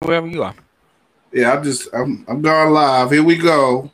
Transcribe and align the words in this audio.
wherever 0.00 0.26
you 0.26 0.42
are. 0.42 0.54
Yeah, 1.32 1.52
I'm 1.52 1.62
just 1.62 1.88
I'm 1.92 2.24
I'm 2.28 2.40
going 2.40 2.72
live. 2.72 3.10
Here 3.10 3.22
we 3.22 3.36
go. 3.36 3.90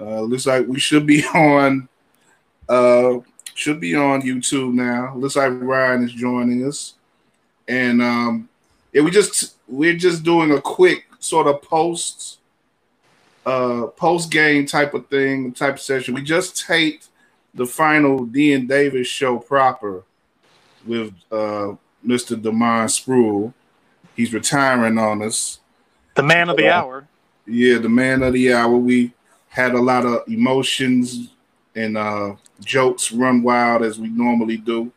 Uh, 0.00 0.20
looks 0.22 0.46
like 0.46 0.66
we 0.66 0.80
should 0.80 1.06
be 1.06 1.24
on 1.34 1.88
uh 2.68 3.18
should 3.54 3.80
be 3.80 3.94
on 3.94 4.22
YouTube 4.22 4.72
now. 4.72 5.14
Looks 5.14 5.36
like 5.36 5.52
Ryan 5.52 6.04
is 6.04 6.12
joining 6.12 6.66
us. 6.66 6.94
And 7.68 8.00
um 8.02 8.48
yeah, 8.92 9.02
we 9.02 9.10
just 9.10 9.56
we're 9.68 9.96
just 9.96 10.22
doing 10.22 10.52
a 10.52 10.60
quick 10.60 11.04
sort 11.18 11.46
of 11.46 11.62
post 11.62 12.38
uh 13.44 13.86
post 13.96 14.30
game 14.30 14.66
type 14.66 14.94
of 14.94 15.06
thing, 15.08 15.52
type 15.52 15.74
of 15.74 15.80
session. 15.80 16.14
We 16.14 16.22
just 16.22 16.66
taped 16.66 17.08
the 17.54 17.66
final 17.66 18.24
Dean 18.24 18.66
Davis 18.66 19.08
show 19.08 19.38
proper 19.38 20.04
with 20.86 21.12
uh 21.30 21.74
Mr. 22.04 22.40
Demond 22.40 22.88
Spruill. 22.88 23.52
He's 24.16 24.32
retiring 24.32 24.98
on 24.98 25.22
us. 25.22 25.60
The 26.14 26.22
man 26.22 26.50
of 26.50 26.56
the 26.56 26.68
uh, 26.68 26.80
hour. 26.80 27.08
Yeah, 27.46 27.78
the 27.78 27.88
man 27.88 28.22
of 28.22 28.32
the 28.32 28.52
hour. 28.52 28.76
We 28.76 29.12
had 29.48 29.74
a 29.74 29.80
lot 29.80 30.06
of 30.06 30.22
emotions 30.28 31.28
and 31.74 31.96
uh, 31.96 32.34
jokes 32.60 33.12
run 33.12 33.42
wild 33.42 33.82
as 33.82 33.98
we 33.98 34.08
normally 34.08 34.56
do. 34.56 34.92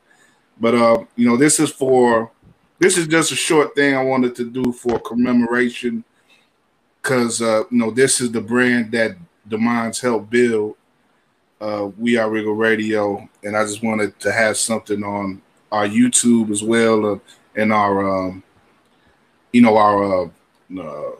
But 0.59 0.75
uh, 0.75 1.05
you 1.15 1.27
know, 1.27 1.37
this 1.37 1.59
is 1.59 1.69
for 1.69 2.31
this 2.79 2.97
is 2.97 3.07
just 3.07 3.31
a 3.31 3.35
short 3.35 3.75
thing 3.75 3.95
I 3.95 4.03
wanted 4.03 4.35
to 4.35 4.49
do 4.49 4.71
for 4.71 4.99
commemoration 4.99 6.03
because 7.01 7.41
uh, 7.41 7.63
you 7.69 7.77
know 7.77 7.91
this 7.91 8.21
is 8.21 8.31
the 8.31 8.41
brand 8.41 8.91
that 8.91 9.15
Demond's 9.47 10.01
helped 10.01 10.29
build. 10.29 10.75
Uh, 11.59 11.89
we 11.97 12.17
are 12.17 12.29
Regal 12.29 12.53
Radio, 12.53 13.27
and 13.43 13.55
I 13.55 13.63
just 13.63 13.83
wanted 13.83 14.19
to 14.19 14.31
have 14.31 14.57
something 14.57 15.03
on 15.03 15.41
our 15.71 15.87
YouTube 15.87 16.51
as 16.51 16.63
well, 16.63 17.05
uh, 17.05 17.19
and 17.55 17.71
our 17.71 18.27
um, 18.27 18.43
you 19.55 19.61
know 19.61 19.77
our 19.77 20.25
uh, 20.25 20.29
uh, 20.77 21.11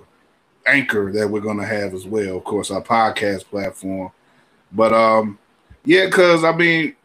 anchor 0.68 1.10
that 1.14 1.30
we're 1.30 1.40
gonna 1.40 1.66
have 1.66 1.94
as 1.94 2.06
well. 2.06 2.36
Of 2.36 2.44
course, 2.44 2.70
our 2.70 2.82
podcast 2.82 3.46
platform. 3.46 4.12
But 4.74 4.92
um, 4.92 5.40
yeah, 5.86 6.08
because 6.08 6.44
I 6.44 6.54
mean, 6.54 6.98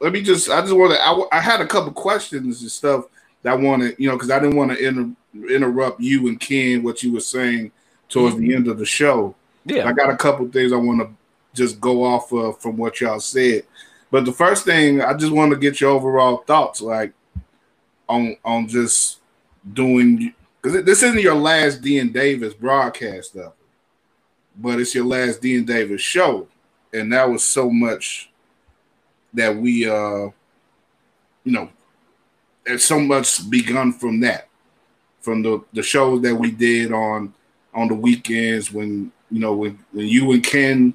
let 0.00 0.12
me 0.12 0.22
just 0.22 0.50
I 0.50 0.62
just 0.62 0.74
want 0.74 0.94
to 0.94 1.00
I, 1.00 1.38
I 1.38 1.40
had 1.40 1.60
a 1.60 1.66
couple 1.66 1.92
questions 1.92 2.60
and 2.60 2.70
stuff 2.72 3.04
that 3.44 3.52
I 3.52 3.54
wanted 3.54 3.94
you 4.00 4.08
know 4.08 4.16
because 4.16 4.32
I 4.32 4.40
didn't 4.40 4.56
want 4.56 4.72
to 4.72 4.84
inter, 4.84 5.14
interrupt 5.48 6.00
you 6.00 6.26
and 6.26 6.40
Ken 6.40 6.82
what 6.82 7.04
you 7.04 7.12
were 7.12 7.20
saying 7.20 7.70
towards 8.08 8.34
mm-hmm. 8.34 8.48
the 8.48 8.54
end 8.56 8.66
of 8.66 8.78
the 8.78 8.84
show. 8.84 9.32
Yeah, 9.64 9.88
I 9.88 9.92
got 9.92 10.10
a 10.10 10.16
couple 10.16 10.48
things 10.48 10.72
I 10.72 10.76
want 10.76 11.02
to 11.02 11.10
just 11.54 11.80
go 11.80 12.02
off 12.02 12.32
of 12.32 12.60
from 12.60 12.76
what 12.76 13.00
y'all 13.00 13.20
said. 13.20 13.62
But 14.10 14.24
the 14.24 14.32
first 14.32 14.64
thing 14.64 15.02
I 15.02 15.14
just 15.14 15.30
want 15.30 15.52
to 15.52 15.56
get 15.56 15.80
your 15.80 15.92
overall 15.92 16.38
thoughts, 16.38 16.80
like 16.80 17.12
on 18.08 18.36
on 18.44 18.66
just 18.66 19.20
doing 19.72 20.34
because 20.62 20.84
this 20.84 21.02
isn't 21.02 21.20
your 21.20 21.34
last 21.34 21.80
Dean 21.82 22.12
Davis 22.12 22.54
broadcast 22.54 23.36
of 23.36 23.52
but 24.58 24.80
it's 24.80 24.94
your 24.94 25.04
last 25.04 25.40
Dean 25.40 25.64
Davis 25.64 26.00
show, 26.00 26.48
and 26.92 27.12
that 27.12 27.28
was 27.28 27.44
so 27.44 27.70
much 27.70 28.30
that 29.34 29.54
we, 29.54 29.88
uh, 29.88 30.28
you 31.44 31.52
know, 31.52 31.68
there's 32.64 32.84
so 32.84 32.98
much 32.98 33.48
begun 33.50 33.92
from 33.92 34.20
that, 34.20 34.48
from 35.20 35.42
the 35.42 35.62
the 35.72 35.82
shows 35.82 36.22
that 36.22 36.34
we 36.34 36.50
did 36.50 36.92
on 36.92 37.32
on 37.74 37.88
the 37.88 37.94
weekends 37.94 38.72
when 38.72 39.12
you 39.30 39.40
know 39.40 39.54
when 39.54 39.78
when 39.92 40.06
you 40.06 40.32
and 40.32 40.42
Ken, 40.42 40.94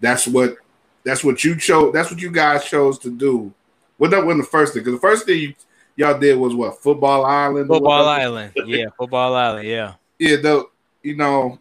that's 0.00 0.26
what 0.28 0.56
that's 1.04 1.24
what 1.24 1.42
you 1.42 1.56
chose. 1.56 1.92
That's 1.92 2.10
what 2.10 2.20
you 2.20 2.30
guys 2.30 2.64
chose 2.64 2.98
to 3.00 3.10
do. 3.10 3.52
That 4.00 4.24
wasn't 4.24 4.44
the 4.44 4.50
first 4.50 4.74
thing 4.74 4.82
because 4.84 5.00
the 5.00 5.06
first 5.06 5.26
thing 5.26 5.40
you 5.40 5.54
y'all 5.98 6.18
did 6.18 6.38
was 6.38 6.54
what 6.54 6.80
Football 6.80 7.26
Island. 7.26 7.66
Football 7.66 8.08
Island, 8.08 8.52
yeah, 8.64 8.86
Football 8.96 9.34
Island, 9.34 9.68
yeah, 9.68 9.94
yeah. 10.18 10.36
The 10.36 10.66
you 11.02 11.16
know, 11.16 11.58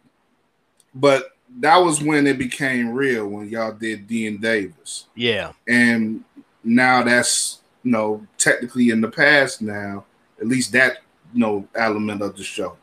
but 0.93 1.35
that 1.59 1.77
was 1.77 2.01
when 2.01 2.27
it 2.27 2.37
became 2.37 2.93
real 2.93 3.27
when 3.27 3.49
y'all 3.49 3.73
did 3.73 4.07
Dean 4.07 4.37
Davis. 4.37 5.07
Yeah, 5.15 5.51
and 5.67 6.23
now 6.63 7.03
that's 7.03 7.59
you 7.83 7.91
know 7.91 8.25
technically 8.37 8.91
in 8.91 9.01
the 9.01 9.09
past 9.09 9.61
now. 9.61 10.05
At 10.39 10.47
least 10.47 10.71
that 10.73 10.99
you 11.33 11.39
know 11.39 11.67
element 11.73 12.21
of 12.21 12.37
the 12.37 12.43
show 12.43 12.77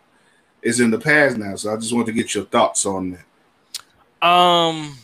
is 0.61 0.81
in 0.81 0.91
the 0.91 0.99
past 0.99 1.39
now. 1.39 1.55
So 1.55 1.73
I 1.73 1.77
just 1.77 1.95
want 1.95 2.07
to 2.07 2.13
get 2.13 2.35
your 2.35 2.47
thoughts 2.47 2.85
on 2.85 3.13
that. 3.13 4.27
Um 4.27 4.99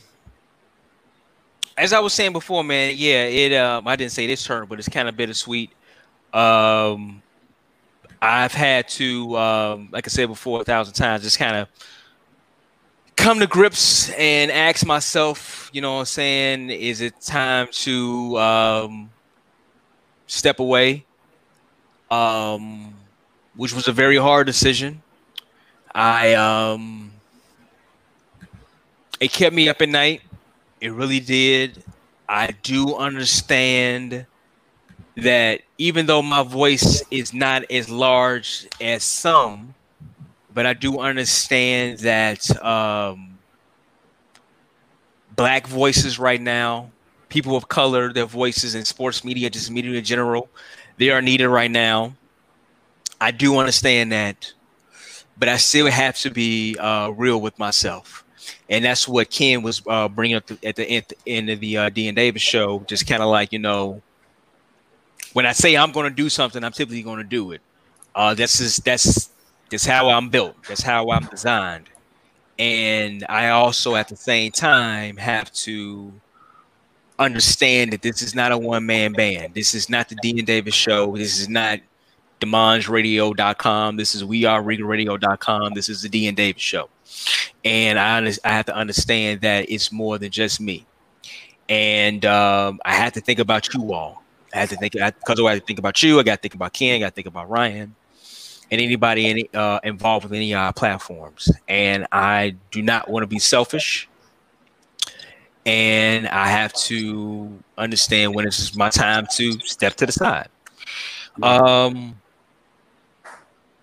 as 1.77 1.93
I 1.95 2.01
was 2.01 2.13
saying 2.13 2.33
before, 2.33 2.63
man, 2.63 2.95
yeah, 2.97 3.25
it. 3.25 3.55
Um, 3.55 3.89
I 3.89 3.97
didn't 3.97 4.13
say 4.13 4.27
this 4.27 4.45
term, 4.45 4.67
but 4.69 4.79
it's 4.79 4.89
kind 4.89 5.09
of 5.09 5.17
bittersweet. 5.17 5.71
Um, 6.33 7.23
I've 8.23 8.53
had 8.53 8.89
to, 8.89 9.37
um, 9.37 9.89
like 9.93 10.07
I 10.07 10.11
said 10.11 10.29
before 10.29 10.61
a 10.61 10.65
thousand 10.65 10.95
times, 10.95 11.23
just 11.23 11.39
kind 11.39 11.57
of 11.57 11.69
come 13.17 13.39
to 13.41 13.47
grips 13.47 14.11
and 14.11 14.51
ask 14.51 14.87
myself, 14.87 15.71
you 15.73 15.81
know 15.81 15.95
what 15.95 16.01
I'm 16.01 16.07
saying, 16.07 16.71
is 16.71 17.01
it 17.01 17.21
time 17.21 17.69
to 17.73 18.39
um, 18.39 19.11
step 20.27 20.59
away? 20.59 21.05
Um, 22.11 22.95
which 23.57 23.75
was 23.75 23.89
a 23.89 23.93
very 23.93 24.17
hard 24.17 24.47
decision. 24.47 25.03
I 25.95 26.35
um, 26.35 27.13
it 29.21 29.33
kept 29.33 29.55
me 29.55 29.69
up 29.69 29.83
at 29.83 29.89
night. 29.89 30.23
It 30.81 30.93
really 30.93 31.21
did. 31.21 31.83
I 32.29 32.53
do 32.63 32.97
understand 32.97 34.25
that 35.17 35.61
even 35.81 36.05
though 36.05 36.21
my 36.21 36.43
voice 36.43 37.03
is 37.11 37.33
not 37.33 37.65
as 37.71 37.89
large 37.89 38.69
as 38.83 39.03
some, 39.03 39.75
but 40.53 40.67
I 40.67 40.75
do 40.75 40.99
understand 40.99 42.01
that 42.01 42.63
um, 42.63 43.39
black 45.35 45.67
voices 45.67 46.19
right 46.19 46.41
now, 46.41 46.91
people 47.31 47.57
of 47.57 47.69
color, 47.69 48.13
their 48.13 48.27
voices 48.27 48.75
in 48.75 48.85
sports 48.85 49.25
media, 49.25 49.49
just 49.49 49.71
media 49.71 49.97
in 49.97 50.05
general, 50.05 50.51
they 50.99 51.09
are 51.09 51.23
needed 51.23 51.49
right 51.49 51.71
now. 51.71 52.13
I 53.19 53.31
do 53.31 53.57
understand 53.57 54.13
that, 54.13 54.53
but 55.39 55.49
I 55.49 55.57
still 55.57 55.87
have 55.87 56.15
to 56.19 56.31
be 56.31 56.77
uh, 56.77 57.09
real 57.09 57.41
with 57.41 57.59
myself. 57.59 58.23
And 58.69 58.85
that's 58.85 59.09
what 59.09 59.31
Ken 59.31 59.63
was 59.63 59.81
uh, 59.87 60.09
bringing 60.09 60.37
up 60.37 60.45
at 60.63 60.77
the 60.77 60.87
end, 60.87 61.15
end 61.27 61.49
of 61.49 61.61
the 61.61 61.79
uh, 61.79 61.89
Dean 61.89 62.15
Davis 62.15 62.43
show, 62.43 62.85
just 62.87 63.07
kind 63.07 63.23
of 63.23 63.31
like, 63.31 63.51
you 63.51 63.59
know, 63.59 64.03
when 65.33 65.47
I 65.47 65.53
say 65.53 65.77
I'm 65.77 65.93
going 65.93 66.09
to 66.09 66.15
do 66.15 66.29
something, 66.29 66.63
I'm 66.63 66.73
typically 66.73 67.03
going 67.03 67.19
to 67.19 67.25
do 67.25 67.53
it. 67.53 67.61
Uh, 68.15 68.35
that's 68.35 68.59
just 68.59 68.85
that's 68.85 69.31
that's 69.71 69.87
how 69.87 70.11
I'm 70.11 70.29
built. 70.29 70.57
That's 70.69 70.83
how 70.83 71.11
I'm 71.11 71.25
designed. 71.27 71.89
And 72.59 73.25
I 73.29 73.51
also, 73.51 73.95
at 73.95 74.09
the 74.09 74.17
same 74.17 74.53
time, 74.53 75.17
have 75.17 75.51
to 75.53 76.13
understand 77.19 77.93
that 77.93 78.03
this 78.03 78.23
is 78.23 78.35
not 78.35 78.53
a 78.53 78.59
one 78.59 78.85
man 78.85 79.13
band. 79.13 79.55
This 79.55 79.75
is 79.75 79.89
not 79.89 80.09
the 80.09 80.17
Dean 80.17 80.45
Davis 80.45 80.75
show. 80.75 81.17
This 81.17 81.39
is 81.39 81.49
not 81.49 81.81
DemongeRadio.com. 82.41 83.97
This 83.97 84.15
is 84.15 84.25
We 84.25 84.45
Are 84.45 84.63
Radio.com. 84.63 85.75
This 85.75 85.89
is 85.89 86.03
the 86.03 86.09
Dean 86.09 86.35
Davis 86.35 86.63
show. 86.63 86.89
And 87.65 87.99
I, 87.99 88.19
I 88.45 88.53
have 88.53 88.67
to 88.67 88.75
understand 88.75 89.43
that 89.43 89.71
it's 89.71 89.93
more 89.93 90.19
than 90.19 90.31
just 90.31 90.61
me. 90.61 90.87
And 91.69 92.25
um, 92.25 92.81
I 92.85 92.95
have 92.95 93.13
to 93.13 93.21
think 93.21 93.39
about 93.39 93.73
you 93.73 93.93
all. 93.93 94.20
I 94.55 94.59
had 94.59 94.69
to 94.71 94.77
think 94.77 94.93
because 94.93 95.41
I 95.41 95.51
had 95.51 95.61
to 95.61 95.67
think 95.67 95.79
about 95.79 96.03
you. 96.03 96.19
I 96.19 96.23
got 96.23 96.37
to 96.37 96.41
think 96.43 96.55
about 96.55 96.73
Ken. 96.73 96.97
I 96.97 96.99
got 96.99 97.09
to 97.11 97.15
think 97.15 97.27
about 97.27 97.49
Ryan 97.49 97.95
and 98.71 98.81
anybody 98.81 99.27
any 99.27 99.49
uh, 99.55 99.81
involved 99.83 100.25
with 100.25 100.33
any 100.33 100.55
uh, 100.55 100.73
platforms. 100.73 101.51
And 101.69 102.07
I 102.13 102.57
do 102.71 102.83
not 102.83 103.09
want 103.09 103.23
to 103.23 103.27
be 103.27 103.39
selfish. 103.39 104.09
And 105.67 106.27
I 106.29 106.49
have 106.49 106.73
to 106.73 107.59
understand 107.77 108.35
when 108.35 108.47
it's 108.47 108.75
my 108.75 108.89
time 108.89 109.27
to 109.37 109.53
step 109.61 109.95
to 109.97 110.07
the 110.07 110.13
side. 110.13 110.49
Um, 111.43 112.17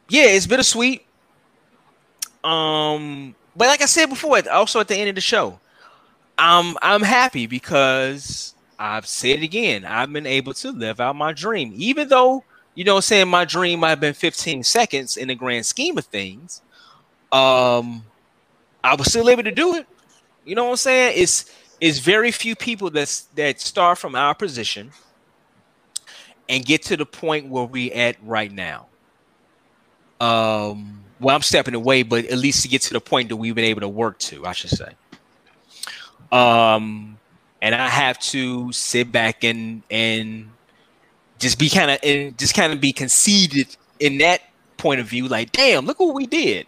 yeah, 0.09 0.25
it's 0.25 0.47
bittersweet. 0.47 1.05
Um, 2.43 3.35
but 3.55 3.67
like 3.67 3.81
I 3.81 3.85
said 3.85 4.07
before, 4.07 4.39
also 4.49 4.79
at 4.79 4.87
the 4.87 4.95
end 4.95 5.09
of 5.09 5.15
the 5.15 5.21
show, 5.21 5.59
I'm 6.37 6.77
I'm 6.81 7.01
happy 7.01 7.47
because 7.47 8.53
I've 8.79 9.07
said 9.07 9.39
it 9.39 9.43
again. 9.43 9.85
I've 9.85 10.11
been 10.11 10.25
able 10.25 10.53
to 10.55 10.71
live 10.71 10.99
out 10.99 11.15
my 11.15 11.33
dream, 11.33 11.73
even 11.75 12.09
though 12.09 12.43
you 12.77 12.83
know, 12.83 12.99
saying 12.99 13.27
my 13.27 13.43
dream 13.43 13.79
might 13.79 13.89
have 13.89 13.99
been 13.99 14.13
15 14.13 14.61
seconds 14.63 15.17
in 15.17 15.29
the 15.29 15.35
grand 15.35 15.65
scheme 15.65 15.97
of 15.97 16.05
things. 16.05 16.61
Um, 17.31 18.03
I 18.83 18.93
was 18.93 19.07
still 19.07 19.31
able 19.31 19.41
to 19.41 19.51
do 19.51 19.73
it. 19.73 19.87
You 20.45 20.53
know 20.53 20.65
what 20.65 20.69
I'm 20.71 20.77
saying? 20.77 21.13
It's 21.17 21.51
it's 21.81 21.97
very 21.97 22.31
few 22.31 22.55
people 22.55 22.91
that's 22.91 23.21
that 23.33 23.59
start 23.59 23.97
from 23.97 24.13
our 24.13 24.35
position 24.35 24.91
and 26.47 26.63
get 26.63 26.83
to 26.83 26.95
the 26.95 27.05
point 27.05 27.47
where 27.47 27.63
we 27.63 27.91
at 27.93 28.15
right 28.23 28.51
now. 28.51 28.85
Um, 30.21 31.03
well, 31.19 31.35
I'm 31.35 31.41
stepping 31.41 31.73
away, 31.73 32.03
but 32.03 32.25
at 32.25 32.37
least 32.37 32.61
to 32.61 32.67
get 32.67 32.83
to 32.83 32.93
the 32.93 33.01
point 33.01 33.29
that 33.29 33.37
we've 33.37 33.55
been 33.55 33.65
able 33.65 33.81
to 33.81 33.89
work 33.89 34.19
to, 34.19 34.45
I 34.45 34.51
should 34.51 34.69
say. 34.69 34.93
Um, 36.31 37.16
and 37.61 37.73
I 37.73 37.87
have 37.87 38.19
to 38.19 38.71
sit 38.71 39.11
back 39.11 39.43
and 39.43 39.83
and 39.89 40.49
just 41.39 41.59
be 41.59 41.69
kind 41.69 41.91
of 41.91 41.99
and 42.03 42.37
just 42.37 42.55
kind 42.55 42.73
of 42.73 42.81
be 42.81 42.93
conceited 42.93 43.75
in 43.99 44.19
that 44.19 44.41
point 44.77 44.99
of 44.99 45.07
view, 45.07 45.27
like, 45.27 45.51
damn, 45.51 45.85
look 45.85 45.99
what 45.99 46.13
we 46.13 46.27
did. 46.27 46.67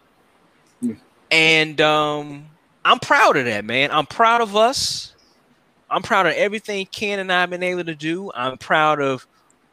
Yeah. 0.81 0.95
And 1.31 1.79
um, 1.79 2.47
I'm 2.83 2.99
proud 2.99 3.37
of 3.37 3.45
that, 3.45 3.65
man. 3.65 3.91
I'm 3.91 4.05
proud 4.05 4.41
of 4.41 4.55
us. 4.55 5.13
I'm 5.89 6.01
proud 6.01 6.27
of 6.27 6.33
everything 6.33 6.87
Ken 6.91 7.19
and 7.19 7.31
I 7.31 7.41
have 7.41 7.49
been 7.49 7.63
able 7.63 7.83
to 7.85 7.95
do. 7.95 8.31
I'm 8.35 8.57
proud 8.57 9.01
of 9.01 9.25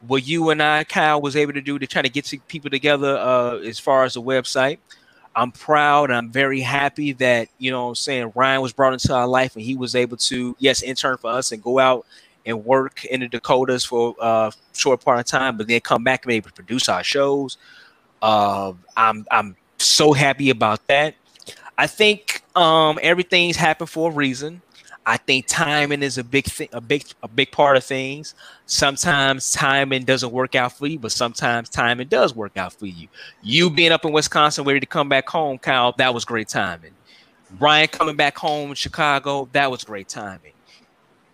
what 0.07 0.25
you 0.27 0.49
and 0.49 0.61
I, 0.61 0.83
Kyle, 0.83 1.21
was 1.21 1.35
able 1.35 1.53
to 1.53 1.61
do 1.61 1.77
to 1.79 1.87
try 1.87 2.01
to 2.01 2.09
get 2.09 2.31
people 2.47 2.69
together 2.69 3.17
uh, 3.17 3.57
as 3.57 3.79
far 3.79 4.03
as 4.03 4.13
the 4.13 4.21
website. 4.21 4.77
I'm 5.37 5.51
proud. 5.51 6.09
I'm 6.09 6.31
very 6.31 6.61
happy 6.61 7.13
that, 7.13 7.47
you 7.59 7.69
know 7.69 7.89
I'm 7.89 7.95
saying, 7.95 8.31
Ryan 8.33 8.61
was 8.61 8.73
brought 8.73 8.93
into 8.93 9.13
our 9.13 9.27
life 9.27 9.55
and 9.55 9.63
he 9.63 9.75
was 9.75 9.95
able 9.95 10.17
to, 10.17 10.55
yes, 10.57 10.81
intern 10.81 11.17
for 11.17 11.29
us 11.29 11.51
and 11.51 11.61
go 11.61 11.77
out 11.77 12.07
and 12.43 12.65
work 12.65 13.05
in 13.05 13.19
the 13.19 13.27
Dakotas 13.27 13.85
for 13.85 14.15
a 14.19 14.51
short 14.73 15.01
part 15.05 15.19
of 15.19 15.27
time, 15.27 15.55
but 15.55 15.67
then 15.67 15.79
come 15.81 16.03
back 16.03 16.23
and 16.23 16.29
be 16.29 16.35
able 16.35 16.49
to 16.49 16.55
produce 16.55 16.89
our 16.89 17.03
shows. 17.03 17.57
Uh, 18.19 18.73
I'm 18.95 19.27
I'm 19.29 19.55
so 19.77 20.11
happy 20.11 20.49
about 20.49 20.85
that. 20.87 21.13
I 21.77 21.85
think 21.85 22.41
um, 22.55 22.97
everything's 23.03 23.57
happened 23.57 23.91
for 23.91 24.09
a 24.09 24.13
reason. 24.13 24.63
I 25.09 25.15
think 25.15 25.45
timing 25.47 26.03
is 26.03 26.17
a 26.17 26.23
big 26.23 26.43
thing, 26.47 26.67
a 26.73 26.81
big 26.81 27.05
a 27.23 27.29
big 27.29 27.49
part 27.53 27.77
of 27.77 27.85
things. 27.85 28.35
Sometimes 28.65 29.53
timing 29.53 30.03
doesn't 30.03 30.33
work 30.33 30.53
out 30.53 30.73
for 30.73 30.85
you, 30.85 30.99
but 30.99 31.13
sometimes 31.13 31.69
timing 31.69 32.09
does 32.09 32.35
work 32.35 32.57
out 32.57 32.73
for 32.73 32.87
you. 32.87 33.07
You 33.41 33.69
being 33.69 33.93
up 33.93 34.03
in 34.03 34.11
Wisconsin, 34.11 34.65
ready 34.65 34.81
to 34.81 34.85
come 34.85 35.07
back 35.07 35.29
home, 35.29 35.59
Kyle, 35.59 35.93
that 35.93 36.13
was 36.13 36.25
great 36.25 36.49
timing. 36.49 36.91
Brian 37.51 37.87
coming 37.87 38.17
back 38.17 38.37
home 38.37 38.71
in 38.71 38.75
Chicago, 38.75 39.47
that 39.53 39.71
was 39.71 39.85
great 39.85 40.09
timing. 40.09 40.51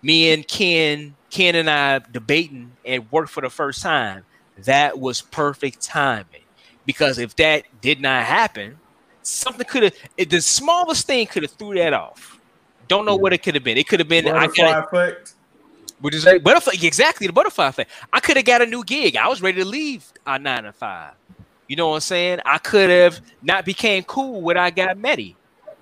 Me 0.04 0.32
and 0.32 0.48
Ken, 0.48 1.16
Ken 1.32 1.56
and 1.56 1.68
I 1.68 1.98
debating 2.12 2.74
and 2.86 3.12
work 3.12 3.28
for 3.28 3.42
the 3.42 3.50
first 3.50 3.82
time, 3.82 4.24
that 4.66 5.00
was 5.00 5.24
perfect 5.24 5.82
timing. 5.82 6.44
Because 6.86 7.18
if 7.18 7.36
that 7.38 7.64
did 7.82 8.00
not 8.00 8.24
happen, 8.24 8.78
something 9.24 9.66
could 9.66 9.82
have 9.82 10.30
the 10.30 10.42
smallest 10.42 11.08
thing 11.08 11.26
could 11.26 11.42
have 11.42 11.54
threw 11.54 11.74
that 11.74 11.94
off 11.94 12.33
don't 12.94 13.06
know 13.06 13.16
what 13.16 13.34
it 13.34 13.44
could 13.44 13.56
have 13.56 13.64
been. 13.64 13.78
It 13.78 13.88
could 13.88 14.00
have 14.00 14.10
been 14.10 14.26
butterfly 14.26 14.66
I 14.66 14.72
got 14.72 14.94
effect. 14.94 15.34
Would 16.02 16.14
you 16.14 16.20
say 16.20 16.38
butterfly? 16.38 16.74
Exactly 16.82 17.28
the 17.28 17.34
butterfly 17.34 17.68
effect. 17.68 17.92
I 18.12 18.20
could 18.20 18.38
have 18.38 18.46
got 18.46 18.62
a 18.62 18.66
new 18.66 18.84
gig. 18.84 19.16
I 19.16 19.28
was 19.28 19.42
ready 19.42 19.60
to 19.60 19.66
leave 19.66 20.06
a 20.28 20.38
nine 20.38 20.64
to 20.64 20.74
five. 20.74 21.14
You 21.68 21.78
know 21.78 21.90
what 21.90 21.96
I'm 21.96 22.02
saying? 22.02 22.40
I 22.46 22.58
could 22.58 22.90
have 22.90 23.22
not 23.42 23.66
became 23.66 24.04
cool 24.04 24.42
when 24.42 24.58
I 24.58 24.70
got 24.70 24.98
Medi. 24.98 25.36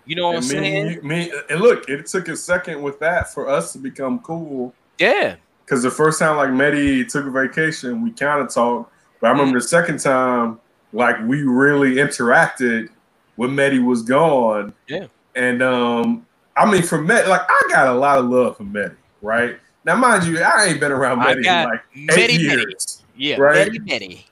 You 0.06 0.16
know 0.16 0.28
what 0.28 0.38
and 0.38 0.46
I'm 0.46 0.62
me, 0.62 0.70
saying? 0.70 1.08
Me 1.08 1.32
and 1.50 1.62
look, 1.62 1.90
it 1.90 2.06
took 2.06 2.28
a 2.28 2.36
second 2.36 2.82
with 2.82 3.00
that 3.00 3.34
for 3.34 3.50
us 3.50 3.74
to 3.74 3.80
become 3.80 4.20
cool. 4.20 4.74
Yeah. 5.00 5.36
Because 5.66 5.84
the 5.84 5.92
first 5.92 6.20
time 6.20 6.38
like 6.38 6.52
Medi 6.52 7.04
took 7.06 7.26
a 7.26 7.32
vacation, 7.32 8.02
we 8.02 8.12
kind 8.12 8.42
of 8.42 8.54
talked. 8.54 8.92
But 9.20 9.28
I 9.28 9.30
remember 9.32 9.52
mm-hmm. 9.52 9.58
the 9.58 9.68
second 9.68 10.00
time, 10.00 10.60
like 10.94 11.18
we 11.26 11.44
really 11.44 11.96
interacted 11.96 12.90
when 13.38 13.56
Medi 13.56 13.80
was 13.80 14.04
gone. 14.04 14.74
Yeah. 14.88 15.08
And 15.36 15.62
um, 15.62 16.26
I 16.56 16.70
mean, 16.70 16.84
for 16.84 17.02
Met, 17.02 17.28
like 17.28 17.42
I 17.48 17.62
got 17.70 17.88
a 17.88 17.94
lot 17.94 18.20
of 18.20 18.26
love 18.26 18.58
for 18.58 18.64
Medi, 18.64 18.96
right? 19.22 19.58
Now, 19.86 19.96
mind 19.96 20.26
you, 20.26 20.40
I 20.42 20.66
ain't 20.66 20.80
been 20.80 20.92
around 20.92 21.20
Medi 21.20 21.48
in 21.48 21.64
like 21.64 21.82
eight 22.18 22.40
years. 22.40 23.04
Yeah, 23.16 23.38
right? 23.38 23.72
Medi, 23.72 23.80
Medi. 23.80 24.26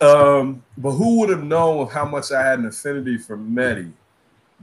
Um, 0.00 0.62
but 0.76 0.92
who 0.92 1.20
would 1.20 1.30
have 1.30 1.44
known 1.44 1.80
of 1.80 1.92
how 1.92 2.04
much 2.04 2.32
I 2.32 2.42
had 2.42 2.58
an 2.58 2.66
affinity 2.66 3.16
for 3.16 3.36
Medi 3.36 3.92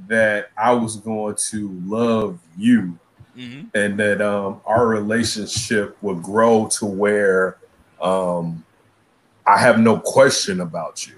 that 0.07 0.50
I 0.57 0.74
was 0.74 0.97
going 0.97 1.35
to 1.35 1.81
love 1.85 2.39
you 2.57 2.97
mm-hmm. 3.38 3.68
and 3.74 4.00
that 4.00 4.21
um, 4.21 4.62
our 4.65 4.88
relationship 4.88 5.97
would 6.01 6.21
grow 6.21 6.68
to 6.79 6.86
where 6.86 7.57
um, 8.01 8.63
I 9.45 9.57
have 9.57 9.79
no 9.79 9.97
question 9.97 10.62
about 10.62 11.07
you. 11.07 11.15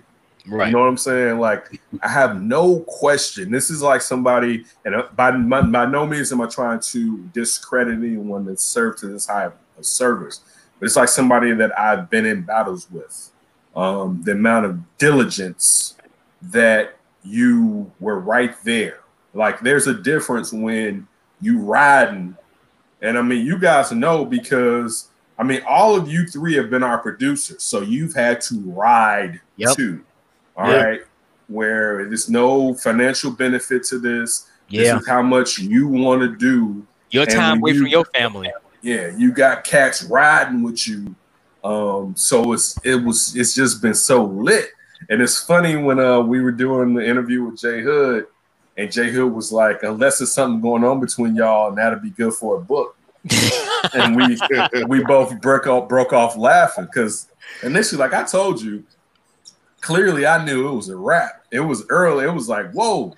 Right. 0.47 0.67
You 0.67 0.73
know 0.73 0.79
what 0.79 0.87
I'm 0.87 0.97
saying? 0.97 1.39
Like, 1.39 1.81
I 2.01 2.09
have 2.09 2.41
no 2.41 2.79
question. 2.81 3.51
This 3.51 3.69
is 3.69 3.81
like 3.81 4.01
somebody, 4.01 4.65
and 4.83 4.95
uh, 4.95 5.07
by, 5.15 5.31
by, 5.31 5.61
by 5.61 5.85
no 5.85 6.05
means 6.05 6.31
am 6.31 6.41
I 6.41 6.47
trying 6.47 6.79
to 6.79 7.17
discredit 7.33 7.95
anyone 7.95 8.45
that 8.45 8.59
served 8.59 8.99
to 8.99 9.07
this 9.07 9.25
high 9.25 9.45
of 9.45 9.53
service, 9.81 10.41
but 10.79 10.85
it's 10.85 10.95
like 10.95 11.09
somebody 11.09 11.53
that 11.53 11.77
I've 11.79 12.09
been 12.09 12.25
in 12.25 12.43
battles 12.43 12.87
with. 12.91 13.31
Um, 13.75 14.21
the 14.23 14.31
amount 14.31 14.65
of 14.65 14.97
diligence 14.97 15.97
that 16.41 16.95
you 17.23 17.91
were 17.99 18.19
right 18.19 18.55
there. 18.63 18.99
Like, 19.33 19.59
there's 19.59 19.87
a 19.87 19.93
difference 19.93 20.53
when 20.53 21.07
you 21.41 21.59
riding, 21.59 22.37
and 23.01 23.17
I 23.17 23.21
mean, 23.21 23.45
you 23.45 23.59
guys 23.59 23.91
know 23.91 24.23
because 24.23 25.09
I 25.37 25.43
mean, 25.43 25.61
all 25.67 25.95
of 25.95 26.09
you 26.09 26.25
three 26.25 26.55
have 26.55 26.69
been 26.69 26.83
our 26.83 26.97
producers, 26.97 27.61
so 27.61 27.81
you've 27.81 28.13
had 28.13 28.41
to 28.41 28.59
ride 28.61 29.41
yep. 29.57 29.75
too. 29.75 30.03
All 30.55 30.69
yeah. 30.69 30.83
right, 30.83 31.01
where 31.47 32.05
there's 32.05 32.29
no 32.29 32.73
financial 32.73 33.31
benefit 33.31 33.83
to 33.85 33.99
this. 33.99 34.49
Yeah. 34.69 34.93
This 34.93 35.01
is 35.01 35.07
how 35.07 35.21
much 35.21 35.59
you 35.59 35.87
want 35.87 36.21
to 36.21 36.35
do. 36.35 36.85
Your 37.11 37.25
time 37.25 37.59
away 37.59 37.71
you, 37.71 37.79
from 37.79 37.87
your 37.87 38.05
family. 38.05 38.51
Yeah, 38.81 39.15
you 39.15 39.31
got 39.31 39.63
cats 39.63 40.03
riding 40.03 40.63
with 40.63 40.87
you. 40.87 41.15
Um, 41.63 42.13
so 42.15 42.53
it's 42.53 42.77
it 42.83 42.95
was 42.95 43.35
it's 43.35 43.55
just 43.55 43.81
been 43.81 43.95
so 43.95 44.23
lit. 44.23 44.69
And 45.09 45.21
it's 45.21 45.41
funny 45.43 45.75
when 45.75 45.99
uh 45.99 46.21
we 46.21 46.41
were 46.41 46.51
doing 46.51 46.93
the 46.93 47.07
interview 47.07 47.43
with 47.43 47.59
Jay 47.59 47.81
Hood, 47.81 48.27
and 48.77 48.91
Jay 48.91 49.11
Hood 49.11 49.31
was 49.31 49.51
like, 49.51 49.83
unless 49.83 50.19
there's 50.19 50.31
something 50.31 50.61
going 50.61 50.83
on 50.83 50.99
between 50.99 51.35
y'all, 51.35 51.69
and 51.69 51.77
that'd 51.77 52.01
be 52.01 52.11
good 52.11 52.33
for 52.33 52.57
a 52.57 52.61
book. 52.61 52.95
and 53.95 54.15
we 54.15 54.37
we 54.87 55.03
both 55.03 55.41
broke 55.41 55.65
off 55.65 55.89
broke 55.89 56.13
off 56.13 56.37
laughing 56.37 56.85
because 56.85 57.27
initially, 57.63 57.99
like 57.99 58.13
I 58.13 58.23
told 58.23 58.61
you, 58.61 58.83
clearly 59.85 60.25
I 60.25 60.43
knew 60.43 60.67
it 60.67 60.75
was 60.75 60.89
a 60.89 60.97
wrap. 60.97 61.45
It 61.51 61.59
was 61.59 61.85
early. 61.89 62.25
It 62.25 62.33
was 62.33 62.49
like, 62.49 62.71
whoa. 62.71 63.13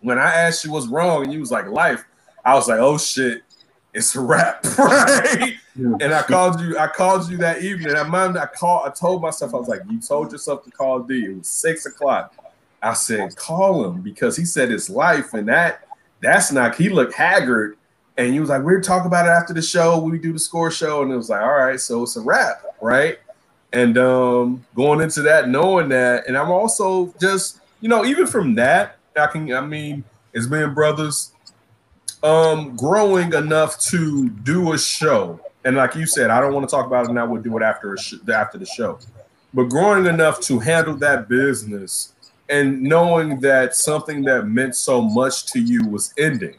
When 0.00 0.18
I 0.18 0.32
asked 0.32 0.64
you 0.64 0.72
what's 0.72 0.86
wrong 0.86 1.24
and 1.24 1.32
you 1.32 1.40
was 1.40 1.50
like 1.50 1.66
life, 1.66 2.06
I 2.42 2.54
was 2.54 2.68
like, 2.68 2.80
oh 2.80 2.96
shit, 2.96 3.42
it's 3.92 4.14
a 4.14 4.20
wrap, 4.20 4.64
right? 4.78 5.56
and 5.74 6.14
I 6.14 6.22
called 6.22 6.60
you, 6.60 6.78
I 6.78 6.86
called 6.86 7.30
you 7.30 7.36
that 7.38 7.62
evening. 7.62 7.94
I 7.94 8.02
mind 8.04 8.38
I 8.38 8.46
called, 8.46 8.86
I 8.86 8.90
told 8.90 9.20
myself, 9.20 9.52
I 9.54 9.58
was 9.58 9.68
like, 9.68 9.82
you 9.90 10.00
told 10.00 10.32
yourself 10.32 10.64
to 10.64 10.70
call 10.70 11.00
D. 11.00 11.24
It 11.26 11.36
was 11.36 11.48
six 11.48 11.84
o'clock. 11.84 12.34
I 12.82 12.94
said, 12.94 13.36
call 13.36 13.84
him 13.84 14.00
because 14.00 14.36
he 14.36 14.44
said 14.44 14.70
it's 14.70 14.88
life, 14.88 15.34
and 15.34 15.48
that 15.48 15.86
that's 16.20 16.50
not 16.50 16.76
he 16.76 16.88
looked 16.88 17.14
haggard. 17.14 17.76
And 18.16 18.32
he 18.32 18.40
was 18.40 18.48
like, 18.48 18.62
we're 18.62 18.80
talking 18.80 19.06
about 19.06 19.26
it 19.26 19.30
after 19.30 19.52
the 19.52 19.60
show. 19.60 19.98
We 19.98 20.18
do 20.18 20.32
the 20.32 20.38
score 20.38 20.70
show, 20.70 21.02
and 21.02 21.12
it 21.12 21.16
was 21.16 21.28
like, 21.28 21.42
all 21.42 21.58
right, 21.58 21.78
so 21.78 22.02
it's 22.04 22.16
a 22.16 22.22
wrap, 22.22 22.62
right? 22.80 23.18
And 23.72 23.98
um, 23.98 24.64
going 24.74 25.00
into 25.00 25.22
that, 25.22 25.48
knowing 25.48 25.88
that, 25.90 26.26
and 26.26 26.36
I'm 26.36 26.50
also 26.50 27.12
just, 27.20 27.60
you 27.80 27.88
know, 27.88 28.04
even 28.04 28.26
from 28.26 28.54
that, 28.54 28.96
I 29.16 29.26
can, 29.26 29.52
I 29.52 29.60
mean, 29.60 30.04
as 30.34 30.46
being 30.46 30.72
brothers, 30.72 31.32
um, 32.22 32.76
growing 32.76 33.32
enough 33.32 33.78
to 33.80 34.28
do 34.28 34.72
a 34.72 34.78
show. 34.78 35.40
And 35.64 35.76
like 35.76 35.94
you 35.94 36.06
said, 36.06 36.30
I 36.30 36.40
don't 36.40 36.54
want 36.54 36.68
to 36.68 36.74
talk 36.74 36.86
about 36.86 37.08
it 37.08 37.12
now. 37.12 37.26
We'll 37.26 37.42
do 37.42 37.56
it 37.56 37.62
after 37.62 37.96
sh- 37.96 38.14
after 38.32 38.56
the 38.58 38.66
show. 38.66 38.98
But 39.52 39.64
growing 39.64 40.06
enough 40.06 40.40
to 40.42 40.58
handle 40.58 40.94
that 40.96 41.28
business 41.28 42.12
and 42.48 42.82
knowing 42.82 43.40
that 43.40 43.74
something 43.74 44.22
that 44.22 44.46
meant 44.46 44.76
so 44.76 45.02
much 45.02 45.46
to 45.52 45.60
you 45.60 45.86
was 45.88 46.14
ending. 46.18 46.56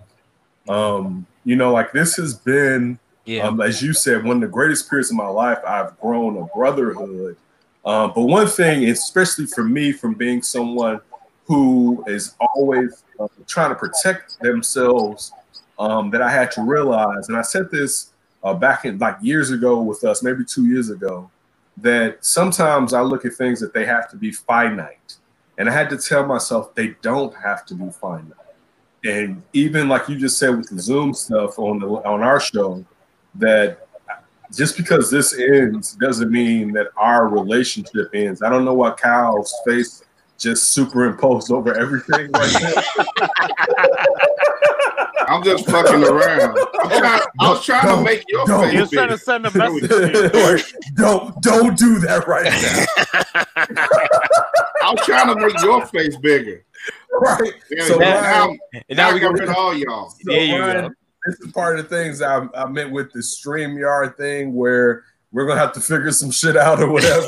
Um, 0.68 1.26
you 1.46 1.56
know, 1.56 1.72
like 1.72 1.94
this 1.94 2.16
has 2.18 2.34
been 2.34 3.00
yeah. 3.28 3.46
Um, 3.46 3.60
as 3.60 3.82
you 3.82 3.94
said, 3.94 4.24
one 4.24 4.38
of 4.38 4.42
the 4.42 4.48
greatest 4.48 4.90
periods 4.90 5.10
of 5.10 5.18
my 5.18 5.28
life, 5.28 5.60
I've 5.68 6.00
grown 6.00 6.38
a 6.38 6.46
brotherhood. 6.46 7.36
Um, 7.84 8.14
but 8.16 8.22
one 8.22 8.48
thing, 8.48 8.86
especially 8.86 9.46
for 9.48 9.64
me, 9.64 9.92
from 9.92 10.14
being 10.14 10.42
someone 10.42 11.02
who 11.46 12.04
is 12.08 12.36
always 12.40 13.04
uh, 13.20 13.28
trying 13.46 13.70
to 13.70 13.76
protect 13.76 14.40
themselves, 14.40 15.34
um, 15.78 16.10
that 16.12 16.22
I 16.22 16.30
had 16.30 16.52
to 16.52 16.62
realize, 16.62 17.28
and 17.28 17.38
I 17.38 17.42
said 17.42 17.70
this 17.70 18.12
uh, 18.44 18.54
back 18.54 18.86
in 18.86 18.98
like 18.98 19.18
years 19.22 19.52
ago 19.52 19.82
with 19.82 20.04
us, 20.06 20.24
maybe 20.24 20.44
two 20.46 20.66
years 20.66 20.90
ago, 20.90 21.30
that 21.78 22.24
sometimes 22.26 22.94
I 22.94 23.02
look 23.02 23.26
at 23.26 23.34
things 23.34 23.60
that 23.60 23.74
they 23.74 23.86
have 23.86 24.10
to 24.12 24.16
be 24.16 24.32
finite. 24.32 25.16
And 25.58 25.70
I 25.70 25.74
had 25.74 25.90
to 25.90 25.98
tell 25.98 26.26
myself 26.26 26.74
they 26.76 26.96
don't 27.02 27.36
have 27.36 27.66
to 27.66 27.76
be 27.76 27.90
finite. 27.90 28.34
And 29.04 29.44
even 29.54 29.90
like 29.90 30.08
you 30.08 30.18
just 30.18 30.38
said 30.38 30.56
with 30.56 30.70
the 30.70 30.80
Zoom 30.80 31.14
stuff 31.14 31.60
on 31.60 31.80
the 31.80 31.88
on 31.88 32.22
our 32.22 32.40
show, 32.40 32.86
that 33.38 33.88
just 34.54 34.78
because 34.78 35.12
this 35.12 35.38
ends 35.38 35.94
doesn't 35.94 36.32
mean 36.32 36.72
that 36.74 36.88
our 36.96 37.28
relationship 37.28 38.10
ends. 38.14 38.42
I 38.42 38.50
don't 38.50 38.66
know 38.66 38.74
what 38.74 38.98
Kyle's 38.98 39.54
face 39.66 40.04
just 40.38 40.70
superimposed 40.70 41.52
over 41.52 41.74
everything 41.78 42.32
right 42.32 42.54
now. 42.62 43.06
I'm 45.28 45.44
just 45.44 45.66
fucking 45.66 46.04
around. 46.04 46.56
Trying, 46.56 47.22
i 47.40 47.50
was 47.50 47.66
trying 47.66 47.98
to 47.98 48.02
make 48.02 48.24
your 48.30 48.48
face. 48.48 48.74
You're 48.74 48.88
trying 48.88 49.10
to 49.10 49.18
send 49.18 49.46
a 49.46 49.58
message. 49.58 50.74
don't 50.96 51.42
don't 51.42 51.78
do 51.78 52.00
that 52.00 52.28
right 52.28 52.46
now. 52.46 52.86
I'm 54.82 54.96
trying 54.98 55.28
to 55.28 55.36
make 55.36 55.62
your 55.62 55.86
face 55.88 56.16
bigger. 56.18 56.64
Right. 57.12 57.54
Yeah, 57.70 57.84
so 57.86 57.98
now, 57.98 58.56
now, 58.74 58.82
now 58.90 59.14
we 59.14 59.20
got 59.20 59.34
rid 59.34 59.50
of 59.50 59.56
all 59.56 59.76
y'all. 59.76 60.10
So 60.12 60.18
there 60.24 60.46
you 60.46 60.60
Ryan, 60.60 60.88
go 60.88 60.94
this 61.28 61.42
is 61.42 61.52
part 61.52 61.78
of 61.78 61.90
the 61.90 61.96
things 61.96 62.22
I, 62.22 62.48
I 62.56 62.68
meant 62.68 62.92
with 62.92 63.12
the 63.12 63.20
StreamYard 63.20 64.16
thing 64.16 64.54
where 64.54 65.04
we're 65.34 65.46
gonna 65.46 65.60
have 65.60 65.74
to 65.74 65.82
figure 65.82 66.12
some 66.12 66.32
shit 66.32 66.56
out 66.56 66.82
or 66.82 66.90
whatever. 66.90 67.28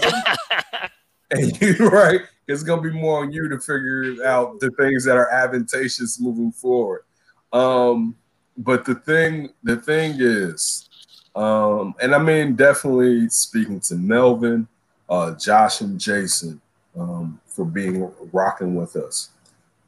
and 1.32 1.62
you 1.62 1.75
right, 1.89 2.22
It's 2.48 2.63
gonna 2.63 2.82
be 2.82 2.91
more 2.91 3.22
on 3.22 3.34
you 3.34 3.50
to 3.50 3.60
figure 3.60 4.15
out 4.25 4.60
the 4.62 4.72
things 4.79 5.03
that 5.03 5.18
are 5.18 5.29
advantageous 5.32 6.20
moving 6.20 6.53
forward. 6.53 7.03
Um, 7.51 8.15
but 8.58 8.86
the 8.86 8.96
thing, 8.96 9.50
the 9.63 9.75
thing 9.75 10.15
is, 10.18 10.89
um, 11.36 11.94
and 12.01 12.15
I 12.15 12.20
mean 12.20 12.56
definitely 12.56 13.27
speaking 13.29 13.82
to 13.82 13.96
Melvin, 13.96 14.68
uh, 15.10 15.36
Josh, 15.36 15.82
and 15.82 16.00
Jason 16.00 16.62
um, 16.98 17.39
for 17.48 17.65
being 17.65 18.10
rocking 18.32 18.75
with 18.75 18.96
us, 18.96 19.29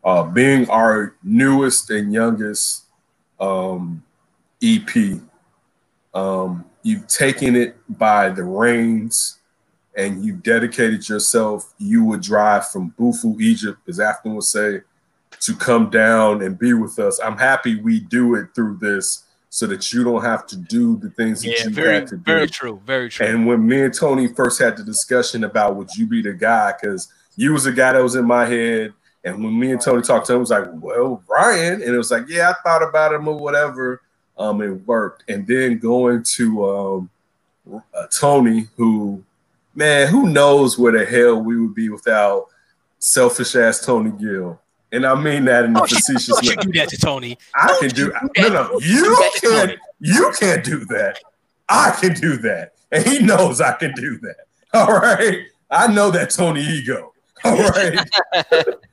uh, 0.03 0.23
being 0.23 0.69
our 0.69 1.15
newest 1.23 1.89
and 1.89 2.11
youngest 2.11 2.85
um, 3.41 4.03
EP. 4.63 5.19
Um, 6.13 6.65
you've 6.83 7.07
taken 7.07 7.55
it 7.55 7.75
by 7.89 8.29
the 8.29 8.43
reins 8.43 9.39
and 9.95 10.23
you've 10.23 10.43
dedicated 10.43 11.07
yourself, 11.09 11.73
you 11.77 12.05
would 12.05 12.21
drive 12.21 12.69
from 12.69 12.93
Bufu, 12.97 13.39
Egypt, 13.41 13.79
as 13.89 13.99
Afton 13.99 14.35
would 14.35 14.43
say, 14.45 14.81
to 15.41 15.55
come 15.55 15.89
down 15.89 16.41
and 16.43 16.57
be 16.57 16.73
with 16.73 16.97
us. 16.99 17.19
I'm 17.19 17.37
happy 17.37 17.81
we 17.81 17.99
do 17.99 18.35
it 18.35 18.47
through 18.55 18.77
this 18.77 19.25
so 19.49 19.67
that 19.67 19.91
you 19.91 20.03
don't 20.05 20.21
have 20.23 20.47
to 20.47 20.55
do 20.55 20.97
the 20.97 21.09
things 21.09 21.41
that 21.41 21.49
Yeah, 21.49 21.63
you 21.65 21.69
very, 21.71 21.93
had 21.95 22.07
to 22.07 22.17
do. 22.17 22.23
very 22.23 22.47
true, 22.47 22.81
very 22.85 23.09
true. 23.09 23.25
And 23.25 23.45
when 23.45 23.67
me 23.67 23.81
and 23.81 23.93
Tony 23.93 24.27
first 24.33 24.61
had 24.61 24.77
the 24.77 24.83
discussion 24.83 25.43
about 25.43 25.75
would 25.75 25.89
you 25.95 26.07
be 26.07 26.21
the 26.21 26.33
guy, 26.33 26.73
because 26.79 27.11
you 27.35 27.51
was 27.51 27.65
the 27.65 27.73
guy 27.73 27.91
that 27.93 28.01
was 28.03 28.15
in 28.15 28.25
my 28.25 28.45
head. 28.45 28.93
And 29.23 29.43
when 29.43 29.57
me 29.59 29.71
and 29.71 29.79
Tony 29.81 30.01
talked 30.01 30.27
to 30.27 30.33
him, 30.33 30.37
it 30.37 30.39
was 30.41 30.49
like, 30.49 30.65
well, 30.73 31.23
Ryan. 31.29 31.73
And 31.81 31.93
it 31.93 31.97
was 31.97 32.11
like, 32.11 32.25
yeah, 32.27 32.49
I 32.51 32.55
thought 32.63 32.81
about 32.87 33.13
him 33.13 33.27
or 33.27 33.37
whatever. 33.37 34.01
Um, 34.37 34.61
it 34.61 34.71
worked. 34.87 35.23
And 35.29 35.45
then 35.45 35.77
going 35.77 36.23
to 36.37 36.65
um, 36.69 37.09
uh, 37.93 38.07
Tony, 38.07 38.67
who, 38.77 39.23
man, 39.75 40.07
who 40.07 40.27
knows 40.27 40.79
where 40.79 40.91
the 40.91 41.05
hell 41.05 41.39
we 41.41 41.59
would 41.59 41.75
be 41.75 41.89
without 41.89 42.47
selfish 42.97 43.55
ass 43.55 43.85
Tony 43.85 44.11
Gill. 44.11 44.59
And 44.91 45.05
I 45.05 45.15
mean 45.15 45.45
that 45.45 45.65
in 45.65 45.71
a 45.71 45.73
Don't 45.79 45.91
you, 45.91 45.97
facetious 45.97 46.27
don't 46.27 46.43
you 46.43 46.49
way. 46.51 46.55
do 46.63 46.71
that 46.79 46.89
to 46.89 46.97
Tony. 46.97 47.37
I 47.55 47.67
Don't 47.67 47.79
can 47.79 47.89
do 47.89 48.01
you 48.01 48.11
no 48.11 48.49
no 48.49 48.79
that. 48.79 48.81
you 48.81 49.03
Do 49.03 49.47
can't 49.47 49.79
you 49.99 50.33
can't 50.37 50.63
do 50.65 50.83
that. 50.85 51.19
I 51.69 51.91
can 52.01 52.13
do 52.13 52.35
that. 52.37 52.73
And 52.91 53.05
he 53.05 53.19
knows 53.19 53.61
I 53.61 53.73
can 53.77 53.93
do 53.93 54.17
that. 54.19 54.35
All 54.73 54.91
right. 54.99 55.43
I 55.69 55.87
know 55.87 56.11
that 56.11 56.31
Tony 56.31 56.61
ego. 56.61 57.13
All 57.45 57.55
right. 57.69 57.99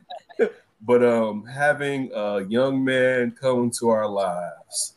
but 0.80 1.02
um 1.04 1.44
having 1.46 2.10
a 2.14 2.44
young 2.44 2.84
man 2.84 3.30
come 3.32 3.64
into 3.64 3.88
our 3.88 4.08
lives 4.08 4.94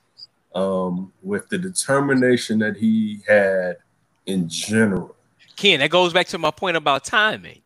um 0.53 1.11
with 1.23 1.47
the 1.49 1.57
determination 1.57 2.59
that 2.59 2.77
he 2.77 3.21
had 3.27 3.77
in 4.25 4.47
general. 4.49 5.15
Ken, 5.55 5.79
that 5.79 5.89
goes 5.89 6.13
back 6.13 6.27
to 6.27 6.37
my 6.37 6.51
point 6.51 6.77
about 6.77 7.03
timing. 7.05 7.61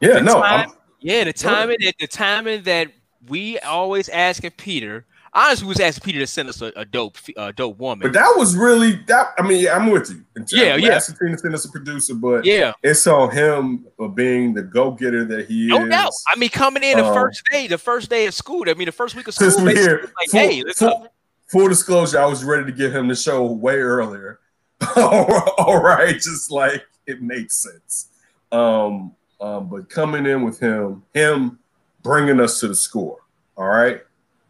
Yeah, 0.00 0.14
The 0.14 0.20
no, 0.22 0.40
time- 0.40 0.70
Yeah, 1.00 1.24
the 1.24 1.32
timing 1.32 1.76
that 1.80 1.94
the 1.98 2.06
timing 2.06 2.62
that 2.64 2.88
we 3.28 3.58
always 3.60 4.08
asking 4.08 4.52
Peter. 4.52 5.04
Honestly, 5.36 5.64
we 5.64 5.70
was 5.70 5.80
asking 5.80 6.04
Peter 6.04 6.20
to 6.20 6.26
send 6.28 6.48
us 6.48 6.62
a, 6.62 6.72
a 6.76 6.84
dope, 6.84 7.16
a 7.36 7.52
dope 7.52 7.76
woman. 7.78 8.06
but 8.06 8.12
that 8.12 8.32
was 8.36 8.56
really 8.56 8.92
that. 9.08 9.34
I 9.36 9.42
mean, 9.42 9.62
yeah, 9.64 9.74
I'm 9.76 9.90
with 9.90 10.08
you. 10.10 10.24
Yeah, 10.52 10.76
yeah. 10.76 10.94
asking 10.94 11.16
Tina 11.16 11.32
to 11.32 11.38
send 11.38 11.54
us 11.54 11.64
a 11.64 11.70
producer, 11.70 12.14
but 12.14 12.44
yeah, 12.44 12.72
it's 12.84 13.04
on 13.08 13.30
him 13.32 13.84
for 13.96 14.08
being 14.08 14.54
the 14.54 14.62
go-getter 14.62 15.24
that 15.24 15.48
he 15.48 15.66
no 15.66 15.82
is. 15.84 15.90
doubt. 15.90 16.12
I 16.32 16.38
mean, 16.38 16.50
coming 16.50 16.84
in 16.84 16.98
the 16.98 17.04
Um, 17.04 17.14
first 17.14 17.42
day, 17.50 17.66
the 17.66 17.78
first 17.78 18.10
day 18.10 18.26
of 18.26 18.34
school. 18.34 18.64
I 18.68 18.74
mean, 18.74 18.86
the 18.86 18.92
first 18.92 19.16
week 19.16 19.26
of 19.26 19.34
school. 19.34 19.50
Since 19.50 19.62
we're 19.64 19.74
here, 19.74 20.00
like, 20.02 20.30
full, 20.30 20.40
hey, 20.40 20.62
let's 20.62 20.78
full- 20.78 21.08
full 21.48 21.68
disclosure, 21.68 22.20
I 22.20 22.26
was 22.26 22.44
ready 22.44 22.64
to 22.66 22.72
give 22.72 22.94
him 22.94 23.08
the 23.08 23.16
show 23.16 23.44
way 23.44 23.76
earlier. 23.76 24.38
All 24.96 25.82
right, 25.82 26.14
just 26.14 26.50
like 26.50 26.84
it 27.06 27.22
makes 27.22 27.56
sense. 27.56 28.08
Um, 28.52 29.12
um, 29.40 29.68
but 29.68 29.88
coming 29.90 30.26
in 30.26 30.42
with 30.44 30.60
him, 30.60 31.02
him 31.12 31.58
bringing 32.02 32.38
us 32.40 32.60
to 32.60 32.68
the 32.68 32.74
score. 32.74 33.18
All 33.56 33.66
right, 33.66 34.02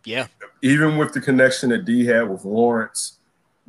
Yeah, 0.04 0.26
even 0.64 0.96
with 0.96 1.12
the 1.12 1.20
connection 1.20 1.68
that 1.68 1.84
D 1.84 2.06
had 2.06 2.26
with 2.26 2.46
Lawrence, 2.46 3.18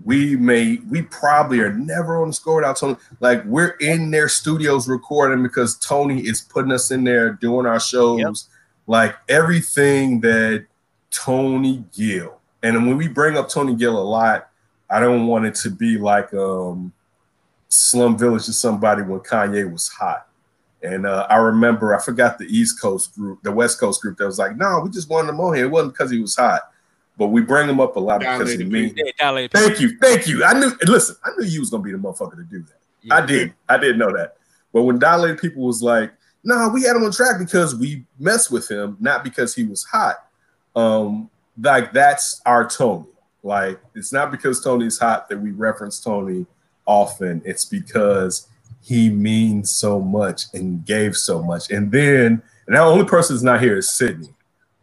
we 0.05 0.37
may 0.37 0.79
we 0.89 1.01
probably 1.01 1.59
are 1.59 1.73
never 1.73 2.21
on 2.21 2.29
the 2.29 2.33
score 2.33 2.55
without 2.55 2.77
Tony. 2.77 2.95
Like 3.19 3.43
we're 3.43 3.75
in 3.81 4.11
their 4.11 4.29
studios 4.29 4.87
recording 4.87 5.43
because 5.43 5.77
Tony 5.77 6.21
is 6.21 6.39
putting 6.39 6.71
us 6.71 6.91
in 6.91 7.03
there 7.03 7.33
doing 7.33 7.65
our 7.65 7.81
shows. 7.81 8.19
Yep. 8.19 8.33
Like 8.87 9.15
everything 9.27 10.21
that 10.21 10.67
Tony 11.11 11.83
Gill. 11.93 12.39
And 12.63 12.87
when 12.87 12.97
we 12.97 13.09
bring 13.09 13.37
up 13.37 13.49
Tony 13.49 13.75
Gill 13.75 13.97
a 13.97 14.01
lot, 14.01 14.49
I 14.89 15.01
don't 15.01 15.27
want 15.27 15.45
it 15.45 15.55
to 15.55 15.69
be 15.69 15.97
like 15.97 16.33
um 16.33 16.93
Slum 17.67 18.17
Village 18.17 18.45
to 18.45 18.53
somebody 18.53 19.01
when 19.01 19.19
Kanye 19.19 19.69
was 19.69 19.89
hot. 19.89 20.27
And 20.81 21.05
uh, 21.05 21.27
I 21.29 21.37
remember, 21.37 21.93
I 21.93 22.01
forgot 22.01 22.37
the 22.37 22.45
East 22.45 22.79
Coast 22.79 23.15
group, 23.15 23.43
the 23.43 23.51
West 23.51 23.79
Coast 23.79 24.01
group 24.01 24.17
that 24.17 24.25
was 24.25 24.39
like, 24.39 24.55
no, 24.55 24.81
we 24.81 24.91
just 24.91 25.09
wanted 25.09 25.29
him 25.29 25.41
on 25.41 25.55
here. 25.55 25.65
It 25.65 25.71
wasn't 25.71 25.93
because 25.93 26.11
he 26.11 26.19
was 26.19 26.35
hot, 26.35 26.61
but 27.17 27.27
we 27.27 27.41
bring 27.41 27.69
him 27.69 27.79
up 27.79 27.95
a 27.95 28.00
lot 28.00 28.19
because 28.19 28.41
of 28.41 28.48
Dilated 28.48 28.72
me. 28.72 28.93
yeah. 28.95 29.48
Thank 29.48 29.79
you, 29.79 29.98
thank 30.00 30.27
you. 30.27 30.43
I 30.43 30.53
knew. 30.53 30.72
Listen, 30.86 31.15
I 31.24 31.29
knew 31.38 31.45
you 31.45 31.60
was 31.60 31.69
gonna 31.69 31.84
be 31.84 31.91
the 31.91 31.98
motherfucker 31.98 32.36
to 32.36 32.43
do 32.43 32.62
that. 32.62 32.79
Yeah. 33.01 33.15
I 33.15 33.25
did. 33.25 33.53
I 33.69 33.77
didn't 33.77 34.00
know 34.00 34.15
that. 34.15 34.38
But 34.74 34.84
when 34.84 35.00
Dilated 35.00 35.39
People 35.39 35.63
was 35.63 35.81
like, 35.81 36.12
no, 36.43 36.55
nah, 36.55 36.74
we 36.74 36.84
had 36.84 36.95
him 36.95 37.03
on 37.03 37.12
track 37.12 37.39
because 37.39 37.75
we 37.75 38.05
messed 38.19 38.51
with 38.51 38.69
him, 38.69 38.98
not 39.00 39.24
because 39.24 39.55
he 39.55 39.63
was 39.63 39.84
hot. 39.84 40.27
Um, 40.75 41.29
like 41.62 41.93
that's 41.93 42.41
our 42.45 42.69
Tony. 42.69 43.05
Like 43.43 43.79
it's 43.93 44.12
not 44.12 44.31
because 44.31 44.62
Tony's 44.62 44.98
hot 44.98 45.29
that 45.29 45.39
we 45.39 45.51
reference 45.51 46.00
Tony 46.00 46.45
often. 46.86 47.41
It's 47.45 47.65
because 47.65 48.48
he 48.84 49.10
means 49.10 49.72
so 49.72 50.00
much 50.00 50.43
and 50.53 50.86
gave 50.86 51.15
so 51.15 51.41
much. 51.41 51.72
And 51.72 51.91
then, 51.91 52.41
and 52.67 52.75
the 52.75 52.79
only 52.79 53.05
person 53.05 53.36
that's 53.36 53.43
not 53.43 53.62
here 53.62 53.77
is 53.77 53.91
Sydney, 53.91 54.29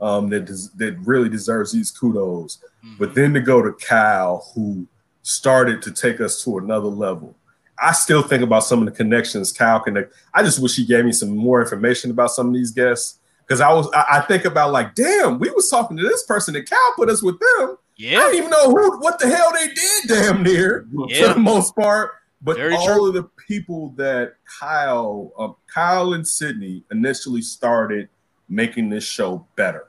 um, 0.03 0.29
that 0.31 0.45
des- 0.45 0.71
that 0.77 0.99
really 1.07 1.29
deserves 1.29 1.73
these 1.73 1.91
kudos. 1.91 2.59
Mhm. 2.85 2.99
But 2.99 3.15
then 3.15 3.33
to 3.35 3.41
go 3.41 3.63
to 3.63 3.73
Kyle, 3.73 4.51
who 4.55 4.87
started 5.23 5.81
to 5.83 5.91
take 5.93 6.21
us 6.21 6.43
to 6.45 6.59
another 6.59 6.89
level. 6.89 7.37
I 7.81 7.93
still 7.93 8.23
think 8.23 8.43
about 8.43 8.65
some 8.65 8.81
of 8.81 8.85
the 8.87 8.91
connections 8.93 9.53
Kyle 9.53 9.81
connect. 9.81 10.13
I 10.35 10.43
just 10.43 10.59
wish 10.61 10.75
he 10.77 10.85
gave 10.85 11.05
me 11.05 11.13
some 11.13 11.31
more 11.37 11.61
information 11.63 12.11
about 12.11 12.31
some 12.33 12.49
of 12.49 12.55
these 12.55 12.73
guests 12.73 13.19
because 13.47 13.61
I 13.61 13.73
was 13.73 13.89
I, 13.95 14.05
I 14.19 14.21
think 14.23 14.45
about 14.45 14.73
like, 14.73 14.95
damn, 14.97 15.39
we 15.39 15.49
was 15.51 15.69
talking 15.71 15.97
to 15.97 16.03
this 16.03 16.25
person 16.25 16.55
and 16.57 16.69
Kyle 16.69 16.93
put 16.97 17.09
us 17.09 17.23
with 17.23 17.37
them. 17.39 17.77
Yeah, 17.97 18.19
I 18.19 18.23
don't 18.23 18.35
even 18.37 18.51
know 18.51 18.71
who 18.71 18.99
what 18.99 19.19
the 19.21 19.29
hell 19.29 19.53
they 19.53 19.69
did, 19.69 20.09
damn 20.09 20.43
near 20.43 20.87
Yeah. 21.09 21.29
for 21.29 21.35
the 21.35 21.41
most 21.41 21.75
part. 21.77 22.11
But 22.45 22.57
Very 22.57 22.75
all 22.75 22.87
true. 22.87 23.07
of 23.09 23.15
the 23.15 23.29
people 23.47 23.91
that 23.97 24.35
Kyle, 24.61 25.33
um, 25.39 25.55
Kyle 25.73 26.13
and 26.15 26.27
Sydney 26.27 26.83
initially 26.91 27.43
started 27.43 28.09
making 28.49 28.91
this 28.91 29.05
show 29.05 29.47
better, 29.55 29.85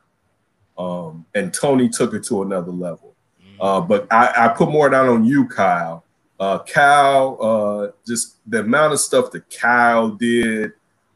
um, 0.77 1.25
and 1.35 1.53
Tony 1.53 1.89
took 1.89 2.13
it 2.13 2.23
to 2.25 2.41
another 2.41 2.71
level. 2.71 3.13
Mhm. 3.41 3.55
Uh, 3.59 3.81
but 3.81 4.07
I, 4.11 4.33
I 4.45 4.47
put 4.49 4.69
more 4.69 4.89
down 4.89 5.07
on 5.07 5.23
you, 5.25 5.47
Kyle. 5.47 6.03
Uh, 6.39 6.59
Kyle, 6.63 7.37
uh, 7.41 7.91
just 8.05 8.37
the 8.47 8.59
amount 8.61 8.93
of 8.93 8.99
stuff 8.99 9.31
that 9.31 9.49
Kyle 9.49 10.09
did, 10.09 10.71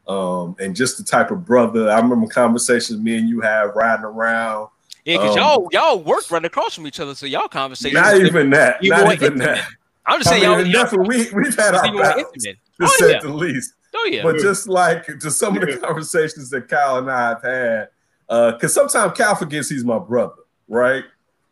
um, 0.06 0.56
and 0.58 0.74
just 0.74 0.96
the 0.96 1.04
type 1.04 1.30
of 1.30 1.44
brother. 1.44 1.90
I 1.90 1.98
remember 1.98 2.26
conversations 2.28 2.98
me 3.00 3.18
and 3.18 3.28
you 3.28 3.40
had 3.40 3.64
riding 3.74 4.04
around. 4.06 4.68
yeah, 5.04 5.16
because 5.18 5.36
um, 5.36 5.42
y'all 5.42 5.68
y'all 5.72 5.98
worked 6.02 6.30
right 6.30 6.44
across 6.44 6.74
from 6.74 6.86
each 6.86 7.00
other, 7.00 7.14
so 7.14 7.26
y'all 7.26 7.48
conversations. 7.48 8.00
Not 8.00 8.16
even 8.16 8.50
that. 8.50 8.82
even 8.82 8.98
Not 8.98 9.12
even 9.14 9.32
intimate. 9.32 9.44
that. 9.56 9.68
I'm 10.06 10.20
just 10.20 10.30
I 10.32 10.38
saying, 10.38 10.42
mean, 10.42 10.50
y'all, 10.50 10.60
and 10.60 10.70
y'all 10.70 10.82
definitely 10.84 11.16
we, 11.34 11.42
we've 11.42 11.56
had 11.56 11.74
our 11.74 11.84
even 11.84 11.94
more 11.96 12.02
battles, 12.04 12.42
to 12.44 12.54
Oh 12.80 12.86
say 12.98 13.10
yeah, 13.12 13.20
the 13.20 13.28
least. 13.28 13.74
oh 13.94 14.08
yeah. 14.10 14.22
But 14.22 14.38
just 14.38 14.66
like 14.66 15.04
to 15.18 15.30
some 15.30 15.58
of 15.58 15.66
the 15.68 15.76
conversations 15.76 16.48
that 16.50 16.68
Kyle 16.68 16.96
and 16.98 17.10
I 17.10 17.28
have 17.30 17.42
had, 17.42 17.88
because 18.28 18.74
sometimes 18.74 19.16
Cal 19.16 19.34
forgets 19.34 19.68
he's 19.68 19.84
my 19.84 19.98
brother, 19.98 20.34
right? 20.68 21.04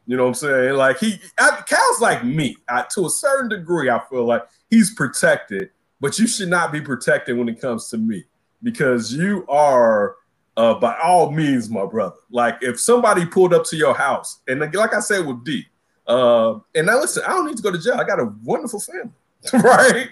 You 0.07 0.17
know 0.17 0.25
what 0.25 0.29
I'm 0.29 0.35
saying? 0.35 0.75
Like 0.75 0.99
he, 0.99 1.19
I, 1.39 1.63
Cal's 1.67 2.01
like 2.01 2.25
me. 2.25 2.57
I, 2.69 2.85
to 2.95 3.07
a 3.07 3.11
certain 3.11 3.49
degree, 3.49 3.91
I 3.91 4.01
feel 4.09 4.25
like 4.25 4.43
he's 4.71 4.95
protected, 4.95 5.71
but 6.01 6.19
you 6.19 6.27
should 6.27 6.49
not 6.49 6.71
be 6.71 6.81
protected 6.81 7.37
when 7.37 7.49
it 7.49 7.61
comes 7.61 7.89
to 7.91 7.99
me 7.99 8.25
because 8.63 9.13
you 9.13 9.45
are, 9.49 10.17
uh, 10.57 10.75
by 10.75 10.97
all 11.03 11.33
means, 11.33 11.69
my 11.69 11.85
brother. 11.85 12.17
Like 12.31 12.59
if 12.63 12.79
somebody 12.79 13.27
pulled 13.27 13.53
up 13.53 13.65
to 13.67 13.77
your 13.77 13.95
house, 13.95 14.41
and 14.47 14.61
like, 14.61 14.95
I 14.95 15.01
said 15.01 15.27
with 15.27 15.45
D, 15.45 15.67
uh, 16.07 16.59
and 16.75 16.87
now 16.87 17.01
listen, 17.01 17.25
I 17.27 17.31
don't 17.31 17.47
need 17.47 17.57
to 17.57 17.63
go 17.63 17.73
to 17.73 17.79
jail. 17.79 17.95
I 17.95 18.05
got 18.05 18.21
a 18.21 18.33
wonderful 18.45 18.81
family, 18.81 19.11
right? 19.53 20.09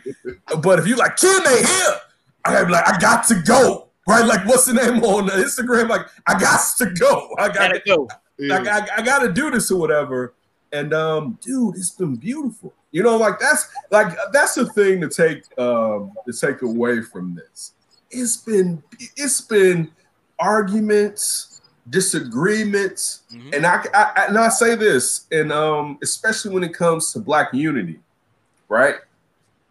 but 0.61 0.81
if 0.81 0.89
you 0.89 0.97
like, 0.97 1.17
Ken, 1.17 1.43
they 1.45 1.63
here. 1.63 2.01
I'm 2.45 2.69
like, 2.69 2.87
I 2.87 2.99
got 2.99 3.27
to 3.29 3.37
go. 3.37 3.84
Right? 4.07 4.25
Like, 4.25 4.47
what's 4.47 4.67
the 4.67 4.75
name 4.75 5.03
on 5.03 5.29
Instagram? 5.29 5.89
Like, 5.89 6.07
I 6.27 6.39
got 6.39 6.61
to 6.79 6.91
go. 6.91 7.31
I 7.39 7.49
got 7.49 7.55
Gotta 7.57 7.83
go. 7.87 8.09
Yeah. 8.39 8.59
like 8.59 8.69
I, 8.69 8.97
I 8.99 9.03
got 9.03 9.21
to 9.21 9.33
do 9.33 9.51
this 9.51 9.71
or 9.71 9.79
whatever. 9.81 10.35
And 10.73 10.93
um, 10.93 11.39
dude, 11.41 11.77
it's 11.77 11.91
been 11.93 12.17
beautiful. 12.17 12.75
You 12.91 13.03
know, 13.03 13.17
like 13.17 13.39
that's 13.41 13.69
like 13.91 14.17
that's 14.33 14.55
the 14.57 14.67
thing 14.73 15.01
to 15.01 15.09
take 15.09 15.43
um 15.59 16.13
to 16.27 16.33
take 16.33 16.63
away 16.63 17.01
from 17.01 17.35
this. 17.35 17.73
It's 18.11 18.37
been 18.37 18.83
it's 19.17 19.41
been 19.41 19.91
arguments, 20.39 21.61
disagreements, 21.91 23.23
Mhm. 23.33 23.55
and 23.57 23.67
I, 23.67 23.85
I, 23.95 24.13
I 24.17 24.25
and 24.29 24.39
I 24.39 24.49
say 24.49 24.75
this, 24.75 25.27
and 25.33 25.53
um, 25.53 25.99
especially 26.03 26.53
when 26.55 26.63
it 26.65 26.75
comes 26.75 27.13
to 27.13 27.21
black 27.21 27.53
unity, 27.53 28.01
right? 28.69 28.97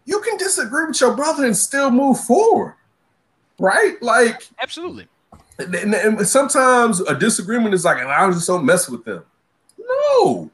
You 0.05 0.19
can 0.21 0.37
disagree 0.37 0.85
with 0.87 0.99
your 0.99 1.15
brother 1.15 1.45
and 1.45 1.55
still 1.55 1.89
move 1.91 2.19
forward. 2.21 2.75
Right? 3.59 4.01
Like 4.01 4.47
Absolutely. 4.61 5.07
and, 5.59 5.73
and- 5.75 5.93
and 5.93 6.27
sometimes 6.27 6.99
a 7.01 7.15
disagreement 7.17 7.73
is 7.73 7.85
like, 7.85 7.99
and 7.99 8.09
I 8.11 8.29
just 8.31 8.47
don't 8.47 8.65
mess 8.65 8.89
with 8.89 9.03
them. 9.05 9.23
No, 9.77 10.49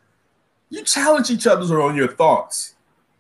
you 0.70 0.84
challenge 0.84 1.30
each 1.30 1.48
other 1.48 1.82
on 1.82 1.96
your 1.96 2.08
thoughts. 2.08 2.76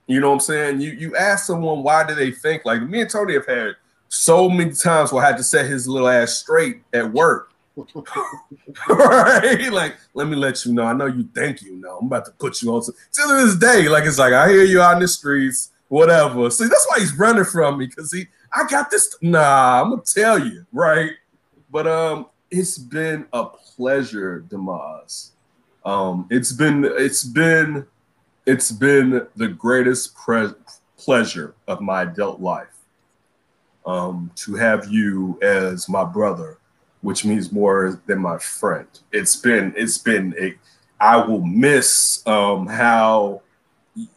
You 0.07 0.19
know 0.19 0.29
what 0.29 0.35
I'm 0.35 0.39
saying? 0.41 0.81
You 0.81 0.91
you 0.91 1.15
ask 1.15 1.45
someone 1.45 1.83
why 1.83 2.05
do 2.05 2.15
they 2.15 2.31
think 2.31 2.65
like 2.65 2.81
me 2.81 3.01
and 3.01 3.09
Tony 3.09 3.33
have 3.33 3.45
had 3.45 3.75
so 4.07 4.49
many 4.49 4.71
times 4.71 5.11
where 5.11 5.23
I 5.23 5.27
had 5.27 5.37
to 5.37 5.43
set 5.43 5.67
his 5.67 5.87
little 5.87 6.07
ass 6.09 6.33
straight 6.33 6.81
at 6.93 7.11
work. 7.13 7.51
right? 8.89 9.71
Like, 9.71 9.95
let 10.13 10.27
me 10.27 10.35
let 10.35 10.65
you 10.65 10.73
know. 10.73 10.83
I 10.83 10.93
know 10.93 11.05
you 11.05 11.23
think 11.33 11.61
you 11.61 11.75
know. 11.75 11.99
I'm 11.99 12.07
about 12.07 12.25
to 12.25 12.31
put 12.31 12.61
you 12.61 12.73
on. 12.73 12.81
to 12.83 12.91
this 13.13 13.55
day, 13.55 13.87
like 13.87 14.05
it's 14.05 14.17
like 14.19 14.33
I 14.33 14.49
hear 14.49 14.63
you 14.63 14.81
out 14.81 14.93
in 14.95 14.99
the 14.99 15.07
streets, 15.07 15.71
whatever. 15.87 16.49
See, 16.49 16.67
that's 16.67 16.85
why 16.89 16.99
he's 16.99 17.17
running 17.17 17.45
from 17.45 17.77
me 17.77 17.85
because 17.87 18.11
he, 18.11 18.27
I 18.53 18.67
got 18.67 18.89
this. 18.91 19.15
Nah, 19.21 19.81
I'm 19.81 19.91
gonna 19.91 20.01
tell 20.01 20.39
you, 20.39 20.65
right? 20.71 21.11
But 21.69 21.87
um, 21.87 22.27
it's 22.49 22.77
been 22.77 23.27
a 23.33 23.45
pleasure, 23.45 24.39
Demas. 24.39 25.33
Um, 25.85 26.27
it's 26.29 26.51
been, 26.51 26.83
it's 26.85 27.23
been, 27.23 27.85
it's 28.45 28.71
been 28.71 29.27
the 29.35 29.47
greatest 29.47 30.15
pre- 30.15 30.53
pleasure 30.97 31.55
of 31.67 31.81
my 31.81 32.03
adult 32.03 32.41
life. 32.41 32.67
Um, 33.85 34.29
to 34.35 34.55
have 34.55 34.89
you 34.89 35.39
as 35.41 35.87
my 35.89 36.03
brother 36.03 36.59
which 37.01 37.25
means 37.25 37.51
more 37.51 38.01
than 38.05 38.19
my 38.19 38.37
friend. 38.37 38.87
It's 39.11 39.35
been 39.35 39.73
it's 39.75 39.97
been 39.97 40.35
a 40.39 40.55
I 40.99 41.17
will 41.17 41.45
miss 41.45 42.25
um 42.27 42.67
how 42.67 43.41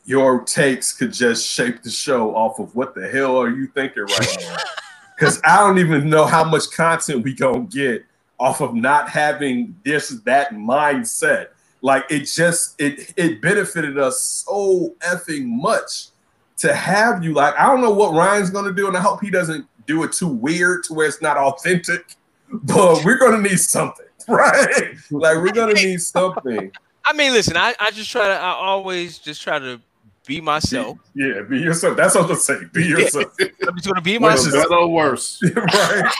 your 0.05 0.45
takes 0.45 0.93
could 0.93 1.13
just 1.13 1.47
shape 1.47 1.83
the 1.83 1.91
show 1.91 2.35
off 2.35 2.59
of 2.59 2.75
what 2.75 2.95
the 2.95 3.09
hell 3.09 3.37
are 3.37 3.51
you 3.51 3.67
thinking 3.69 4.05
right 4.05 4.37
now? 4.41 4.57
Because 5.15 5.41
I 5.45 5.59
don't 5.59 5.79
even 5.79 6.11
know 6.11 6.25
how 6.25 6.43
much 6.43 6.73
content 6.73 7.23
we 7.23 7.33
gonna 7.33 7.61
get 7.61 8.05
off 8.41 8.61
of 8.61 8.75
not 8.75 9.09
having 9.09 9.77
this 9.85 10.09
that 10.25 10.51
mindset. 10.51 11.49
Like 11.81 12.05
it 12.11 12.25
just 12.25 12.81
it 12.81 13.13
it 13.17 13.41
benefited 13.41 13.99
us 13.99 14.21
so 14.21 14.97
effing 15.01 15.47
much 15.47 16.09
to 16.57 16.75
have 16.75 17.23
you. 17.23 17.35
Like 17.35 17.55
I 17.57 17.67
don't 17.67 17.83
know 17.83 17.93
what 17.93 18.15
Ryan's 18.15 18.51
gonna 18.51 18.73
do, 18.73 18.89
and 18.89 18.97
I 18.97 19.01
hope 19.01 19.21
he 19.21 19.31
doesn't 19.31 19.65
do 19.87 20.03
it 20.03 20.13
too 20.13 20.27
weird 20.27 20.83
to 20.85 20.95
where 20.95 21.07
it's 21.07 21.23
not 21.23 21.37
authentic 21.37 22.17
but 22.53 23.05
we're 23.05 23.19
gonna 23.19 23.41
need 23.41 23.59
something, 23.59 24.07
right? 24.29 24.95
Like 25.11 25.37
we're 25.39 25.53
gonna 25.53 25.75
need 25.75 26.03
something. 26.03 26.71
I 27.05 27.13
mean, 27.15 27.33
listen, 27.33 27.57
I, 27.57 27.75
I 27.81 27.91
just 27.91 28.11
try 28.11 28.29
to 28.29 28.35
I 28.35 28.51
always 28.53 29.19
just 29.19 29.43
try 29.43 29.59
to 29.59 29.81
be 30.25 30.41
myself. 30.41 30.99
Yeah, 31.17 31.43
be 31.43 31.59
yourself. 31.59 31.97
That's 31.97 32.15
what 32.15 32.31
I'm 32.31 32.37
say. 32.37 32.59
Be 32.73 32.85
yourself, 32.87 33.35
I'm 33.41 33.75
just 33.77 33.89
gonna 33.89 34.01
be 34.01 34.19
Which 34.19 34.23
Whether 34.23 34.37
is- 34.37 34.47
myself. 34.47 34.69
better 34.69 34.81
or 34.81 34.89
worse. 34.89 35.41
right? 35.57 36.13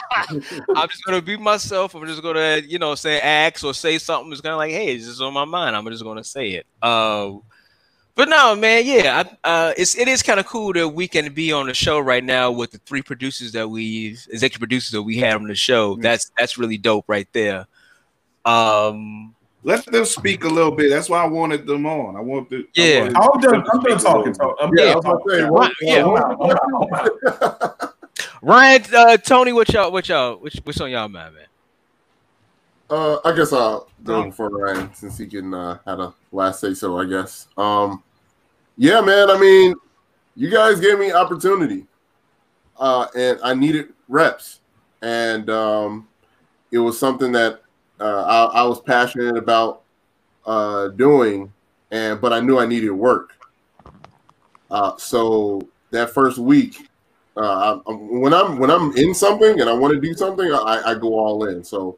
I'm 0.75 0.89
just 0.89 1.05
gonna 1.05 1.21
be 1.21 1.37
myself. 1.37 1.95
I'm 1.95 2.05
just 2.05 2.21
gonna, 2.21 2.57
you 2.67 2.79
know, 2.79 2.95
say 2.95 3.21
ask 3.21 3.63
or 3.63 3.73
say 3.73 3.97
something 3.97 4.29
that's 4.29 4.41
kind 4.41 4.51
of 4.53 4.57
like, 4.57 4.71
hey, 4.71 4.93
it's 4.93 5.05
just 5.05 5.21
on 5.21 5.33
my 5.33 5.45
mind. 5.45 5.75
I'm 5.75 5.87
just 5.87 6.03
gonna 6.03 6.23
say 6.23 6.49
it. 6.51 6.65
Uh, 6.81 7.35
but 8.15 8.27
no, 8.29 8.55
man, 8.55 8.85
yeah, 8.85 9.23
I, 9.43 9.47
uh, 9.49 9.73
it's 9.77 9.97
it 9.97 10.07
is 10.09 10.21
kind 10.21 10.39
of 10.39 10.45
cool 10.47 10.73
that 10.73 10.89
we 10.89 11.07
can 11.07 11.33
be 11.33 11.51
on 11.53 11.67
the 11.67 11.73
show 11.73 11.97
right 11.99 12.23
now 12.23 12.51
with 12.51 12.71
the 12.71 12.77
three 12.79 13.01
producers 13.01 13.53
that 13.53 13.69
we 13.69 14.09
executive 14.29 14.59
producers 14.59 14.91
that 14.91 15.01
we 15.01 15.17
had 15.17 15.35
on 15.35 15.47
the 15.47 15.55
show. 15.55 15.95
That's 15.95 16.29
that's 16.37 16.57
really 16.57 16.77
dope 16.77 17.05
right 17.07 17.27
there. 17.31 17.65
Um, 18.45 19.33
Let 19.65 19.85
them 19.85 20.03
speak 20.05 20.43
a 20.43 20.49
little 20.49 20.71
bit. 20.71 20.89
That's 20.89 21.07
why 21.09 21.23
I 21.23 21.27
wanted 21.27 21.65
them 21.65 21.85
on. 21.85 22.15
I 22.17 22.19
want 22.19 22.49
the 22.49 22.67
Yeah. 22.73 23.09
I 23.15 23.29
I'm 23.33 23.39
done. 23.41 23.63
I'm 23.71 23.81
done 23.81 23.97
talking. 23.99 24.33
Tony. 24.33 24.53
I'm 24.59 24.71
Yeah, 24.75 24.83
I 24.83 24.93
done 24.93 25.01
gonna 25.01 25.17
talking. 25.19 25.31
say, 25.31 25.49
what- 25.49 25.73
yeah. 25.81 26.03
what- 26.05 27.95
Ryan, 28.41 28.83
uh, 28.93 29.17
Tony, 29.17 29.53
what 29.53 29.69
y'all, 29.69 29.89
what 29.91 30.09
y'all, 30.09 30.35
which, 30.35 30.59
what's 30.63 30.79
on 30.81 30.91
y'all 30.91 31.07
mind, 31.07 31.33
man? 31.35 31.45
Uh, 32.89 33.17
I 33.23 33.33
guess 33.35 33.53
I'll 33.53 33.87
go 34.03 34.25
before 34.25 34.49
Ryan 34.49 34.93
since 34.93 35.17
he 35.17 35.25
can 35.27 35.53
uh, 35.53 35.77
had 35.85 35.99
a 36.01 36.13
last 36.31 36.59
say 36.59 36.73
so. 36.73 36.99
I 36.99 37.05
guess. 37.05 37.47
Um, 37.57 38.03
yeah, 38.77 38.99
man. 39.01 39.29
I 39.31 39.39
mean, 39.39 39.73
you 40.35 40.49
guys 40.49 40.79
gave 40.81 40.99
me 40.99 41.11
opportunity, 41.13 41.85
uh, 42.77 43.07
and 43.15 43.39
I 43.41 43.53
needed 43.55 43.93
reps, 44.09 44.59
and 45.01 45.49
um, 45.49 46.07
it 46.71 46.77
was 46.79 46.99
something 46.99 47.31
that 47.31 47.61
uh, 47.99 48.49
I, 48.53 48.61
I 48.61 48.63
was 48.63 48.81
passionate 48.81 49.37
about 49.37 49.83
uh, 50.45 50.89
doing, 50.89 51.51
and 51.91 52.19
but 52.19 52.33
I 52.33 52.39
knew 52.39 52.59
I 52.59 52.65
needed 52.65 52.91
work. 52.91 53.31
Uh, 54.69 54.97
so 54.97 55.61
that 55.91 56.09
first 56.09 56.37
week, 56.37 56.89
uh, 57.37 57.81
I, 57.85 57.91
when 57.91 58.33
I'm 58.33 58.57
when 58.57 58.71
I'm 58.71 58.95
in 58.97 59.13
something 59.13 59.61
and 59.61 59.69
I 59.69 59.73
want 59.73 59.93
to 59.93 59.99
do 59.99 60.13
something, 60.13 60.51
I, 60.51 60.81
I 60.87 60.95
go 60.95 61.13
all 61.13 61.45
in. 61.45 61.63
So. 61.63 61.97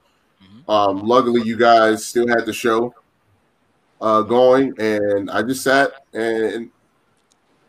Um, 0.68 1.04
luckily, 1.06 1.44
you 1.44 1.58
guys 1.58 2.04
still 2.04 2.28
had 2.28 2.48
the 2.48 2.54
show 2.54 2.92
uh, 4.02 4.24
going, 4.24 4.74
and 4.80 5.30
I 5.30 5.44
just 5.44 5.62
sat 5.62 5.92
and 6.12 6.72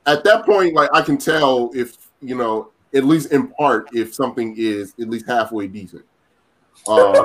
at 0.07 0.25
that 0.25 0.47
point, 0.47 0.75
like 0.75 0.89
I 0.93 1.03
can 1.03 1.19
tell 1.19 1.71
if 1.75 1.97
you 2.23 2.37
know, 2.37 2.71
at 2.95 3.05
least 3.05 3.33
in 3.33 3.49
part, 3.49 3.89
if 3.93 4.15
something 4.15 4.55
is 4.57 4.95
at 5.01 5.11
least 5.11 5.27
halfway 5.27 5.67
decent. 5.67 6.05
Uh, 6.89 7.25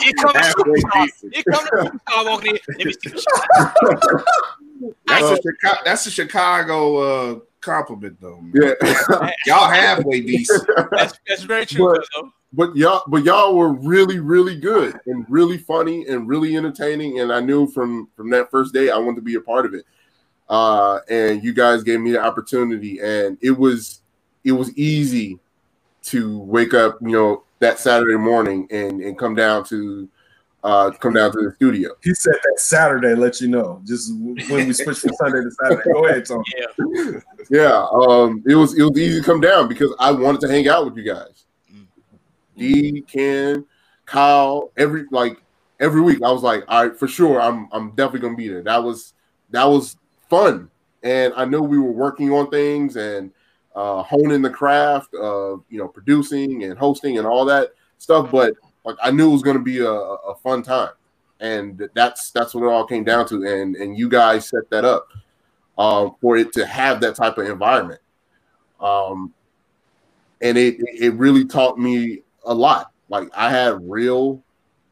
Here 0.00 0.12
comes 0.14 0.32
the 0.32 0.40
Halfway 0.40 0.80
superstar. 0.80 1.04
decent. 1.04 1.34
Here 1.34 1.44
comes 1.44 1.64
the 1.70 1.76
superstar 2.06 2.26
walking 2.26 2.56
in. 2.56 2.60
Let 2.78 2.86
me 2.86 2.92
see 2.92 3.10
the 3.10 3.20
shot. 3.20 4.24
That's 5.06 5.22
Uh, 5.24 5.34
a 5.34 5.36
Chicago. 5.42 5.80
That's 5.84 6.06
a 6.06 6.10
Chicago 6.10 6.96
uh, 6.96 7.38
compliment, 7.60 8.20
though. 8.20 8.40
man. 8.40 8.74
yeah, 8.82 9.30
Y'all 9.46 9.68
halfway 9.70 10.20
decent. 10.20 10.68
That's, 10.90 11.18
that's 11.26 11.42
very 11.42 11.66
true. 11.66 11.94
But- 11.94 12.06
though. 12.14 12.32
but 12.52 12.76
y'all, 12.76 13.02
but 13.08 13.24
y'all 13.24 13.56
were 13.56 13.72
really, 13.72 14.20
really 14.20 14.56
good 14.58 14.98
and 15.06 15.24
really 15.28 15.58
funny 15.58 16.06
and 16.08 16.28
really 16.28 16.56
entertaining. 16.56 17.20
And 17.20 17.32
I 17.32 17.40
knew 17.40 17.66
from 17.68 18.08
from 18.16 18.30
that 18.30 18.50
first 18.50 18.72
day 18.74 18.90
I 18.90 18.98
wanted 18.98 19.16
to 19.16 19.22
be 19.22 19.34
a 19.36 19.40
part 19.40 19.66
of 19.66 19.74
it. 19.74 19.84
Uh, 20.48 21.00
and 21.10 21.42
you 21.42 21.52
guys 21.52 21.82
gave 21.82 22.00
me 22.00 22.12
the 22.12 22.20
opportunity, 22.22 23.00
and 23.00 23.36
it 23.40 23.50
was 23.50 24.00
it 24.44 24.52
was 24.52 24.76
easy 24.78 25.40
to 26.04 26.38
wake 26.38 26.72
up, 26.72 26.98
you 27.02 27.08
know, 27.10 27.42
that 27.58 27.78
Saturday 27.78 28.16
morning 28.16 28.66
and 28.70 29.00
and 29.00 29.18
come 29.18 29.34
down 29.34 29.64
to 29.64 30.08
uh 30.64 30.90
come 30.90 31.12
down 31.12 31.32
to 31.32 31.42
the 31.42 31.52
studio. 31.54 31.90
He 32.02 32.14
said 32.14 32.34
that 32.34 32.60
Saturday. 32.60 33.14
Let 33.14 33.40
you 33.40 33.48
know. 33.48 33.80
Just 33.84 34.14
when 34.14 34.66
we 34.66 34.72
switch 34.72 34.98
from 34.98 35.12
Sunday 35.14 35.42
to 35.42 35.50
Saturday. 35.50 35.92
Go 35.92 36.06
ahead, 36.06 36.26
Tony. 36.26 36.44
Yeah. 36.56 37.20
Yeah, 37.50 37.86
um, 37.92 38.42
it 38.46 38.54
was 38.56 38.76
it 38.76 38.82
was 38.82 38.98
easy 38.98 39.20
to 39.20 39.24
come 39.24 39.40
down 39.40 39.68
because 39.68 39.94
I 39.98 40.10
wanted 40.10 40.40
to 40.42 40.48
hang 40.48 40.68
out 40.68 40.84
with 40.84 40.96
you 40.96 41.04
guys. 41.04 41.44
D, 42.56 43.02
Ken, 43.02 43.64
Kyle, 44.06 44.72
every 44.76 45.04
like 45.10 45.40
every 45.78 46.00
week. 46.00 46.22
I 46.22 46.32
was 46.32 46.42
like, 46.42 46.64
all 46.68 46.86
right, 46.86 46.98
for 46.98 47.06
sure, 47.06 47.40
I'm 47.40 47.68
I'm 47.72 47.90
definitely 47.90 48.20
gonna 48.20 48.36
be 48.36 48.48
there. 48.48 48.62
That 48.62 48.82
was 48.82 49.14
that 49.50 49.64
was 49.64 49.96
fun, 50.28 50.70
and 51.02 51.32
I 51.36 51.44
know 51.44 51.60
we 51.60 51.78
were 51.78 51.92
working 51.92 52.32
on 52.32 52.50
things 52.50 52.96
and 52.96 53.30
uh, 53.76 54.02
honing 54.02 54.42
the 54.42 54.50
craft 54.50 55.14
of 55.14 55.62
you 55.68 55.78
know 55.78 55.86
producing 55.86 56.64
and 56.64 56.76
hosting 56.76 57.18
and 57.18 57.26
all 57.26 57.44
that 57.44 57.68
stuff. 57.98 58.30
But 58.32 58.54
like 58.84 58.96
I 59.02 59.10
knew 59.10 59.28
it 59.28 59.32
was 59.32 59.42
gonna 59.42 59.60
be 59.60 59.80
a, 59.80 59.90
a 59.90 60.34
fun 60.42 60.62
time, 60.62 60.90
and 61.40 61.88
that's 61.94 62.30
that's 62.30 62.54
what 62.54 62.64
it 62.64 62.72
all 62.72 62.86
came 62.86 63.04
down 63.04 63.28
to. 63.28 63.44
And 63.44 63.76
and 63.76 63.96
you 63.96 64.08
guys 64.08 64.48
set 64.48 64.68
that 64.70 64.84
up 64.84 65.08
um, 65.78 66.16
for 66.20 66.36
it 66.38 66.52
to 66.54 66.66
have 66.66 67.00
that 67.02 67.14
type 67.14 67.38
of 67.38 67.46
environment. 67.46 68.00
Um, 68.80 69.32
and 70.40 70.56
it 70.56 70.76
it 70.80 71.14
really 71.14 71.44
taught 71.44 71.78
me 71.78 72.22
a 72.46 72.54
lot. 72.54 72.92
Like 73.10 73.28
I 73.36 73.50
had 73.50 73.88
real 73.88 74.42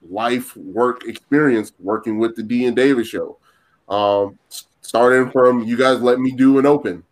life 0.09 0.55
work 0.57 1.05
experience 1.07 1.73
working 1.79 2.19
with 2.19 2.37
the 2.37 2.43
D 2.43 2.67
and 2.67 2.77
Davis 2.77 3.09
show. 3.09 3.39
Um, 3.89 4.39
starting 4.83 5.31
from 5.31 5.65
you 5.65 5.77
guys 5.77 6.01
let 6.01 6.21
me 6.21 6.33
do 6.33 6.59
an 6.59 6.67
open, 6.67 7.03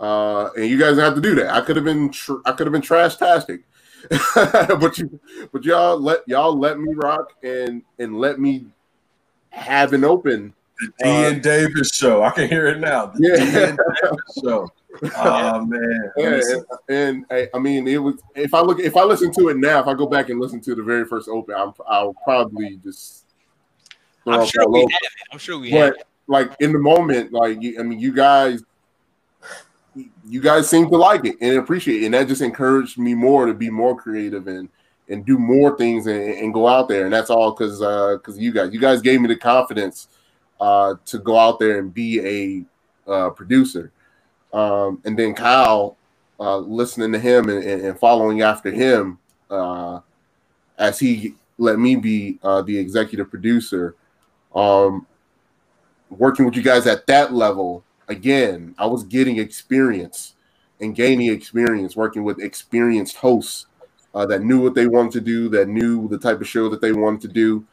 uh, 0.00 0.50
and 0.56 0.66
you 0.66 0.78
guys 0.78 0.96
have 0.98 1.14
to 1.14 1.20
do 1.20 1.34
that. 1.36 1.54
I 1.54 1.60
could 1.60 1.76
have 1.76 1.84
been 1.84 2.10
tr- 2.10 2.40
I 2.46 2.52
could 2.52 2.66
have 2.66 2.72
been 2.72 2.82
trash 2.82 3.16
tastic, 3.16 3.62
but 4.34 4.98
you 4.98 5.20
but 5.52 5.62
y'all 5.64 5.98
let 5.98 6.26
y'all 6.26 6.58
let 6.58 6.80
me 6.80 6.94
rock 6.94 7.32
and 7.42 7.82
and 7.98 8.18
let 8.18 8.40
me 8.40 8.66
have 9.50 9.92
an 9.92 10.04
open. 10.04 10.54
The 10.80 10.86
D 10.86 10.92
and 11.04 11.42
Davis 11.42 11.90
show. 11.94 12.22
I 12.22 12.30
can 12.30 12.48
hear 12.48 12.66
it 12.68 12.78
now. 12.78 13.06
The 13.06 13.18
Yeah. 13.20 13.36
D 13.36 13.70
and 13.70 13.78
Davis 14.02 14.38
show. 14.42 14.68
Oh 15.16 15.64
man. 15.64 16.10
Yeah, 16.16 16.40
and, 16.50 16.64
and 16.88 17.24
I, 17.30 17.48
I 17.54 17.58
mean, 17.60 17.86
it 17.86 17.98
was. 17.98 18.16
If 18.34 18.52
I 18.54 18.60
look, 18.60 18.80
if 18.80 18.96
I 18.96 19.04
listen 19.04 19.32
to 19.34 19.48
it 19.48 19.56
now, 19.56 19.78
if 19.78 19.86
I 19.86 19.94
go 19.94 20.04
back 20.06 20.30
and 20.30 20.40
listen 20.40 20.60
to 20.62 20.74
the 20.74 20.82
very 20.82 21.04
first 21.04 21.28
open, 21.28 21.54
I'm, 21.54 21.72
I'll 21.86 22.12
probably 22.24 22.76
just. 22.82 23.26
throw 24.24 24.40
I'm 24.40 24.46
sure 24.48 24.68
we 24.68 24.80
over. 24.80 24.90
have 24.90 25.00
it. 25.02 25.10
I'm 25.32 25.38
sure 25.38 25.58
we 25.60 25.70
have 25.70 25.94
But 25.94 26.06
like 26.26 26.50
in 26.58 26.72
the 26.72 26.78
moment, 26.80 27.32
like 27.32 27.62
you, 27.62 27.78
I 27.78 27.84
mean, 27.84 28.00
you 28.00 28.12
guys, 28.12 28.64
you 29.94 30.40
guys 30.40 30.68
seem 30.68 30.88
to 30.88 30.96
like 30.96 31.24
it 31.24 31.36
and 31.40 31.58
appreciate 31.58 32.02
it, 32.02 32.06
and 32.06 32.14
that 32.14 32.28
just 32.28 32.42
encouraged 32.42 32.98
me 32.98 33.14
more 33.14 33.46
to 33.46 33.54
be 33.54 33.70
more 33.70 33.96
creative 33.96 34.46
and 34.46 34.68
and 35.08 35.26
do 35.26 35.38
more 35.38 35.76
things 35.76 36.06
and, 36.06 36.22
and 36.22 36.54
go 36.54 36.68
out 36.68 36.88
there. 36.88 37.04
And 37.04 37.12
that's 37.12 37.30
all 37.30 37.52
because 37.52 37.78
because 38.18 38.38
you 38.38 38.52
guys, 38.52 38.72
you 38.72 38.80
guys 38.80 39.02
gave 39.02 39.20
me 39.20 39.28
the 39.28 39.36
confidence 39.36 40.08
uh, 40.60 40.94
to 41.06 41.18
go 41.18 41.36
out 41.36 41.58
there 41.58 41.78
and 41.78 41.92
be 41.92 42.66
a 43.06 43.10
uh, 43.10 43.30
producer. 43.30 43.92
Um, 44.52 45.00
and 45.04 45.18
then 45.18 45.34
Kyle, 45.34 45.96
uh, 46.38 46.58
listening 46.58 47.12
to 47.12 47.18
him 47.18 47.48
and, 47.48 47.62
and, 47.62 47.82
and 47.82 47.98
following 47.98 48.42
after 48.42 48.70
him 48.70 49.18
uh, 49.50 50.00
as 50.78 50.98
he 50.98 51.34
let 51.58 51.78
me 51.78 51.96
be 51.96 52.38
uh, 52.42 52.62
the 52.62 52.78
executive 52.78 53.28
producer. 53.30 53.94
Um, 54.54 55.06
working 56.08 56.44
with 56.44 56.56
you 56.56 56.62
guys 56.62 56.86
at 56.86 57.06
that 57.06 57.32
level, 57.32 57.84
again, 58.10 58.74
I 58.76 58.86
was 58.86 59.04
getting 59.04 59.38
experience 59.38 60.34
and 60.80 60.94
gaining 60.94 61.30
experience 61.32 61.96
working 61.96 62.24
with 62.24 62.40
experienced 62.40 63.16
hosts 63.16 63.66
uh, 64.14 64.26
that 64.26 64.42
knew 64.42 64.60
what 64.60 64.74
they 64.74 64.86
wanted 64.86 65.12
to 65.12 65.20
do, 65.20 65.48
that 65.50 65.68
knew 65.68 66.08
the 66.08 66.18
type 66.18 66.40
of 66.40 66.48
show 66.48 66.68
that 66.68 66.80
they 66.80 66.92
wanted 66.92 67.20
to 67.20 67.28
do, 67.28 67.64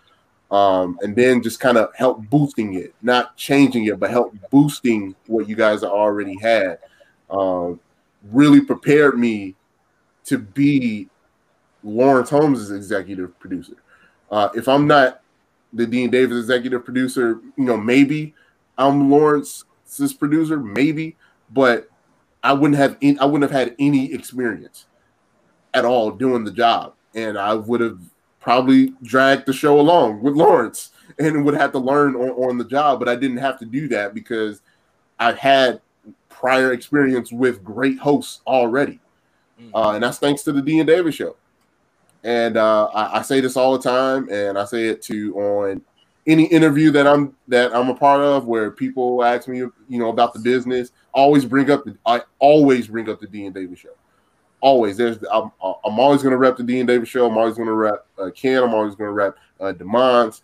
um, 0.52 0.98
and 1.02 1.16
then 1.16 1.42
just 1.42 1.60
kind 1.60 1.78
of 1.78 1.90
help 1.96 2.22
boosting 2.30 2.76
it, 2.76 2.94
not 3.02 3.36
changing 3.36 3.86
it, 3.86 4.00
but 4.00 4.12
help 4.12 4.36
boosting 4.52 5.16
what 5.26 5.50
you 5.50 5.56
guys 5.56 5.84
already 5.84 6.38
had. 6.40 6.80
Um, 7.30 7.80
really 8.32 8.62
prepared 8.62 9.18
me 9.18 9.56
to 10.26 10.38
be 10.38 11.10
Lawrence 11.84 12.30
Holmes' 12.30 12.72
executive 12.72 13.38
producer. 13.40 13.76
Uh, 14.30 14.50
if 14.56 14.68
I'm 14.68 14.86
not 14.88 15.22
the 15.74 15.88
Dean 15.88 16.10
Davis 16.10 16.38
executive 16.38 16.86
producer, 16.86 17.40
you 17.58 17.66
know, 17.66 17.78
maybe 17.78 18.34
I'm 18.78 19.10
Producer, 20.14 20.58
maybe, 20.58 21.16
but 21.52 21.90
I 22.44 22.54
wouldn't 22.54 22.78
have 22.78 22.98
I 23.02 23.26
wouldn't 23.26 23.50
have 23.50 23.60
had 23.60 23.76
any 23.80 24.14
experience 24.14 24.86
at 25.74 25.86
all 25.86 26.12
doing 26.12 26.44
the 26.44 26.52
job, 26.52 26.94
and 27.16 27.38
I 27.38 27.54
would 27.54 27.82
have 27.82 28.00
probably 28.40 28.94
dragged 29.04 29.46
the 29.46 29.54
show 29.54 29.80
along 29.80 30.22
with 30.22 30.36
Lawrence 30.36 30.92
and 31.20 31.44
would 31.44 31.56
have 31.56 31.72
to 31.74 31.80
learn 31.80 32.16
on, 32.16 32.30
on 32.30 32.58
the 32.58 32.64
job. 32.66 33.00
But 33.00 33.10
I 33.10 33.16
didn't 33.16 33.38
have 33.38 33.60
to 33.60 33.66
do 33.66 33.88
that 33.90 34.14
because 34.14 34.62
I 35.20 35.34
had 35.34 35.82
prior 36.30 36.72
experience 36.74 37.32
with 37.32 37.64
great 37.64 37.98
hosts 37.98 38.42
already, 38.46 39.00
mm-hmm. 39.60 39.76
uh, 39.76 39.94
and 39.94 40.04
that's 40.04 40.20
thanks 40.20 40.44
to 40.44 40.52
the 40.52 40.62
Dean 40.62 40.86
Davis 40.86 41.16
show. 41.16 41.36
And 42.24 42.58
uh, 42.58 42.86
I, 42.86 43.20
I, 43.20 43.22
say 43.22 43.42
this 43.42 43.56
all 43.56 43.78
the 43.78 43.84
time, 43.84 44.28
and 44.30 44.58
I 44.58 44.66
say 44.66 44.88
it 44.88 45.02
to 45.04 45.36
on 45.40 45.82
any 46.28 46.46
interview 46.46 46.92
that 46.92 47.08
I'm 47.08 47.36
that 47.48 47.74
I'm 47.76 47.90
a 47.90 47.96
part 47.96 48.22
of, 48.22 48.46
where 48.46 48.70
people 48.70 49.24
ask 49.24 49.48
me, 49.48 49.60
you 49.60 49.74
know, 49.90 50.10
about 50.10 50.34
the 50.34 50.40
business. 50.40 50.92
Always 51.14 51.46
bring 51.46 51.72
up 51.72 51.86
the 51.86 51.98
I 52.06 52.22
always 52.40 52.88
bring 52.88 53.10
up 53.10 53.20
the 53.20 53.28
Dean 53.28 53.54
Davis 53.54 53.80
show. 53.80 53.96
Always, 54.60 54.98
there's 54.98 55.18
I'm, 55.32 55.52
I'm 55.62 56.00
always 56.00 56.22
going 56.22 56.32
to 56.32 56.38
rep 56.38 56.58
the 56.58 56.64
Dean 56.64 56.86
Davis 56.86 57.10
show. 57.10 57.28
I'm 57.28 57.38
always 57.38 57.56
going 57.56 57.68
to 57.68 57.74
rep 57.74 58.06
uh, 58.20 58.30
Ken. 58.36 58.62
I'm 58.62 58.74
always 58.74 58.96
going 58.96 59.08
to 59.10 59.14
rep 59.14 59.38
uh, 59.60 59.74
Demond. 59.74 60.42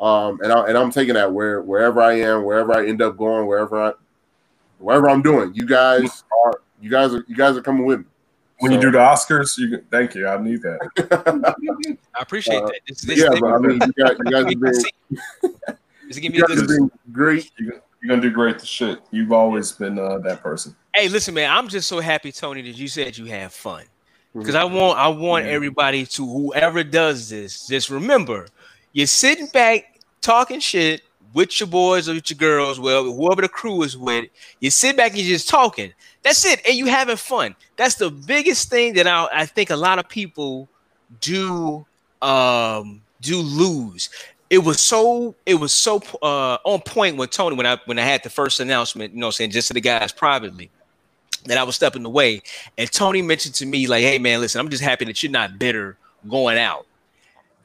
Um, 0.00 0.40
and 0.42 0.52
I 0.52 0.66
and 0.66 0.76
I'm 0.76 0.90
taking 0.90 1.14
that 1.14 1.32
where 1.32 1.62
wherever 1.62 2.00
I 2.00 2.14
am, 2.14 2.44
wherever 2.44 2.74
I 2.74 2.86
end 2.86 3.00
up 3.00 3.16
going, 3.16 3.46
wherever 3.46 3.82
I 3.82 3.92
wherever 4.78 5.08
I'm 5.08 5.22
doing. 5.22 5.54
You 5.54 5.66
guys 5.66 6.24
are 6.44 6.60
you 6.80 6.90
guys 6.90 7.14
are 7.14 7.24
you 7.28 7.36
guys 7.36 7.56
are 7.56 7.62
coming 7.62 7.84
with 7.84 8.00
me. 8.00 8.06
When 8.60 8.72
so, 8.72 8.76
you 8.76 8.82
do 8.82 8.90
the 8.90 8.98
Oscars, 8.98 9.56
you 9.58 9.68
can, 9.70 9.82
thank 9.90 10.14
you. 10.14 10.28
I 10.28 10.40
need 10.40 10.62
that. 10.62 11.54
I 12.14 12.22
appreciate 12.22 12.62
uh, 12.62 12.66
that. 12.66 12.80
This, 12.86 13.00
this 13.00 13.18
yeah, 13.18 13.28
but 13.40 13.52
I 13.52 13.58
mean, 13.58 13.80
you 13.80 14.04
guys, 14.04 14.16
you 14.18 14.24
guys 14.30 14.44
have 14.44 14.60
been, 14.60 16.34
you 16.34 16.46
guys 16.46 16.60
have 16.60 16.90
great. 17.10 17.50
You're 17.58 17.80
gonna 18.06 18.20
do 18.20 18.30
great. 18.30 18.58
The 18.58 18.66
shit. 18.66 19.00
You've 19.10 19.32
always 19.32 19.72
been 19.72 19.98
uh, 19.98 20.18
that 20.18 20.42
person. 20.42 20.76
Hey, 20.94 21.08
listen, 21.08 21.34
man. 21.34 21.50
I'm 21.50 21.68
just 21.68 21.88
so 21.88 22.00
happy, 22.00 22.32
Tony, 22.32 22.62
that 22.62 22.76
you 22.76 22.88
said 22.88 23.16
you 23.16 23.26
have 23.26 23.52
fun. 23.52 23.84
Because 24.34 24.54
I 24.54 24.64
want, 24.64 24.98
I 24.98 25.08
want 25.08 25.44
mm-hmm. 25.44 25.54
everybody 25.54 26.06
to 26.06 26.26
whoever 26.26 26.84
does 26.84 27.28
this, 27.28 27.66
just 27.66 27.90
remember, 27.90 28.46
you're 28.92 29.06
sitting 29.06 29.48
back 29.48 29.98
talking 30.20 30.60
shit 30.60 31.02
with 31.32 31.60
your 31.60 31.68
boys 31.68 32.08
or 32.08 32.14
with 32.14 32.30
your 32.30 32.36
girls, 32.36 32.80
well, 32.80 33.04
whoever 33.04 33.42
the 33.42 33.48
crew 33.48 33.82
is 33.82 33.96
with, 33.96 34.26
you 34.60 34.70
sit 34.70 34.96
back 34.96 35.12
and 35.12 35.20
you're 35.20 35.36
just 35.36 35.48
talking. 35.48 35.92
That's 36.22 36.44
it. 36.44 36.60
And 36.66 36.76
you 36.76 36.86
having 36.86 37.16
fun. 37.16 37.56
That's 37.76 37.94
the 37.94 38.10
biggest 38.10 38.68
thing 38.68 38.94
that 38.94 39.06
I, 39.06 39.28
I 39.32 39.46
think 39.46 39.70
a 39.70 39.76
lot 39.76 39.98
of 39.98 40.08
people 40.08 40.68
do 41.20 41.84
um 42.22 43.02
do 43.20 43.38
lose. 43.38 44.10
It 44.50 44.58
was 44.58 44.80
so 44.80 45.34
it 45.46 45.54
was 45.54 45.72
so 45.72 46.02
uh 46.22 46.58
on 46.64 46.80
point 46.80 47.16
with 47.16 47.30
Tony 47.30 47.56
when 47.56 47.66
I 47.66 47.78
when 47.86 47.98
I 47.98 48.02
had 48.02 48.22
the 48.22 48.30
first 48.30 48.60
announcement, 48.60 49.14
you 49.14 49.20
know, 49.20 49.30
saying 49.30 49.50
just 49.50 49.68
to 49.68 49.74
the 49.74 49.80
guys 49.80 50.12
privately 50.12 50.70
that 51.46 51.56
I 51.56 51.62
was 51.62 51.74
stepping 51.74 52.04
away. 52.04 52.42
And 52.76 52.90
Tony 52.90 53.22
mentioned 53.22 53.54
to 53.56 53.66
me, 53.66 53.86
like, 53.86 54.02
hey 54.02 54.18
man, 54.18 54.40
listen, 54.40 54.60
I'm 54.60 54.68
just 54.68 54.82
happy 54.82 55.06
that 55.06 55.22
you're 55.22 55.32
not 55.32 55.58
bitter 55.58 55.96
going 56.28 56.58
out. 56.58 56.86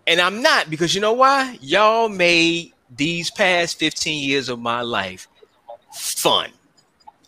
And 0.07 0.21
I'm 0.21 0.41
not 0.41 0.69
because 0.69 0.93
you 0.95 1.01
know 1.01 1.13
why? 1.13 1.57
Y'all 1.61 2.09
made 2.09 2.73
these 2.89 3.31
past 3.31 3.79
15 3.79 4.27
years 4.27 4.49
of 4.49 4.59
my 4.59 4.81
life 4.81 5.27
fun. 5.93 6.51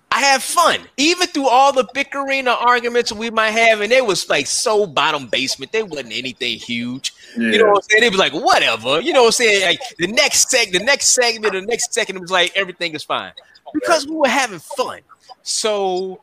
I 0.09 0.21
have 0.21 0.41
fun, 0.41 0.79
even 0.95 1.27
through 1.27 1.47
all 1.47 1.73
the 1.73 1.87
bickering 1.93 2.47
or 2.47 2.51
arguments 2.51 3.11
we 3.11 3.29
might 3.29 3.51
have, 3.51 3.81
and 3.81 3.91
it 3.91 4.05
was 4.05 4.29
like 4.29 4.47
so 4.47 4.87
bottom 4.87 5.27
basement. 5.27 5.71
They 5.71 5.83
wasn't 5.83 6.13
anything 6.13 6.57
huge. 6.57 7.13
Yeah. 7.37 7.51
You 7.51 7.57
know 7.59 7.65
what 7.71 7.77
I'm 7.77 7.89
saying? 7.89 8.03
It 8.03 8.11
was 8.11 8.19
like 8.19 8.33
whatever. 8.33 9.01
You 9.01 9.13
know 9.13 9.23
what 9.23 9.27
I'm 9.27 9.31
saying? 9.33 9.65
Like 9.65 9.79
the 9.97 10.07
next 10.07 10.49
seg, 10.51 10.71
the 10.71 10.79
next 10.79 11.09
segment, 11.09 11.53
the 11.53 11.61
next 11.61 11.93
second, 11.93 12.15
it 12.15 12.21
was 12.21 12.31
like 12.31 12.55
everything 12.55 12.93
is 12.95 13.03
fine 13.03 13.33
because 13.73 14.07
we 14.07 14.15
were 14.15 14.29
having 14.29 14.59
fun. 14.59 15.01
So 15.43 16.21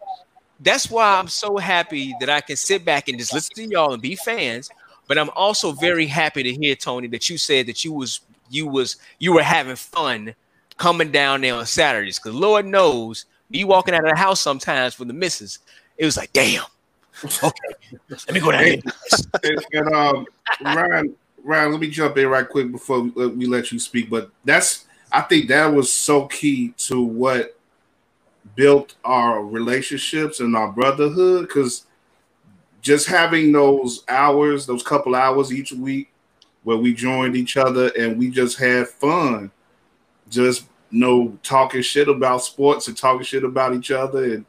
that's 0.61 0.91
why 0.91 1.19
I'm 1.19 1.29
so 1.29 1.59
happy 1.59 2.15
that 2.21 2.31
I 2.31 2.41
can 2.41 2.57
sit 2.57 2.85
back 2.85 3.09
and 3.09 3.19
just 3.19 3.35
listen 3.35 3.55
to 3.57 3.67
y'all 3.67 3.93
and 3.93 4.03
be 4.03 4.17
fans. 4.17 4.71
But 5.07 5.19
I'm 5.19 5.31
also 5.37 5.73
very 5.73 6.07
happy 6.07 6.43
to 6.43 6.53
hear 6.53 6.75
Tony 6.75 7.09
that 7.09 7.29
you 7.29 7.37
said 7.37 7.67
that 7.67 7.85
you 7.85 7.93
was 7.93 8.21
you 8.51 8.67
was 8.67 8.97
you 9.19 9.33
were 9.33 9.43
having 9.43 9.77
fun 9.77 10.35
coming 10.77 11.11
down 11.11 11.41
there 11.41 11.55
on 11.55 11.67
Saturdays 11.67 12.19
because 12.19 12.35
Lord 12.35 12.67
knows 12.67 13.27
me 13.51 13.65
walking 13.65 13.95
out 13.95 14.05
of 14.05 14.11
the 14.11 14.17
house 14.17 14.41
sometimes 14.41 14.95
for 14.95 15.05
the 15.05 15.13
misses, 15.13 15.61
it 15.97 16.05
was 16.05 16.17
like, 16.17 16.33
damn. 16.33 16.65
Okay, 17.25 17.53
let 18.11 18.33
me 18.33 18.41
go 18.41 18.51
down 18.51 18.83
and, 19.73 19.95
um, 19.95 20.27
Ryan, 20.61 21.15
Ryan, 21.45 21.71
let 21.71 21.81
me 21.81 21.89
jump 21.89 22.19
in 22.19 22.27
right 22.27 22.49
quick 22.49 22.73
before 22.73 23.03
we, 23.03 23.27
we 23.29 23.47
let 23.47 23.71
you 23.71 23.79
speak. 23.79 24.11
But 24.11 24.31
that's 24.45 24.87
I 25.13 25.21
think 25.21 25.49
that 25.49 25.67
was 25.67 25.93
so 25.93 26.27
key 26.27 26.75
to 26.79 27.01
what 27.01 27.57
built 28.57 28.97
our 29.05 29.45
relationships 29.45 30.41
and 30.41 30.57
our 30.57 30.73
brotherhood 30.73 31.47
because 31.47 31.87
just 32.83 33.07
having 33.07 33.53
those 33.53 34.05
hours, 34.09 34.67
those 34.67 34.83
couple 34.83 35.15
hours 35.15 35.53
each 35.53 35.73
week 35.73 36.11
where 36.65 36.77
we 36.77 36.93
joined 36.93 37.37
each 37.37 37.57
other 37.57 37.91
and 37.97 38.19
we 38.19 38.31
just 38.31 38.59
had 38.59 38.89
fun, 38.89 39.51
just 40.29 40.67
you 40.91 41.01
know 41.01 41.39
talking 41.43 41.83
shit 41.83 42.09
about 42.09 42.43
sports 42.43 42.89
and 42.89 42.97
talking 42.97 43.25
shit 43.25 43.45
about 43.45 43.75
each 43.75 43.91
other 43.91 44.25
and 44.25 44.45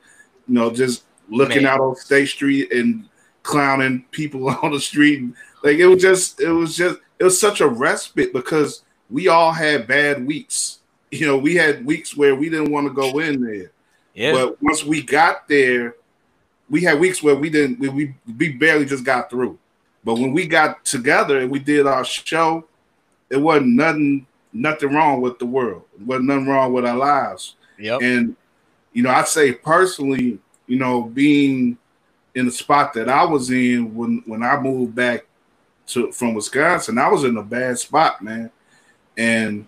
you 0.48 0.54
know 0.54 0.72
just 0.72 1.04
looking 1.30 1.64
Man. 1.64 1.74
out 1.74 1.82
on 1.82 1.96
State 1.96 2.28
Street 2.28 2.72
and 2.72 3.08
clowning 3.44 4.06
people 4.12 4.50
on 4.64 4.72
the 4.72 4.80
street. 4.80 5.30
Like 5.64 5.78
it 5.78 5.88
was 5.88 6.02
just 6.02 6.42
it 6.42 6.52
was 6.52 6.76
just 6.76 7.00
it 7.20 7.24
was 7.24 7.40
such 7.40 7.62
a 7.62 7.68
respite 7.68 8.34
because 8.34 8.84
we 9.10 9.28
all 9.28 9.52
had 9.52 9.88
bad 9.88 10.26
weeks. 10.26 10.80
You 11.12 11.28
know, 11.28 11.38
we 11.38 11.56
had 11.56 11.86
weeks 11.86 12.18
where 12.18 12.36
we 12.36 12.50
didn't 12.50 12.72
want 12.72 12.88
to 12.88 12.94
go 12.94 13.20
in 13.20 13.40
there. 13.40 13.72
Yeah. 14.16 14.34
But 14.34 14.62
once 14.62 14.84
we 14.84 15.02
got 15.02 15.48
there, 15.48 15.96
we 16.70 16.82
had 16.82 17.00
weeks 17.00 17.24
where 17.24 17.36
we 17.36 17.50
didn't 17.50 17.80
we, 17.80 18.16
we 18.38 18.50
barely 18.50 18.84
just 18.84 19.06
got 19.06 19.30
through. 19.30 19.58
But 20.06 20.20
when 20.20 20.32
we 20.32 20.46
got 20.46 20.86
together 20.86 21.40
and 21.40 21.50
we 21.50 21.58
did 21.58 21.88
our 21.88 22.06
show, 22.06 22.66
it 23.30 23.38
wasn't 23.38 23.76
nothing 23.76 24.28
nothing 24.54 24.94
wrong 24.94 25.20
with 25.20 25.40
the 25.40 25.48
world. 25.48 25.84
It 25.96 26.06
wasn't 26.06 26.28
nothing 26.28 26.48
wrong 26.48 26.72
with 26.72 26.86
our 26.86 26.96
lives. 26.96 27.56
Yep. 27.80 28.02
And 28.04 28.36
you 28.94 29.02
know, 29.04 29.10
I'd 29.10 29.28
say 29.28 29.52
personally, 29.52 30.40
you 30.68 30.78
know, 30.78 31.02
being 31.02 31.78
in 32.36 32.46
the 32.46 32.52
spot 32.52 32.94
that 32.94 33.10
I 33.10 33.26
was 33.26 33.50
in 33.50 33.96
when 33.96 34.22
when 34.28 34.44
I 34.44 34.60
moved 34.60 34.94
back 34.94 35.26
to 35.88 36.12
from 36.12 36.36
Wisconsin, 36.36 37.00
I 37.00 37.10
was 37.10 37.24
in 37.24 37.36
a 37.38 37.44
bad 37.44 37.80
spot, 37.80 38.22
man. 38.22 38.52
And 39.18 39.68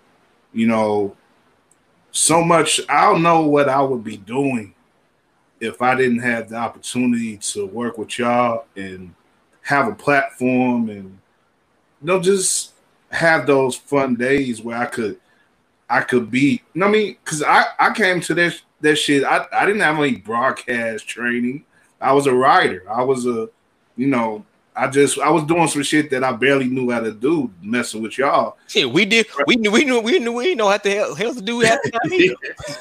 you 0.54 0.67
know, 0.67 1.17
so 2.12 2.43
much 2.43 2.80
I 2.88 3.12
don't 3.12 3.23
know 3.23 3.41
what 3.41 3.69
I 3.69 3.82
would 3.82 4.04
be 4.04 4.17
doing 4.17 4.76
if 5.60 5.82
I 5.82 5.95
didn't 5.95 6.19
have 6.19 6.50
the 6.50 6.58
opportunity 6.58 7.38
to 7.38 7.65
work 7.65 7.97
with 7.97 8.19
y'all 8.19 8.65
and 8.76 9.15
have 9.67 9.89
a 9.89 9.93
platform 9.93 10.89
and 10.89 11.19
you 12.01 12.08
know 12.08 12.21
just 12.21 12.71
have 13.12 13.45
those 13.45 13.75
fun 13.75 14.15
days 14.15 14.62
where 14.62 14.77
I 14.77 14.86
could 14.86 15.19
I 15.89 16.01
could 16.01 16.32
be 16.32 16.62
you 16.73 16.80
know 16.80 16.88
I 16.88 16.89
mean 16.89 17.17
because 17.21 17.43
I, 17.43 17.65
I 17.77 17.91
came 17.91 18.21
to 18.21 18.34
this 18.34 18.62
that 18.80 18.95
shit 18.95 19.25
I, 19.25 19.45
I 19.51 19.65
didn't 19.65 19.82
have 19.82 19.97
any 19.97 20.15
broadcast 20.15 21.06
training 21.06 21.65
I 21.99 22.13
was 22.13 22.27
a 22.27 22.34
writer 22.34 22.86
I 22.89 23.03
was 23.03 23.25
a 23.25 23.49
you 23.97 24.08
know 24.08 24.45
I 24.73 24.88
just 24.88 25.19
I 25.19 25.30
was 25.30 25.43
doing 25.43 25.67
some 25.67 25.84
shit 25.84 26.10
that 26.12 26.23
I 26.23 26.32
barely 26.32 26.67
knew 26.67 26.91
how 26.91 26.99
to 26.99 27.12
do, 27.12 27.51
messing 27.63 28.03
with 28.03 28.15
y'all. 28.19 28.58
Yeah, 28.75 28.86
we 28.86 29.06
did. 29.06 29.25
We 29.47 29.56
knew. 29.56 29.71
We 29.71 29.84
knew. 29.84 29.99
We 29.99 30.19
knew. 30.19 30.32
We 30.32 30.43
didn't 30.43 30.60
know 30.60 30.69
how 30.69 30.77
the 30.77 30.91
hell, 30.91 31.15
hell 31.15 31.34
to 31.34 31.41
do 31.41 31.63
that. 31.63 31.80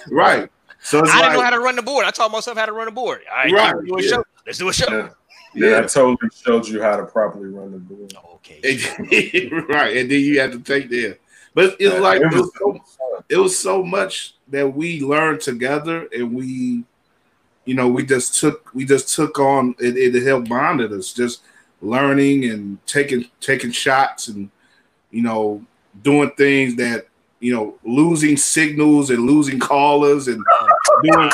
right. 0.11 0.51
So 0.83 0.99
I 0.99 1.01
like, 1.01 1.13
didn't 1.23 1.33
know 1.33 1.41
how 1.41 1.51
to 1.51 1.59
run 1.59 1.75
the 1.75 1.83
board. 1.83 2.05
I 2.05 2.11
taught 2.11 2.31
myself 2.31 2.59
how 2.59 2.67
to 2.67 2.73
run 2.73 2.85
the 2.85 2.93
board. 2.93 3.23
All 3.31 3.37
right, 3.39 3.51
right. 3.51 3.75
Let's 3.75 3.89
do 3.89 3.97
a 3.97 4.03
yeah. 4.03 4.09
show. 4.11 4.25
Let's 4.45 4.59
do 4.59 4.69
a 4.69 4.73
show. 4.75 4.87
Yeah. 4.95 5.09
Yeah, 5.55 5.79
I 5.79 5.83
totally 5.83 6.31
showed 6.35 6.69
you 6.69 6.83
how 6.83 6.97
to 6.97 7.05
properly 7.05 7.49
run 7.49 7.73
the 7.73 7.79
board. 7.79 8.13
Okay. 8.37 8.61
right, 9.69 9.97
and 9.97 10.11
then 10.11 10.21
you 10.21 10.41
had 10.41 10.53
to 10.53 10.61
take 10.61 10.91
there. 10.91 11.19
But 11.55 11.77
it's 11.81 11.95
yeah, 11.95 12.01
like 12.01 12.21
it 12.21 12.33
was, 12.33 12.51
so, 12.59 12.81
it 13.29 13.37
was 13.39 13.59
so 13.59 13.83
much 13.83 14.35
that 14.49 14.69
we 14.69 15.01
learned 15.01 15.41
together, 15.41 16.09
and 16.13 16.35
we 16.35 16.85
you 17.67 17.75
know, 17.75 17.89
we 17.89 18.07
just 18.07 18.41
took 18.41 18.73
we 18.75 18.85
just 18.85 19.15
took 19.15 19.39
on 19.39 19.75
it. 19.79 19.97
It 19.97 20.25
helped 20.25 20.49
bonded 20.49 20.93
us, 20.93 21.13
just 21.13 21.43
learning 21.83 22.45
and 22.47 22.85
taking 22.87 23.27
taking 23.41 23.73
shots 23.73 24.29
and 24.29 24.49
you 25.11 25.23
know 25.23 25.63
doing 26.03 26.31
things 26.39 26.77
that 26.77 27.09
you 27.41 27.53
know 27.53 27.77
losing 27.85 28.37
signals 28.37 29.11
and 29.11 29.27
losing 29.27 29.59
callers 29.59 30.29
and 30.29 30.43
doing 31.03 31.31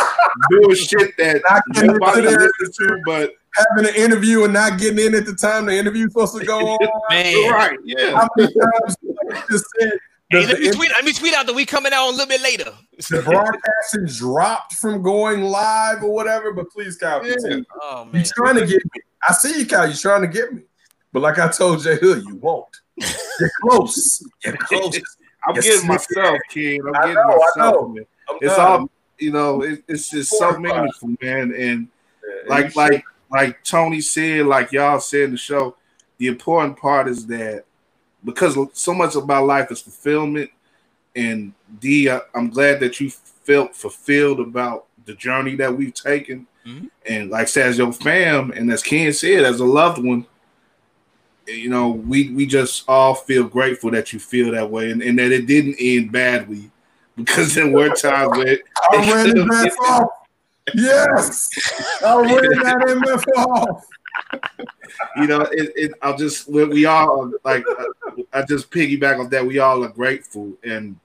doing 0.51 0.75
shit 0.75 1.17
that 1.19 1.43
Not 1.49 1.63
getting 1.75 1.93
nobody 1.93 2.27
into 2.27 2.39
listens 2.39 2.77
to, 2.79 3.03
but 3.05 3.35
Having 3.55 3.91
an 3.91 3.95
interview 3.97 4.45
and 4.45 4.53
not 4.53 4.79
getting 4.79 4.99
in 5.05 5.15
at 5.15 5.27
the 5.27 5.35
time 5.35 5.67
the 5.67 5.77
interview's 5.77 6.13
supposed 6.13 6.39
to 6.39 6.45
go 6.45 6.59
on. 6.67 6.79
Man. 7.11 7.51
right, 7.53 7.79
yeah. 7.85 8.17
How 8.17 8.29
many 8.37 8.53
times 8.53 8.97
like 9.33 9.49
just 9.49 9.65
said 9.79 9.93
Hey, 10.31 10.47
let 10.47 10.61
me 10.61 10.71
tweet. 10.71 10.91
Let 10.91 11.05
me 11.05 11.13
tweet 11.13 11.35
out 11.35 11.45
that 11.45 11.55
we 11.55 11.67
coming 11.67 11.93
out 11.93 12.09
a 12.09 12.11
little 12.13 12.27
bit 12.27 12.41
later. 12.41 12.73
the 13.11 13.21
broadcasting 13.21 14.07
dropped 14.07 14.73
from 14.77 15.03
going 15.03 15.43
live 15.43 16.03
or 16.03 16.11
whatever? 16.11 16.55
But 16.55 16.71
please, 16.71 16.97
Kyle, 16.97 17.23
Yeah. 17.27 17.35
continue. 17.35 17.65
Oh 17.83 18.07
man. 18.07 18.15
You're 18.25 18.33
trying 18.35 18.55
to 18.55 18.67
get 18.67 18.83
me. 18.83 19.01
I 19.29 19.35
see 19.35 19.59
you, 19.59 19.67
Kyle. 19.67 19.87
You're 19.87 19.95
trying 19.95 20.23
to 20.23 20.29
get 20.29 20.55
me. 20.55 20.63
But 21.13 21.21
like 21.21 21.39
I 21.39 21.49
told 21.49 21.83
Jay 21.83 21.97
Hood, 21.97 22.25
you 22.27 22.37
won't. 22.37 22.65
You're 22.97 23.51
close. 23.61 24.23
You're 24.43 24.57
close. 24.57 24.99
I'm 25.47 25.55
Yes, 25.57 25.65
getting 25.67 25.89
myself, 25.89 26.39
kid. 26.49 26.81
I'm 26.87 26.95
I 26.95 27.01
getting 27.01 27.15
know, 27.17 27.21
I 27.23 27.37
myself. 27.37 27.57
know. 27.59 27.97
I'm 28.31 28.37
It's 28.41 28.57
done. 28.57 28.81
all 28.81 28.91
you 29.19 29.33
know. 29.33 29.63
It, 29.63 29.85
it's 29.87 30.09
just 30.09 30.31
so 30.31 30.57
meaningful, 30.59 31.11
man. 31.21 31.53
And 31.55 31.89
Yeah, 32.27 32.49
like 32.49 32.75
like 32.75 33.05
like 33.33 33.65
Tony 33.65 34.01
said, 34.01 34.47
like 34.47 34.73
y'all 34.73 35.01
said 35.01 35.23
in 35.23 35.31
the 35.33 35.37
show, 35.37 35.75
the 36.19 36.27
important 36.27 36.77
part 36.77 37.09
is 37.09 37.27
that 37.27 37.65
because 38.25 38.57
so 38.75 38.95
much 38.95 39.17
about 39.17 39.47
life 39.47 39.73
is 39.73 39.81
fulfillment. 39.81 40.51
And 41.17 41.53
D, 41.81 42.11
I, 42.11 42.21
I'm 42.35 42.51
glad 42.51 42.81
that 42.81 43.01
you 43.01 43.11
felt 43.11 43.75
fulfilled 43.75 44.41
about 44.41 44.87
the 45.07 45.15
journey 45.15 45.57
that 45.57 45.75
we've 45.75 45.95
taken. 45.95 46.47
Mhm. 46.67 46.91
And 47.07 47.31
like 47.31 47.43
I 47.43 47.47
said, 47.47 47.67
as 47.69 47.79
your 47.79 47.93
fam, 47.93 48.53
and 48.53 48.71
as 48.71 48.83
Ken 48.83 49.13
said, 49.13 49.45
as 49.45 49.61
a 49.61 49.65
loved 49.65 50.05
one, 50.05 50.27
you 51.47 51.69
know, 51.71 51.89
we 51.91 52.31
we 52.31 52.47
just 52.47 52.85
all 52.87 53.15
feel 53.15 53.45
grateful 53.45 53.91
that 53.91 54.13
you 54.13 54.21
feel 54.21 54.53
that 54.53 54.71
way, 54.71 54.91
and, 54.91 55.03
and 55.03 55.19
that 55.19 55.33
it 55.33 55.47
didn't 55.47 55.77
end 55.81 56.13
badly, 56.13 56.71
because 57.17 57.55
there 57.55 57.69
were 57.69 57.89
times 57.95 58.31
where 58.39 58.59
I 58.93 59.13
ran 59.13 59.37
his 59.37 59.45
mess 59.45 59.77
off. 59.85 60.09
Yes, 60.75 61.51
I 62.05 62.17
ran 62.17 62.29
that 62.63 62.77
MF 62.87 63.25
off. 63.37 63.87
you 65.17 65.27
know, 65.27 65.43
it, 65.51 65.73
it 65.77 65.93
I'll 66.03 66.17
just 66.17 66.49
we, 66.49 66.65
we 66.65 66.85
all 66.85 67.27
are, 67.27 67.31
like 67.45 67.65
I 68.33 68.43
just 68.43 68.71
piggyback 68.71 69.19
on 69.19 69.29
that. 69.31 69.47
We 69.47 69.59
all 69.59 69.85
are 69.85 69.89
grateful 69.89 70.53
and 70.63 70.99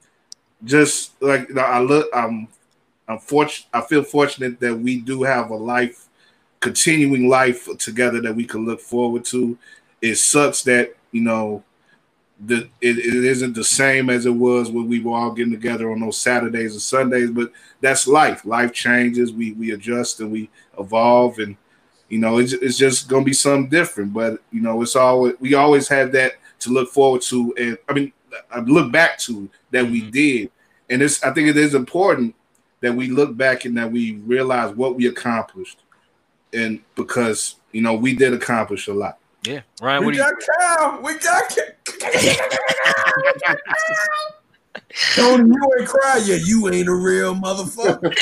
just 0.64 1.22
like 1.22 1.50
you 1.50 1.56
know, 1.56 1.62
I 1.62 1.80
look, 1.80 2.08
I'm 2.14 2.48
I'm 3.08 3.20
fortunate. 3.20 3.68
I 3.74 3.82
feel 3.82 4.04
fortunate 4.04 4.60
that 4.60 4.76
we 4.76 5.00
do 5.00 5.24
have 5.24 5.50
a 5.50 5.56
life, 5.56 6.08
continuing 6.60 7.30
life 7.30 7.68
together 7.78 8.22
that 8.22 8.36
we 8.36 8.46
can 8.46 8.66
look 8.66 8.82
forward 8.82 9.26
to. 9.26 9.58
It 10.02 10.16
sucks 10.16 10.64
that 10.64 10.96
you 11.12 11.22
know. 11.22 11.64
The, 12.40 12.70
it, 12.82 13.00
it 13.00 13.26
isn't 13.26 13.54
the 13.54 13.64
same 13.64 14.12
as 14.12 14.28
it 14.28 14.32
was 14.32 14.70
when 14.70 14.88
we 14.88 15.00
were 15.00 15.16
all 15.16 15.32
getting 15.32 15.52
together 15.52 15.92
on 15.92 16.00
those 16.00 16.20
Saturdays 16.20 16.74
and 16.74 16.82
Sundays, 16.82 17.32
but 17.32 17.52
that's 17.82 18.08
life. 18.08 18.46
Life 18.46 18.74
changes. 18.74 19.34
We 19.34 19.54
we 19.54 19.72
adjust 19.72 20.20
and 20.20 20.32
we 20.32 20.50
evolve, 20.78 21.40
and 21.40 21.58
you 22.10 22.20
know, 22.20 22.38
it's, 22.38 22.54
it's 22.54 22.78
just 22.78 23.10
gonna 23.10 23.26
be 23.26 23.34
something 23.34 23.70
different. 23.70 24.14
But 24.14 24.40
you 24.52 24.62
know, 24.62 24.82
it's 24.84 24.96
always 24.96 25.34
we 25.40 25.56
always 25.56 25.88
have 25.88 26.12
that 26.12 26.34
to 26.60 26.70
look 26.70 26.92
forward 26.92 27.22
to, 27.24 27.56
and 27.58 27.78
I 27.90 27.94
mean, 27.94 28.14
I 28.52 28.60
look 28.60 28.92
back 28.92 29.18
to 29.20 29.50
that 29.72 29.86
we 29.86 30.02
mm-hmm. 30.02 30.12
did, 30.12 30.52
and 30.90 31.02
it's 31.02 31.24
I 31.24 31.34
think 31.34 31.50
it 31.50 31.58
is 31.58 31.74
important 31.74 32.36
that 32.82 32.94
we 32.94 33.10
look 33.10 33.36
back 33.36 33.66
and 33.66 33.76
that 33.78 33.92
we 33.92 34.18
realize 34.18 34.76
what 34.76 34.96
we 34.96 35.08
accomplished, 35.08 35.80
and 36.54 36.82
because 36.96 37.56
you 37.72 37.82
know 37.82 37.96
we 37.96 38.16
did 38.16 38.34
accomplish 38.34 38.88
a 38.88 38.94
lot. 38.94 39.18
Yeah, 39.48 39.62
Ryan. 39.82 40.04
What 40.04 40.08
We 40.08 40.14
do 40.14 40.20
you? 40.20 40.26
got 40.26 40.34
Cal. 40.60 41.02
We 41.02 41.14
got 41.20 41.50
Cal. 41.50 41.66
Tony, 45.16 45.44
you 45.50 45.72
ain't 45.80 45.88
cry 45.88 46.18
yet. 46.26 46.42
You 46.46 46.68
ain't 46.70 46.90
a 46.90 46.94
real 46.94 47.34
motherfucker. 47.34 48.14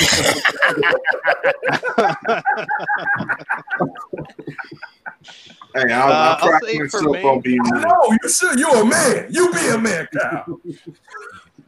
Hey, 5.74 5.92
I'll, 5.92 6.10
Uh, 6.10 6.14
I'll 6.14 6.30
I'll 6.30 6.48
crack 6.48 6.62
say 6.62 6.78
for 6.88 7.02
myself 7.02 7.16
me- 7.16 7.28
on 7.28 7.40
being 7.40 7.60
I 7.66 7.80
know 7.80 8.16
you 8.22 8.28
should. 8.30 8.58
You're 8.58 8.76
a 8.82 8.84
man. 8.84 9.26
You 9.30 9.52
be 9.52 9.68
a 9.68 9.78
man, 9.78 10.08
Kyle. 10.12 10.60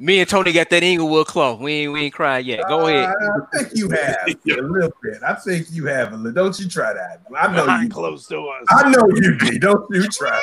Me 0.01 0.21
and 0.21 0.29
Tony 0.29 0.53
got 0.53 0.71
that 0.71 0.83
Inglewood 0.85 1.27
claw. 1.27 1.57
We 1.57 1.73
ain't 1.73 1.93
we 1.93 2.01
ain't 2.05 2.15
cried 2.15 2.47
yet. 2.47 2.61
Go 2.69 2.87
ahead. 2.87 3.09
Uh, 3.09 3.41
I 3.53 3.59
think 3.59 3.71
you 3.75 3.89
have 3.91 4.17
a 4.27 4.63
little 4.63 4.93
bit. 5.03 5.23
I 5.27 5.35
think 5.35 5.67
you 5.73 5.87
have 5.87 6.13
a 6.13 6.17
little. 6.17 6.33
Don't 6.33 6.59
you 6.61 6.69
try 6.69 6.93
that? 6.93 7.23
I 7.37 7.49
know 7.53 7.65
Behind 7.65 7.85
you. 7.85 7.89
closed 7.91 8.29
doors. 8.29 8.67
I 8.71 8.91
know 8.91 9.09
you 9.09 9.37
be. 9.39 9.59
Don't 9.59 9.85
you 9.93 10.07
try 10.09 10.41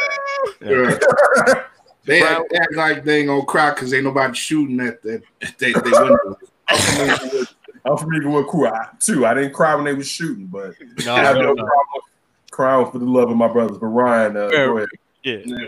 Yeah. 0.61 0.97
that. 0.97 1.65
They 2.05 2.21
act, 2.21 2.53
act 2.53 2.75
like 2.75 3.03
they 3.03 3.21
ain't 3.21 3.29
gonna 3.29 3.43
cry 3.45 3.71
because 3.71 3.91
ain't 3.91 4.03
nobody 4.03 4.35
shooting 4.35 4.79
at 4.79 5.01
that 5.01 5.23
at 5.41 5.57
they, 5.57 5.73
they 5.73 5.79
windows. 5.81 6.35
I'm 7.83 7.97
from 7.97 8.13
Inglewood 8.13 8.45
crew 8.45 8.67
I, 8.67 8.89
too. 8.99 9.25
I 9.25 9.33
didn't 9.33 9.53
cry 9.53 9.73
when 9.73 9.85
they 9.85 9.93
was 9.95 10.07
shooting, 10.07 10.45
but 10.45 10.75
I 11.07 11.23
have 11.23 11.37
No, 11.37 11.53
no 11.53 11.55
problem 11.55 12.03
crying 12.51 12.91
for 12.91 12.99
the 12.99 13.05
love 13.05 13.31
of 13.31 13.37
my 13.37 13.47
brothers. 13.47 13.79
But 13.79 13.87
Ryan, 13.87 14.37
uh, 14.37 14.49
go 14.49 14.77
ahead. 14.77 14.89
Yeah. 15.23 15.37
Yeah. 15.45 15.67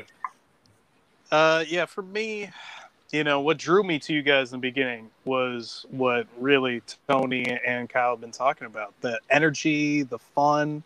Uh, 1.32 1.64
yeah, 1.68 1.86
for 1.86 2.04
me, 2.04 2.52
you 3.12 3.24
know, 3.24 3.40
what 3.40 3.58
drew 3.58 3.84
me 3.84 4.00
to 4.00 4.14
you 4.14 4.22
guys 4.22 4.52
in 4.52 4.60
the 4.60 4.62
beginning 4.62 5.10
was 5.26 5.86
what 5.90 6.28
really 6.38 6.82
Tony 7.08 7.46
and 7.66 7.90
Kyle 7.90 8.12
have 8.12 8.22
been 8.22 8.32
talking 8.32 8.68
about 8.68 8.94
the 9.02 9.20
energy, 9.30 10.04
the 10.04 10.20
fun. 10.20 10.84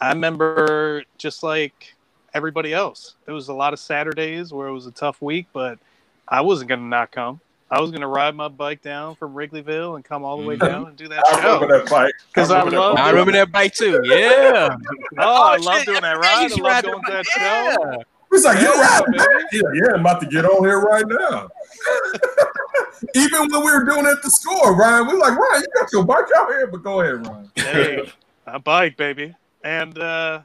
I 0.00 0.10
remember 0.10 1.04
just 1.18 1.42
like 1.42 1.94
everybody 2.32 2.72
else, 2.72 3.16
there 3.26 3.34
was 3.34 3.48
a 3.48 3.54
lot 3.54 3.72
of 3.72 3.78
Saturdays 3.78 4.52
where 4.52 4.68
it 4.68 4.72
was 4.72 4.86
a 4.86 4.92
tough 4.92 5.20
week, 5.20 5.46
but 5.52 5.78
I 6.26 6.40
wasn't 6.40 6.68
going 6.68 6.80
to 6.80 6.86
not 6.86 7.10
come. 7.10 7.40
I 7.70 7.80
was 7.80 7.90
going 7.90 8.00
to 8.00 8.06
ride 8.06 8.34
my 8.34 8.48
bike 8.48 8.80
down 8.80 9.14
from 9.16 9.34
Wrigleyville 9.34 9.96
and 9.96 10.04
come 10.04 10.24
all 10.24 10.40
the 10.40 10.46
way 10.46 10.56
mm-hmm. 10.56 10.66
down 10.66 10.86
and 10.86 10.96
do 10.96 11.06
that 11.08 11.22
I 11.30 11.36
remember 11.36 11.66
show. 11.66 11.78
that 11.80 11.88
fight 11.90 12.14
'Cause 12.32 12.50
I 12.50 12.60
remember 12.60 12.70
that 12.70 12.80
love- 12.80 12.96
I 12.96 13.10
remember 13.10 13.32
that 13.32 13.52
bike 13.52 13.74
too. 13.74 14.00
Yeah. 14.04 14.74
Oh, 15.20 15.42
I 15.42 15.54
oh, 15.54 15.56
shit, 15.56 15.64
love 15.66 15.84
doing 15.84 16.02
that 16.02 16.16
ride. 16.18 16.24
I 16.24 16.46
love 16.46 16.60
ride 16.60 16.84
going 16.84 17.04
to 17.04 17.12
that 17.12 17.24
bike. 17.24 17.26
show. 17.26 17.90
Yeah. 17.90 18.02
He's 18.30 18.44
like, 18.44 18.60
you're 18.60 18.72
right. 18.74 19.02
baby. 19.06 19.24
Yeah, 19.52 19.60
yeah, 19.74 19.94
I'm 19.94 20.00
about 20.00 20.20
to 20.20 20.26
get 20.26 20.44
on 20.44 20.64
here 20.64 20.80
right 20.80 21.04
now. 21.06 21.48
Even 23.14 23.48
when 23.50 23.64
we 23.64 23.70
were 23.72 23.84
doing 23.84 24.04
it 24.04 24.08
at 24.10 24.22
the 24.22 24.30
store, 24.30 24.74
Ryan, 24.76 25.06
we 25.06 25.14
were 25.14 25.20
like, 25.20 25.38
Ryan, 25.38 25.62
you 25.62 25.66
got 25.80 25.92
your 25.92 26.04
bike 26.04 26.26
out 26.36 26.48
here, 26.48 26.66
but 26.66 26.82
go 26.82 27.00
ahead, 27.00 27.26
Ryan. 27.26 27.50
hey, 27.56 28.12
a 28.46 28.58
bike, 28.58 28.96
baby. 28.96 29.34
And 29.64 29.98
uh, 29.98 30.40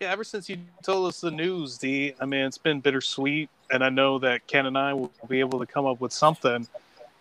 yeah, 0.00 0.10
ever 0.10 0.24
since 0.24 0.48
you 0.48 0.58
told 0.82 1.06
us 1.08 1.20
the 1.20 1.30
news, 1.30 1.78
D, 1.78 2.14
I 2.20 2.26
mean, 2.26 2.40
it's 2.46 2.58
been 2.58 2.80
bittersweet, 2.80 3.48
and 3.70 3.84
I 3.84 3.90
know 3.90 4.18
that 4.20 4.46
Ken 4.46 4.66
and 4.66 4.76
I 4.78 4.94
will 4.94 5.12
be 5.28 5.40
able 5.40 5.58
to 5.60 5.66
come 5.66 5.86
up 5.86 6.00
with 6.00 6.12
something, 6.12 6.66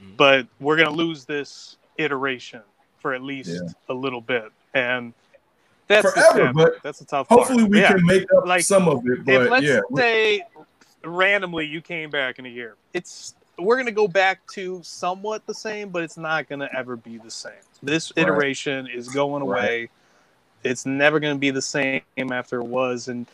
Mhm. 0.02 0.18
but 0.18 0.48
we're 0.60 0.78
gonna 0.78 0.90
lose 0.90 1.26
this 1.26 1.78
iteration 1.98 2.62
for 3.00 3.14
at 3.14 3.22
least 3.22 3.52
Yeah. 3.52 3.70
a 3.90 3.94
little 3.94 4.22
bit, 4.22 4.46
and 4.74 5.14
that's 5.88 6.12
Forever, 6.12 6.52
but 6.54 6.74
that's 6.84 7.00
the 7.00 7.06
tough 7.06 7.28
part. 7.30 7.42
Hopefully, 7.42 7.64
we 7.66 7.80
Yeah. 7.80 7.94
can 7.94 8.06
make 8.06 8.26
up 8.36 8.46
Like, 8.46 8.64
some 8.64 8.88
of 8.88 9.06
it. 9.06 9.20
If 9.20 9.26
But 9.26 9.50
let's 9.50 9.66
yeah, 9.66 9.80
say 9.96 10.46
randomly 11.04 11.66
you 11.66 11.82
came 11.82 12.10
back 12.10 12.40
in 12.40 12.46
a 12.46 12.50
year, 12.50 12.76
it's 12.94 13.36
we're 13.60 13.78
gonna 13.78 13.92
go 13.92 14.08
back 14.08 14.40
to 14.54 14.82
somewhat 14.84 15.46
the 15.46 15.54
same, 15.54 15.90
but 15.90 16.04
it's 16.04 16.18
not 16.18 16.48
gonna 16.48 16.70
ever 16.76 16.96
be 16.96 17.18
the 17.18 17.32
same. 17.32 17.54
This 17.82 18.12
Right. 18.16 18.24
iteration 18.24 18.88
is 18.88 19.10
going 19.10 19.44
Right. 19.44 19.64
away. 19.64 19.90
It's 20.64 20.86
never 20.86 21.20
gonna 21.20 21.36
be 21.36 21.52
the 21.52 21.62
same 21.62 22.02
after 22.18 22.60
it 22.60 22.66
was, 22.66 23.10
and 23.10 23.28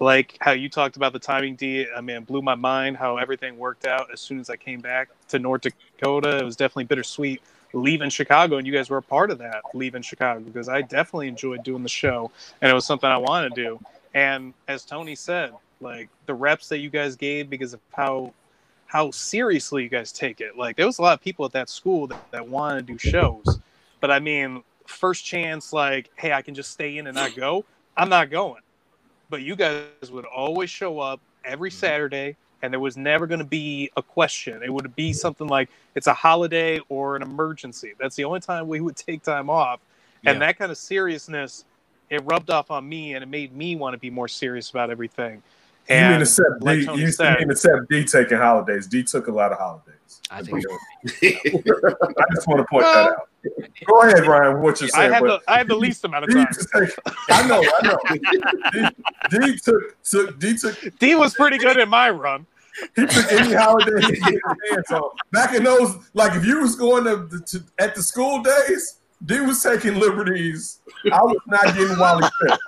like 0.00 0.36
how 0.40 0.50
you 0.50 0.68
talked 0.68 0.96
about 0.96 1.12
the 1.12 1.18
timing, 1.18 1.54
D. 1.54 1.86
Uh, 1.86 1.96
I 1.96 2.00
mean, 2.00 2.16
it 2.16 2.26
blew 2.26 2.42
my 2.42 2.56
mind 2.56 2.96
how 2.96 3.16
everything 3.18 3.56
worked 3.56 3.86
out 3.86 4.08
as 4.12 4.20
soon 4.20 4.40
as 4.40 4.50
I 4.50 4.56
came 4.56 4.80
back 4.80 5.08
to 5.28 5.38
North 5.38 5.62
Dakota. 5.62 6.38
It 6.38 6.44
was 6.44 6.56
definitely 6.56 6.84
bittersweet 6.84 7.40
leaving 7.72 8.10
Chicago, 8.10 8.58
and 8.58 8.66
you 8.66 8.72
guys 8.72 8.90
were 8.90 8.98
a 8.98 9.02
part 9.02 9.30
of 9.30 9.38
that 9.38 9.62
leaving 9.74 10.02
Chicago 10.02 10.40
because 10.40 10.68
I 10.68 10.82
definitely 10.82 11.28
enjoyed 11.28 11.62
doing 11.62 11.82
the 11.82 11.88
show, 11.88 12.30
and 12.60 12.70
it 12.70 12.74
was 12.74 12.86
something 12.86 13.08
I 13.08 13.18
wanted 13.18 13.54
to 13.54 13.62
do. 13.62 13.80
And 14.14 14.54
as 14.68 14.84
Tony 14.84 15.14
said, 15.14 15.52
like 15.80 16.08
the 16.26 16.34
reps 16.34 16.68
that 16.68 16.78
you 16.78 16.90
guys 16.90 17.16
gave 17.16 17.50
because 17.50 17.74
of 17.74 17.80
how 17.92 18.32
how 18.86 19.10
seriously 19.10 19.82
you 19.82 19.88
guys 19.88 20.12
take 20.12 20.40
it. 20.40 20.56
Like 20.56 20.76
there 20.76 20.86
was 20.86 20.98
a 20.98 21.02
lot 21.02 21.14
of 21.14 21.22
people 21.22 21.44
at 21.46 21.52
that 21.52 21.70
school 21.70 22.06
that, 22.08 22.30
that 22.30 22.46
wanted 22.46 22.86
to 22.86 22.92
do 22.92 22.98
shows. 22.98 23.58
But 24.00 24.10
I 24.10 24.18
mean, 24.18 24.62
first 24.86 25.24
chance, 25.24 25.72
like, 25.72 26.10
hey, 26.16 26.32
I 26.32 26.42
can 26.42 26.54
just 26.54 26.70
stay 26.70 26.98
in 26.98 27.06
and 27.06 27.14
not 27.14 27.34
go, 27.34 27.64
I'm 27.96 28.10
not 28.10 28.30
going. 28.30 28.60
But 29.30 29.42
you 29.42 29.56
guys 29.56 30.10
would 30.10 30.26
always 30.26 30.68
show 30.68 30.98
up 30.98 31.20
every 31.44 31.70
mm-hmm. 31.70 31.78
Saturday 31.78 32.36
and 32.62 32.72
there 32.72 32.80
was 32.80 32.96
never 32.96 33.26
going 33.26 33.40
to 33.40 33.44
be 33.44 33.90
a 33.96 34.02
question. 34.02 34.62
It 34.62 34.72
would 34.72 34.94
be 34.96 35.12
something 35.12 35.48
like 35.48 35.68
it's 35.94 36.06
a 36.06 36.14
holiday 36.14 36.80
or 36.88 37.16
an 37.16 37.22
emergency. 37.22 37.92
That's 37.98 38.16
the 38.16 38.24
only 38.24 38.40
time 38.40 38.68
we 38.68 38.80
would 38.80 38.96
take 39.08 39.22
time 39.22 39.50
off. 39.50 39.80
And 40.24 40.36
Yeah. 40.36 40.46
that 40.46 40.58
kind 40.58 40.70
of 40.70 40.78
seriousness, 40.78 41.64
it 42.08 42.22
rubbed 42.24 42.50
off 42.50 42.70
on 42.70 42.88
me 42.88 43.14
and 43.14 43.22
it 43.22 43.28
made 43.28 43.54
me 43.54 43.74
want 43.76 43.94
to 43.94 43.98
be 43.98 44.10
more 44.10 44.28
serious 44.28 44.70
about 44.70 44.90
everything. 44.90 45.42
you 45.88 45.94
And 45.96 46.12
mean 46.14 46.22
except 46.22 46.62
like 46.62 46.78
D, 46.78 46.94
you 47.00 47.10
said- 47.10 47.38
mean 47.40 47.50
except 47.50 47.88
D 47.90 48.04
taking 48.04 48.38
holidays. 48.38 48.86
D 48.86 49.02
took 49.02 49.26
a 49.26 49.32
lot 49.32 49.50
of 49.50 49.58
holidays. 49.58 49.96
I 50.30 50.42
think 50.42 50.62
I 51.22 52.24
just 52.34 52.46
want 52.46 52.60
to 52.60 52.66
point 52.70 52.84
that 52.84 53.08
out. 53.10 53.28
Go 53.86 54.02
ahead, 54.02 54.26
Ryan. 54.26 54.60
What 54.60 54.80
you're 54.80 54.90
I 54.94 55.08
saying? 55.08 55.12
had 55.14 55.22
the 55.24 55.40
I 55.48 55.58
had 55.58 55.66
the 55.68 55.74
least 55.74 56.04
amount 56.04 56.24
of 56.24 56.34
time. 56.34 56.46
took- 56.52 56.90
I 57.30 57.48
know, 57.48 57.64
I 57.82 57.86
know. 57.86 58.90
D, 59.30 59.38
D 59.52 59.58
took 59.58 60.02
took 60.04 60.38
D 60.38 60.56
took 60.56 60.98
D 60.98 61.14
was 61.16 61.34
pretty 61.34 61.58
good 61.58 61.78
in 61.78 61.88
my 61.88 62.10
run. 62.10 62.46
He 62.96 63.06
took 63.06 63.32
any 63.32 63.52
holiday 63.52 64.00
he 64.00 64.12
could 64.12 64.24
get 64.24 64.32
his 64.32 64.70
hands 64.70 64.90
on. 64.92 65.10
Back 65.32 65.54
in 65.54 65.64
those, 65.64 65.96
like 66.14 66.34
if 66.34 66.44
you 66.44 66.60
was 66.60 66.74
going 66.76 67.04
to, 67.04 67.40
to 67.40 67.62
at 67.78 67.94
the 67.94 68.02
school 68.02 68.42
days, 68.42 68.98
D 69.24 69.40
was 69.40 69.62
taking 69.62 69.94
liberties. 69.94 70.80
I 71.12 71.22
was 71.22 71.36
not 71.46 71.64
getting 71.76 71.98
Wally 71.98 72.28
Pipp. 72.42 72.58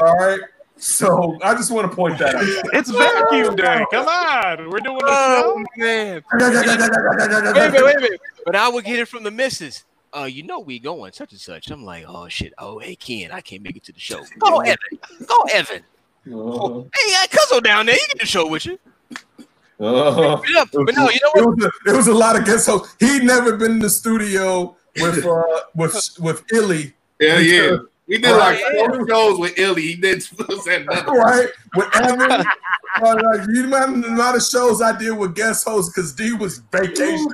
All 0.00 0.16
right. 0.16 0.40
So 0.76 1.38
I 1.44 1.54
just 1.54 1.70
want 1.70 1.88
to 1.88 1.94
point 1.94 2.18
that 2.18 2.34
out. 2.34 2.42
It's 2.72 2.90
vacuum 2.90 3.54
day. 3.54 3.84
Come 3.92 4.08
on, 4.08 4.68
we're 4.68 4.80
doing 4.80 4.96
a 4.96 5.06
Oh 5.06 5.64
show. 5.76 5.80
man. 5.80 6.22
Wait 6.32 6.42
a 6.42 6.50
minute, 6.50 7.84
wait 7.84 7.96
a 7.96 8.00
minute. 8.00 8.20
But 8.44 8.56
I 8.56 8.68
would 8.68 8.84
get 8.84 8.98
it 8.98 9.06
from 9.06 9.22
the 9.22 9.30
missus. 9.30 9.84
Uh, 10.14 10.24
you 10.24 10.42
know 10.42 10.58
we 10.58 10.78
going 10.80 11.12
such 11.12 11.30
and 11.32 11.40
such. 11.40 11.70
I'm 11.70 11.84
like, 11.84 12.04
oh 12.08 12.28
shit. 12.28 12.52
Oh 12.58 12.78
hey 12.80 12.96
Ken, 12.96 13.30
I 13.30 13.40
can't 13.40 13.62
make 13.62 13.76
it 13.76 13.84
to 13.84 13.92
the 13.92 14.00
show. 14.00 14.24
Go 14.40 14.58
Evan. 14.60 14.76
Go 15.26 15.42
Evan. 15.52 15.82
Uh-huh. 16.26 16.82
Hey, 16.94 17.14
I 17.20 17.26
Cuzzo 17.30 17.62
down 17.62 17.86
there. 17.86 17.94
You 17.94 18.06
get 18.08 18.20
the 18.20 18.26
show 18.26 18.46
with 18.48 18.66
you. 18.66 18.78
Uh-huh. 19.82 20.40
Yeah, 20.48 20.64
but 20.72 20.94
no, 20.94 21.10
you 21.10 21.18
know 21.22 21.30
It 21.34 21.44
what? 21.46 21.56
was 21.56 21.64
a, 21.64 21.90
it 21.90 21.96
was 21.96 22.06
a 22.08 22.14
lot 22.14 22.38
of 22.38 22.44
guest 22.44 22.66
hosts. 22.68 22.94
He'd 23.00 23.24
never 23.24 23.56
been 23.56 23.72
in 23.72 23.78
the 23.80 23.90
studio 23.90 24.76
with 25.00 25.24
uh, 25.26 25.42
with 25.74 26.16
with 26.20 26.44
Illy, 26.52 26.94
Yeah, 27.20 27.38
yeah. 27.38 27.76
We 28.06 28.18
did 28.18 28.30
like 28.32 28.60
Right. 28.62 28.88
four 28.90 29.08
shows 29.08 29.38
with 29.38 29.58
Illy. 29.58 29.82
He 29.82 29.94
did 29.96 30.22
said 30.62 30.86
nothing. 30.86 31.14
right? 31.14 31.48
With 31.76 31.96
Evan. 31.96 32.30
uh, 32.30 32.44
like, 33.00 33.48
you 33.48 33.62
remember 33.62 34.06
the 34.08 34.12
amount 34.14 34.36
of 34.36 34.42
shows 34.42 34.82
I 34.82 34.96
did 34.98 35.12
with 35.12 35.34
guest 35.34 35.64
hosts 35.66 35.92
because 35.94 36.12
D 36.12 36.32
was 36.34 36.58
vacationing. 36.70 37.26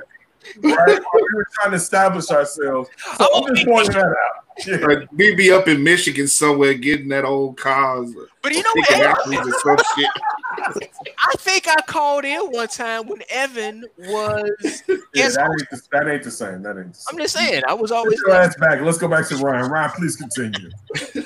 Right? 0.61 0.99
We 1.13 1.21
were 1.35 1.47
trying 1.55 1.71
to 1.71 1.75
establish 1.77 2.29
ourselves. 2.31 2.89
So 3.17 3.27
I'm 3.35 3.43
I'm 3.43 3.55
just 3.55 3.67
pointing 3.67 3.93
that 3.93 4.05
out. 4.05 4.65
Yeah. 4.65 4.75
Like, 4.77 5.11
we 5.11 5.35
be 5.35 5.51
up 5.51 5.67
in 5.67 5.83
Michigan 5.83 6.27
somewhere 6.27 6.73
getting 6.73 7.07
that 7.09 7.23
old 7.25 7.57
cars. 7.57 8.13
But 8.41 8.53
you 8.53 8.63
know 8.63 8.73
what? 8.75 9.17
picking 10.73 10.87
Evan- 10.87 10.89
apples 10.91 10.95
or 10.95 10.95
some 10.95 11.05
shit. 11.05 11.15
I 11.17 11.33
think 11.37 11.67
I 11.67 11.81
called 11.83 12.25
in 12.25 12.41
one 12.51 12.67
time 12.67 13.07
when 13.07 13.21
Evan 13.29 13.85
was. 13.97 14.83
Yeah, 15.13 15.29
that, 15.29 15.49
ain't 15.49 15.69
the, 15.71 15.81
that 15.91 16.07
ain't 16.07 16.23
the 16.23 16.31
same. 16.31 16.61
That 16.61 16.77
ain't 16.77 16.93
the 16.93 17.05
I'm 17.09 17.17
just 17.17 17.33
saying. 17.35 17.63
I 17.67 17.73
was 17.73 17.91
always. 17.91 18.19
your 18.19 18.35
ass 18.35 18.55
back. 18.57 18.79
Let's 18.81 18.99
go 18.99 19.07
back 19.07 19.27
to 19.29 19.37
Ryan. 19.37 19.71
Ryan, 19.71 19.91
please 19.97 20.15
continue. 20.15 20.69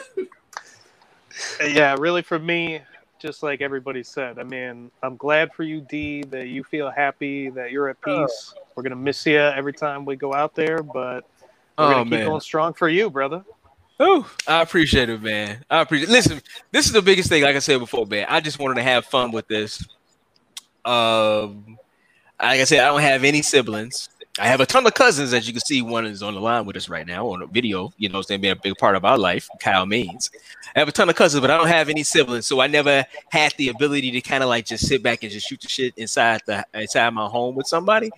Yeah, 1.66 1.96
really 2.00 2.22
for 2.22 2.40
me, 2.40 2.82
just 3.20 3.44
like 3.44 3.62
everybody 3.62 4.04
said, 4.04 4.40
I 4.40 4.44
mean, 4.44 4.92
I'm 5.02 5.16
glad 5.18 5.54
for 5.54 5.64
you, 5.64 5.82
D, 5.82 6.24
that 6.26 6.48
you 6.48 6.64
feel 6.64 6.90
happy, 6.90 7.50
that 7.50 7.72
you're 7.72 7.90
at 7.90 7.98
oh. 8.06 8.26
peace. 8.26 8.54
We're 8.76 8.84
gonna 8.84 8.96
miss 8.96 9.26
you 9.26 9.38
every 9.38 9.74
time 9.74 10.06
we 10.06 10.16
go 10.16 10.34
out 10.34 10.56
there, 10.56 10.82
but 10.82 11.26
we're 11.78 11.86
Oh 11.86 11.90
gonna 11.92 12.04
keep 12.04 12.12
man. 12.12 12.26
going 12.26 12.42
strong 12.42 12.74
for 12.74 12.90
you, 12.90 13.10
brother. 13.10 13.44
Ooh, 14.04 14.26
I 14.48 14.62
appreciate 14.62 15.10
it, 15.10 15.22
man. 15.22 15.64
I 15.70 15.82
appreciate. 15.82 16.10
Listen, 16.10 16.42
this 16.72 16.86
is 16.86 16.92
the 16.92 17.02
biggest 17.02 17.30
thing. 17.30 17.44
Like 17.44 17.56
I 17.56 17.60
said 17.60 17.80
before, 17.80 18.06
man. 18.06 18.26
I 18.28 18.40
just 18.42 18.60
wanted 18.60 18.76
to 18.76 18.84
have 18.84 19.06
fun 19.06 19.32
with 19.32 19.48
this. 19.48 19.86
Um, 20.84 21.78
like 22.42 22.60
I 22.60 22.64
said, 22.66 22.80
I 22.80 22.88
don't 22.88 23.02
have 23.02 23.24
any 23.24 23.42
siblings. 23.42 24.10
I 24.40 24.48
have 24.48 24.62
a 24.62 24.66
ton 24.66 24.86
of 24.86 24.94
cousins, 24.96 25.32
as 25.32 25.48
you 25.48 25.54
can 25.54 25.62
see. 25.62 25.82
One 25.82 26.06
is 26.06 26.24
on 26.24 26.34
the 26.34 26.42
line 26.42 26.66
with 26.66 26.76
us 26.76 26.90
right 26.90 27.06
now 27.06 27.28
on 27.28 27.44
a 27.44 27.48
video. 27.48 27.94
You 27.98 28.10
know, 28.10 28.20
it's 28.20 28.28
been 28.28 28.44
a 28.46 28.56
big 28.56 28.76
part 28.78 28.96
of 28.96 29.06
our 29.06 29.18
life. 29.18 29.48
Kyle 29.60 29.86
Means. 29.86 30.32
I 30.76 30.80
have 30.80 30.88
a 30.88 30.92
ton 30.92 31.08
of 31.08 31.16
cousins, 31.16 31.40
but 31.40 31.52
I 31.52 31.58
don't 31.58 31.68
have 31.68 31.88
any 31.88 32.02
siblings, 32.02 32.48
so 32.48 32.60
I 32.60 32.68
never 32.68 33.06
had 33.30 33.54
the 33.58 33.70
ability 33.70 34.10
to 34.12 34.22
kind 34.22 34.42
of 34.42 34.50
like 34.50 34.66
just 34.66 34.88
sit 34.88 35.04
back 35.04 35.22
and 35.22 35.32
just 35.32 35.48
shoot 35.48 35.62
the 35.62 35.70
shit 35.70 35.94
inside 35.98 36.42
the 36.48 36.66
inside 36.74 37.12
my 37.12 37.28
home 37.28 37.54
with 37.54 37.68
somebody. 37.68 38.10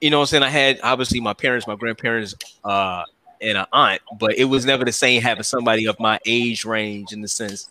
You 0.00 0.10
know 0.10 0.18
what 0.18 0.24
I'm 0.24 0.26
saying? 0.28 0.42
I 0.44 0.50
had 0.50 0.78
obviously 0.84 1.20
my 1.20 1.32
parents, 1.34 1.66
my 1.66 1.74
grandparents, 1.74 2.36
uh, 2.64 3.02
and 3.40 3.58
an 3.58 3.66
aunt, 3.72 4.00
but 4.18 4.36
it 4.36 4.44
was 4.44 4.64
never 4.64 4.84
the 4.84 4.92
same 4.92 5.22
having 5.22 5.42
somebody 5.42 5.86
of 5.86 5.98
my 6.00 6.18
age 6.26 6.64
range 6.64 7.12
in 7.12 7.20
the 7.20 7.28
sense. 7.28 7.70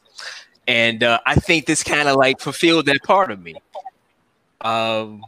And 0.67 1.03
uh, 1.03 1.19
I 1.25 1.35
think 1.35 1.65
this 1.65 1.83
kind 1.83 2.07
of 2.07 2.15
like 2.15 2.39
fulfilled 2.39 2.87
that 2.87 3.03
part 3.03 3.31
of 3.31 3.41
me. 3.41 3.55
Um, 4.61 5.23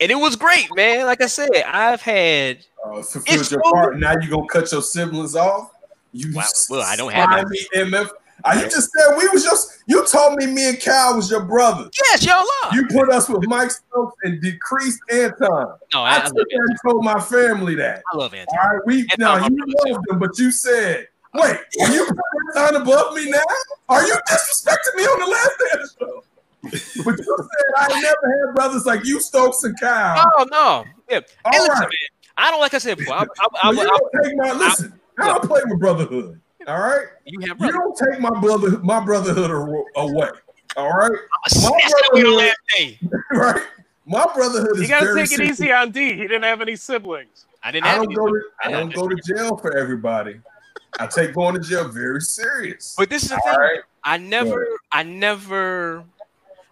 and 0.00 0.10
it 0.10 0.16
was 0.16 0.36
great, 0.36 0.68
man. 0.76 1.06
Like 1.06 1.22
I 1.22 1.26
said, 1.26 1.48
I've 1.66 2.02
had 2.02 2.58
Uh, 2.84 3.02
fulfilled 3.02 3.50
your 3.50 3.62
part. 3.72 3.98
Now 3.98 4.12
you 4.20 4.28
gonna 4.28 4.46
cut 4.46 4.70
your 4.70 4.82
siblings 4.82 5.34
off? 5.34 5.72
You 6.12 6.34
Wow, 6.34 6.44
well, 6.70 6.82
I 6.82 6.96
don't 6.96 7.12
have 7.12 7.44
MF. 7.74 8.08
Uh, 8.44 8.60
you 8.60 8.62
just 8.70 8.90
said 8.92 9.16
we 9.16 9.28
was 9.28 9.44
just. 9.44 9.82
You 9.86 10.06
told 10.06 10.36
me 10.36 10.46
me 10.46 10.68
and 10.68 10.80
Cal 10.80 11.16
was 11.16 11.30
your 11.30 11.44
brother. 11.44 11.90
yes, 12.10 12.24
y'all 12.24 12.44
are. 12.64 12.74
You 12.74 12.86
put 12.88 13.10
us 13.10 13.28
with 13.28 13.46
Mike 13.48 13.70
Stokes 13.70 14.14
and 14.22 14.40
decreased 14.40 15.00
Anton. 15.10 15.76
no, 15.94 16.02
I, 16.02 16.10
I, 16.10 16.16
I, 16.18 16.22
love 16.24 16.34
that 16.34 16.66
and 16.68 16.78
told 16.84 17.04
my 17.04 17.18
family 17.20 17.74
that. 17.76 18.02
I 18.12 18.16
love 18.16 18.34
Anton. 18.34 18.56
All 18.62 18.70
right, 18.70 18.86
we 18.86 19.00
Anton, 19.00 19.18
now 19.18 19.46
you 19.48 19.64
loved 19.86 20.04
them, 20.08 20.18
but 20.18 20.38
you 20.38 20.50
said, 20.50 21.08
"Wait, 21.34 21.56
are 21.80 21.92
you 21.92 22.04
putting 22.06 22.62
Anton 22.62 22.82
above 22.82 23.14
me 23.14 23.30
now? 23.30 23.42
Are 23.88 24.06
you 24.06 24.14
disrespecting 24.28 24.96
me 24.96 25.04
on 25.04 25.20
the 25.20 25.26
last 25.26 25.58
day 25.58 25.80
of 25.80 25.80
the 25.80 25.94
show?" 25.98 26.24
But 27.04 27.18
you 27.18 27.36
said 27.38 27.74
I 27.76 28.00
never 28.00 28.46
had 28.46 28.54
brothers 28.54 28.84
like 28.84 29.04
you, 29.04 29.20
Stokes 29.20 29.64
and 29.64 29.78
Kyle. 29.80 30.30
Oh 30.38 30.46
no, 30.50 30.84
yeah. 31.08 31.20
All 31.44 31.52
Hey, 31.52 31.60
listen, 31.60 31.74
right. 31.74 31.80
man. 31.80 31.88
I 32.36 32.50
don't 32.50 32.60
like 32.60 32.74
I 32.74 32.78
said 32.78 32.98
before. 32.98 33.14
I, 33.14 33.22
I, 33.22 33.48
I, 33.62 33.70
you 33.72 33.80
I, 33.80 33.84
don't 33.84 34.22
take 34.22 34.36
my 34.36 34.52
listen. 34.52 35.00
I 35.18 35.26
don't 35.26 35.44
play 35.44 35.60
with 35.66 35.80
brotherhood. 35.80 36.40
All 36.68 36.78
right, 36.80 37.06
you 37.24 37.40
have 37.48 37.58
you 37.60 37.72
don't 37.72 37.96
take 37.96 38.20
my 38.20 38.30
brother 38.40 38.78
my 38.80 39.02
brotherhood 39.02 39.50
away. 39.96 40.28
All 40.76 40.90
right, 40.90 41.10
I 41.44 41.48
snatched 41.48 41.94
it 42.12 42.26
last 42.28 42.56
day. 42.76 42.98
right. 43.32 43.62
My 44.04 44.26
brotherhood 44.34 44.76
is 44.76 44.82
You 44.82 44.88
gotta 44.88 45.14
take 45.14 45.24
it 45.24 45.28
serious. 45.30 45.60
easy 45.60 45.72
on 45.72 45.90
D. 45.90 46.12
He 46.12 46.22
didn't 46.22 46.42
have 46.42 46.60
any 46.60 46.76
siblings. 46.76 47.46
I 47.62 47.70
didn't 47.70 47.86
I 47.86 47.94
don't 47.96 48.04
any. 48.04 48.14
go 48.14 48.26
to 48.26 48.40
I 48.62 48.68
I 48.68 48.70
don't 48.72 48.94
go 48.94 49.08
to 49.08 49.16
jail 49.16 49.56
for 49.56 49.76
everybody. 49.76 50.40
I 51.00 51.06
take 51.06 51.34
going 51.34 51.54
to 51.54 51.60
jail 51.60 51.88
very 51.88 52.20
serious. 52.20 52.94
But 52.98 53.08
this 53.10 53.22
is 53.24 53.28
the 53.30 53.36
All 53.36 53.42
thing. 53.42 53.54
right. 53.58 53.80
I 54.04 54.16
never, 54.16 54.66
I 54.90 55.02
never, 55.02 56.04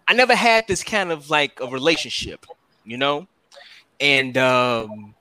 I 0.07 0.13
never 0.13 0.35
had 0.35 0.67
this 0.67 0.83
kind 0.83 1.11
of 1.11 1.29
like 1.29 1.59
a 1.59 1.67
relationship, 1.67 2.45
you 2.83 2.97
know, 2.97 3.27
and 3.99 4.35
um, 4.37 5.13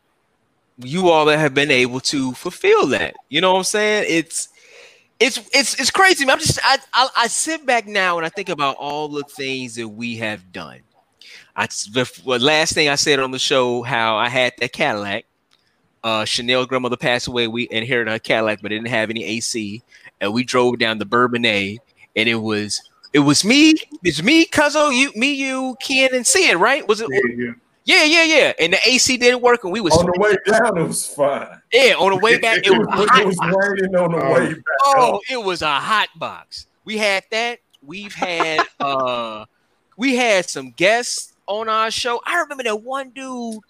you 0.79 1.11
all 1.11 1.27
that 1.27 1.39
have 1.39 1.53
been 1.53 1.71
able 1.71 2.01
to 2.01 2.33
fulfill 2.33 2.87
that. 2.89 3.17
You 3.29 3.41
know 3.43 3.53
what 3.53 3.59
I'm 3.59 3.65
saying? 3.65 4.07
It's, 4.09 4.49
it's, 5.19 5.39
it's, 5.53 5.79
it's 5.81 5.91
crazy. 5.91 6.29
I'm 6.29 6.39
just, 6.39 6.59
I, 6.63 6.79
I, 6.93 7.09
I 7.17 7.27
sit 7.29 7.65
back 7.67 7.87
now 7.87 8.17
and 8.19 8.27
I 8.27 8.29
think 8.29 8.49
about 8.49 8.77
all 8.77 9.09
the 9.09 9.25
things 9.25 9.75
that 9.77 9.89
we 9.89 10.17
have 10.17 10.53
done. 10.53 10.81
I, 11.55 11.67
the 11.67 12.39
last 12.41 12.75
thing 12.75 12.89
I 12.89 12.97
said 12.97 13.19
on 13.19 13.31
the 13.31 13.39
show, 13.39 13.83
how 13.83 14.17
I 14.17 14.29
had 14.29 14.53
that 14.59 14.73
Cadillac. 14.73 15.25
Uh, 16.05 16.25
Chanel's 16.25 16.67
grandmother 16.67 16.97
passed 16.97 17.27
away. 17.27 17.49
We 17.49 17.67
inherited 17.69 18.13
her 18.13 18.19
Cadillac, 18.21 18.61
but 18.63 18.69
didn't 18.69 18.89
have 18.89 19.11
any 19.11 19.25
AC, 19.25 19.83
and 20.21 20.33
we 20.33 20.45
drove 20.45 20.79
down 20.79 20.99
the 20.99 21.07
Bourbonnais 21.07 21.79
and 22.17 22.29
it 22.29 22.37
was 22.37 22.81
it 23.13 23.21
was 23.21 23.45
me, 23.45 23.75
it's 24.03 24.23
me, 24.23 24.47
Cuzzo, 24.47 24.95
you, 24.95 25.13
me, 25.15 25.33
you, 25.33 25.77
Ken, 25.81 26.11
and 26.13 26.27
Sid, 26.27 26.57
right? 26.57 26.87
Was 26.87 27.01
it? 27.01 27.09
Yeah, 27.11 27.21
yeah. 27.47 27.53
Yeah, 27.87 28.03
yeah, 28.05 28.25
yeah. 28.25 28.53
And 28.59 28.73
the 28.73 28.79
AC 28.85 29.17
didn't 29.17 29.41
work, 29.43 29.63
and 29.65 29.73
we 29.73 29.81
was 29.81 29.93
On 29.97 30.05
the 30.07 30.19
way 30.19 30.35
down, 30.45 30.77
it 30.77 30.87
was 30.89 31.07
fine. 31.07 31.61
yeah 31.73 31.95
on 31.95 32.11
the 32.11 32.17
way 32.19 32.37
back. 32.37 32.59
It 32.67 32.71
was 32.77 32.87
a 32.89 33.21
It 33.21 33.27
was 33.27 33.37
box. 33.37 33.55
raining 33.57 33.95
on 33.97 34.11
the 34.13 34.19
Oh. 34.25 34.35
way 34.35 34.53
back. 34.55 34.65
Oh, 34.85 35.21
it 35.31 35.43
was 35.43 35.63
a 35.63 35.73
hot 35.81 36.09
box. 36.17 36.67
We 36.85 36.99
had 36.99 37.25
that. 37.31 37.61
We've 37.83 38.13
had 38.15 38.61
uh, 38.81 39.45
we 39.97 40.17
had 40.17 40.49
some 40.51 40.73
guests 40.73 41.33
on 41.47 41.69
our 41.69 41.91
show. 41.93 42.21
I 42.27 42.41
remember 42.41 42.65
that 42.65 42.83
one 42.83 43.11
dude. 43.11 43.61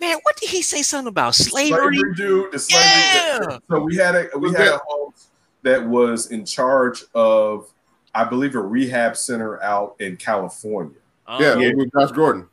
Man, 0.00 0.16
what 0.22 0.36
did 0.36 0.48
he 0.48 0.62
say? 0.62 0.80
Something 0.82 1.08
about 1.08 1.34
slavery? 1.34 1.96
slavery 1.98 2.14
dude. 2.14 2.52
The 2.52 2.58
slavery. 2.58 3.46
Yeah. 3.52 3.58
So 3.68 3.80
we 3.80 3.96
had 3.96 4.14
a 4.14 4.38
we 4.38 4.50
had 4.52 4.68
a 4.68 4.80
host 4.86 5.28
that 5.62 5.84
was 5.86 6.30
in 6.30 6.44
charge 6.46 7.04
of, 7.14 7.70
I 8.14 8.24
believe, 8.24 8.54
a 8.54 8.60
rehab 8.62 9.16
center 9.16 9.62
out 9.62 9.96
in 9.98 10.16
California. 10.16 10.94
Yeah, 11.38 11.50
Um, 11.50 11.60
it 11.62 11.76
was 11.76 11.86
Josh 11.92 12.12
Gordon. 12.16 12.46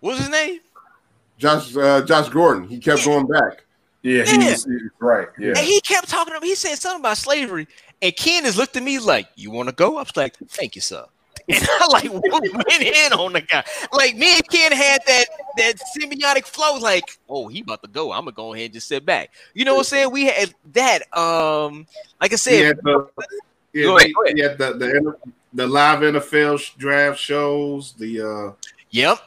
What 0.00 0.10
was 0.12 0.18
his 0.20 0.28
name? 0.30 0.60
Josh 1.38 1.76
uh, 1.76 2.02
Josh 2.02 2.28
Gordon. 2.28 2.68
He 2.68 2.78
kept 2.78 3.04
going 3.04 3.26
back. 3.26 3.64
Yeah, 4.02 4.24
he 4.24 4.36
Yeah. 4.44 4.50
was, 4.52 4.64
he 4.64 4.70
was 4.72 4.82
right. 5.00 5.28
Yeah. 5.38 5.48
And 5.48 5.58
he 5.58 5.80
kept 5.80 6.08
talking 6.08 6.32
to 6.34 6.40
me. 6.40 6.48
He 6.48 6.54
said 6.54 6.76
something 6.76 7.00
about 7.00 7.16
slavery. 7.18 7.66
And 8.00 8.14
Ken 8.16 8.44
has 8.44 8.56
looked 8.56 8.76
at 8.76 8.82
me 8.82 8.98
like, 8.98 9.28
You 9.36 9.50
want 9.50 9.68
to 9.68 9.74
go? 9.74 9.96
I 9.96 10.00
was 10.02 10.16
like, 10.16 10.36
Thank 10.48 10.74
you, 10.76 10.80
sir. 10.80 11.04
And 11.48 11.64
I 11.68 11.86
like 11.92 12.10
went 12.12 12.82
in 12.82 13.12
on 13.12 13.32
the 13.32 13.40
guy. 13.40 13.62
Like 13.92 14.16
me 14.16 14.34
and 14.34 14.48
Ken 14.48 14.72
had 14.72 15.00
that 15.06 15.26
that 15.58 15.74
symbiotic 15.96 16.44
flow, 16.44 16.76
like, 16.78 17.04
oh, 17.28 17.46
he 17.46 17.60
about 17.60 17.82
to 17.84 17.88
go. 17.88 18.10
I'm 18.10 18.22
gonna 18.22 18.32
go 18.32 18.52
ahead 18.54 18.64
and 18.66 18.74
just 18.74 18.88
sit 18.88 19.06
back. 19.06 19.30
You 19.54 19.64
know 19.64 19.74
what 19.74 19.80
I'm 19.80 19.84
saying? 19.84 20.10
We 20.10 20.24
had 20.26 20.52
that. 20.72 21.02
Um, 21.16 21.86
like 22.20 22.32
I 22.32 22.36
said, 22.36 22.64
had 22.64 22.78
the, 22.82 23.08
yeah, 23.72 23.84
Go 23.84 23.96
ahead, 23.98 24.12
go 24.12 24.24
ahead. 24.24 24.36
he 24.36 24.42
the, 24.42 24.56
the 24.56 25.16
the 25.54 25.66
live 25.68 26.00
NFL 26.00 26.76
draft 26.78 27.20
shows. 27.20 27.92
The 27.92 28.22
uh, 28.22 28.52
yep. 28.90 29.18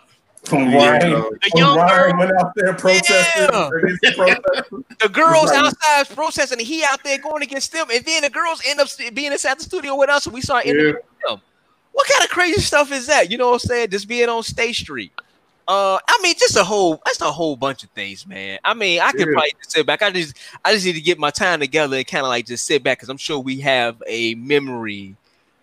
When 0.50 0.72
Yeah, 0.72 0.92
Ryan, 0.92 1.12
The 1.12 1.52
young 1.56 1.78
Ryan 1.78 2.10
girl, 2.12 2.20
went 2.20 2.32
out 2.40 2.52
there 2.56 2.74
protesting 2.74 3.44
Yeah. 3.54 3.70
the 5.00 5.10
girls 5.10 5.50
Right. 5.52 5.66
outside 5.66 6.16
protesting, 6.16 6.60
and 6.60 6.68
he 6.68 6.84
out 6.84 7.04
there 7.04 7.18
going 7.18 7.44
against 7.44 7.72
them, 7.72 7.88
and 7.94 8.04
then 8.06 8.24
the 8.24 8.30
girls 8.30 8.62
end 8.66 8.80
up 8.80 8.88
being 9.14 9.32
inside 9.32 9.60
the 9.60 9.64
studio 9.64 9.96
with 9.96 10.10
us, 10.10 10.26
and 10.26 10.34
we 10.34 10.42
saw 10.42 10.56
yeah, 10.58 10.72
interviewing 10.72 10.96
them. 11.28 11.42
What 11.92 12.08
kind 12.08 12.24
of 12.24 12.30
crazy 12.30 12.62
stuff 12.62 12.92
is 12.92 13.08
that? 13.08 13.30
You 13.30 13.38
know 13.38 13.48
what 13.48 13.64
I'm 13.64 13.68
saying? 13.68 13.90
Just 13.90 14.08
being 14.08 14.30
on 14.30 14.42
State 14.44 14.76
Street. 14.76 15.12
Uh, 15.68 16.00
I 16.08 16.20
mean, 16.24 16.34
just 16.40 16.56
a 16.56 16.64
whole 16.64 17.00
that's 17.06 17.22
a 17.22 17.32
whole 17.32 17.56
bunch 17.56 17.84
of 17.84 17.92
things, 17.92 18.26
man. 18.26 18.58
I 18.64 18.74
mean, 18.74 19.02
I 19.02 19.12
could 19.12 19.28
Yeah. 19.28 19.34
probably 19.34 19.54
sit 19.68 19.86
back. 19.86 20.02
I 20.02 20.10
just 20.10 20.36
I 20.66 20.74
just 20.74 20.84
need 20.86 20.94
to 20.94 21.02
get 21.02 21.20
my 21.20 21.30
time 21.30 21.60
together 21.60 21.96
and 21.98 22.08
kind 22.08 22.24
of 22.26 22.30
like 22.30 22.48
just 22.48 22.66
sit 22.66 22.82
back 22.84 22.98
because 22.98 23.10
I'm 23.10 23.18
sure 23.18 23.38
we 23.38 23.60
have 23.60 24.02
a 24.08 24.34
memory 24.36 25.16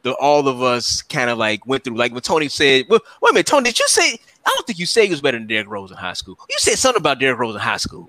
that 0.05 0.15
all 0.15 0.47
of 0.47 0.63
us 0.63 1.03
kind 1.03 1.29
of 1.29 1.39
like 1.39 1.67
went 1.67 1.83
through. 1.83 1.97
Like 1.97 2.13
when 2.13 2.21
Tony 2.23 2.49
said, 2.49 2.85
well, 2.89 3.01
"Wait 3.21 3.31
a 3.31 3.35
minute, 3.35 3.47
Tony, 3.49 3.65
did 3.71 3.81
you 3.81 3.89
say?" 3.89 4.21
I 4.47 4.51
don't 4.55 4.67
think 4.67 4.79
you 4.79 4.87
say 4.87 5.05
he 5.05 5.11
was 5.11 5.21
better 5.21 5.39
than 5.39 5.47
Derrick 5.49 5.69
Rose 5.69 5.91
in 5.91 5.97
high 5.97 6.13
school. 6.13 6.37
You 6.49 6.57
said 6.59 6.79
something 6.79 7.01
about 7.01 7.19
Derrick 7.19 7.39
Rose 7.39 7.55
in 7.55 7.61
high 7.61 7.77
school. 7.79 8.07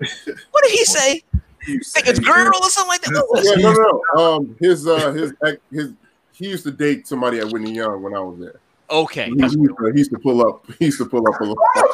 What 0.52 0.64
did 0.64 0.70
he 0.72 0.84
say? 0.84 1.22
You 1.66 1.80
Like 1.96 2.06
a 2.06 2.20
girl 2.20 2.52
or 2.62 2.70
something 2.70 2.88
like 2.88 3.00
that? 3.02 3.12
What 3.12 3.38
was 3.38 3.46
Yeah, 3.46 3.56
it? 3.56 3.62
no, 3.62 3.72
no, 3.72 4.02
no. 4.14 4.22
Um, 4.36 4.56
his 4.60 4.86
uh, 4.86 5.12
his 5.12 5.32
his 5.70 5.92
he 6.32 6.48
used 6.48 6.64
to 6.64 6.70
date 6.70 7.08
somebody 7.08 7.40
at 7.40 7.48
Whitney 7.50 7.74
Young 7.74 8.00
when 8.02 8.14
I 8.14 8.20
was 8.20 8.38
there. 8.38 8.60
Okay, 8.90 9.26
He, 9.26 9.32
he 9.32 9.42
used 9.42 9.58
to, 9.58 9.90
he 9.92 9.98
used 9.98 10.10
to 10.12 10.18
pull 10.20 10.46
up. 10.46 10.64
He 10.78 10.86
used 10.86 10.98
to 10.98 11.06
pull 11.06 11.26
up 11.28 11.40
a 11.40 11.44
lot. 11.44 11.56
Time 11.76 11.86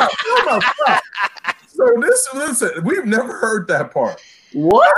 out, 0.00 0.10
time 0.10 0.48
out, 0.48 0.64
stop. 0.74 1.02
So 1.68 1.86
this, 2.00 2.28
listen, 2.34 2.70
we've 2.84 3.04
never 3.04 3.36
heard 3.36 3.68
that 3.68 3.92
part. 3.92 4.20
What? 4.52 4.90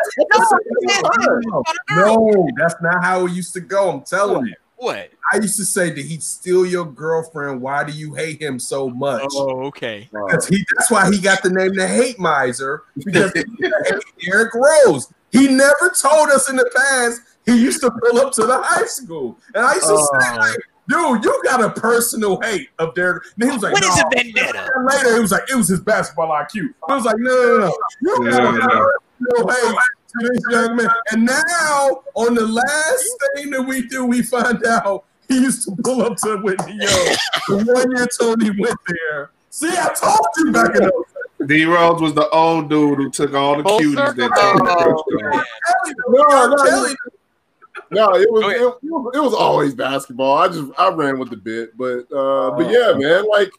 No, 1.90 2.48
that's 2.56 2.74
not 2.80 3.04
how 3.04 3.26
it 3.26 3.32
used 3.32 3.52
to 3.54 3.60
go. 3.60 3.90
I'm 3.90 4.02
telling 4.02 4.46
you. 4.46 4.54
What? 4.82 5.10
I 5.32 5.36
used 5.36 5.56
to 5.56 5.64
say, 5.64 5.92
did 5.94 6.04
he 6.06 6.18
steal 6.18 6.66
your 6.66 6.84
girlfriend? 6.84 7.60
Why 7.60 7.84
do 7.84 7.92
you 7.92 8.14
hate 8.14 8.42
him 8.42 8.58
so 8.58 8.88
much? 8.90 9.22
Oh, 9.32 9.64
okay. 9.66 10.08
Because 10.12 10.46
he, 10.48 10.64
that's 10.76 10.90
why 10.90 11.10
he 11.10 11.20
got 11.20 11.42
the 11.42 11.50
name 11.50 11.74
the 11.74 11.86
Hate 11.86 12.18
Miser 12.18 12.82
because 12.96 13.32
he 13.32 13.44
hated 13.60 14.02
Derrick 14.24 14.52
Rose. 14.54 15.12
He 15.30 15.48
never 15.48 15.92
told 15.98 16.30
us 16.30 16.50
in 16.50 16.56
the 16.56 16.68
past 16.74 17.20
he 17.46 17.60
used 17.60 17.80
to 17.82 17.90
pull 17.90 18.20
up 18.20 18.32
to 18.34 18.42
the 18.46 18.60
high 18.62 18.86
school, 18.86 19.38
and 19.54 19.64
I 19.64 19.74
used 19.74 19.86
to 19.86 19.96
say, 19.96 20.28
Oh. 20.32 20.36
like, 20.38 20.58
"Dude, 20.88 21.24
you 21.24 21.40
got 21.44 21.62
a 21.62 21.70
personal 21.70 22.40
hate 22.40 22.68
of 22.78 22.94
Derek. 22.94 23.22
And 23.40 23.44
he 23.48 23.50
was 23.54 23.62
like, 23.62 23.72
What 23.72 23.82
is 23.84 23.96
"No." 23.96 24.02
a 24.02 24.10
vendetta? 24.14 24.68
And 24.76 24.86
later, 24.86 25.16
it 25.16 25.20
was 25.20 25.32
like 25.32 25.42
it 25.50 25.54
was 25.56 25.68
his 25.68 25.80
basketball 25.80 26.28
IQ. 26.28 26.74
I 26.88 26.94
was 26.94 27.04
like, 27.04 27.16
"No, 27.18 27.30
no, 27.30 27.72
no, 28.02 28.24
you 28.24 28.30
got 28.30 28.40
a 28.42 28.58
Yeah, 28.58 28.58
yeah. 28.58 28.84
personal 29.30 29.48
hate 29.48 29.76
to 30.20 30.28
this 30.28 30.42
young 30.50 30.76
man." 30.76 30.88
And 31.12 31.24
now, 31.24 32.02
on 32.14 32.34
the 32.34 32.46
last 32.46 33.08
thing 33.36 33.50
that 33.50 33.62
we 33.62 33.86
do, 33.88 34.04
we 34.04 34.22
find 34.22 34.64
out 34.66 35.04
he 35.28 35.40
used 35.40 35.64
to 35.64 35.76
pull 35.82 36.02
up 36.02 36.16
to 36.18 36.36
Whitney 36.38 36.72
Young. 36.78 37.16
the 37.48 37.72
one 37.72 37.90
year 37.96 38.06
Tony 38.18 38.50
went 38.60 38.78
there. 38.86 39.30
See, 39.50 39.68
I 39.68 39.92
told 39.94 40.18
you 40.38 40.52
back 40.52 40.74
in 40.76 40.82
the 41.38 41.46
D 41.46 41.64
Rose 41.64 42.00
was 42.00 42.14
the 42.14 42.28
old 42.30 42.70
dude 42.70 42.98
who 42.98 43.10
took 43.10 43.34
all 43.34 43.56
the 43.56 43.62
cuties 43.64 43.96
circle. 43.96 44.28
that 44.28 44.36
Tony 44.36 45.42
Oh. 45.44 45.44
No, 46.08 46.54
no, 46.56 46.94
No, 47.90 48.14
it 48.16 48.30
was, 48.30 48.42
Go 48.42 48.48
it, 48.50 48.60
was 48.60 49.16
it 49.16 49.20
was 49.20 49.34
always 49.34 49.74
basketball. 49.74 50.38
I 50.38 50.48
just 50.48 50.70
I 50.78 50.90
ran 50.90 51.18
with 51.18 51.30
the 51.30 51.36
bit, 51.36 51.76
but 51.76 52.00
uh, 52.12 52.50
but 52.52 52.66
Oh. 52.66 52.70
yeah, 52.70 52.92
man. 52.98 53.24
Like 53.28 53.50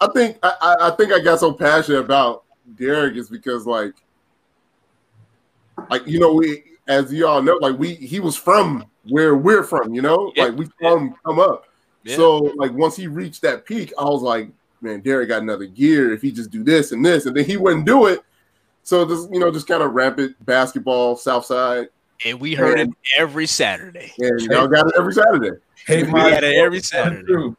I 0.00 0.08
think 0.08 0.38
I, 0.42 0.54
I 0.60 0.88
I 0.88 0.90
think 0.96 1.12
I 1.12 1.20
got 1.20 1.40
so 1.40 1.52
passionate 1.52 2.00
about 2.00 2.44
Derek 2.76 3.16
is 3.16 3.28
because 3.28 3.66
like 3.66 3.94
like 5.90 6.06
you 6.06 6.18
know 6.18 6.32
we 6.34 6.64
as 6.88 7.12
you 7.12 7.26
all 7.26 7.42
know 7.42 7.58
like 7.60 7.78
we 7.78 7.94
he 7.94 8.20
was 8.20 8.36
from 8.36 8.84
where 9.08 9.34
we're 9.36 9.62
from, 9.64 9.92
you 9.94 10.02
know, 10.02 10.32
Yeah. 10.36 10.44
like 10.44 10.56
we 10.56 10.66
saw 10.80 10.96
him 10.96 11.14
come 11.24 11.38
up. 11.40 11.66
Yeah. 12.04 12.16
So 12.16 12.38
like 12.56 12.72
once 12.72 12.96
he 12.96 13.06
reached 13.08 13.42
that 13.42 13.64
peak, 13.66 13.92
I 13.98 14.04
was 14.04 14.22
like, 14.22 14.48
man, 14.80 15.00
Derek 15.00 15.28
got 15.28 15.42
another 15.42 15.66
gear 15.66 16.12
if 16.12 16.22
he 16.22 16.30
just 16.32 16.50
do 16.50 16.62
this 16.64 16.92
and 16.92 17.04
this, 17.04 17.26
and 17.26 17.36
then 17.36 17.44
he 17.44 17.56
wouldn't 17.56 17.84
do 17.86 18.06
it. 18.06 18.22
So 18.84 19.04
just 19.06 19.32
you 19.32 19.38
know, 19.40 19.50
just 19.50 19.66
kind 19.68 19.82
of 19.82 19.92
rampant 19.92 20.34
basketball, 20.44 21.16
South 21.16 21.46
Side, 21.46 21.88
And 22.24 22.40
we 22.40 22.54
heard 22.54 22.78
it 22.80 22.90
every 23.16 23.46
Saturday. 23.46 24.12
and 24.18 24.40
y'all 24.42 24.66
got 24.68 24.86
it 24.88 24.92
every 24.98 25.12
Saturday. 25.14 25.56
hate 25.86 26.06
We 26.06 26.12
my 26.12 26.28
had 26.30 26.44
it 26.44 26.56
every 26.56 26.80
Saturday. 26.80 27.24
You 27.28 27.56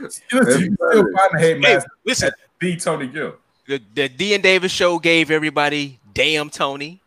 can 0.00 0.10
still 0.10 0.76
find 0.92 1.40
hate 1.40 1.54
Hey, 1.54 1.58
master. 1.58 1.88
listen, 2.04 2.30
Be 2.58 2.76
Tony 2.76 3.06
Gill. 3.06 3.36
the, 3.66 3.80
the 3.94 4.08
D 4.08 4.34
and 4.34 4.42
Davis 4.42 4.72
show 4.72 4.98
gave 4.98 5.30
everybody 5.30 5.98
damn 6.14 6.50
Tony. 6.50 7.00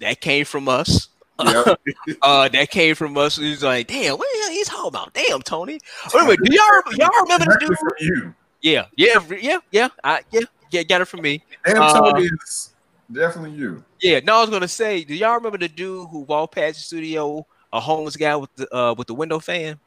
That 0.00 0.20
came 0.20 0.44
from 0.44 0.68
us. 0.68 1.08
Yeah. 1.42 1.74
Uh, 2.22 2.48
that 2.48 2.70
came 2.70 2.94
from 2.94 3.16
us. 3.16 3.36
He 3.36 3.50
was 3.50 3.62
like, 3.62 3.86
damn, 3.86 4.18
what 4.18 4.26
the 4.32 4.40
hell 4.40 4.50
he's 4.50 4.68
talking 4.68 4.88
about? 4.88 5.14
Damn, 5.14 5.40
Tony. 5.42 5.78
Wait 6.12 6.22
a 6.22 6.24
minute, 6.24 6.40
do 6.42 6.54
y'all 6.54 6.94
y'all 6.96 7.22
remember 7.22 7.44
the 7.46 7.56
dude? 7.60 7.78
from 7.78 7.88
you. 8.00 8.34
Yeah, 8.60 8.86
yeah, 8.96 9.22
yeah, 9.40 9.58
yeah. 9.70 9.88
I, 10.02 10.20
yeah, 10.32 10.40
yeah, 10.70 10.82
got 10.82 11.00
it 11.00 11.04
from 11.04 11.22
me. 11.22 11.44
Damn, 11.64 11.82
Uh, 11.82 12.00
Tony 12.00 12.24
is 12.24 12.72
definitely 13.12 13.52
you. 13.52 13.84
Yeah, 14.00 14.20
no, 14.24 14.38
I 14.38 14.40
was 14.40 14.50
gonna 14.50 14.68
say, 14.68 15.04
do 15.04 15.14
y'all 15.14 15.34
remember 15.34 15.58
the 15.58 15.68
dude 15.68 16.08
who 16.10 16.20
walked 16.20 16.54
past 16.56 16.76
the 16.78 16.82
studio, 16.82 17.46
a 17.72 17.78
homeless 17.80 18.16
guy 18.16 18.34
with 18.36 18.54
the 18.56 18.74
uh 18.74 18.94
with 18.94 19.06
the 19.06 19.14
window 19.14 19.38
fan? 19.38 19.78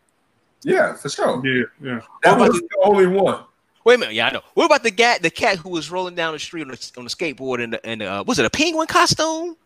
Yeah, 0.63 0.93
for 0.95 1.09
sure. 1.09 1.45
Yeah, 1.45 1.63
yeah. 1.81 1.99
That 2.23 2.37
What 2.39 2.51
was 2.51 2.61
the 2.61 2.77
only 2.83 3.07
one. 3.07 3.43
Wait 3.83 3.95
a 3.95 3.97
minute, 3.97 4.13
yeah, 4.13 4.27
I 4.27 4.31
know. 4.31 4.41
What 4.53 4.65
about 4.65 4.83
the 4.83 4.91
guy, 4.91 5.17
the 5.17 5.31
cat 5.31 5.57
who 5.57 5.69
was 5.69 5.89
rolling 5.89 6.13
down 6.15 6.33
the 6.33 6.39
street 6.39 6.61
on 6.61 6.67
the 6.69 6.91
on 6.97 7.03
the 7.03 7.09
skateboard 7.09 7.61
in 7.61 7.71
the 7.71 7.85
and 7.85 8.01
uh, 8.01 8.23
was 8.25 8.37
it 8.39 8.45
a 8.45 8.49
penguin 8.49 8.87
costume? 8.87 9.57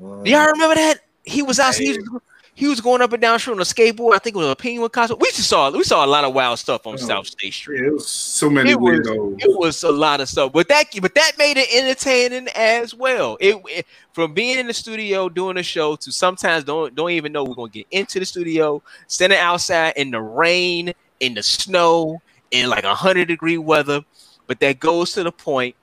Do 0.00 0.22
y'all 0.30 0.46
remember 0.46 0.74
that? 0.76 1.00
He 1.24 1.42
was 1.42 1.60
out. 1.60 1.74
He 1.74 1.90
was, 1.98 2.20
he 2.54 2.66
was 2.66 2.80
going 2.80 3.00
up 3.02 3.12
and 3.12 3.20
down 3.22 3.34
the 3.34 3.38
street 3.38 3.52
on 3.54 3.60
a 3.60 3.62
skateboard. 3.62 4.14
I 4.14 4.18
think 4.18 4.34
it 4.34 4.38
was 4.38 4.48
a 4.50 4.56
penguin 4.56 4.88
costume. 4.90 5.18
We 5.20 5.28
just 5.28 5.48
saw 5.48 5.70
we 5.70 5.84
saw 5.84 6.04
a 6.04 6.06
lot 6.08 6.24
of 6.24 6.34
wild 6.34 6.58
stuff 6.58 6.86
on 6.86 6.94
Oh. 6.94 6.96
South 6.96 7.26
State 7.26 7.52
Street. 7.54 7.80
Yeah, 7.82 7.88
it 7.88 7.92
was 7.92 8.08
so 8.08 8.48
many 8.50 8.70
It 8.70 8.80
was, 8.80 9.00
weirdos. 9.00 9.42
it 9.42 9.58
was 9.58 9.82
a 9.82 9.92
lot 9.92 10.20
of 10.20 10.28
stuff, 10.28 10.52
but 10.52 10.68
that 10.68 10.86
but 11.00 11.14
that 11.14 11.32
made 11.38 11.56
it 11.58 11.68
entertaining 11.74 12.48
as 12.54 12.94
well. 12.94 13.36
It, 13.40 13.56
it- 13.68 13.86
from 14.12 14.34
being 14.34 14.58
in 14.58 14.66
the 14.66 14.74
studio 14.74 15.28
doing 15.28 15.56
a 15.56 15.62
show 15.62 15.94
to 15.96 16.10
sometimes 16.10 16.64
don't 16.64 16.94
don't 16.94 17.10
even 17.10 17.30
know 17.32 17.44
we're 17.44 17.54
gonna 17.54 17.68
get 17.70 17.86
into 17.90 18.18
the 18.18 18.26
studio, 18.26 18.82
standing 19.06 19.38
outside 19.38 19.92
in 19.96 20.10
the 20.10 20.20
rain, 20.20 20.92
in 21.20 21.34
the 21.34 21.42
snow, 21.42 22.20
in 22.50 22.68
like 22.68 22.84
a 22.84 22.94
hundred 22.94 23.28
degree 23.28 23.58
weather. 23.58 24.02
But 24.46 24.58
that 24.60 24.80
goes 24.80 25.12
to 25.12 25.22
the 25.22 25.30
point 25.32 25.76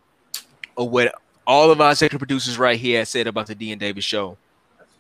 of 0.76 0.90
what 0.92 1.16
all 1.48 1.72
of 1.72 1.80
our 1.80 1.92
executive 1.92 2.20
producers 2.20 2.60
right 2.60 2.78
here 2.78 3.06
said 3.06 3.26
about 3.26 3.48
the 3.48 3.56
D 3.56 3.72
and 3.72 3.80
Davis 3.80 4.04
show. 4.04 4.38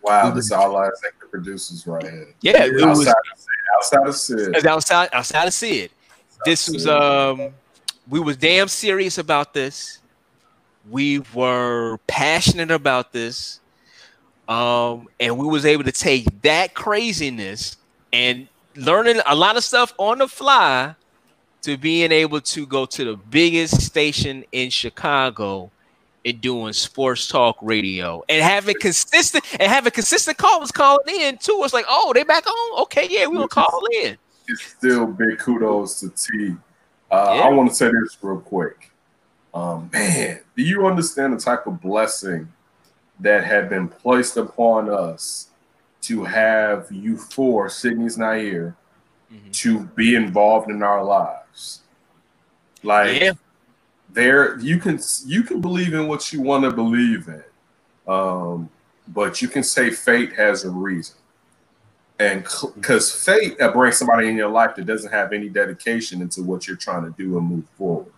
Wow, 0.01 0.31
this 0.31 0.45
is 0.45 0.51
all 0.53 0.75
our 0.77 0.89
executive 0.89 1.29
producers 1.29 1.85
right 1.85 2.01
here. 2.01 2.33
Yeah, 2.41 2.63
it 2.63 2.73
was 2.73 3.05
outside, 3.05 3.15
of 3.33 3.37
Sid, 3.37 3.49
outside 3.75 4.07
of 4.07 4.15
Sid. 4.15 4.65
Outside 4.65 5.09
outside 5.11 5.47
of 5.47 5.53
Sid. 5.53 5.91
This 6.45 6.69
was 6.69 6.87
um 6.87 7.49
we 8.07 8.21
was 8.21 8.37
damn 8.37 8.69
serious 8.69 9.17
about 9.17 9.53
this. 9.53 9.99
We 10.89 11.19
were 11.33 11.97
passionate 12.07 12.71
about 12.71 13.11
this. 13.11 13.59
Um 14.47 15.09
and 15.19 15.37
we 15.37 15.45
was 15.45 15.65
able 15.65 15.83
to 15.83 15.91
take 15.91 16.41
that 16.43 16.73
craziness 16.73 17.75
and 18.13 18.47
learning 18.77 19.19
a 19.25 19.35
lot 19.35 19.57
of 19.57 19.65
stuff 19.65 19.93
on 19.97 20.19
the 20.19 20.29
fly 20.29 20.95
to 21.63 21.75
being 21.75 22.13
able 22.13 22.39
to 22.39 22.65
go 22.65 22.85
to 22.85 23.03
the 23.03 23.17
biggest 23.17 23.81
station 23.81 24.45
in 24.53 24.69
Chicago 24.69 25.69
and 26.27 26.41
doing 26.41 26.73
sports 26.73 27.27
talk 27.27 27.57
radio 27.61 28.21
and 28.27 28.43
having 28.43 28.75
consistent 28.81 29.43
and 29.59 29.71
having 29.71 29.91
consistent 29.91 30.37
callers 30.37 30.71
calling 30.71 31.03
in 31.07 31.37
too. 31.37 31.61
It's 31.63 31.73
like, 31.73 31.85
oh, 31.87 32.11
they 32.13 32.23
back 32.23 32.45
on. 32.45 32.81
Okay, 32.83 33.07
yeah, 33.09 33.27
we 33.27 33.37
gonna 33.37 33.47
call 33.47 33.81
in. 34.03 34.17
It's 34.47 34.63
still 34.63 35.07
big 35.07 35.39
kudos 35.39 36.01
to 36.01 36.09
T. 36.09 36.55
Uh, 37.09 37.33
Yeah. 37.35 37.41
I 37.43 37.49
want 37.49 37.69
to 37.69 37.75
say 37.75 37.89
this 37.89 38.17
real 38.21 38.39
quick. 38.39 38.91
Um, 39.53 39.89
man, 39.93 40.41
do 40.55 40.63
you 40.63 40.85
understand 40.85 41.33
the 41.33 41.37
type 41.39 41.65
of 41.65 41.81
blessing 41.81 42.51
that 43.21 43.43
had 43.45 43.69
been 43.69 43.87
placed 43.87 44.35
upon 44.37 44.89
us 44.89 45.47
to 46.01 46.23
have 46.25 46.87
you 46.91 47.17
four, 47.17 47.69
Sydney's 47.69 48.17
not 48.17 48.37
here, 48.37 48.75
Mhm. 49.33 49.51
to 49.53 49.79
be 49.95 50.15
involved 50.15 50.69
in 50.69 50.83
our 50.83 51.03
lives? 51.03 51.81
Like, 52.83 53.19
Yeah. 53.21 53.31
There 54.09 54.57
you 54.59 54.77
can 54.77 54.99
you 55.25 55.43
can 55.43 55.61
believe 55.61 55.93
in 55.93 56.07
what 56.07 56.31
you 56.31 56.41
want 56.41 56.63
to 56.63 56.71
believe 56.71 57.27
in 57.27 57.43
um 58.11 58.69
but 59.07 59.41
you 59.41 59.47
can 59.47 59.63
say 59.63 59.89
fate 59.89 60.33
has 60.33 60.65
a 60.65 60.69
reason. 60.69 61.15
And 62.19 62.45
because 62.75 63.11
fate 63.11 63.59
uh, 63.61 63.71
brings 63.71 63.97
somebody 63.97 64.27
in 64.27 64.35
your 64.35 64.49
life 64.49 64.75
that 64.75 64.85
doesn't 64.85 65.11
have 65.11 65.33
any 65.33 65.49
dedication 65.49 66.21
into 66.21 66.41
what 66.41 66.67
you're 66.67 66.77
trying 66.77 67.03
to 67.03 67.11
do 67.11 67.37
and 67.37 67.47
move 67.47 67.65
forward. 67.77 68.11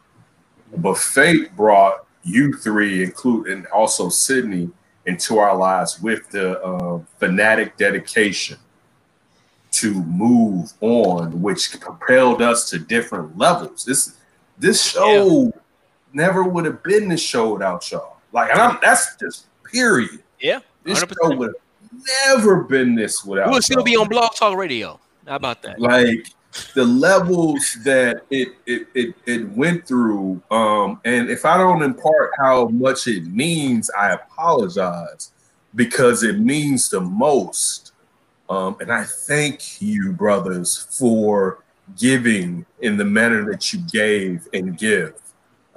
But 0.78 0.98
fate 0.98 1.56
brought 1.56 2.06
you 2.24 2.54
three 2.54 3.04
including 3.04 3.66
also 3.74 4.10
sydney 4.10 4.70
into 5.06 5.40
our 5.40 5.56
lives 5.56 6.02
with 6.02 6.30
the 6.30 6.62
uh, 6.62 7.02
fanatic 7.18 7.78
dedication 7.78 8.58
to 9.72 9.94
move 10.04 10.74
on 10.82 11.42
which 11.42 11.80
propelled 11.80 12.42
us 12.42 12.70
to 12.70 12.80
different 12.80 13.38
levels. 13.38 13.84
This 13.84 14.16
this 14.58 14.92
show 14.92 15.54
never 16.14 16.44
would 16.44 16.66
have 16.66 16.84
been 16.84 17.10
this 17.10 17.22
show 17.22 17.54
without 17.54 17.90
y'all. 17.92 18.18
Like, 18.32 18.52
and 18.52 18.60
I'm, 18.60 18.78
that's 18.82 19.16
just 19.18 19.48
period. 19.64 20.24
Yeah. 20.40 20.60
This 20.84 21.04
100%. 21.04 21.14
show 21.22 21.36
would 21.36 21.54
have 21.54 22.02
never 22.28 22.64
been 22.64 22.96
this 22.96 23.24
without. 23.24 23.50
We'll 23.50 23.62
still 23.62 23.84
be 23.84 23.96
on 23.96 24.08
Blog 24.08 24.34
Talk 24.36 24.56
Radio. 24.58 25.00
How 25.28 25.36
about 25.36 25.62
that? 25.62 25.80
like 25.80 26.28
the 26.74 26.84
levels 26.84 27.78
that 27.84 28.24
it 28.32 28.50
it 28.66 28.88
it, 28.96 29.16
it 29.26 29.50
went 29.50 29.88
through. 29.88 30.42
Um, 30.50 31.00
and 31.06 31.30
if 31.30 31.46
I 31.46 31.58
don't 31.58 31.84
impart 31.84 32.32
how 32.40 32.68
much 32.70 33.08
it 33.08 33.26
means, 33.26 33.90
I 33.92 34.12
apologize 34.12 35.32
because 35.76 36.24
it 36.24 36.40
means 36.40 36.90
the 36.90 37.02
most. 37.02 37.94
Um, 38.50 38.78
and 38.80 38.92
I 38.92 39.04
thank 39.04 39.80
you, 39.80 40.12
brothers, 40.12 40.88
for 40.98 41.64
giving 41.98 42.66
in 42.82 42.98
the 42.98 43.06
manner 43.06 43.46
that 43.52 43.72
you 43.72 43.80
gave 43.92 44.48
and 44.54 44.78
give 44.78 45.14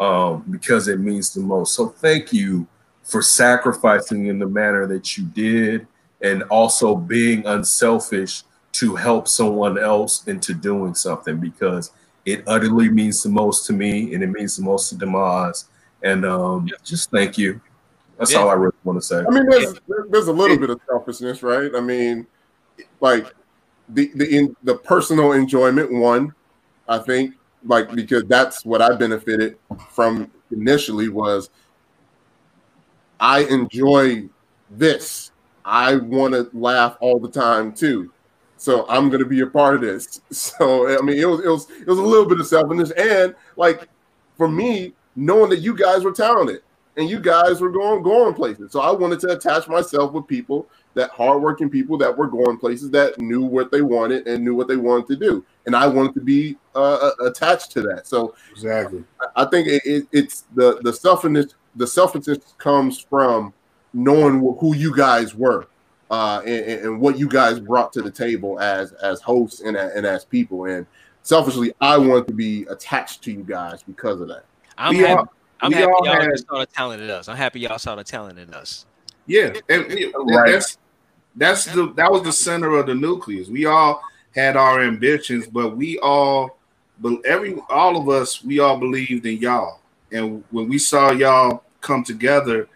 um, 0.03 0.45
because 0.51 0.89
it 0.89 0.99
means 0.99 1.33
the 1.33 1.41
most. 1.41 1.75
So 1.75 1.89
thank 1.89 2.33
you 2.33 2.67
for 3.05 3.23
sacrificing 3.23 4.27
in 4.27 4.39
the 4.39 4.47
manner 4.47 4.87
that 4.89 5.17
you 5.17 5.25
did 5.27 5.87
and 6.21 6.43
also 6.45 6.97
being 6.97 7.47
unselfish 7.47 8.43
to 8.73 8.97
help 8.97 9.29
someone 9.29 9.79
else 9.79 10.27
into 10.27 10.55
doing 10.55 10.95
something 10.95 11.39
because 11.39 11.93
it 12.25 12.43
utterly 12.49 12.89
means 12.89 13.23
the 13.23 13.29
most 13.29 13.67
to 13.67 13.73
me 13.73 14.13
and 14.15 14.25
it 14.25 14.29
means 14.29 14.57
the 14.57 14.63
most 14.63 14.89
to 14.89 14.97
Demas. 14.97 15.67
And 16.03 16.25
um, 16.25 16.69
just 16.85 17.11
thank 17.11 17.39
you. 17.39 17.61
That's 18.19 18.33
Yeah. 18.33 18.39
all 18.41 18.51
I 18.51 18.55
really 18.55 18.75
want 18.83 19.01
to 19.01 19.07
say. 19.07 19.19
I 19.19 19.31
mean, 19.31 19.49
there's 19.49 19.75
there's 20.11 20.27
a 20.29 20.33
little 20.33 20.57
bit 20.57 20.71
of 20.71 20.81
selfishness, 20.89 21.43
right? 21.43 21.71
I 21.77 21.81
mean, 21.81 22.27
like 23.01 23.33
the 23.89 24.11
the 24.15 24.37
in 24.37 24.57
the 24.65 24.77
personal 24.77 25.33
enjoyment 25.33 25.93
one, 25.93 26.35
I 26.89 26.99
think, 26.99 27.35
like 27.65 27.95
because 27.95 28.25
that's 28.25 28.65
what 28.65 28.83
I 28.83 28.95
benefited 28.97 29.57
from 29.91 30.31
initially 30.51 31.09
was 31.09 31.51
I 33.21 33.45
enjoy 33.45 34.29
this. 34.71 35.31
I 35.65 35.97
want 35.97 36.35
to 36.35 36.51
laugh 36.53 36.97
all 37.01 37.21
the 37.21 37.31
time 37.31 37.73
too. 37.73 38.13
So 38.57 38.87
I'm 38.89 39.11
gonna 39.11 39.25
be 39.25 39.41
a 39.41 39.47
part 39.47 39.77
of 39.77 39.81
this. 39.81 40.21
So 40.33 40.99
I 40.99 41.03
mean, 41.03 41.19
it 41.19 41.25
was 41.25 41.41
it 41.41 41.49
was 41.49 41.71
it 41.71 41.87
was 41.87 41.99
a 41.99 42.03
little 42.03 42.27
bit 42.27 42.41
of 42.41 42.47
selfishness, 42.47 42.91
and 42.93 43.35
like 43.57 43.89
for 44.37 44.49
me, 44.49 44.95
knowing 45.17 45.51
that 45.51 45.59
you 45.61 45.77
guys 45.77 46.05
were 46.05 46.13
talented 46.13 46.63
and 46.97 47.09
you 47.09 47.21
guys 47.21 47.61
were 47.61 47.71
going 47.71 48.03
going 48.03 48.35
places. 48.35 48.73
So 48.73 48.81
I 48.81 48.91
wanted 48.91 49.21
to 49.21 49.33
attach 49.33 49.69
myself 49.69 50.13
with 50.13 50.27
people 50.27 50.69
that 50.95 51.11
hardworking 51.11 51.71
people 51.71 51.97
that 51.99 52.17
were 52.17 52.27
going 52.27 52.59
places 52.59 52.91
that 52.91 53.19
knew 53.21 53.43
what 53.43 53.71
they 53.71 53.83
wanted 53.83 54.27
and 54.27 54.45
knew 54.45 54.55
what 54.55 54.69
they 54.69 54.77
wanted 54.77 55.07
to 55.09 55.17
do, 55.17 55.45
and 55.67 55.75
I 55.75 55.87
wanted 55.87 56.15
to 56.15 56.21
be 56.21 56.57
uh, 56.75 57.11
attached 57.25 57.71
to 57.73 57.83
that. 57.83 58.07
So 58.07 58.35
Exactly. 58.53 59.05
I 59.37 59.45
think 59.47 59.69
it, 59.69 59.83
it, 59.85 60.07
it's 60.13 60.45
the 60.55 60.81
the 60.83 60.93
selfishness. 60.93 61.55
The 61.77 61.87
selfishness 61.87 62.55
comes 62.59 62.99
from 63.01 63.53
knowing 63.95 64.41
who 64.61 64.75
you 64.75 64.95
guys 64.95 65.35
were 65.35 65.67
uh, 66.11 66.41
and, 66.47 66.81
and 66.85 67.01
what 67.01 67.19
you 67.19 67.29
guys 67.29 67.59
brought 67.61 67.93
to 67.95 68.03
the 68.03 68.11
table 68.11 68.61
as 68.61 68.93
as 68.95 69.21
hosts 69.23 69.61
and, 69.61 69.77
and 69.77 70.05
as 70.07 70.25
people. 70.25 70.65
And 70.67 70.87
selfishly, 71.23 71.73
I 71.81 71.97
want 71.99 72.27
to 72.29 72.35
be 72.35 72.65
attached 72.65 73.23
to 73.25 73.33
you 73.33 73.43
guys 73.43 73.83
because 73.83 74.21
of 74.21 74.29
that. 74.29 74.45
I'm 74.79 74.97
We 74.97 75.03
happy. 75.03 75.13
all- 75.15 75.33
I'm 75.65 75.71
happy 75.71 75.93
y'all 76.03 76.21
had- 76.21 76.39
saw 76.41 76.59
the 76.59 76.67
talent 76.67 77.03
in 77.03 77.11
us. 77.11 77.29
I'm 77.29 77.37
happy 77.37 77.61
y'all 77.61 77.79
saw 77.79 77.95
the 77.95 78.03
talent 78.03 78.37
in 78.39 78.53
us. 78.53 78.85
Yeah, 79.27 79.53
and, 79.69 79.85
and 79.93 80.13
Right. 80.17 80.51
that's 80.53 80.77
that's 81.37 81.65
the 81.67 81.93
that 81.95 82.11
was 82.11 82.23
the 82.25 82.33
center 82.33 82.77
of 82.77 82.87
the 82.87 82.95
nucleus. 82.97 83.49
We 83.49 83.67
all 83.67 84.03
had 84.35 84.57
our 84.57 84.81
ambitions, 84.83 85.47
but 85.47 85.77
we 85.77 85.99
all, 86.01 86.59
but 87.03 87.25
every 87.27 87.59
all 87.69 88.01
of 88.01 88.09
us, 88.09 88.43
we 88.45 88.61
all 88.61 88.79
believed 88.79 89.27
in 89.27 89.39
y'all. 89.39 89.81
And 90.13 90.45
when 90.51 90.69
we 90.69 90.79
saw 90.79 91.11
y'all 91.11 91.65
come 91.81 92.05
together 92.05 92.69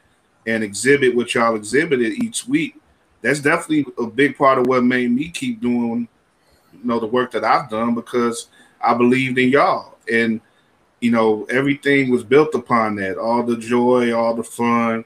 and 0.46 0.64
exhibit 0.64 1.14
what 1.14 1.32
y'all 1.32 1.54
exhibited 1.54 2.22
each 2.22 2.46
week, 2.48 2.74
that's 3.22 3.40
definitely 3.40 3.86
a 3.98 4.06
big 4.06 4.36
part 4.36 4.58
of 4.58 4.66
what 4.66 4.82
made 4.82 5.12
me 5.12 5.28
keep 5.28 5.60
doing, 5.60 6.08
you 6.72 6.80
know, 6.82 6.98
the 6.98 7.06
work 7.06 7.30
that 7.30 7.44
I've 7.44 7.70
done 7.70 7.94
because 7.94 8.48
I 8.80 8.94
believed 8.94 9.38
in 9.38 9.50
y'all. 9.50 9.96
And 10.12 10.40
you 11.00 11.10
know, 11.12 11.44
everything 11.44 12.10
was 12.10 12.24
built 12.24 12.54
upon 12.54 12.96
that. 12.96 13.18
All 13.18 13.42
the 13.42 13.56
joy, 13.56 14.12
all 14.12 14.34
the 14.34 14.42
fun, 14.42 15.04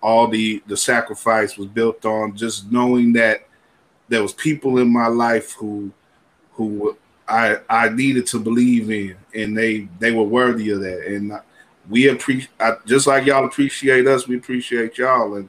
all 0.00 0.26
the 0.26 0.62
the 0.66 0.76
sacrifice 0.76 1.56
was 1.56 1.68
built 1.68 2.04
on 2.04 2.36
just 2.36 2.72
knowing 2.72 3.12
that 3.12 3.46
there 4.08 4.22
was 4.22 4.32
people 4.32 4.78
in 4.78 4.92
my 4.92 5.06
life 5.06 5.52
who 5.52 5.92
who 6.52 6.96
I 7.28 7.58
I 7.68 7.88
needed 7.90 8.26
to 8.28 8.40
believe 8.40 8.90
in, 8.90 9.16
and 9.34 9.56
they 9.56 9.88
they 9.98 10.12
were 10.12 10.24
worthy 10.24 10.70
of 10.70 10.80
that. 10.80 11.06
And 11.06 11.32
we 11.88 12.08
appreciate 12.08 12.50
just 12.86 13.06
like 13.06 13.26
y'all 13.26 13.44
appreciate 13.44 14.06
us, 14.06 14.26
we 14.26 14.36
appreciate 14.36 14.98
y'all. 14.98 15.34
And 15.34 15.48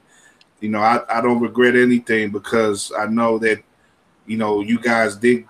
you 0.59 0.69
know, 0.69 0.79
I 0.79 1.01
I 1.09 1.21
don't 1.21 1.41
regret 1.41 1.75
anything 1.75 2.31
because 2.31 2.91
I 2.97 3.05
know 3.05 3.37
that 3.39 3.61
you 4.27 4.37
know 4.37 4.61
you 4.61 4.79
guys 4.79 5.15
did 5.15 5.45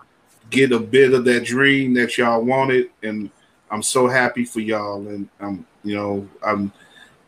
get 0.50 0.72
a 0.72 0.80
bit 0.80 1.14
of 1.14 1.26
that 1.26 1.46
dream 1.46 1.94
that 1.96 2.18
y'all 2.18 2.44
wanted, 2.44 2.90
and 3.04 3.30
I'm 3.72 3.84
so 3.84 4.08
happy 4.08 4.46
for 4.46 4.60
y'all. 4.60 5.08
And 5.08 5.28
I'm 5.40 5.66
you 5.84 5.96
know, 5.96 6.28
I'm 6.46 6.72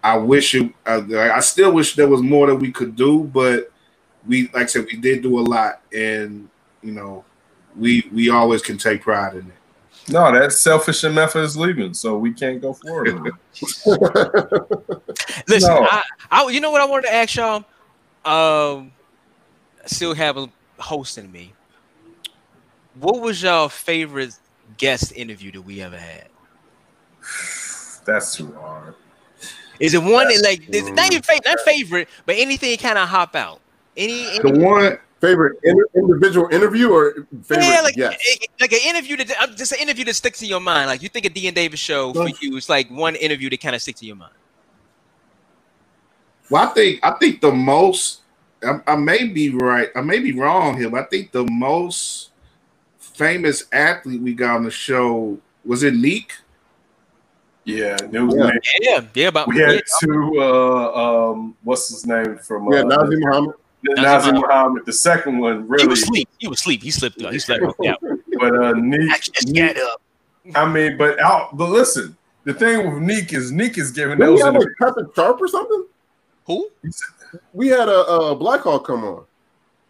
I 0.03 0.17
wish 0.17 0.55
it. 0.55 0.71
I, 0.85 1.31
I 1.31 1.39
still 1.41 1.73
wish 1.73 1.95
there 1.95 2.07
was 2.07 2.21
more 2.21 2.47
that 2.47 2.55
we 2.55 2.71
could 2.71 2.95
do, 2.95 3.23
but 3.25 3.71
we, 4.27 4.43
like 4.53 4.63
I 4.63 4.65
said, 4.65 4.85
we 4.85 4.97
did 4.97 5.21
do 5.21 5.39
a 5.39 5.41
lot, 5.41 5.81
and 5.93 6.49
you 6.81 6.91
know, 6.91 7.23
we 7.75 8.07
we 8.13 8.29
always 8.29 8.61
can 8.61 8.77
take 8.77 9.01
pride 9.01 9.35
in 9.35 9.47
it. 9.47 9.53
No, 10.09 10.31
that's 10.31 10.59
selfish 10.59 11.01
MF 11.01 11.41
is 11.41 11.55
leaving, 11.55 11.93
so 11.93 12.17
we 12.17 12.33
can't 12.33 12.61
go 12.61 12.73
forward. 12.73 13.31
Listen, 15.47 15.75
No. 15.75 15.87
I, 15.89 16.03
I, 16.31 16.49
you 16.49 16.59
know 16.59 16.71
what 16.71 16.81
I 16.81 16.85
wanted 16.85 17.07
to 17.07 17.13
ask 17.13 17.35
y'all. 17.35 17.63
Um, 18.25 18.91
I 19.83 19.87
still 19.87 20.13
have 20.15 20.37
a 20.37 20.49
host 20.79 21.17
in 21.17 21.31
me. 21.31 21.53
What 22.99 23.21
was 23.21 23.43
y'all 23.43 23.69
favorite 23.69 24.33
guest 24.77 25.13
interview 25.15 25.51
that 25.51 25.61
we 25.61 25.81
ever 25.81 25.97
had? 25.97 26.27
That's 28.05 28.35
too 28.35 28.51
hard. 28.53 28.95
Is 29.79 29.93
it 29.93 30.03
one 30.03 30.27
that 30.27 30.41
like 30.43 30.67
not 30.93 31.11
your 31.11 31.21
favorite, 31.21 31.45
not 31.45 31.59
favorite, 31.61 32.09
but 32.25 32.35
anything 32.37 32.77
kind 32.77 32.97
of 32.97 33.07
hop 33.07 33.35
out? 33.35 33.61
Any, 33.97 34.27
any 34.27 34.51
The 34.51 34.59
one, 34.59 34.99
Favorite 35.21 35.59
inter- 35.63 35.85
individual 35.95 36.47
interview 36.51 36.89
or 36.89 37.27
favorite 37.43 37.65
yeah, 37.67 37.81
like 37.81 37.95
guest? 37.95 38.17
eh, 38.27 38.45
like 38.59 38.73
an 38.73 38.79
interview 38.83 39.15
that 39.17 39.31
uh, 39.39 39.47
just 39.55 39.71
an 39.71 39.77
interview 39.79 40.03
that 40.05 40.15
sticks 40.15 40.41
in 40.41 40.49
your 40.49 40.59
mind. 40.59 40.87
Like 40.87 41.03
you 41.03 41.09
think 41.09 41.25
a 41.27 41.29
D 41.29 41.45
and 41.45 41.55
Davis 41.55 41.79
show 41.79 42.11
for 42.11 42.27
you, 42.41 42.57
it's 42.57 42.69
like 42.69 42.89
one 42.89 43.15
interview 43.15 43.47
that 43.51 43.61
kind 43.61 43.75
of 43.75 43.83
sticks 43.83 44.01
in 44.01 44.07
your 44.07 44.17
mind. 44.17 44.33
well, 46.49 46.67
I 46.67 46.73
think 46.73 46.99
I 47.03 47.11
think 47.11 47.39
the 47.39 47.51
most. 47.51 48.21
I, 48.63 48.79
I 48.87 48.95
may 48.95 49.25
be 49.27 49.49
right. 49.49 49.89
I 49.95 50.01
may 50.01 50.19
be 50.19 50.33
wrong 50.33 50.77
here, 50.77 50.89
but 50.89 51.01
I 51.01 51.07
think 51.07 51.31
the 51.31 51.45
most 51.45 52.31
famous 52.97 53.65
athlete 53.71 54.21
we 54.21 54.33
got 54.33 54.55
on 54.55 54.63
the 54.63 54.71
show 54.71 55.37
was 55.63 55.83
it 55.83 55.93
Neek. 55.93 56.33
Yeah, 57.63 57.95
it 58.11 58.19
was 58.19 58.35
Yeah. 58.35 58.51
Yeah, 58.81 59.01
yeah, 59.13 59.27
about 59.27 59.47
We 59.47 59.59
had 59.59 59.75
yeah. 59.75 59.79
two. 59.99 60.41
Uh, 60.41 61.31
um, 61.31 61.55
what's 61.63 61.89
his 61.89 62.07
name 62.07 62.39
from? 62.39 62.67
Uh, 62.67 62.77
yeah, 62.77 62.81
Nazr 62.83 63.53
Mohammed. 63.83 64.05
Nazr 64.05 64.33
Mohammed. 64.33 64.85
The 64.85 64.93
second 64.93 65.39
one 65.39 65.67
really. 65.67 65.83
He 65.83 65.87
was 65.87 66.03
asleep. 66.03 66.29
He 66.37 66.47
was 66.47 66.59
asleep. 66.59 66.83
He 66.83 66.91
slipped 66.91 67.19
through. 67.19 67.31
He 67.31 67.39
slept 67.39 67.63
yeah. 67.81 67.93
but 68.39 68.55
uh, 68.55 68.73
Neek. 68.73 69.11
I 69.11 69.17
just 69.17 69.53
get 69.53 69.77
up. 69.77 70.01
I 70.55 70.67
mean, 70.71 70.97
but 70.97 71.19
out. 71.19 71.55
But 71.57 71.69
listen, 71.69 72.17
the 72.43 72.53
thing 72.53 72.93
with 72.93 73.01
Neek 73.03 73.33
is 73.33 73.51
Neek 73.51 73.77
is 73.77 73.91
giving 73.91 74.17
Did 74.17 74.27
we 74.29 74.35
those. 74.35 74.41
have 74.43 74.55
interviews. 74.55 74.75
a 74.79 74.85
Patrick 74.85 75.15
Sharp 75.15 75.41
or 75.41 75.47
something? 75.47 75.85
Who? 76.47 76.69
We 77.53 77.67
had 77.67 77.87
a, 77.87 78.01
a 78.05 78.35
Blackhawk 78.35 78.85
come 78.85 79.03
on. 79.03 79.25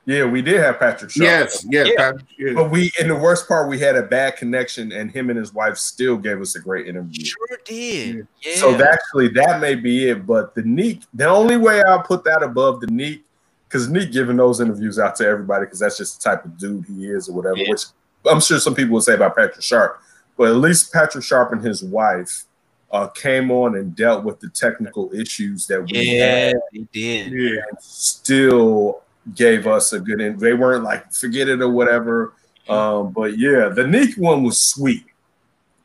Yeah, 0.06 0.26
we 0.26 0.42
did 0.42 0.58
have 0.60 0.80
Patrick 0.80 1.12
Sharp. 1.12 1.24
Yes, 1.24 1.66
yeah, 1.70 1.84
Yeah. 1.84 2.12
Pat- 2.12 2.24
yeah. 2.38 2.54
But 2.54 2.72
we, 2.72 2.92
in 3.00 3.08
the 3.08 3.16
worst 3.16 3.48
part, 3.48 3.70
we 3.70 3.80
had 3.80 3.96
a 3.96 4.02
bad 4.02 4.36
connection, 4.36 4.92
and 4.92 5.12
him 5.12 5.30
and 5.30 5.38
his 5.38 5.54
wife 5.54 5.78
still 5.78 6.18
gave 6.18 6.42
us 6.42 6.56
a 6.56 6.60
great 6.60 6.88
interview. 6.88 7.24
Sure 7.24 7.60
did. 7.66 8.28
Yeah. 8.42 8.56
So 8.56 8.76
that 8.76 8.94
actually 8.94 9.30
that 9.30 9.62
may 9.62 9.76
be 9.76 10.10
it. 10.10 10.26
But 10.26 10.56
the 10.56 10.64
Neek, 10.64 11.04
the 11.14 11.28
only 11.28 11.56
way 11.56 11.82
I'll 11.84 12.02
put 12.04 12.24
that 12.26 12.42
above 12.44 12.82
the 12.82 12.88
Neek, 12.88 13.24
because 13.72 13.88
Nick 13.88 14.12
giving 14.12 14.36
those 14.36 14.60
interviews 14.60 15.00
out 15.00 15.16
to 15.16 15.26
everybody, 15.26 15.66
because 15.66 15.80
that's 15.80 15.98
just 15.98 16.22
the 16.22 16.30
type 16.30 16.44
of 16.44 16.58
dude 16.58 16.86
he 16.86 17.08
is 17.08 17.30
or 17.30 17.34
whatever. 17.34 17.56
Yeah. 17.58 17.70
Which 17.70 17.84
I'm 18.30 18.42
sure 18.42 18.60
some 18.60 18.76
people 18.76 18.96
would 18.96 19.04
say 19.04 19.14
about 19.14 19.36
Patrick 19.36 19.62
Sharp, 19.62 20.02
but 20.38 20.50
at 20.50 20.58
least 20.58 20.92
Patrick 20.92 21.24
Sharp 21.24 21.54
and 21.54 21.64
his 21.64 21.82
wife 21.82 22.44
uh, 22.92 23.08
came 23.08 23.50
on 23.50 23.78
and 23.78 23.96
dealt 23.96 24.26
with 24.26 24.42
the 24.42 24.50
technical 24.50 25.10
issues 25.14 25.66
that 25.68 25.82
we 25.84 26.18
yeah, 26.18 26.48
had, 26.48 26.56
he 26.74 26.88
did. 26.92 27.32
yeah. 27.32 27.62
and 27.70 27.80
still 27.80 29.02
gave 29.36 29.68
us 29.68 29.94
a 29.94 30.00
good. 30.02 30.20
In- 30.20 30.38
they 30.38 30.54
weren't 30.54 30.84
like 30.84 31.12
forget 31.14 31.48
it 31.48 31.62
or 31.62 31.70
whatever. 31.70 32.34
Um, 32.68 33.12
but 33.14 33.38
yeah, 33.40 33.70
the 33.70 33.88
Nick 33.88 34.16
one 34.18 34.44
was 34.44 34.60
sweet. 34.60 35.06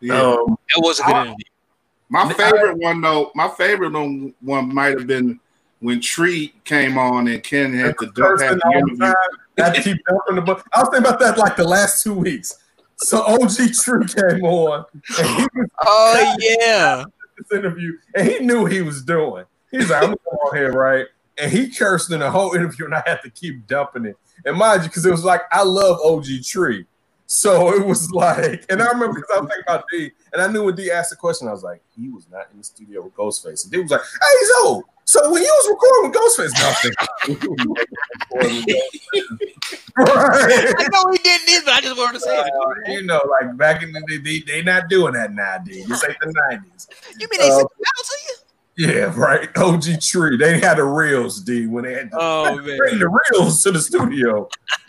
yeah. 0.01 0.21
Um, 0.21 0.59
That 0.75 0.83
was 0.83 0.99
a 0.99 1.05
good 1.05 1.15
I- 1.15 1.23
interview. 1.27 1.45
My 2.09 2.33
favorite 2.33 2.77
one 2.79 3.01
though, 3.01 3.33
my 3.35 3.49
favorite 3.49 3.93
one, 3.93 4.33
one 4.41 4.73
might 4.73 4.97
have 4.97 5.09
been 5.09 5.41
when 5.81 6.01
Tree 6.01 6.55
came 6.65 6.99
on 6.99 7.29
and 7.29 7.43
Ken 7.43 7.73
had 7.75 7.99
to 7.99 8.07
dump 8.13 8.41
had 8.41 8.57
the 8.57 8.67
all 8.67 8.73
interview. 8.73 8.97
time. 9.59 9.83
Keep 9.83 9.99
dumping 10.09 10.37
the 10.37 10.43
book. 10.43 10.65
I 10.73 10.81
was 10.81 10.89
thinking 10.91 11.09
about 11.09 11.21
that 11.21 11.39
like 11.39 11.57
the 11.57 11.65
last 11.65 12.03
two 12.03 12.15
weeks. 12.15 12.55
So 12.99 13.23
OG 13.25 13.75
Tree 13.75 14.07
came 14.07 14.45
on 14.45 14.85
and 15.19 15.27
he 15.29 15.47
was 15.55 15.69
Oh 15.85 16.37
yeah. 16.39 17.05
this 17.39 17.59
interview 17.59 17.93
and 18.15 18.27
he 18.29 18.39
knew 18.41 18.63
what 18.63 18.73
he 18.73 18.83
was 18.83 19.03
doing. 19.03 19.45
He's 19.71 19.91
like, 19.91 20.03
I'm 20.03 20.09
gonna 20.11 20.17
come 20.31 20.39
on 20.49 20.57
here, 20.57 20.73
right? 20.73 21.07
And 21.39 21.53
he 21.53 21.69
cursed 21.71 22.11
in 22.11 22.21
the 22.21 22.31
whole 22.31 22.55
interview, 22.55 22.87
and 22.87 22.95
I 22.95 23.03
had 23.05 23.21
to 23.23 23.29
keep 23.31 23.67
dumping 23.67 24.07
it. 24.07 24.17
And 24.47 24.57
mind 24.57 24.83
you, 24.85 24.89
because 24.89 25.05
it 25.05 25.11
was 25.11 25.25
like 25.25 25.43
I 25.53 25.63
love 25.63 25.99
OG 26.03 26.25
Tree. 26.47 26.87
So 27.27 27.75
it 27.75 27.85
was 27.85 28.11
like, 28.13 28.65
and 28.71 28.81
I 28.83 28.87
remember 28.87 29.15
because 29.21 29.31
I 29.37 29.41
was 29.41 29.49
thinking 29.51 29.65
about 29.67 29.85
D, 29.91 30.13
and 30.33 30.41
I 30.41 30.47
knew 30.47 30.65
when 30.65 30.77
D 30.77 30.91
asked 30.91 31.11
the 31.11 31.17
question, 31.17 31.49
I 31.49 31.53
was 31.53 31.63
like, 31.63 31.83
he 31.95 32.09
was 32.09 32.27
not 32.31 32.47
in 32.53 32.59
the 32.59 32.65
studio 32.65 33.03
with 33.03 33.15
Ghostface. 33.15 33.65
And 33.65 33.73
D 33.73 33.79
was 33.81 33.91
like, 33.91 34.01
hey, 34.01 34.47
so, 34.63 34.83
so 35.07 35.31
when 35.33 35.43
you 35.43 35.49
was 35.49 35.69
recording 35.71 36.11
with 36.11 36.19
Ghostface, 36.21 36.53
nothing. 36.61 36.93
right. 39.97 40.75
I 40.79 40.89
know 40.93 41.11
he 41.13 41.19
did 41.19 41.41
this, 41.47 41.65
but 41.65 41.75
I 41.75 41.81
just 41.81 41.97
want 41.97 42.11
hard 42.11 42.15
to 42.15 42.21
say. 42.21 42.39
Uh, 42.39 42.93
you 42.93 43.03
know, 43.03 43.21
like 43.41 43.57
back 43.57 43.83
in 43.83 43.93
the 43.93 44.01
day, 44.09 44.19
they, 44.19 44.41
they 44.41 44.63
not 44.63 44.89
doing 44.89 45.15
that 45.15 45.33
nowadays. 45.33 45.87
This 45.87 46.05
ain't 46.05 46.17
the 46.21 46.35
nineties. 46.51 46.89
You 47.19 47.29
mean 47.31 47.41
they 47.41 47.49
Uh, 47.51 47.57
sent 47.59 47.69
the 47.79 48.05
to 48.05 48.17
you? 48.27 48.35
Yeah, 48.79 49.13
right. 49.17 49.49
OG 49.57 50.03
Tree. 50.03 50.37
They 50.37 50.61
had 50.61 50.77
the 50.77 50.85
reels, 50.85 51.41
D, 51.41 51.67
when 51.67 51.85
they 51.85 51.95
had 51.95 52.11
to 52.11 52.19
Oh 52.21 52.57
bring 52.57 52.99
the 52.99 53.09
reels 53.33 53.63
to 53.63 53.71
the 53.71 53.81
studio. 53.81 54.49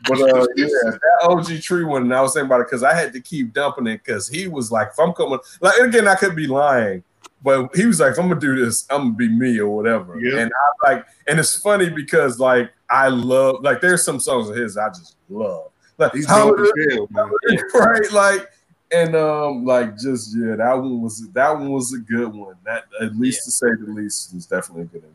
But 0.09 0.20
uh, 0.20 0.45
yeah, 0.57 0.68
that 0.84 0.99
OG 1.22 1.61
Tree 1.61 1.86
one, 1.86 2.01
and 2.03 2.13
I 2.13 2.22
was 2.22 2.34
thinking 2.34 2.47
about 2.47 2.59
it 2.61 2.68
because 2.68 2.84
I 2.84 2.93
had 2.93 3.13
to 3.13 3.22
keep 3.22 3.53
dumping 3.53 3.88
it 3.88 4.01
because 4.03 4.28
he 4.28 4.49
was 4.49 4.74
like, 4.74 4.89
if 4.89 4.99
I'm 4.99 5.13
coming, 5.13 5.39
like 5.61 5.80
again, 5.80 6.05
I 6.07 6.15
could 6.15 6.36
be 6.36 6.47
lying, 6.47 7.01
but 7.43 7.76
he 7.76 7.86
was 7.86 7.99
like, 7.99 8.18
I'm 8.18 8.28
gonna 8.28 8.39
do 8.39 8.55
this, 8.55 8.86
I'm 8.89 8.99
gonna 8.99 9.13
be 9.13 9.30
me 9.30 9.59
or 9.59 9.70
whatever. 9.76 10.20
Yeah. 10.20 10.39
And 10.39 10.51
I 10.86 10.91
like, 10.91 11.05
and 11.28 11.39
it's 11.39 11.57
funny 11.61 11.89
because 11.89 12.39
like 12.39 12.72
I 12.89 13.09
love, 13.09 13.57
like, 13.61 13.82
there's 13.82 14.03
some 14.03 14.20
songs 14.20 14.49
of 14.49 14.55
his 14.55 14.78
I 14.78 14.89
just 14.89 15.15
love, 15.30 15.70
like 15.97 16.13
He's 16.13 16.26
how 16.28 16.49
dope 16.55 16.59
as 16.59 16.93
hell, 16.93 17.07
man. 17.11 17.32
right, 17.76 18.11
like. 18.11 18.47
And 18.89 19.18
um, 19.18 19.65
like 19.65 19.97
just 19.97 20.34
yeah, 20.34 20.55
that 20.55 20.74
one 20.76 21.01
was 21.01 21.28
that 21.34 21.51
one 21.51 21.72
was 21.74 21.93
a 21.93 21.97
good 21.97 22.34
one. 22.34 22.55
That 22.63 22.86
at 23.01 23.18
least 23.18 23.43
to 23.43 23.51
say 23.51 23.68
the 23.78 23.91
least 23.91 24.34
was 24.34 24.45
definitely 24.45 24.84
a 24.84 24.86
good 24.86 25.03
one. 25.03 25.11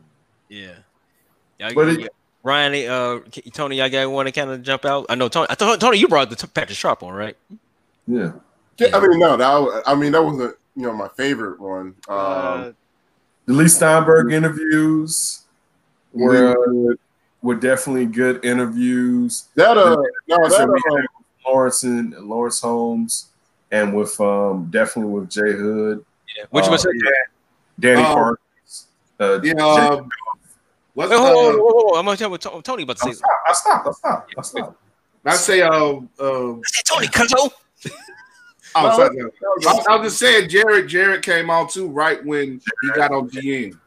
Yeah. 0.47 0.73
Y'all- 1.59 1.73
But 1.73 1.87
it- 1.87 1.99
yeah. 2.01 2.07
Ryan, 2.43 2.87
uh, 2.87 3.19
Tony, 3.51 3.77
y'all 3.77 3.89
got 3.89 4.11
one 4.11 4.27
to 4.27 4.31
kind 4.31 4.51
of 4.51 4.61
jump 4.61 4.85
out. 4.85 5.07
I 5.09 5.15
know 5.15 5.27
Tony. 5.27 5.47
I 5.49 5.55
thought 5.55 5.79
Tony, 5.81 5.97
you 5.97 6.07
brought 6.07 6.29
the 6.29 6.47
Patrick 6.47 6.77
Sharp 6.77 7.01
on, 7.01 7.13
right? 7.15 7.35
Yeah. 8.05 8.33
Yeah, 8.77 8.95
I 8.95 8.99
mean, 9.07 9.17
no, 9.17 9.37
that 9.37 9.83
I 9.87 9.95
mean, 9.95 10.11
that 10.11 10.21
wasn't 10.23 10.55
you 10.75 10.83
know 10.83 10.93
my 10.93 11.07
favorite 11.09 11.59
one. 11.59 11.95
Um, 12.07 12.17
Uh, 12.17 12.71
The 13.45 13.53
Leigh 13.53 13.67
Steinberg 13.67 14.31
interviews 14.31 15.43
were 16.13 16.95
were 17.41 17.55
definitely 17.55 18.05
good 18.05 18.43
interviews. 18.45 19.45
that 19.55 19.77
uh, 19.77 19.95
no, 20.27 20.49
So 20.49 20.57
that 20.57 20.67
we 20.69 20.81
uh, 20.89 20.95
had 20.95 21.05
Lawrence 21.45 21.83
and 21.83 22.13
Lawrence 22.19 22.61
Holmes, 22.61 23.27
and 23.71 23.93
with 23.95 24.19
um 24.21 24.67
definitely 24.71 25.11
with 25.11 25.29
Jay 25.29 25.51
Hood, 25.51 26.05
Yeah. 26.37 26.45
Which 26.51 26.67
uh, 26.67 26.71
was 26.71 26.85
it? 26.85 26.91
Danny 27.79 28.01
Um, 28.03 28.13
Parkins. 28.13 28.87
Uh, 29.19 29.39
Yeah. 29.43 29.53
Jay- 29.53 29.87
Um, 29.97 30.09
what's 30.93 31.09
Wait, 31.11 31.17
hold 31.19 31.31
uh, 31.31 31.35
hold 31.35 31.53
on, 31.55 31.59
hold. 31.59 31.97
I'm 31.97 32.05
gonna 32.05 32.17
tell 32.17 32.29
what 32.31 32.63
Tony 32.63 32.83
about 32.83 32.97
to 32.97 33.03
I 33.03 33.11
say. 33.11 33.13
stopped. 33.13 33.49
I 33.49 33.53
stopped. 33.53 33.87
I 33.87 33.91
stopped. 33.91 34.33
I 34.37 34.41
stopped. 34.41 34.77
I 35.25 35.35
say 35.35 35.61
uh, 35.61 35.69
uh 35.69 36.53
I 36.53 36.61
said 36.65 36.85
Tony, 36.85 37.07
cuzzo. 37.07 37.49
oh, 38.75 38.97
sorry, 38.97 39.17
sorry. 39.17 39.85
I, 39.89 39.93
I 39.93 39.95
was 39.97 40.07
just 40.07 40.19
saying 40.19 40.49
Jared 40.49 40.87
Jared 40.87 41.23
came 41.23 41.49
on 41.49 41.67
too 41.67 41.87
right 41.87 42.23
when 42.25 42.61
he 42.81 42.89
got 42.95 43.11
on 43.11 43.29
GM. 43.29 43.77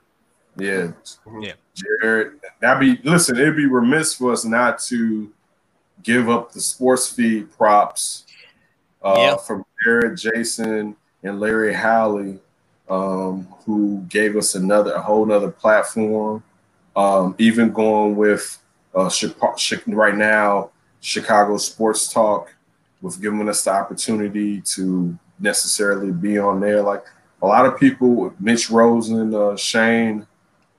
Yeah. 0.56 0.92
Yeah. 1.40 1.52
Jared, 1.74 2.40
that'd 2.60 2.80
be 2.80 3.08
listen, 3.08 3.36
it'd 3.36 3.56
be 3.56 3.66
remiss 3.66 4.14
for 4.14 4.32
us 4.32 4.44
not 4.44 4.80
to 4.84 5.30
give 6.02 6.28
up 6.30 6.52
the 6.52 6.60
sports 6.60 7.08
feed 7.08 7.50
props 7.56 8.24
uh 9.02 9.14
Yeah. 9.16 9.36
from 9.36 9.64
Jared, 9.84 10.16
Jason, 10.16 10.96
and 11.22 11.40
Larry 11.40 11.74
Howley, 11.74 12.38
um, 12.88 13.46
who 13.66 14.04
gave 14.08 14.36
us 14.36 14.54
another 14.54 14.92
a 14.92 15.02
whole 15.02 15.26
nother 15.26 15.50
platform. 15.50 16.42
Um, 16.94 17.34
even 17.38 17.72
going 17.72 18.16
with 18.16 18.58
uh 18.94 19.10
Chicago, 19.10 19.56
right 19.88 20.16
now, 20.16 20.70
Chicago 21.00 21.58
Sports 21.58 22.10
Talk, 22.10 22.54
with 23.02 23.20
giving 23.20 23.48
us 23.48 23.64
the 23.64 23.70
opportunity 23.70 24.60
to 24.62 25.16
necessarily 25.38 26.12
be 26.12 26.38
on 26.38 26.60
there. 26.60 26.82
Like 26.82 27.04
a 27.42 27.46
lot 27.46 27.66
of 27.66 27.78
people, 27.78 28.34
Mitch 28.40 28.70
Rosen, 28.70 29.34
uh, 29.34 29.56
Shane, 29.56 30.26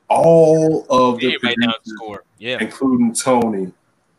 all 0.10 0.86
of 0.90 1.20
the 1.20 1.36
Everybody 1.36 1.56
down 1.62 1.68
the 1.68 1.74
producers, 1.74 1.98
score. 1.98 2.24
Yeah. 2.40 2.58
including 2.62 3.14
Tony, 3.14 3.72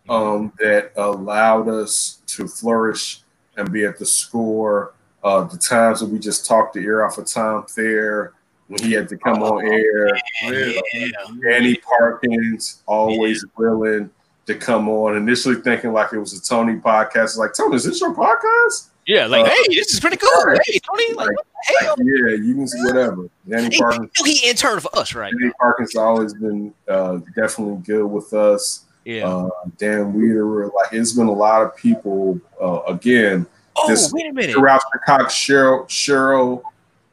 um, 0.08 0.52
that 0.58 0.92
allowed 0.96 1.68
us 1.68 2.22
to 2.26 2.46
flourish 2.46 3.20
and 3.56 3.70
be 3.72 3.84
at 3.84 3.98
the 3.98 4.06
score. 4.06 4.94
Uh, 5.24 5.44
the 5.44 5.58
times 5.58 6.00
that 6.00 6.08
we 6.08 6.18
just 6.18 6.46
talked 6.46 6.74
the 6.74 6.80
ear 6.80 7.04
off 7.04 7.18
of 7.18 7.26
Tom 7.26 7.66
Fair 7.66 8.32
when 8.68 8.80
he 8.82 8.92
had 8.92 9.08
to 9.08 9.16
come 9.16 9.42
on 9.42 9.66
air. 9.66 10.16
Yeah. 10.44 11.10
Danny 11.42 11.76
Parkins 11.76 12.82
always 12.86 13.44
willing 13.56 14.10
to 14.48 14.54
come 14.56 14.88
on. 14.88 15.16
Initially 15.16 15.54
thinking 15.56 15.92
like 15.92 16.12
it 16.12 16.18
was 16.18 16.32
a 16.32 16.42
Tony 16.42 16.74
podcast. 16.74 17.36
Like 17.38 17.54
Tony, 17.54 17.76
is 17.76 17.84
this 17.84 18.00
your 18.00 18.14
podcast? 18.14 18.88
Yeah. 19.06 19.26
Like, 19.26 19.46
Uh, 19.46 19.50
hey, 19.50 19.74
this 19.74 19.92
is 19.94 20.00
pretty 20.00 20.16
cool. 20.18 20.30
Hey, 20.66 20.78
Tony. 20.80 21.14
Like, 21.14 21.28
Like, 21.28 21.36
hell? 21.80 21.94
Like, 21.98 22.06
yeah, 22.06 22.34
you 22.36 22.54
can 22.54 22.68
see 22.68 22.82
whatever. 22.84 23.28
Danny 23.48 23.74
Hey, 23.74 23.78
Parkins. 23.78 24.10
he 24.24 24.48
interned 24.50 24.82
for 24.82 24.98
us, 24.98 25.14
right? 25.14 25.32
Danny 25.38 25.52
Parkins 25.60 25.92
has 25.92 25.96
always 25.96 26.34
been 26.34 26.74
uh, 26.88 27.18
definitely 27.36 27.82
good 27.86 28.04
with 28.06 28.32
us. 28.34 28.84
Yeah. 29.04 29.26
Uh, 29.26 29.48
Dan 29.78 30.12
Weeder, 30.12 30.66
like 30.66 30.92
it's 30.92 31.12
been 31.12 31.28
a 31.28 31.32
lot 31.32 31.62
of 31.62 31.74
people. 31.76 32.38
Uh, 32.60 32.80
again, 32.88 33.46
oh, 33.76 33.88
this- 33.88 34.12
wait 34.12 34.26
a 34.26 34.32
minute. 34.32 34.54
throughout 34.54 34.82
Chicago, 34.92 35.24
Cheryl, 35.24 35.86
Cheryl 35.88 36.62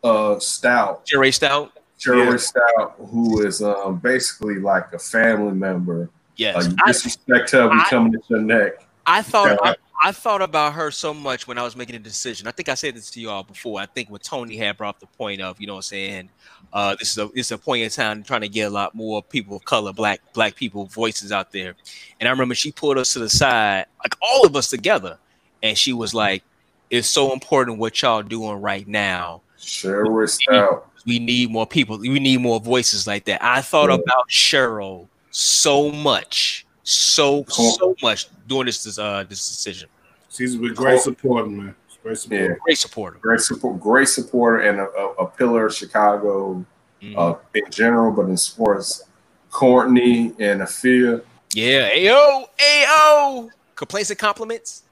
uh, 0.03 0.37
Stout, 0.39 1.05
Jerry 1.05 1.31
Stout. 1.31 1.71
Cheryl 1.97 2.31
Yeah. 2.31 2.37
Stout, 2.37 2.95
who 3.09 3.45
is 3.47 3.61
um, 3.63 3.97
basically 3.99 4.55
like 4.55 4.91
a 4.91 4.99
family 4.99 5.53
member. 5.53 6.09
Yes. 6.35 6.55
Uh, 6.55 6.69
you 6.69 6.75
I, 6.83 6.87
disrespect 6.87 7.51
her, 7.51 7.69
we 7.69 7.83
coming 7.85 8.15
at 8.15 8.29
your 8.29 8.41
neck. 8.41 8.85
I 9.07 9.21
thought 9.21 9.59
I, 9.63 9.75
I 10.03 10.11
thought 10.11 10.41
about 10.41 10.73
her 10.73 10.91
so 10.91 11.13
much 11.13 11.47
when 11.47 11.57
I 11.57 11.63
was 11.63 11.75
making 11.75 11.95
a 11.95 11.99
decision. 11.99 12.47
I 12.47 12.51
think 12.51 12.69
I 12.69 12.73
said 12.73 12.95
this 12.95 13.09
to 13.11 13.21
y'all 13.21 13.43
before. 13.43 13.79
I 13.79 13.85
think 13.85 14.09
when 14.09 14.19
Tony 14.19 14.57
had 14.57 14.77
brought 14.77 14.95
up 14.95 14.99
the 14.99 15.07
point 15.07 15.41
of, 15.41 15.61
you 15.61 15.67
know 15.67 15.73
what 15.73 15.79
I'm 15.79 15.83
saying, 15.83 16.29
uh, 16.73 16.95
this 16.99 17.11
is 17.11 17.17
a 17.17 17.27
this 17.27 17.47
is 17.47 17.51
a 17.51 17.57
point 17.57 17.83
in 17.83 17.89
time 17.89 18.23
trying 18.23 18.41
to 18.41 18.49
get 18.49 18.63
a 18.63 18.69
lot 18.69 18.95
more 18.95 19.21
people 19.23 19.57
of 19.57 19.65
color, 19.65 19.93
black 19.93 20.21
black 20.33 20.55
people 20.55 20.85
voices 20.85 21.31
out 21.31 21.51
there. 21.51 21.75
And 22.19 22.27
I 22.27 22.31
remember 22.31 22.55
she 22.55 22.71
pulled 22.71 22.97
us 22.97 23.13
to 23.13 23.19
the 23.19 23.29
side, 23.29 23.85
like 24.03 24.15
all 24.21 24.45
of 24.45 24.55
us 24.55 24.69
together, 24.69 25.17
and 25.63 25.77
she 25.77 25.93
was 25.93 26.13
like, 26.13 26.43
It's 26.89 27.07
so 27.07 27.31
important 27.31 27.77
what 27.77 28.01
y'all 28.01 28.23
doing 28.23 28.61
right 28.61 28.87
now. 28.87 29.41
Cheryl 29.59 30.27
Stout. 30.29 30.89
We 31.05 31.19
need 31.19 31.51
more 31.51 31.67
people, 31.67 31.99
we 31.99 32.19
need 32.19 32.41
more 32.41 32.59
voices 32.59 33.05
like 33.05 33.25
that. 33.25 33.43
I 33.43 33.61
thought 33.61 33.89
Yeah. 33.89 33.95
about 33.95 34.29
Cheryl 34.29 35.07
so 35.37 35.91
much, 35.91 36.65
so 36.83 37.43
so 37.49 37.93
much 38.01 38.27
during 38.47 38.67
this 38.67 38.97
uh 38.97 39.25
this 39.27 39.45
decision. 39.49 39.89
She's 40.29 40.55
been 40.55 40.73
great 40.73 41.01
supporting, 41.01 41.57
man. 41.57 41.75
Great 42.01 42.17
support. 42.19 42.39
Yeah. 42.41 42.55
Great 42.63 42.77
supporter. 42.77 43.17
Great 43.21 43.39
support, 43.41 43.79
great 43.81 44.07
supporter, 44.07 44.59
and 44.59 44.79
a, 44.79 44.87
a, 44.89 45.05
a 45.23 45.27
pillar 45.27 45.65
of 45.65 45.73
Chicago 45.75 46.65
Mhm. 47.01 47.17
uh, 47.17 47.35
in 47.53 47.69
general, 47.69 48.11
but 48.13 48.27
in 48.29 48.37
sports. 48.37 49.03
Courtney 49.51 50.33
and 50.39 50.61
Afia, 50.61 51.21
yeah, 51.53 51.89
ayo, 51.89 52.45
ayo. 52.57 53.49
Complaints 53.75 54.09
and 54.09 54.19
compliments. 54.19 54.83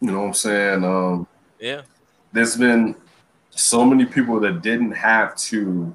you 0.00 0.10
know 0.10 0.20
what 0.20 0.26
I'm 0.28 0.34
saying? 0.34 0.84
Um, 0.84 1.26
Yeah. 1.58 1.82
there's 2.32 2.56
been 2.56 2.94
so 3.50 3.84
many 3.86 4.04
people 4.04 4.38
that 4.40 4.60
didn't 4.62 4.92
have 4.92 5.34
to. 5.48 5.92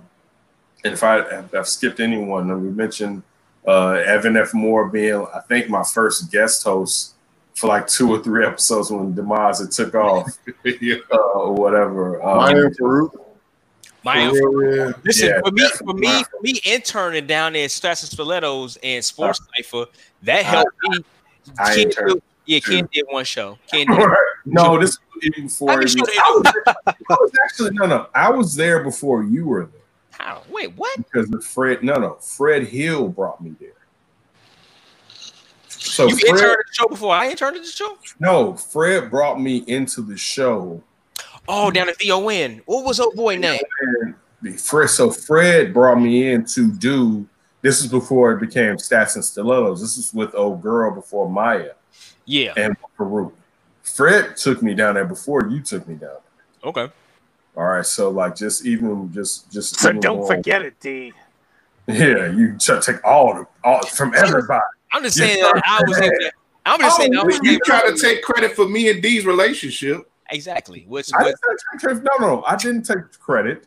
And 0.84 0.94
if 0.94 1.04
I 1.04 1.44
I've 1.54 1.68
skipped 1.68 2.00
anyone, 2.00 2.50
and 2.52 2.62
we 2.64 2.70
mentioned 2.70 3.22
uh, 3.68 3.92
Evan 4.06 4.38
F. 4.38 4.54
Moore 4.54 4.88
being, 4.90 5.26
I 5.36 5.40
think, 5.48 5.70
my 5.70 5.84
first 5.84 6.32
guest 6.32 6.64
host 6.64 7.16
for 7.54 7.68
like 7.68 7.88
two 7.88 8.10
or 8.12 8.24
three 8.24 8.46
episodes 8.46 8.90
when 8.92 9.14
Demise 9.14 9.62
it 9.62 9.72
took 9.72 9.94
off 9.96 10.38
yeah. 10.64 10.96
uh, 11.12 11.18
or 11.18 11.54
whatever. 11.54 12.22
Um, 12.24 12.38
Maya 12.38 12.70
Farouk. 12.70 13.12
My 14.04 14.30
For 14.30 14.50
real, 14.58 14.76
yeah. 14.88 14.94
listen 15.04 15.28
Yeah, 15.30 15.42
for 15.44 15.52
me, 15.52 15.62
for 15.70 15.94
definitely. 15.94 16.02
me, 16.02 16.24
for 16.24 16.42
me, 16.42 16.62
interning 16.66 17.28
down 17.28 17.54
there 17.54 17.66
at 17.66 17.72
Stats 17.72 18.04
and 18.04 18.12
Stilettos 18.12 18.78
and 18.82 19.04
Sports 19.04 19.42
Cipher, 19.58 19.86
that 20.24 20.46
helped 20.46 20.72
me. 20.84 21.00
I 21.60 21.76
Ken 21.76 21.80
interned, 21.88 22.14
did- 22.14 22.24
yeah, 22.46 22.60
too. 22.60 22.72
Ken 22.72 22.90
did 22.94 23.06
one 23.10 23.26
show. 23.26 23.58
Ken 23.70 23.86
did. 23.90 24.00
no, 24.46 24.80
this 24.80 24.98
was 25.14 25.24
even 25.26 25.44
before. 25.48 25.72
I 25.72 25.76
it 25.76 25.82
was- 25.84 25.96
I, 25.98 26.32
was 26.32 26.54
I 26.88 26.94
was 27.10 27.32
actually 27.44 27.72
no, 27.72 27.86
no. 27.86 28.08
I 28.16 28.30
was 28.30 28.56
there 28.56 28.82
before 28.84 29.24
you 29.24 29.46
were 29.46 29.66
there 29.66 29.82
How? 30.18 30.42
Wait, 30.50 30.76
what? 30.76 30.98
because 30.98 31.32
of 31.32 31.44
Fred. 31.46 31.84
No, 31.84 31.96
no. 31.96 32.14
Fred 32.16 32.64
Hill 32.68 33.10
brought 33.10 33.42
me 33.42 33.54
there. 33.60 33.70
So 35.68 36.08
You 36.08 36.18
Fred, 36.18 36.30
interned 36.36 36.58
the 36.68 36.74
show 36.74 36.88
before 36.88 37.14
I 37.16 37.30
interned 37.30 37.58
the 37.58 37.66
show? 37.66 37.98
no, 38.20 38.56
Fred 38.56 39.10
brought 39.10 39.40
me 39.40 39.58
into 39.68 40.02
the 40.02 40.18
show. 40.18 40.82
Oh, 41.48 41.72
down 41.72 41.88
at 41.90 41.96
VON. 42.02 42.62
What 42.66 42.84
was 42.86 43.00
old 43.00 43.16
boy 43.16 43.38
name? 43.38 43.62
Fred, 44.58 44.90
so 44.90 45.10
Fred 45.12 45.74
brought 45.74 46.00
me 46.00 46.32
in 46.32 46.46
to 46.46 46.72
do. 46.72 47.28
This 47.62 47.80
is 47.82 47.88
before 47.88 48.34
it 48.34 48.40
became 48.40 48.76
Stats 48.78 49.16
and 49.16 49.24
Stilettos. 49.26 49.82
This 49.82 49.98
is 49.98 50.14
with 50.14 50.36
old 50.36 50.62
girl 50.62 50.94
before 50.94 51.30
Maya 51.30 51.72
Yeah. 52.26 52.54
and 52.58 52.76
Farouk. 52.98 53.34
Fred 53.84 54.36
took 54.38 54.62
me 54.62 54.74
down 54.74 54.96
there 54.96 55.06
before 55.06 55.48
you 55.48 55.62
took 55.62 55.88
me 55.88 55.96
down. 55.96 56.10
there. 56.64 56.70
Okay. 56.70 56.94
All 57.58 57.66
right, 57.66 57.86
so 57.86 58.10
like 58.12 58.36
just 58.36 58.66
even 58.66 59.12
just 59.12 59.52
just 59.52 59.80
so 59.80 59.92
don't 59.92 60.18
more- 60.18 60.28
forget 60.28 60.62
it, 60.62 60.80
D. 60.80 61.12
Yeah, 61.88 62.32
you 62.32 62.56
try 62.60 62.80
to 62.80 62.94
take 62.94 63.04
all 63.04 63.34
the 63.34 63.48
all 63.64 63.84
from 63.88 64.14
everybody. 64.14 64.62
I'm 64.94 65.02
just 65.04 65.18
saying 65.18 65.42
that 65.42 65.62
I 65.66 65.82
was 65.88 65.98
in 65.98 66.12
there. 66.20 66.32
I'm 66.66 66.80
just 66.80 66.96
oh, 66.96 67.02
saying 67.02 67.18
I 67.18 67.24
was 67.24 67.40
Oh, 67.40 67.44
you 67.50 67.60
try 67.66 67.82
to 67.82 67.98
take 67.98 68.22
credit 68.22 68.56
for 68.56 68.68
me 68.70 68.90
and 68.90 69.02
D's 69.02 69.26
relationship. 69.26 70.10
Exactly. 70.30 70.86
Which, 70.88 71.10
I 71.18 71.24
didn't 71.24 71.40
take 71.72 71.80
credit. 71.82 72.04
No, 72.04 72.28
no, 72.28 72.44
I 72.46 72.58
didn't 72.58 72.84
take 72.84 73.12
credit. 73.20 73.66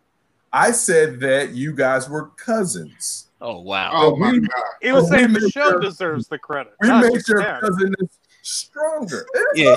I 0.53 0.71
said 0.73 1.19
that 1.21 1.51
you 1.55 1.73
guys 1.73 2.09
were 2.11 2.27
cousins. 2.37 3.29
oh 3.41 3.61
wow. 3.61 3.91
Oh, 3.93 4.13
oh 4.13 4.17
my 4.17 4.33
god. 4.39 4.51
He 4.83 4.93
was 4.93 5.05
Oh, 5.11 5.17
saying 5.17 5.33
the 5.33 5.51
show 5.51 5.71
your- 5.71 5.81
deserves 5.81 6.29
the 6.29 6.39
credit. 6.39 6.75
We 6.81 6.89
not 6.89 7.05
made 7.05 7.15
just 7.15 7.29
your 7.29 7.43
Darren. 7.43 7.61
cousin 7.61 7.95
stronger. 8.43 9.27
There's 9.33 9.47
Yeah. 9.55 9.77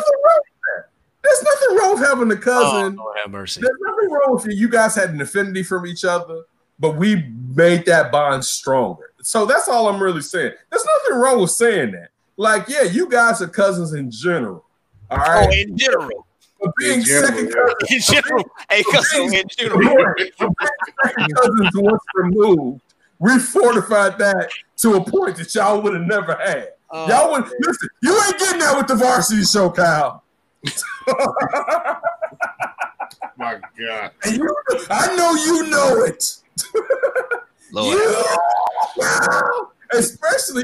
Nothing 1.44 1.78
wrong 1.78 1.94
with 1.96 2.04
having 2.08 2.32
a 2.32 2.36
cousin. 2.38 2.98
Oh, 3.00 3.04
Lord 3.04 3.18
have 3.22 3.32
mercy. 3.32 3.62
There's 3.62 3.78
nothing 3.82 4.10
wrong 4.12 4.36
with 4.36 4.46
you. 4.46 4.52
You 4.54 4.70
guys 4.70 4.96
had 4.96 5.10
an 5.12 5.22
affinity 5.22 5.64
from 5.64 5.86
each 5.88 6.04
other, 6.06 6.44
but 6.80 6.98
we 6.98 7.26
made 7.56 7.86
that 7.86 8.12
bond 8.12 8.44
stronger. 8.44 9.12
So 9.22 9.46
that's 9.46 9.68
all 9.70 9.88
I'm 9.88 10.02
really 10.02 10.22
saying. 10.22 10.52
There's 10.70 10.86
nothing 11.04 11.22
wrong 11.22 11.40
with 11.42 11.52
saying 11.52 11.92
that. 11.94 12.10
Like, 12.36 12.68
yeah, 12.68 12.84
you 12.84 13.08
guys 13.10 13.42
are 13.42 13.48
cousins 13.48 13.94
in 13.94 14.12
general. 14.12 14.66
All 15.10 15.18
right. 15.20 15.48
Oh, 15.50 15.52
in 15.54 15.78
general. 15.78 16.28
But 16.60 16.72
being 16.80 17.00
In 17.00 17.06
general, 17.06 17.28
second 17.28 17.48
yeah. 17.50 17.54
cousins, 17.80 17.92
In 17.92 18.00
general. 18.16 18.44
Hey, 18.70 18.84
cousin, 18.84 19.34
in 19.34 19.44
general. 19.50 20.14
second 21.06 21.36
cousins 21.36 21.70
once 21.76 22.02
removed, 22.16 22.82
we 23.20 23.38
fortified 23.40 24.18
that 24.18 24.50
to 24.78 24.96
a 24.96 25.04
point 25.04 25.36
that 25.38 25.54
y'all 25.56 25.82
would 25.82 25.94
have 25.94 26.04
never 26.04 26.36
had. 26.36 26.70
Uh, 26.90 27.08
Y'all 27.10 27.32
would 27.32 27.50
listen. 27.62 27.90
You 28.02 28.14
ain't 28.24 28.38
getting 28.40 28.60
that 28.60 28.78
with 28.78 28.88
the 28.88 28.96
varsity 28.96 29.44
show, 29.44 29.70
Kyle. 29.72 30.24
My 33.38 33.60
God. 33.80 34.12
And 34.24 34.38
you- 34.38 34.56
I 34.90 35.16
know 35.16 35.34
you 35.34 35.70
know 35.70 36.04
it. 36.06 36.38
Lord. 37.72 37.98
Yeah. 38.98 39.52
Especially, 40.00 40.64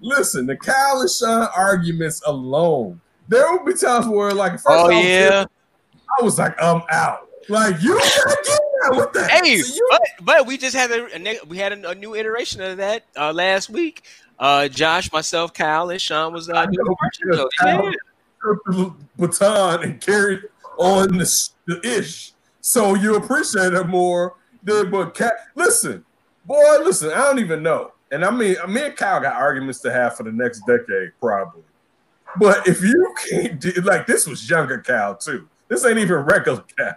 listen, 0.00 0.46
the 0.46 0.56
Kyle 0.56 1.00
and 1.00 1.10
Sean 1.10 1.48
arguments 1.56 2.22
alone. 2.26 3.00
There 3.28 3.50
will 3.52 3.64
be 3.64 3.74
times 3.74 4.06
where, 4.06 4.32
like, 4.32 4.52
first 4.52 4.66
Oh, 4.68 4.90
I 4.90 4.94
was, 4.96 5.04
yeah. 5.04 5.44
I 6.18 6.22
was 6.22 6.38
like, 6.38 6.60
I'm 6.60 6.82
out. 6.90 7.28
Like, 7.48 7.80
you 7.82 7.94
not 7.94 8.04
getting 8.44 8.70
that 8.82 8.92
with 8.96 9.12
that. 9.12 9.30
Hey, 9.30 9.58
So 9.58 9.74
you- 9.74 9.88
but, 9.90 10.02
but 10.22 10.46
we 10.46 10.56
just 10.58 10.74
had 10.76 10.90
a, 10.90 11.06
a 11.16 11.38
we 11.46 11.58
had 11.58 11.72
a, 11.72 11.90
a 11.90 11.94
new 11.94 12.14
iteration 12.14 12.60
of 12.62 12.76
that 12.78 13.04
uh, 13.16 13.32
last 13.32 13.68
week. 13.70 14.02
Uh, 14.38 14.66
Josh, 14.68 15.12
myself, 15.12 15.52
Kyle, 15.54 15.90
and 15.90 16.00
Sean 16.00 16.32
was 16.32 16.48
uh, 16.48 16.66
doing 16.66 16.76
know, 16.86 16.96
the 17.30 17.36
show. 17.36 17.48
Kyle 17.60 17.84
Yeah. 17.84 17.90
The 18.66 18.94
baton 19.16 19.82
and 19.82 20.00
carried 20.00 20.42
on 20.78 21.18
the, 21.18 21.48
the 21.66 21.80
ish. 21.98 22.32
So 22.60 22.94
you 22.94 23.16
appreciate 23.16 23.72
it 23.74 23.84
more 23.86 24.34
than 24.62 24.90
but 24.90 25.14
Cat. 25.14 25.32
Listen, 25.54 26.04
boy, 26.46 26.78
listen. 26.82 27.10
I 27.10 27.18
don't 27.18 27.38
even 27.38 27.62
know. 27.62 27.92
And 28.12 28.24
I 28.24 28.30
mean, 28.30 28.56
me 28.68 28.82
and 28.84 28.96
Kyle 28.96 29.20
got 29.20 29.34
arguments 29.36 29.80
to 29.80 29.92
have 29.92 30.16
for 30.16 30.22
the 30.22 30.32
next 30.32 30.60
decade, 30.66 31.10
probably. 31.20 31.62
But 32.38 32.66
if 32.66 32.82
you 32.82 33.14
can't 33.28 33.60
do 33.60 33.72
like 33.82 34.06
this 34.06 34.26
was 34.26 34.48
younger 34.48 34.78
Cal 34.78 35.16
too. 35.16 35.48
This 35.68 35.84
ain't 35.84 35.98
even 35.98 36.16
regular 36.16 36.64
Cal. 36.76 36.94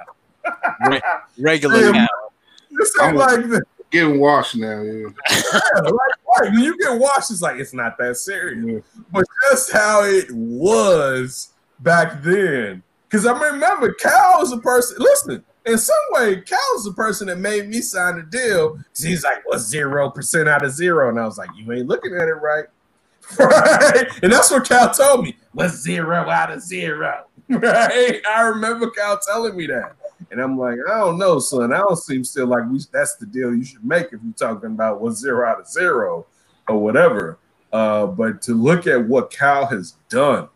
Regular 1.39 1.79
Yeah. 1.81 1.91
Kyle. 1.91 2.31
This 2.71 2.93
ain't 3.01 3.07
I'm- 3.09 3.15
like 3.15 3.49
the, 3.49 3.61
Getting 3.91 4.19
washed 4.19 4.55
now. 4.55 4.81
Yeah. 4.81 5.07
like, 5.81 6.51
when 6.51 6.59
you 6.59 6.77
get 6.77 6.99
washed, 6.99 7.31
it's 7.31 7.41
like 7.41 7.57
it's 7.57 7.73
not 7.73 7.97
that 7.97 8.17
serious. 8.17 8.65
Yeah. 8.65 9.01
but 9.11 9.25
just 9.49 9.71
how 9.71 10.03
it 10.03 10.29
was 10.31 11.53
back 11.79 12.21
then. 12.21 12.83
Because 13.09 13.25
I 13.25 13.39
remember 13.39 13.93
Cal 13.93 14.39
was 14.39 14.51
a 14.51 14.57
person. 14.57 14.97
Listen, 14.99 15.43
in 15.65 15.77
some 15.77 15.95
way, 16.11 16.41
Cal 16.41 16.59
was 16.73 16.85
the 16.85 16.93
person 16.93 17.27
that 17.27 17.37
made 17.37 17.69
me 17.69 17.81
sign 17.81 18.17
a 18.19 18.23
deal. 18.23 18.79
he's 18.97 19.23
like, 19.23 19.45
"What's 19.45 19.63
zero 19.63 20.09
percent 20.09 20.49
out 20.49 20.65
of 20.65 20.71
zero? 20.71 21.09
And 21.09 21.19
I 21.19 21.25
was 21.25 21.37
like, 21.37 21.49
"You 21.55 21.71
ain't 21.71 21.87
looking 21.87 22.15
at 22.15 22.27
it 22.27 22.33
right." 22.33 22.65
Right, 23.37 24.07
and 24.23 24.31
that's 24.31 24.49
what 24.49 24.65
Cal 24.67 24.89
told 24.93 25.25
me. 25.25 25.35
What's 25.51 25.75
zero 25.81 26.29
out 26.29 26.51
of 26.51 26.61
zero? 26.61 27.25
Right, 27.49 28.21
I 28.29 28.41
remember 28.41 28.89
Cal 28.89 29.19
telling 29.19 29.55
me 29.55 29.67
that, 29.67 29.96
and 30.31 30.39
I'm 30.41 30.57
like, 30.57 30.77
I 30.89 30.97
don't 30.99 31.17
know, 31.17 31.39
son. 31.39 31.71
I 31.73 31.77
don't 31.77 31.95
seem 31.97 32.23
still 32.23 32.47
like 32.47 32.69
we. 32.69 32.79
That's 32.91 33.15
the 33.15 33.25
deal 33.25 33.53
you 33.53 33.63
should 33.63 33.83
make 33.83 34.07
if 34.07 34.19
you're 34.23 34.33
talking 34.37 34.71
about 34.71 35.01
what's 35.01 35.19
zero 35.19 35.47
out 35.47 35.59
of 35.59 35.67
zero 35.67 36.25
or 36.67 36.77
whatever. 36.81 37.37
Uh, 37.71 38.07
but 38.07 38.41
to 38.43 38.53
look 38.53 38.87
at 38.87 39.03
what 39.07 39.29
Cal 39.31 39.65
has 39.67 39.93
done 40.09 40.47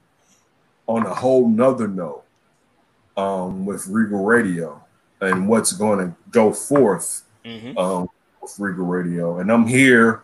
on 0.87 1.05
a 1.05 1.13
whole 1.13 1.47
nother 1.47 1.87
note 1.87 2.23
um, 3.17 3.65
with 3.65 3.87
Regal 3.87 4.23
Radio 4.23 4.81
and 5.21 5.47
what's 5.47 5.73
going 5.73 5.99
to 5.99 6.15
go 6.31 6.51
forth 6.51 7.23
Mhm. 7.45 7.77
um, 7.77 8.07
with 8.41 8.57
Regal 8.59 8.85
Radio. 8.85 9.39
And 9.39 9.51
I'm 9.51 9.67
here 9.67 10.23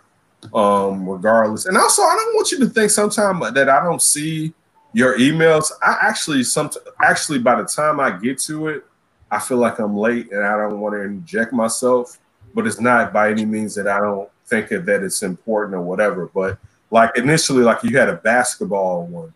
um, 0.53 1.07
regardless. 1.09 1.65
And 1.65 1.77
also, 1.77 2.01
I 2.03 2.15
don't 2.15 2.35
want 2.35 2.51
you 2.51 2.59
to 2.59 2.67
think 2.67 2.91
sometime 2.91 3.39
that 3.53 3.69
I 3.69 3.83
don't 3.83 4.01
see 4.01 4.53
your 4.93 5.17
emails. 5.17 5.71
I 5.83 5.97
actually, 6.01 6.43
some 6.43 6.69
actually, 7.01 7.39
by 7.39 7.59
the 7.61 7.67
time 7.67 7.99
I 7.99 8.11
get 8.11 8.39
to 8.41 8.67
it, 8.67 8.85
I 9.30 9.39
feel 9.39 9.57
like 9.57 9.80
I'm 9.80 9.97
late 9.97 10.32
and 10.32 10.45
I 10.45 10.57
don't 10.57 10.80
want 10.80 10.95
to 10.95 11.01
inject 11.01 11.53
myself. 11.53 12.19
But 12.53 12.65
it's 12.65 12.80
not 12.80 13.13
by 13.13 13.30
any 13.30 13.45
means 13.45 13.75
that 13.75 13.88
I 13.88 13.99
don't 13.99 14.30
think 14.45 14.69
that 14.69 15.03
it's 15.03 15.21
important 15.21 15.75
or 15.75 15.82
whatever. 15.82 16.28
But 16.34 16.57
like 16.89 17.17
initially, 17.17 17.63
like 17.63 17.84
you 17.84 17.95
had 17.97 18.09
a 18.09 18.15
basketball 18.15 19.05
one, 19.05 19.34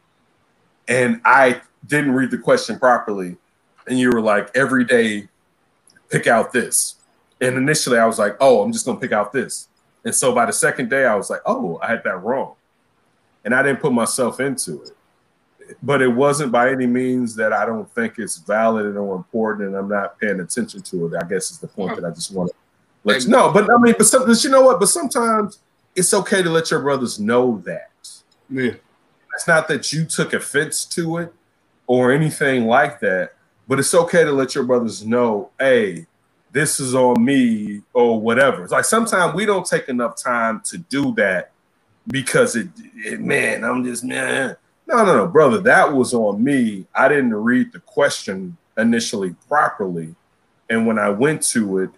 and 0.87 1.21
I 1.25 1.61
didn't 1.85 2.13
read 2.13 2.31
the 2.31 2.37
question 2.37 2.79
properly, 2.79 3.35
and 3.87 3.99
you 3.99 4.09
were 4.09 4.21
like, 4.21 4.49
every 4.55 4.85
day, 4.85 5.27
pick 6.09 6.27
out 6.27 6.51
this. 6.51 6.95
And 7.41 7.57
initially, 7.57 7.97
I 7.97 8.05
was 8.05 8.17
like, 8.17 8.37
oh, 8.39 8.63
I'm 8.63 8.71
just 8.71 8.85
gonna 8.85 8.99
pick 8.99 9.11
out 9.11 9.31
this. 9.33 9.67
And 10.03 10.15
so 10.15 10.33
by 10.33 10.45
the 10.45 10.53
second 10.53 10.89
day, 10.89 11.05
I 11.05 11.15
was 11.15 11.29
like, 11.29 11.41
oh, 11.45 11.79
I 11.83 11.87
had 11.87 12.03
that 12.05 12.23
wrong, 12.23 12.55
and 13.45 13.53
I 13.53 13.61
didn't 13.61 13.81
put 13.81 13.93
myself 13.93 14.39
into 14.39 14.81
it. 14.83 14.95
But 15.83 16.01
it 16.01 16.07
wasn't 16.07 16.51
by 16.51 16.71
any 16.71 16.87
means 16.87 17.35
that 17.35 17.53
I 17.53 17.65
don't 17.65 17.89
think 17.93 18.17
it's 18.17 18.37
valid 18.37 18.95
or 18.95 19.15
important, 19.15 19.69
and 19.69 19.77
I'm 19.77 19.89
not 19.89 20.19
paying 20.19 20.39
attention 20.39 20.81
to 20.81 21.07
it. 21.07 21.13
I 21.21 21.27
guess 21.27 21.51
is 21.51 21.59
the 21.59 21.67
point 21.67 21.95
that 21.95 22.05
I 22.05 22.11
just 22.11 22.31
want 22.33 22.49
to 22.49 22.55
let 23.03 23.23
you 23.23 23.29
know. 23.29 23.51
But 23.51 23.69
I 23.71 23.77
mean, 23.77 23.95
but, 23.97 24.07
some, 24.07 24.25
but 24.25 24.43
you 24.43 24.49
know 24.49 24.61
what? 24.61 24.79
But 24.79 24.87
sometimes 24.87 25.59
it's 25.95 26.13
okay 26.13 26.41
to 26.41 26.49
let 26.49 26.71
your 26.71 26.81
brothers 26.81 27.19
know 27.19 27.61
that. 27.65 27.89
Yeah. 28.49 28.73
It's 29.33 29.47
not 29.47 29.67
that 29.69 29.93
you 29.93 30.05
took 30.05 30.33
offense 30.33 30.85
to 30.85 31.17
it 31.17 31.33
or 31.87 32.11
anything 32.11 32.65
like 32.65 32.99
that, 32.99 33.33
but 33.67 33.79
it's 33.79 33.93
okay 33.93 34.23
to 34.23 34.31
let 34.31 34.55
your 34.55 34.65
brothers 34.65 35.05
know, 35.05 35.49
hey, 35.59 36.05
this 36.51 36.79
is 36.79 36.93
on 36.93 37.23
me 37.23 37.81
or 37.93 38.19
whatever. 38.19 38.63
It's 38.63 38.71
like 38.71 38.85
sometimes 38.85 39.33
we 39.33 39.45
don't 39.45 39.65
take 39.65 39.87
enough 39.87 40.21
time 40.21 40.61
to 40.65 40.77
do 40.77 41.13
that 41.15 41.51
because 42.07 42.55
it, 42.55 42.67
it 42.95 43.21
man, 43.21 43.63
I'm 43.63 43.83
just 43.83 44.03
man. 44.03 44.57
No, 44.91 45.05
no, 45.05 45.17
no, 45.17 45.27
brother, 45.27 45.59
that 45.61 45.93
was 45.93 46.13
on 46.13 46.43
me. 46.43 46.87
I 46.95 47.09
didn't 47.09 47.35
read 47.35 47.73
the 47.73 47.81
question 47.81 48.57
initially 48.77 49.35
properly. 49.49 50.15
And 50.69 50.87
when 50.87 50.99
I 50.99 51.11
went 51.11 51.43
to 51.49 51.79
it, 51.79 51.91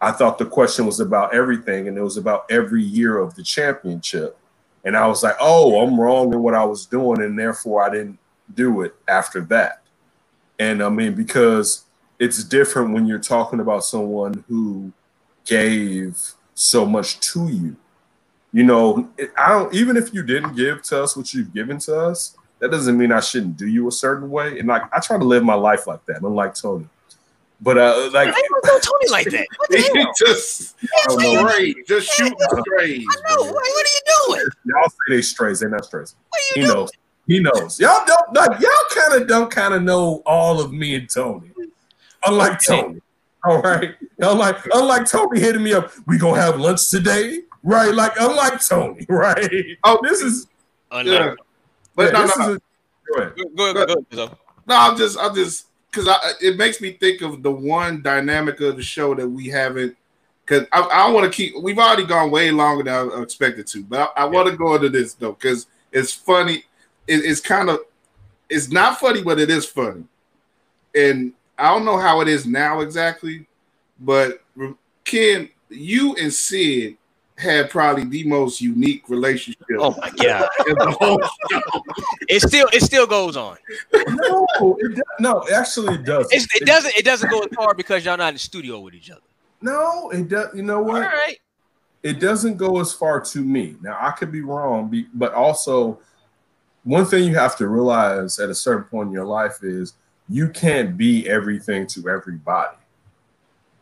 I 0.00 0.12
thought 0.12 0.38
the 0.38 0.46
question 0.46 0.86
was 0.86 1.00
about 1.00 1.34
everything 1.34 1.88
and 1.88 1.98
it 1.98 2.02
was 2.02 2.18
about 2.18 2.46
every 2.50 2.82
year 2.84 3.18
of 3.18 3.36
the 3.36 3.44
championship. 3.44 4.38
And 4.84 4.96
I 4.96 5.08
was 5.08 5.22
like, 5.24 5.36
oh, 5.40 5.82
I'm 5.82 6.00
wrong 6.00 6.34
in 6.34 6.42
what 6.42 6.54
I 6.54 6.64
was 6.64 6.86
doing, 6.86 7.22
and 7.22 7.38
therefore 7.38 7.84
I 7.84 7.90
didn't 7.90 8.18
do 8.54 8.82
it 8.82 8.94
after 9.08 9.42
that. 9.46 9.82
And 10.58 10.82
I 10.82 10.90
mean, 10.90 11.14
because 11.14 11.84
it's 12.18 12.44
different 12.44 12.94
when 12.94 13.06
you're 13.06 13.20
talking 13.20 13.60
about 13.60 13.84
someone 13.84 14.44
who 14.48 14.92
gave 15.46 16.18
so 16.54 16.86
much 16.86 17.20
to 17.32 17.48
you. 17.48 17.76
You 18.54 18.62
know, 18.62 19.10
I 19.36 19.48
don't 19.48 19.74
even 19.74 19.96
if 19.96 20.14
you 20.14 20.22
didn't 20.22 20.54
give 20.54 20.80
to 20.84 21.02
us 21.02 21.16
what 21.16 21.34
you've 21.34 21.52
given 21.52 21.76
to 21.80 21.98
us, 21.98 22.36
that 22.60 22.70
doesn't 22.70 22.96
mean 22.96 23.10
I 23.10 23.18
shouldn't 23.18 23.56
do 23.56 23.66
you 23.66 23.88
a 23.88 23.92
certain 23.92 24.30
way. 24.30 24.60
And 24.60 24.68
like 24.68 24.82
I 24.94 25.00
try 25.00 25.18
to 25.18 25.24
live 25.24 25.42
my 25.42 25.54
life 25.56 25.88
like 25.88 26.06
that, 26.06 26.22
unlike 26.22 26.54
Tony. 26.54 26.86
But 27.60 27.78
uh 27.78 28.10
like 28.12 28.28
I 28.28 28.30
don't 28.48 28.64
know 28.64 28.78
Tony 28.78 29.10
like 29.10 29.28
that. 29.30 29.46
What 29.56 29.70
the 29.70 29.78
hell? 29.96 30.12
just 30.16 30.76
don't 31.08 31.48
straight, 31.50 31.76
just 31.88 32.06
shooting 32.12 32.36
strays. 32.60 33.04
I 33.10 33.34
know. 33.34 33.42
Like, 33.42 33.54
what 33.54 33.64
are 33.64 33.94
you 33.96 34.00
doing? 34.36 34.46
y'all 34.66 34.88
say 34.88 35.16
they 35.16 35.22
strays, 35.22 35.58
they're 35.58 35.68
not 35.68 35.84
strays. 35.84 36.14
What 36.28 36.38
are 36.38 36.60
He 36.60 36.60
doing? 36.66 36.74
knows. 36.76 36.90
He 37.26 37.40
knows. 37.40 37.80
Y'all 37.80 38.06
don't 38.06 38.34
like 38.34 38.60
y'all 38.60 38.70
kind 38.94 39.20
of 39.20 39.26
don't 39.26 39.50
kind 39.50 39.74
of 39.74 39.82
know 39.82 40.22
all 40.26 40.60
of 40.60 40.72
me 40.72 40.94
and 40.94 41.10
Tony. 41.10 41.50
Unlike 42.24 42.52
Okay. 42.52 42.82
Tony. 42.82 43.00
All 43.44 43.60
right. 43.62 43.96
Unlike 44.20 44.58
unlike 44.72 45.10
Tony 45.10 45.40
hitting 45.40 45.62
me 45.64 45.72
up, 45.72 45.90
we 46.06 46.18
gonna 46.18 46.40
have 46.40 46.60
lunch 46.60 46.88
today. 46.88 47.40
Right? 47.64 47.92
Like 47.94 48.12
unlike 48.20 48.64
Tony, 48.64 49.04
right? 49.08 49.50
Oh, 49.82 49.98
This 50.02 50.20
is 50.20 50.46
Unlike- 50.92 51.06
Yeah. 51.06 51.34
But 51.96 52.12
yeah, 52.12 52.18
no, 52.20 52.26
this 52.26 52.38
no, 52.38 52.44
no. 52.46 52.50
is 52.52 52.56
a- 52.56 52.60
go 53.12 53.20
ahead. 53.20 53.34
Go, 53.36 53.72
go, 53.74 53.86
go, 53.86 53.94
go, 53.94 54.26
go. 54.28 54.38
No, 54.66 54.76
I'm 54.78 54.96
just, 54.96 55.18
I'm 55.18 55.34
just, 55.34 55.66
because 55.90 56.08
I, 56.08 56.16
it 56.40 56.56
makes 56.56 56.80
me 56.80 56.92
think 56.92 57.22
of 57.22 57.42
the 57.42 57.50
one 57.50 58.02
dynamic 58.02 58.60
of 58.60 58.76
the 58.76 58.82
show 58.82 59.14
that 59.14 59.26
we 59.28 59.48
haven't. 59.48 59.96
Because 60.44 60.66
I, 60.72 60.80
I 60.80 61.10
want 61.10 61.24
to 61.30 61.34
keep. 61.34 61.54
We've 61.62 61.78
already 61.78 62.04
gone 62.04 62.30
way 62.30 62.50
longer 62.50 62.84
than 62.84 63.10
I 63.18 63.22
expected 63.22 63.66
to, 63.68 63.82
but 63.84 64.12
I, 64.16 64.22
I 64.22 64.24
want 64.26 64.48
to 64.50 64.56
go 64.56 64.74
into 64.74 64.88
this 64.90 65.14
though 65.14 65.32
because 65.32 65.66
it's 65.92 66.12
funny. 66.12 66.64
It, 67.06 67.24
it's 67.24 67.40
kind 67.40 67.70
of, 67.70 67.80
it's 68.50 68.70
not 68.70 68.98
funny, 69.00 69.22
but 69.22 69.38
it 69.40 69.48
is 69.50 69.64
funny. 69.66 70.04
And 70.94 71.32
I 71.58 71.72
don't 71.72 71.84
know 71.84 71.96
how 71.98 72.20
it 72.20 72.28
is 72.28 72.46
now 72.46 72.80
exactly, 72.80 73.46
but 74.00 74.42
Ken, 75.04 75.48
you 75.70 76.14
and 76.16 76.32
Sid 76.32 76.96
had 77.36 77.68
probably 77.68 78.04
the 78.04 78.24
most 78.24 78.60
unique 78.60 79.08
relationship 79.08 79.64
Oh 79.78 79.94
my 80.00 80.10
god! 80.10 80.48
in 80.68 80.74
the 80.76 80.96
whole 81.00 81.20
show. 81.50 81.82
It 82.28 82.40
still 82.40 82.68
it 82.72 82.82
still 82.82 83.06
goes 83.06 83.36
on. 83.36 83.56
No, 83.92 84.76
it 84.78 85.00
no, 85.18 85.44
actually 85.52 85.94
it 85.94 86.04
does. 86.04 86.28
It's, 86.30 86.46
it 86.54 86.64
doesn't 86.64 86.96
it 86.96 87.04
doesn't 87.04 87.30
go 87.30 87.40
as 87.40 87.48
far 87.54 87.74
because 87.74 88.04
y'all 88.04 88.16
not 88.16 88.28
in 88.28 88.34
the 88.34 88.38
studio 88.40 88.78
with 88.78 88.94
each 88.94 89.10
other. 89.10 89.20
No, 89.60 90.10
it 90.10 90.28
does. 90.28 90.54
You 90.54 90.62
know 90.62 90.82
what? 90.82 91.02
right. 91.02 91.38
it 92.02 92.20
doesn't 92.20 92.56
go 92.56 92.80
as 92.80 92.92
far 92.92 93.20
to 93.20 93.40
me. 93.40 93.76
Now 93.82 93.98
I 94.00 94.12
could 94.12 94.30
be 94.30 94.42
wrong, 94.42 95.04
but 95.14 95.32
also 95.34 95.98
one 96.84 97.06
thing 97.06 97.24
you 97.24 97.34
have 97.34 97.56
to 97.56 97.66
realize 97.66 98.38
at 98.38 98.50
a 98.50 98.54
certain 98.54 98.84
point 98.84 99.08
in 99.08 99.12
your 99.12 99.24
life 99.24 99.58
is 99.62 99.94
you 100.28 100.48
can't 100.48 100.96
be 100.96 101.28
everything 101.28 101.86
to 101.88 102.08
everybody. 102.08 102.76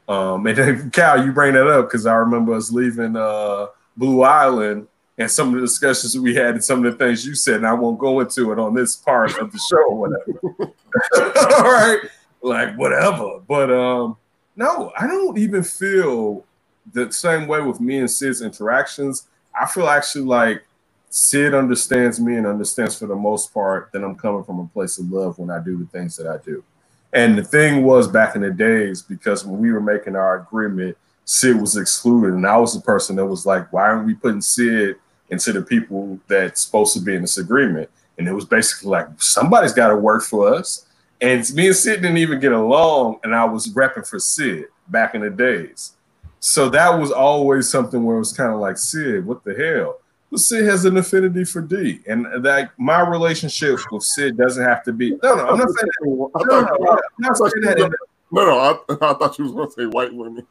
Um, 0.09 0.47
and 0.47 0.57
then 0.57 0.91
Cal, 0.93 1.25
you 1.25 1.33
bring 1.33 1.55
that 1.55 1.67
up 1.67 1.87
because 1.87 2.07
I 2.07 2.15
remember 2.15 2.55
us 2.55 2.73
leaving 2.73 3.17
uh, 3.17 3.67
Blue 3.97 4.23
Island 4.23 4.89
and 5.19 5.31
some 5.31 5.49
of 5.49 5.55
the 5.55 5.61
discussions 5.61 6.19
we 6.19 6.35
had 6.35 6.55
and 6.55 6.65
some 6.65 6.85
of 6.85 6.93
the 6.93 6.99
things 6.99 7.27
you 7.27 7.35
said, 7.35 7.57
and 7.57 7.67
I 7.67 7.75
won't 7.75 7.99
go 7.99 8.21
into 8.21 8.53
it 8.53 8.59
on 8.59 8.75
this 8.75 8.97
part 8.97 9.39
of 9.39 9.53
the 9.53 9.59
show 9.59 9.91
or 9.91 9.99
whatever. 9.99 10.41
All 11.57 11.73
right, 11.73 12.01
like 12.43 12.77
whatever. 12.77 13.41
But 13.47 13.71
um, 13.71 14.17
no, 14.57 14.93
I 14.99 15.07
don't 15.07 15.39
even 15.39 15.63
feel 15.63 16.45
the 16.93 17.13
same 17.13 17.47
way 17.47 17.61
with 17.61 17.81
me 17.81 17.99
and 17.99 18.11
Sid's 18.11 18.43
interactions. 18.43 19.29
I 19.59 19.67
feel 19.67 19.89
actually 19.89 20.25
like 20.25 20.65
Sid 21.11 21.55
understands 21.55 22.19
me 22.19 22.37
and 22.37 22.47
understands 22.47 22.99
for 22.99 23.07
the 23.07 23.15
most 23.15 23.53
part 23.53 23.91
that 23.93 24.03
I'm 24.03 24.17
coming 24.17 24.45
from 24.45 24.61
a 24.61 24.67
place 24.67 24.99
of 24.99 25.11
love 25.11 25.39
when 25.39 25.51
I 25.51 25.61
do 25.61 25.79
the 25.79 25.87
things 25.87 26.17
that 26.17 26.27
I 26.27 26.39
do. 26.43 26.65
And 27.13 27.37
the 27.37 27.45
thing 27.45 27.85
was 27.85 28.09
back 28.09 28.37
in 28.37 28.43
the 28.43 28.51
days, 28.51 29.03
because 29.03 29.45
when 29.45 29.61
we 29.61 29.71
were 29.71 29.81
making 29.81 30.17
our 30.17 30.41
agreement, 30.41 30.97
Sid 31.25 31.61
was 31.61 31.77
excluded. 31.77 32.35
And 32.35 32.47
I 32.47 32.57
was 32.57 32.75
the 32.75 32.81
person 32.81 33.17
that 33.17 33.27
was 33.27 33.45
like, 33.47 33.73
why 33.73 33.83
aren't 33.83 34.07
we 34.07 34.15
putting 34.15 34.41
Sid 34.41 34.97
into 35.29 35.53
the 35.53 35.63
people 35.63 36.19
that's 36.27 36.63
supposed 36.63 36.95
to 36.95 37.01
be 37.01 37.15
in 37.15 37.23
this 37.23 37.39
agreement? 37.39 37.91
And 38.19 38.27
it 38.27 38.33
was 38.33 38.45
basically 38.45 38.91
like, 38.91 39.09
somebody's 39.19 39.73
got 39.73 39.89
to 39.89 39.97
work 39.97 40.23
for 40.23 40.55
us. 40.55 40.87
And 41.21 41.49
me 41.55 41.69
and 41.69 41.77
Sid 41.77 42.03
didn't 42.03 42.19
even 42.19 42.41
get 42.41 42.53
along. 42.53 43.21
And 43.25 43.35
I 43.35 43.45
was 43.45 43.69
repping 43.69 44.09
for 44.09 44.19
Sid 44.19 44.67
back 44.89 45.15
in 45.15 45.21
the 45.21 45.31
days. 45.31 45.93
So 46.41 46.69
that 46.71 46.99
was 46.99 47.13
always 47.13 47.69
something 47.69 48.03
where 48.05 48.17
it 48.17 48.21
was 48.21 48.33
kind 48.33 48.53
of 48.53 48.59
like, 48.59 48.77
Sid, 48.77 49.25
what 49.25 49.45
the 49.45 49.55
hell? 49.55 50.01
But 50.33 50.41
Sid 50.41 50.65
has 50.65 50.87
an 50.87 50.97
affinity 50.97 51.45
for 51.45 51.61
D, 51.61 52.01
and 52.09 52.27
that 52.43 52.71
my 52.79 53.07
relationship 53.07 53.79
with 53.93 54.03
Sid 54.03 54.39
doesn't 54.39 54.65
have 54.65 54.83
to 54.85 54.93
be. 54.93 55.11
No, 55.23 55.35
no, 55.35 55.47
I'm 55.47 55.59
not 55.59 55.69
saying 55.69 55.91
that. 56.01 56.31
No, 56.47 56.61
no, 56.63 56.67
I'm 56.89 56.99
not 57.19 57.37
saying 57.37 57.51
that. 57.65 57.79
In, 57.79 57.93
No, 58.33 58.47
no, 58.47 58.59
I, 58.59 58.71
I 59.11 59.13
thought 59.13 59.39
you 59.39 59.45
was 59.45 59.53
going 59.53 59.69
to 59.69 59.73
say 59.75 59.85
white 59.87 60.15
women. 60.15 60.47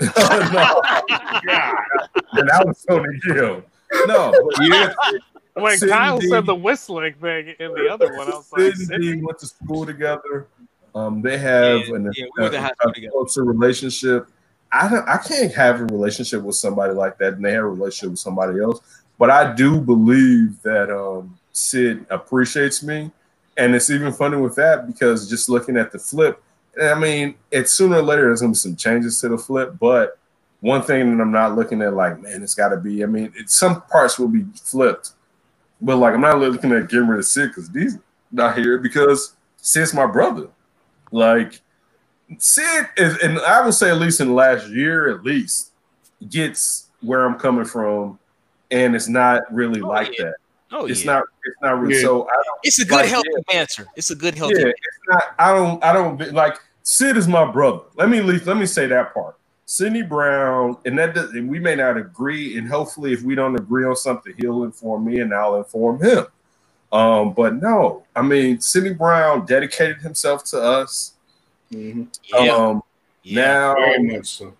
no, 0.00 0.10
God, 0.10 0.82
and 2.32 2.48
that 2.48 2.64
was 2.66 2.84
Tony 2.88 3.16
Gill. 3.24 3.62
No, 4.08 4.32
but 4.56 4.66
yeah, 4.66 4.92
When 5.54 5.78
Sid 5.78 5.90
Kyle 5.90 6.18
D- 6.18 6.28
said 6.28 6.44
the 6.44 6.56
whistling 6.56 7.14
thing 7.14 7.54
in 7.60 7.74
the 7.74 7.88
other 7.92 8.12
one, 8.16 8.26
I 8.26 8.34
was 8.34 8.50
like, 8.52 8.74
Sid 8.74 8.90
and 8.90 9.02
D 9.02 9.22
went 9.22 9.38
to 9.38 9.46
school 9.46 9.86
together. 9.86 10.48
Um, 10.96 11.22
they 11.22 11.38
have 11.38 11.86
Yeah, 11.86 11.94
an, 11.94 12.10
yeah, 12.16 12.24
we 12.36 12.42
went 12.42 12.54
to 12.54 12.58
a- 12.58 12.62
high 12.62 12.72
together. 12.92 13.12
closer 13.12 13.44
relationship. 13.44 14.26
I 14.74 14.88
don't, 14.88 15.06
I 15.06 15.18
can't 15.18 15.52
have 15.52 15.82
a 15.82 15.84
relationship 15.84 16.42
with 16.42 16.56
somebody 16.56 16.94
like 16.94 17.18
that, 17.18 17.34
and 17.34 17.44
they 17.44 17.52
have 17.52 17.64
a 17.64 17.68
relationship 17.68 18.10
with 18.10 18.18
somebody 18.18 18.58
else. 18.58 18.80
But 19.22 19.30
I 19.30 19.54
do 19.54 19.80
believe 19.80 20.60
that 20.62 20.90
um, 20.90 21.38
Sid 21.52 22.06
appreciates 22.10 22.82
me, 22.82 23.12
and 23.56 23.72
it's 23.72 23.88
even 23.88 24.12
funny 24.12 24.36
with 24.36 24.56
that 24.56 24.88
because 24.88 25.30
just 25.30 25.48
looking 25.48 25.76
at 25.76 25.92
the 25.92 25.98
flip, 26.00 26.42
I 26.82 26.98
mean, 26.98 27.36
it's 27.52 27.70
sooner 27.72 27.98
or 27.98 28.02
later 28.02 28.22
there's 28.22 28.40
gonna 28.40 28.50
be 28.50 28.56
some 28.56 28.74
changes 28.74 29.20
to 29.20 29.28
the 29.28 29.38
flip. 29.38 29.76
But 29.78 30.18
one 30.58 30.82
thing 30.82 31.16
that 31.16 31.22
I'm 31.22 31.30
not 31.30 31.54
looking 31.54 31.82
at, 31.82 31.94
like, 31.94 32.20
man, 32.20 32.42
it's 32.42 32.56
got 32.56 32.70
to 32.70 32.76
be. 32.78 33.04
I 33.04 33.06
mean, 33.06 33.32
it, 33.36 33.48
some 33.48 33.82
parts 33.82 34.18
will 34.18 34.26
be 34.26 34.44
flipped, 34.60 35.12
but 35.80 35.98
like, 35.98 36.14
I'm 36.14 36.20
not 36.20 36.40
looking 36.40 36.72
at 36.72 36.88
getting 36.88 37.06
rid 37.06 37.20
of 37.20 37.24
Sid 37.24 37.50
because 37.50 37.70
these 37.70 37.98
not 38.32 38.58
here 38.58 38.76
because 38.78 39.36
Sid's 39.58 39.94
my 39.94 40.06
brother. 40.06 40.48
Like, 41.12 41.60
Sid 42.38 42.88
is, 42.96 43.18
and 43.18 43.38
I 43.38 43.64
would 43.64 43.74
say 43.74 43.88
at 43.88 43.98
least 43.98 44.18
in 44.18 44.26
the 44.26 44.34
last 44.34 44.66
year, 44.66 45.14
at 45.14 45.22
least 45.22 45.70
gets 46.28 46.88
where 47.00 47.24
I'm 47.24 47.38
coming 47.38 47.64
from, 47.66 48.18
and 48.72 48.94
it's 48.96 49.08
not 49.08 49.42
really 49.52 49.80
Oh, 49.80 49.88
like 49.88 50.18
yeah. 50.18 50.24
that. 50.26 50.34
Oh, 50.72 50.86
It's 50.86 51.04
yeah. 51.04 51.12
not. 51.12 51.24
It's 51.44 51.56
not 51.60 51.80
really. 51.80 51.96
Yeah. 51.96 52.00
So 52.02 52.24
I 52.24 52.32
don't. 52.32 52.58
It's 52.64 52.78
a 52.78 52.84
good 52.84 52.96
like, 52.96 53.08
healthy 53.08 53.30
answer. 53.52 53.86
It's 53.96 54.10
a 54.10 54.16
good 54.16 54.34
healthy. 54.36 54.60
Yeah, 54.60 54.68
it's 54.68 54.98
not. 55.08 55.24
I 55.38 55.52
don't. 55.52 55.84
I 55.84 55.92
don't 55.92 56.32
like. 56.32 56.56
Sid 56.82 57.16
is 57.16 57.28
my 57.28 57.50
brother. 57.50 57.80
Let 57.96 58.08
me 58.08 58.20
leave. 58.20 58.46
Let 58.46 58.56
me 58.56 58.66
say 58.66 58.86
that 58.86 59.12
part. 59.14 59.36
Sidney 59.66 60.02
Brown, 60.02 60.76
and 60.84 60.98
that 60.98 61.14
does, 61.14 61.30
and 61.30 61.48
we 61.48 61.58
may 61.58 61.76
not 61.76 61.96
agree, 61.96 62.58
and 62.58 62.68
hopefully, 62.68 63.12
if 63.12 63.22
we 63.22 63.34
don't 63.34 63.54
agree 63.54 63.84
on 63.84 63.96
something, 63.96 64.34
he'll 64.36 64.64
inform 64.64 65.04
me, 65.04 65.20
and 65.20 65.32
I'll 65.32 65.56
inform 65.56 66.02
him. 66.02 66.26
Um, 66.92 67.32
but 67.32 67.54
no, 67.54 68.02
I 68.14 68.20
mean, 68.22 68.60
Sidney 68.60 68.92
Brown 68.92 69.46
dedicated 69.46 69.98
himself 69.98 70.44
to 70.44 70.60
us. 70.60 71.12
Mhm. 71.70 72.08
Yeah. 72.24 72.54
Um, 72.54 72.82
yeah. 73.22 73.44
now 73.44 73.74
Very 73.76 74.02
much 74.02 74.26
so. 74.26 74.52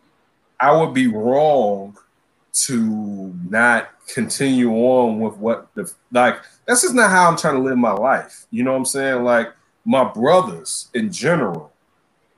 I 0.58 0.72
would 0.72 0.94
be 0.94 1.08
wrong 1.08 1.96
to 2.52 3.34
not 3.48 3.90
continue 4.12 4.72
on 4.72 5.18
with 5.20 5.36
what 5.36 5.68
the 5.74 5.90
like. 6.10 6.36
That's 6.66 6.82
just 6.82 6.94
not 6.94 7.10
how 7.10 7.28
I'm 7.28 7.36
trying 7.36 7.54
to 7.54 7.62
live 7.62 7.78
my 7.78 7.92
life. 7.92 8.46
You 8.50 8.62
know 8.62 8.72
what 8.72 8.78
I'm 8.78 8.84
saying? 8.84 9.24
Like 9.24 9.52
my 9.84 10.04
brothers 10.04 10.88
in 10.94 11.10
general. 11.10 11.70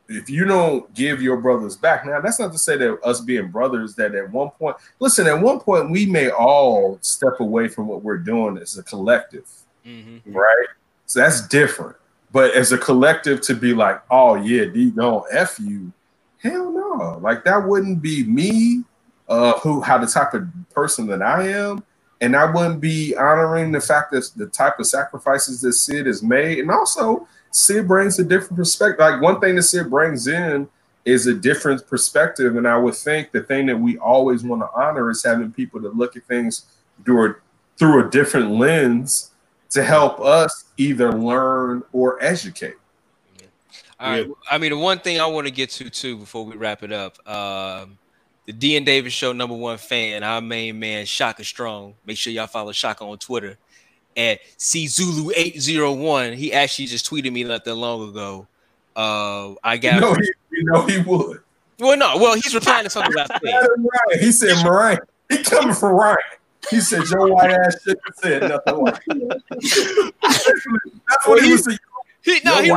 If 0.06 0.28
you 0.28 0.44
don't 0.44 0.92
give 0.92 1.22
your 1.22 1.38
brothers 1.38 1.76
back, 1.78 2.04
now 2.04 2.20
that's 2.20 2.38
not 2.38 2.52
to 2.52 2.58
say 2.58 2.76
that 2.76 3.00
us 3.02 3.22
being 3.22 3.48
brothers 3.48 3.94
that 3.94 4.14
at 4.14 4.30
one 4.30 4.50
point, 4.50 4.76
listen, 5.00 5.26
at 5.26 5.40
one 5.40 5.60
point 5.60 5.90
we 5.90 6.04
may 6.04 6.28
all 6.28 6.98
step 7.00 7.40
away 7.40 7.68
from 7.68 7.86
what 7.88 8.02
we're 8.02 8.18
doing 8.18 8.58
as 8.58 8.76
a 8.76 8.82
collective 8.82 9.48
Mhm. 9.86 10.20
right? 10.26 10.66
So 11.06 11.20
that's 11.20 11.48
different. 11.48 11.96
But 12.32 12.52
as 12.52 12.72
a 12.72 12.78
collective 12.78 13.40
to 13.42 13.54
be 13.54 13.72
like, 13.74 14.02
oh 14.10 14.34
yeah, 14.34 14.66
D 14.66 14.90
don't 14.90 15.24
F 15.30 15.58
you, 15.58 15.90
hell 16.38 16.70
no. 16.70 17.18
Like 17.22 17.44
that 17.44 17.66
wouldn't 17.66 18.02
be 18.02 18.24
me, 18.24 18.84
uh, 19.28 19.58
who 19.60 19.80
how 19.80 19.98
the 19.98 20.06
type 20.06 20.34
of 20.34 20.46
person 20.74 21.06
that 21.08 21.22
I 21.22 21.48
am. 21.48 21.84
And 22.20 22.36
I 22.36 22.50
wouldn't 22.50 22.80
be 22.80 23.14
honoring 23.16 23.72
the 23.72 23.80
fact 23.80 24.12
that 24.12 24.30
the 24.36 24.46
type 24.46 24.78
of 24.78 24.86
sacrifices 24.86 25.60
that 25.62 25.72
Sid 25.74 26.06
has 26.06 26.22
made. 26.22 26.58
And 26.58 26.70
also 26.70 27.26
Sid 27.50 27.86
brings 27.86 28.18
a 28.18 28.24
different 28.24 28.56
perspective. 28.56 29.00
Like 29.00 29.20
one 29.20 29.40
thing 29.40 29.56
that 29.56 29.64
Sid 29.64 29.90
brings 29.90 30.26
in 30.26 30.68
is 31.04 31.26
a 31.26 31.34
different 31.34 31.86
perspective. 31.86 32.56
And 32.56 32.66
I 32.66 32.78
would 32.78 32.94
think 32.94 33.32
the 33.32 33.42
thing 33.42 33.66
that 33.66 33.78
we 33.78 33.98
always 33.98 34.42
want 34.42 34.62
to 34.62 34.70
honor 34.74 35.10
is 35.10 35.22
having 35.22 35.52
people 35.52 35.82
to 35.82 35.88
look 35.88 36.16
at 36.16 36.24
things 36.24 36.66
through 37.04 37.30
a, 37.30 37.34
through 37.76 38.06
a 38.06 38.10
different 38.10 38.52
lens 38.52 39.32
to 39.70 39.82
help 39.82 40.20
us 40.20 40.64
either 40.76 41.12
learn 41.12 41.82
or 41.92 42.22
educate. 42.22 42.76
All 44.00 44.10
right. 44.10 44.28
I 44.50 44.58
mean, 44.58 44.70
the 44.70 44.78
one 44.78 44.98
thing 44.98 45.20
I 45.20 45.26
want 45.26 45.46
to 45.46 45.52
get 45.52 45.70
to 45.70 45.90
too 45.90 46.16
before 46.16 46.44
we 46.44 46.56
wrap 46.56 46.82
it 46.82 46.92
up, 46.92 47.18
um, 47.28 47.98
the 48.46 48.52
D 48.52 48.76
and 48.76 48.84
Davis 48.84 49.12
Show 49.12 49.32
number 49.32 49.54
one 49.56 49.78
fan, 49.78 50.22
our 50.22 50.40
main 50.40 50.78
man 50.78 51.06
Shaka 51.06 51.44
Strong. 51.44 51.94
Make 52.06 52.16
sure 52.18 52.32
y'all 52.32 52.46
follow 52.46 52.72
Shaka 52.72 53.04
on 53.04 53.18
Twitter 53.18 53.56
at 54.16 54.40
czulu801. 54.58 56.34
He 56.34 56.52
actually 56.52 56.86
just 56.86 57.08
tweeted 57.10 57.32
me 57.32 57.44
not 57.44 57.64
that 57.64 57.74
long 57.74 58.08
ago. 58.08 58.46
Uh, 58.96 59.54
I 59.64 59.74
You 59.74 59.80
got 59.80 60.00
know, 60.00 60.14
he, 60.14 60.30
you 60.52 60.64
know 60.64 60.86
he 60.86 60.98
would. 60.98 61.40
well, 61.80 61.96
no, 61.96 62.16
well, 62.18 62.34
he's 62.34 62.54
replying 62.54 62.84
to 62.84 62.90
something 62.90 63.12
I 63.18 63.26
said. 63.26 64.20
He 64.20 64.30
said, 64.30 64.64
Mariah, 64.64 64.98
he 65.28 65.42
coming 65.42 65.74
for 65.74 65.94
Ryan. 65.94 66.16
He 66.70 66.80
said, 66.80 67.02
your 67.10 67.32
white 67.32 67.50
ass 67.50 67.82
shouldn't 67.82 68.00
have 68.06 68.14
said 68.16 68.42
nothing 68.42 68.76
like 68.76 69.04
that. 69.06 70.12
That's 70.22 71.26
what 71.26 71.42
he 71.42 71.52
was 71.52 71.64
saying. 71.64 71.78
He 72.22 72.40
no, 72.44 72.62
he, 72.62 72.70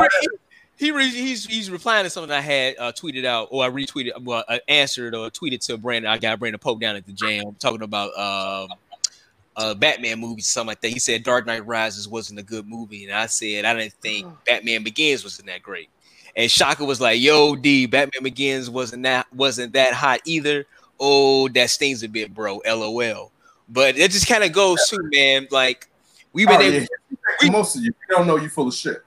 he, 0.78 0.86
he 0.86 0.90
re- 0.92 1.08
he's 1.10 1.44
he's 1.44 1.70
replying 1.70 2.04
to 2.04 2.10
something 2.10 2.30
I 2.30 2.40
had 2.40 2.76
uh, 2.78 2.92
tweeted 2.92 3.24
out 3.24 3.48
or 3.50 3.64
I 3.64 3.68
retweeted, 3.68 4.22
well, 4.22 4.44
I 4.48 4.60
answered 4.68 5.14
or 5.14 5.28
tweeted 5.30 5.64
to 5.66 5.76
Brandon. 5.76 6.10
I 6.10 6.18
got 6.18 6.38
Brandon 6.38 6.58
Pope 6.58 6.80
down 6.80 6.96
at 6.96 7.04
the 7.06 7.12
jam 7.12 7.56
talking 7.58 7.82
about 7.82 8.16
um, 8.18 8.68
uh, 9.56 9.74
Batman 9.74 10.20
movies, 10.20 10.46
something 10.46 10.68
like 10.68 10.80
that. 10.82 10.88
He 10.88 10.98
said 10.98 11.22
Dark 11.24 11.46
Knight 11.46 11.66
Rises 11.66 12.06
wasn't 12.08 12.38
a 12.38 12.42
good 12.44 12.68
movie, 12.68 13.04
and 13.04 13.12
I 13.12 13.26
said 13.26 13.64
I 13.64 13.74
didn't 13.74 13.94
think 13.94 14.26
Batman 14.46 14.82
Begins 14.84 15.24
wasn't 15.24 15.48
that 15.48 15.62
great. 15.62 15.88
And 16.36 16.48
Shaka 16.50 16.84
was 16.84 17.00
like, 17.00 17.20
"Yo, 17.20 17.56
D, 17.56 17.86
Batman 17.86 18.22
Begins 18.22 18.70
wasn't 18.70 19.02
that 19.02 19.26
wasn't 19.34 19.72
that 19.72 19.94
hot 19.94 20.20
either. 20.24 20.66
Oh, 21.00 21.48
that 21.48 21.70
stings 21.70 22.02
a 22.04 22.08
bit, 22.08 22.32
bro. 22.32 22.60
LOL." 22.64 23.32
But 23.68 23.98
it 23.98 24.12
just 24.12 24.28
kind 24.28 24.44
of 24.44 24.52
goes 24.52 24.86
to 24.88 24.98
man, 25.12 25.48
like 25.50 25.88
we've 26.32 26.46
been 26.46 26.60
Oh, 26.60 26.64
able. 26.64 26.86
yeah. 27.42 27.50
Most 27.50 27.76
of 27.76 27.82
you, 27.82 27.88
you 28.08 28.16
don't 28.16 28.26
know 28.26 28.36
you 28.36 28.48
full 28.48 28.68
of 28.68 28.74
shit. 28.74 29.02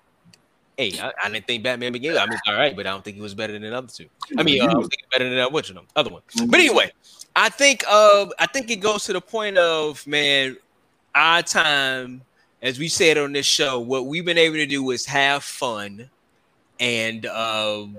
Hey, 0.81 0.99
I, 0.99 1.13
I 1.23 1.29
didn't 1.29 1.45
think 1.45 1.61
Batman 1.61 1.93
Begins. 1.93 2.17
I 2.17 2.25
mean, 2.25 2.39
all 2.47 2.55
right, 2.55 2.75
but 2.75 2.87
I 2.87 2.89
don't 2.89 3.03
think 3.03 3.15
he 3.15 3.21
was 3.21 3.35
better 3.35 3.53
than 3.53 3.61
the 3.61 3.77
other 3.77 3.87
two. 3.87 4.07
I 4.35 4.41
mean, 4.41 4.63
uh, 4.63 4.65
I 4.65 4.75
was- 4.75 4.87
thinking 4.87 5.07
better 5.11 5.25
than 5.25 5.35
that. 5.37 5.51
What's 5.51 5.69
the 5.69 5.79
other 5.95 6.09
one? 6.09 6.23
But 6.47 6.59
anyway, 6.59 6.91
I 7.35 7.49
think 7.49 7.83
uh, 7.87 8.25
I 8.39 8.47
think 8.47 8.71
it 8.71 8.77
goes 8.77 9.03
to 9.05 9.13
the 9.13 9.21
point 9.21 9.59
of 9.59 10.05
man, 10.07 10.57
our 11.13 11.43
time, 11.43 12.23
as 12.63 12.79
we 12.79 12.87
said 12.87 13.19
on 13.19 13.31
this 13.31 13.45
show, 13.45 13.79
what 13.79 14.07
we've 14.07 14.25
been 14.25 14.39
able 14.39 14.55
to 14.55 14.65
do 14.65 14.89
is 14.89 15.05
have 15.05 15.43
fun, 15.43 16.09
and 16.79 17.27
um, 17.27 17.97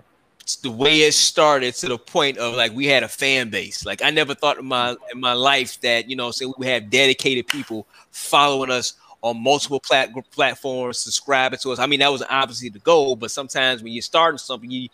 the 0.63 0.71
way 0.73 1.03
it 1.03 1.15
started 1.15 1.75
to 1.75 1.89
the 1.89 1.99
point 1.99 2.37
of 2.39 2.55
like 2.55 2.73
we 2.73 2.87
had 2.87 3.05
a 3.05 3.09
fan 3.09 3.49
base. 3.49 3.87
Like 3.87 4.03
I 4.03 4.11
never 4.11 4.35
thought 4.35 4.59
in 4.59 4.67
my 4.67 4.97
in 5.13 5.21
my 5.21 5.35
life 5.35 5.81
that 5.83 6.11
you 6.11 6.17
know, 6.17 6.33
say 6.33 6.47
we 6.59 6.67
have 6.67 6.91
dedicated 6.91 7.47
people 7.47 7.87
following 8.11 8.73
us 8.73 8.95
on 9.23 9.43
multiple 9.43 9.81
plat- 9.81 10.11
platforms, 10.31 10.99
subscribing 10.99 11.59
to 11.61 11.71
us. 11.71 11.79
I 11.79 11.87
mean, 11.87 12.01
that 12.01 12.11
was 12.11 12.23
obviously 12.29 12.69
the 12.69 12.81
goal, 12.81 13.17
but 13.17 13.31
sometimes 13.31 13.83
when 13.83 13.93
you're 13.93 14.03
starting 14.03 14.39
something, 14.39 14.71
you 14.71 14.89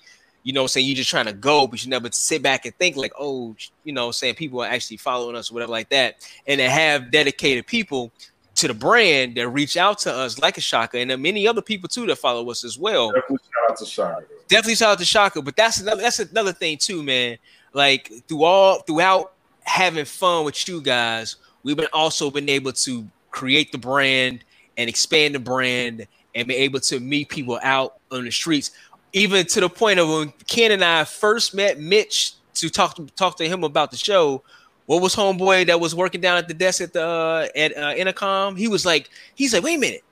you 0.44 0.52
know, 0.52 0.66
saying 0.66 0.86
you're 0.86 0.96
just 0.96 1.10
trying 1.10 1.26
to 1.26 1.32
go, 1.32 1.66
but 1.66 1.84
you 1.84 1.90
never 1.90 2.08
sit 2.10 2.42
back 2.42 2.64
and 2.64 2.74
think 2.76 2.96
like, 2.96 3.12
oh, 3.18 3.54
you 3.84 3.92
know, 3.92 4.10
saying 4.10 4.34
people 4.34 4.62
are 4.62 4.68
actually 4.68 4.96
following 4.96 5.36
us 5.36 5.50
or 5.50 5.54
whatever 5.54 5.72
like 5.72 5.90
that. 5.90 6.26
And 6.46 6.58
to 6.58 6.70
have 6.70 7.10
dedicated 7.10 7.66
people 7.66 8.12
to 8.54 8.66
the 8.66 8.74
brand 8.74 9.36
that 9.36 9.48
reach 9.50 9.76
out 9.76 9.98
to 9.98 10.12
us 10.12 10.38
like 10.38 10.56
a 10.56 10.60
Shaka 10.60 10.98
and 10.98 11.22
many 11.22 11.46
other 11.46 11.62
people 11.62 11.88
too 11.88 12.06
that 12.06 12.16
follow 12.16 12.50
us 12.50 12.64
as 12.64 12.78
well. 12.78 13.12
Definitely 13.12 13.38
shout 13.44 13.70
out 13.70 13.76
to 13.76 13.86
Shaka. 13.86 14.24
Definitely 14.48 14.74
shout 14.74 14.92
out 14.92 14.98
to 14.98 15.04
Shaka, 15.04 15.42
but 15.42 15.54
that's 15.54 15.80
another 15.80 16.02
that's 16.02 16.18
another 16.18 16.52
thing 16.52 16.78
too, 16.78 17.02
man. 17.02 17.38
Like 17.72 18.10
through 18.26 18.42
all 18.42 18.80
throughout 18.80 19.34
having 19.62 20.04
fun 20.04 20.44
with 20.44 20.66
you 20.66 20.80
guys, 20.80 21.36
we've 21.62 21.76
been 21.76 21.88
also 21.92 22.30
been 22.30 22.48
able 22.48 22.72
to 22.72 23.06
create 23.30 23.72
the 23.72 23.78
brand 23.78 24.44
and 24.76 24.88
expand 24.88 25.34
the 25.34 25.38
brand 25.38 26.06
and 26.34 26.48
be 26.48 26.54
able 26.54 26.80
to 26.80 27.00
meet 27.00 27.28
people 27.28 27.58
out 27.62 27.98
on 28.10 28.24
the 28.24 28.30
streets, 28.30 28.70
even 29.12 29.46
to 29.46 29.60
the 29.60 29.68
point 29.68 29.98
of 29.98 30.08
when 30.08 30.32
Ken 30.46 30.72
and 30.72 30.84
I 30.84 31.04
first 31.04 31.54
met 31.54 31.80
Mitch 31.80 32.34
to 32.54 32.70
talk 32.70 32.96
to 32.96 33.06
talk 33.06 33.36
to 33.38 33.48
him 33.48 33.64
about 33.64 33.90
the 33.90 33.96
show. 33.96 34.42
What 34.86 35.02
was 35.02 35.14
homeboy 35.14 35.66
that 35.66 35.80
was 35.80 35.94
working 35.94 36.20
down 36.20 36.38
at 36.38 36.48
the 36.48 36.54
desk 36.54 36.80
at 36.80 36.92
the 36.92 37.04
uh, 37.04 37.48
at 37.54 37.76
uh, 37.76 37.94
Entercom? 37.94 38.56
He 38.56 38.68
was 38.68 38.86
like, 38.86 39.10
he's 39.34 39.52
like, 39.52 39.62
wait 39.62 39.76
a 39.76 39.78
minute, 39.78 40.04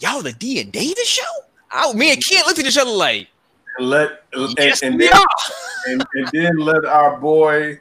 y'all 0.00 0.22
the 0.22 0.32
D 0.32 0.60
and 0.60 0.72
Davis 0.72 1.06
show? 1.06 1.22
I, 1.70 1.92
me 1.92 2.12
and 2.12 2.24
Ken 2.24 2.42
looked 2.46 2.58
at 2.58 2.66
each 2.66 2.78
other 2.78 2.90
like, 2.90 3.28
let 3.78 4.22
yes, 4.56 4.82
and, 4.82 4.94
and 4.94 5.00
then 5.00 5.12
and, 5.86 6.04
and 6.14 6.28
then 6.32 6.56
let 6.56 6.84
our 6.84 7.18
boy 7.18 7.80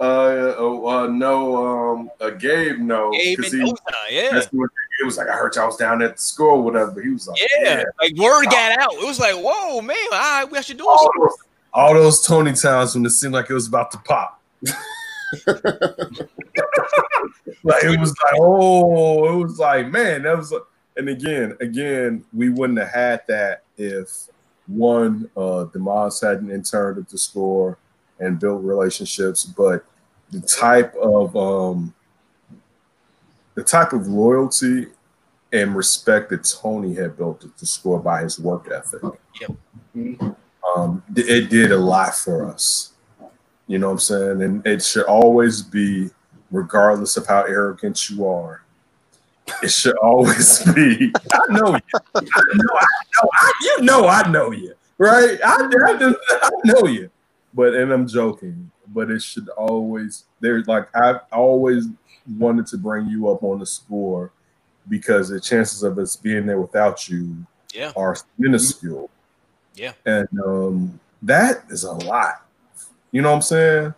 uh, 0.00 0.54
uh, 0.58 0.86
uh 0.86 1.06
know 1.08 1.56
um 1.56 2.10
uh, 2.20 2.30
Gabe 2.30 2.78
no, 2.78 3.10
Gabe 3.12 3.44
he 3.44 3.60
Ozai, 3.60 3.76
yeah. 4.10 4.38
it 4.38 5.04
was 5.04 5.18
like. 5.18 5.28
I 5.28 5.36
heard 5.36 5.54
y'all 5.54 5.66
was 5.66 5.76
down 5.76 6.00
at 6.00 6.16
the 6.16 6.22
school, 6.22 6.52
or 6.52 6.62
whatever. 6.62 7.02
He 7.02 7.10
was 7.10 7.28
like, 7.28 7.38
Yeah, 7.60 7.84
like 8.00 8.16
word 8.16 8.46
got 8.46 8.78
out. 8.78 8.94
It 8.94 9.06
was 9.06 9.20
like, 9.20 9.34
whoa, 9.34 9.82
man, 9.82 9.96
all 10.12 10.18
right, 10.18 10.50
we 10.50 10.56
actually 10.56 10.76
doing 10.76 10.88
All 10.88 10.98
something. 10.98 11.20
those, 11.20 11.36
all 11.74 11.94
those 11.94 12.26
Tony 12.26 12.54
times 12.54 12.94
when 12.94 13.04
it 13.04 13.10
seemed 13.10 13.34
like 13.34 13.50
it 13.50 13.54
was 13.54 13.68
about 13.68 13.90
to 13.90 13.98
pop. 13.98 14.40
like 15.46 15.56
it 17.84 18.00
was 18.00 18.14
like, 18.24 18.34
oh, 18.38 19.40
it 19.40 19.44
was 19.44 19.58
like, 19.58 19.88
man, 19.88 20.22
that 20.22 20.36
was. 20.36 20.54
And 20.96 21.08
again, 21.08 21.56
again, 21.60 22.24
we 22.32 22.48
wouldn't 22.48 22.78
have 22.78 22.90
had 22.90 23.22
that 23.28 23.62
if 23.76 24.28
one, 24.66 25.30
uh, 25.36 25.64
Demas 25.64 26.20
hadn't 26.20 26.50
interned 26.50 26.98
at 26.98 27.08
the 27.08 27.18
score 27.18 27.78
and 28.20 28.38
built 28.38 28.62
relationships, 28.62 29.44
but 29.44 29.84
the 30.30 30.40
type 30.40 30.94
of 30.96 31.36
um, 31.36 31.94
the 33.54 33.64
type 33.64 33.92
of 33.92 34.06
loyalty 34.06 34.86
and 35.52 35.74
respect 35.74 36.30
that 36.30 36.44
Tony 36.44 36.94
had 36.94 37.16
built 37.16 37.44
at 37.44 37.56
the 37.58 37.66
score 37.66 37.98
by 37.98 38.22
his 38.22 38.38
work 38.38 38.70
ethic. 38.72 39.02
Um, 40.76 41.02
it 41.16 41.50
did 41.50 41.72
a 41.72 41.76
lot 41.76 42.14
for 42.14 42.46
us. 42.46 42.92
You 43.66 43.78
know 43.78 43.88
what 43.88 43.94
I'm 43.94 43.98
saying? 44.00 44.42
And 44.42 44.66
it 44.66 44.82
should 44.82 45.06
always 45.06 45.62
be, 45.62 46.10
regardless 46.50 47.16
of 47.16 47.26
how 47.26 47.42
arrogant 47.42 48.08
you 48.10 48.26
are, 48.26 48.62
it 49.62 49.70
should 49.70 49.96
always 49.96 50.62
be. 50.74 51.12
I 51.32 51.52
know 51.52 51.74
you. 51.74 51.80
I 52.14 52.20
know. 52.54 52.76
I 52.78 52.86
know. 53.16 53.28
I, 53.32 53.52
you 53.62 53.82
know. 53.82 54.06
I 54.06 54.30
know 54.30 54.50
you. 54.52 54.74
Right? 54.98 55.38
I, 55.44 55.56
I, 55.62 56.14
I 56.42 56.50
know 56.64 56.86
you. 56.86 57.10
But 57.54 57.74
and 57.74 57.92
I'm 57.92 58.06
joking. 58.06 58.70
But 58.88 59.10
it 59.10 59.22
should 59.22 59.48
always. 59.50 60.24
There's 60.40 60.66
like 60.66 60.94
I've 60.96 61.20
always 61.32 61.86
wanted 62.38 62.66
to 62.68 62.76
bring 62.78 63.06
you 63.08 63.28
up 63.30 63.42
on 63.42 63.58
the 63.58 63.66
score 63.66 64.32
because 64.88 65.28
the 65.28 65.40
chances 65.40 65.82
of 65.82 65.98
us 65.98 66.16
being 66.16 66.46
there 66.46 66.60
without 66.60 67.08
you 67.08 67.36
Yeah, 67.74 67.92
are 67.96 68.16
minuscule. 68.38 69.10
Yeah. 69.74 69.92
And 70.06 70.28
um, 70.44 71.00
that 71.22 71.64
is 71.70 71.84
a 71.84 71.92
lot. 71.92 72.44
You 73.12 73.22
know 73.22 73.30
what 73.30 73.36
I'm 73.36 73.42
saying? 73.42 73.94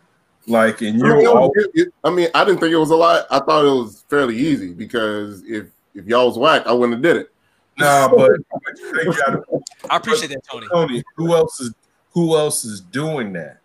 Like, 0.47 0.81
and 0.83 1.03
I 1.03 1.07
mean, 1.09 1.21
you 1.23 1.31
it 1.31 1.35
was- 1.35 1.51
it- 1.57 1.71
it- 1.75 1.95
I 2.05 2.11
mean, 2.11 2.29
I 2.35 2.45
didn't 2.45 2.61
think 2.61 2.73
it 2.73 2.77
was 2.77 2.91
a 2.91 2.97
lot. 2.97 3.27
I 3.31 3.39
thought 3.41 3.65
it 3.65 3.69
was 3.71 4.05
fairly 4.11 4.37
easy 4.37 4.73
because 4.73 5.43
if 5.47 5.67
if 5.95 6.07
y'all 6.07 6.27
was 6.27 6.39
whack, 6.39 6.67
I 6.67 6.73
wouldn't 6.73 6.95
have 6.95 7.03
did 7.03 7.17
it. 7.23 7.33
nah, 7.79 8.09
but 8.09 8.31
you 8.73 9.05
gotta- 9.27 9.43
I 9.91 9.97
appreciate 9.97 10.29
that, 10.29 10.43
Tony. 10.51 10.67
Tony, 10.73 11.03
who 11.17 11.33
else 11.35 11.61
is 11.61 11.73
who 12.13 12.37
else 12.37 12.65
is 12.65 12.81
doing 12.81 13.33
that? 13.35 13.59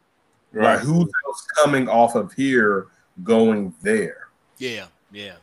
Right? 0.51 0.79
Who 0.79 1.01
else 1.27 1.47
coming 1.63 1.87
off 1.87 2.15
of 2.15 2.33
here 2.33 2.87
going 3.23 3.73
there? 3.81 4.29
Yeah, 4.57 4.87
yeah. 5.11 5.33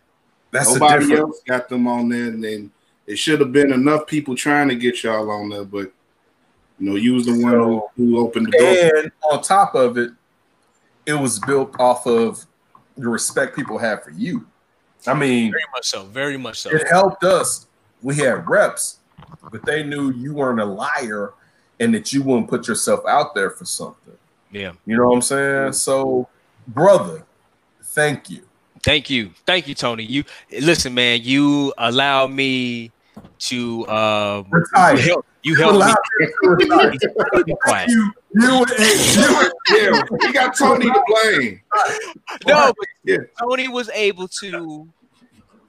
That's 0.51 0.71
a 0.71 0.79
Nobody 0.79 1.07
different. 1.07 1.21
else 1.21 1.41
got 1.47 1.69
them 1.69 1.87
on 1.87 2.09
there, 2.09 2.29
and 2.29 2.43
then 2.43 2.71
it 3.07 3.17
should 3.17 3.41
have 3.41 3.53
been 3.53 3.73
enough 3.73 4.07
people 4.07 4.35
trying 4.35 4.69
to 4.69 4.75
get 4.75 5.03
y'all 5.03 5.31
on 5.31 5.51
there, 5.51 5.65
but 5.65 5.93
you 6.79 6.91
know, 6.91 6.97
you 6.97 7.15
was 7.15 7.27
the 7.27 7.41
one 7.41 7.53
who, 7.53 7.87
who 7.97 8.19
opened 8.19 8.47
the 8.47 8.59
door. 8.59 9.01
And 9.03 9.13
on 9.31 9.43
top 9.43 9.75
of 9.75 9.97
it, 9.97 10.11
it 11.07 11.15
was 11.15 11.39
built 11.41 11.79
off 11.79 12.07
of 12.07 12.45
the 12.97 13.09
respect 13.09 13.55
people 13.55 13.79
have 13.79 14.03
for 14.03 14.11
you. 14.11 14.47
I 15.07 15.15
mean, 15.15 15.53
Very 15.53 15.65
much 15.73 15.87
so. 15.87 16.05
Very 16.05 16.37
much 16.37 16.61
so. 16.61 16.71
it 16.71 16.89
helped 16.89 17.25
us. 17.25 17.67
We 18.03 18.17
had 18.17 18.49
reps, 18.49 18.99
but 19.53 19.65
they 19.65 19.83
knew 19.83 20.13
you 20.13 20.35
weren't 20.35 20.61
a 20.61 20.65
liar 20.65 21.35
and 21.81 21.95
that 21.95 22.13
you 22.13 22.23
wouldn't 22.23 22.49
put 22.49 22.69
yourself 22.69 23.05
out 23.07 23.35
there 23.35 23.51
for 23.51 23.65
something. 23.65 24.15
Yeah. 24.51 24.73
You 24.87 24.97
know 24.97 25.09
what 25.09 25.15
I'm 25.17 25.23
saying? 25.23 25.73
So, 25.73 26.29
brother, 26.69 27.25
thank 27.83 28.31
you. 28.31 28.43
Thank 28.83 29.09
you. 29.11 29.31
Thank 29.47 29.67
you, 29.67 29.75
Tony. 29.75 30.05
You 30.05 30.25
listen, 30.61 30.95
man, 30.95 31.21
you 31.23 31.73
allow 31.79 32.27
me 32.27 32.91
to 33.39 33.87
um 33.89 34.47
Retire. 34.51 34.97
you 34.97 35.03
help 35.03 35.27
you 35.43 35.55
help 35.57 35.73
me 35.75 35.79
me 35.81 36.99
to 36.99 37.13
retire. 37.15 37.45
be 37.45 37.55
quiet. 37.63 37.89
You, 37.89 38.13
you, 38.35 38.65
you, 38.79 39.51
Yeah, 39.71 40.03
we 40.11 40.33
got 40.33 40.57
Tony 40.57 40.87
to 40.87 41.03
blame. 41.07 41.61
No, 42.47 42.73
but 42.77 42.87
Yeah. 43.05 43.19
Tony 43.41 43.69
was 43.69 43.89
able 43.91 44.29
to 44.29 44.89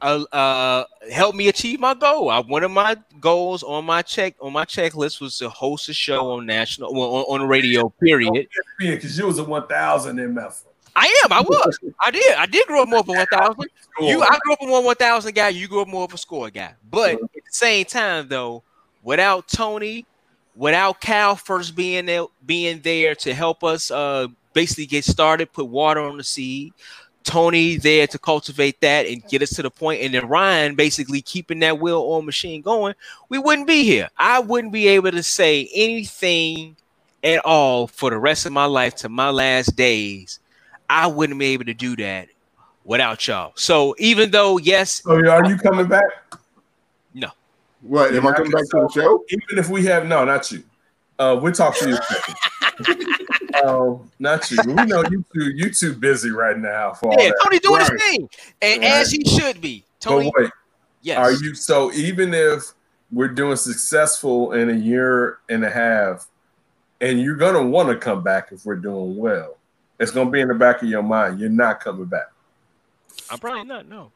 uh, 0.06 0.36
uh 0.36 0.86
help 1.12 1.36
me 1.36 1.48
achieve 1.48 1.80
my 1.80 1.94
goal. 1.94 2.30
I, 2.30 2.40
one 2.40 2.64
of 2.64 2.72
my 2.72 2.98
goals 3.20 3.64
on 3.64 3.86
my 3.86 4.02
check 4.02 4.36
on 4.40 4.54
my 4.54 4.66
checklist 4.66 5.22
was 5.22 5.38
to 5.40 5.50
host 5.50 5.90
a 5.90 5.94
show 5.94 6.32
on 6.32 6.46
national 6.46 6.94
well, 6.94 7.14
on, 7.16 7.24
on 7.24 7.40
the 7.42 7.46
radio. 7.48 7.90
Period. 8.02 8.48
because 8.80 9.18
you 9.18 9.26
was 9.26 9.40
a 9.40 9.44
1,000 9.44 10.20
in 10.20 10.34
Memphis. 10.34 10.66
I 10.96 11.22
am. 11.26 11.34
I 11.34 11.42
was. 11.42 11.78
I 12.02 12.12
did. 12.12 12.36
I 12.36 12.46
did 12.46 12.66
grow 12.68 12.84
up 12.84 12.90
more 12.90 13.00
of 13.00 13.10
a 13.10 13.12
one 13.12 13.26
thousand. 13.28 13.66
You, 14.00 14.22
I 14.22 14.38
grew 14.44 14.54
up 14.54 14.62
a 14.62 14.66
more 14.66 14.84
one 14.84 14.96
thousand 14.96 15.36
guy. 15.36 15.50
You 15.50 15.68
grew 15.68 15.82
up 15.82 15.90
more 15.90 16.06
of 16.06 16.14
a 16.14 16.18
score 16.18 16.50
guy. 16.50 16.74
But 16.90 17.16
at 17.16 17.20
the 17.20 17.42
same 17.52 17.86
time, 17.86 18.30
though, 18.30 18.64
without 19.04 19.48
Tony, 19.50 20.06
without 20.56 21.02
Cal 21.02 21.36
first 21.36 21.76
being 21.76 22.06
there, 22.06 22.26
being 22.46 22.80
there 22.82 23.14
to 23.16 23.34
help 23.34 23.64
us, 23.64 23.92
uh, 23.92 24.28
basically 24.54 24.86
get 24.86 25.04
started, 25.04 25.52
put 25.52 25.66
water 25.66 26.00
on 26.00 26.18
the 26.18 26.24
seed. 26.24 26.74
Tony 27.26 27.78
there 27.78 28.08
to 28.08 28.20
cultivate 28.20 28.80
that 28.82 29.06
and 29.08 29.28
get 29.28 29.42
us 29.42 29.50
to 29.52 29.64
the 29.64 29.72
point, 29.72 30.02
and 30.02 30.14
then 30.14 30.28
Ryan 30.28 30.76
basically 30.76 31.22
keeping 31.22 31.60
that 31.60 31.80
wheel 31.80 32.02
on 32.02 32.26
machine 32.26 32.62
going. 32.62 32.94
We 33.28 33.40
wouldn't 33.40 33.68
be 33.68 33.84
here. 33.84 34.10
I 34.18 34.40
wouldn't 34.40 34.72
be 34.72 34.88
able 34.88 35.12
to 35.12 35.24
say 35.24 35.70
anything 35.74 36.78
at 37.24 37.44
all 37.44 37.88
for 37.88 38.12
the 38.12 38.18
rest 38.18 38.46
of 38.46 38.54
my 38.54 38.66
life 38.66 38.96
to 38.98 39.10
my 39.10 39.30
last 39.32 39.76
days. 39.76 40.40
I 40.90 41.08
wouldn't 41.08 41.40
be 41.40 41.48
able 41.48 41.66
to 41.66 41.74
do 41.74 41.96
that 41.98 42.30
without 42.84 43.28
y'all. 43.28 43.52
So 43.56 43.96
even 43.98 44.32
though, 44.32 44.58
yes, 44.58 45.02
So, 45.04 45.16
are 45.16 45.46
you 45.50 45.58
coming 45.58 45.88
back? 45.88 46.06
No. 47.14 47.30
What? 47.82 48.14
Am 48.14 48.28
I 48.28 48.34
coming 48.34 48.52
back 48.52 48.66
to 48.66 48.88
the 48.88 48.92
show? 48.94 49.26
Even 49.30 49.58
if 49.58 49.70
we 49.70 49.84
have, 49.86 50.06
no, 50.06 50.24
not 50.24 50.52
you. 50.52 50.64
Uh, 51.18 51.40
we'll 51.42 51.54
talk 51.54 51.76
to 51.78 51.90
you. 51.90 51.98
um, 53.64 54.10
not 54.20 54.50
you. 54.52 54.58
We 54.66 54.74
know 54.74 55.04
you 55.10 55.24
two. 55.34 55.52
You 55.52 55.70
too 55.72 55.94
busy 55.94 56.30
right 56.32 56.58
now 56.58 56.94
for 56.94 57.14
yeah. 57.18 57.32
Tony 57.44 57.60
doing 57.60 57.82
Right. 57.82 57.92
his 57.92 58.02
thing, 58.02 58.30
and 58.62 58.82
Right. 58.82 58.92
as 58.92 59.12
he 59.12 59.24
should 59.26 59.62
be. 59.62 59.84
Tony, 60.00 60.32
But 60.36 60.44
wait, 60.44 60.52
yes, 61.02 61.18
are 61.18 61.32
you 61.32 61.56
so? 61.56 61.92
Even 61.94 62.34
if 62.34 62.74
we're 63.12 63.28
doing 63.30 63.56
successful 63.56 64.52
in 64.54 64.70
a 64.70 64.74
year 64.76 65.40
and 65.50 65.64
a 65.64 65.70
half, 65.70 66.28
and 67.02 67.20
you're 67.22 67.36
gonna 67.38 67.64
want 67.66 67.90
to 67.90 67.96
come 67.96 68.24
back 68.24 68.52
if 68.52 68.66
we're 68.66 68.76
doing 68.76 69.16
well, 69.18 69.58
it's 70.00 70.12
gonna 70.12 70.30
be 70.30 70.42
in 70.42 70.48
the 70.48 70.54
back 70.54 70.82
of 70.82 70.90
your 70.90 71.04
mind. 71.04 71.40
You're 71.40 71.50
not 71.50 71.80
coming 71.80 72.06
back. 72.06 72.28
I'm 73.30 73.40
probably 73.40 73.64
not. 73.64 73.88
No, 73.88 74.12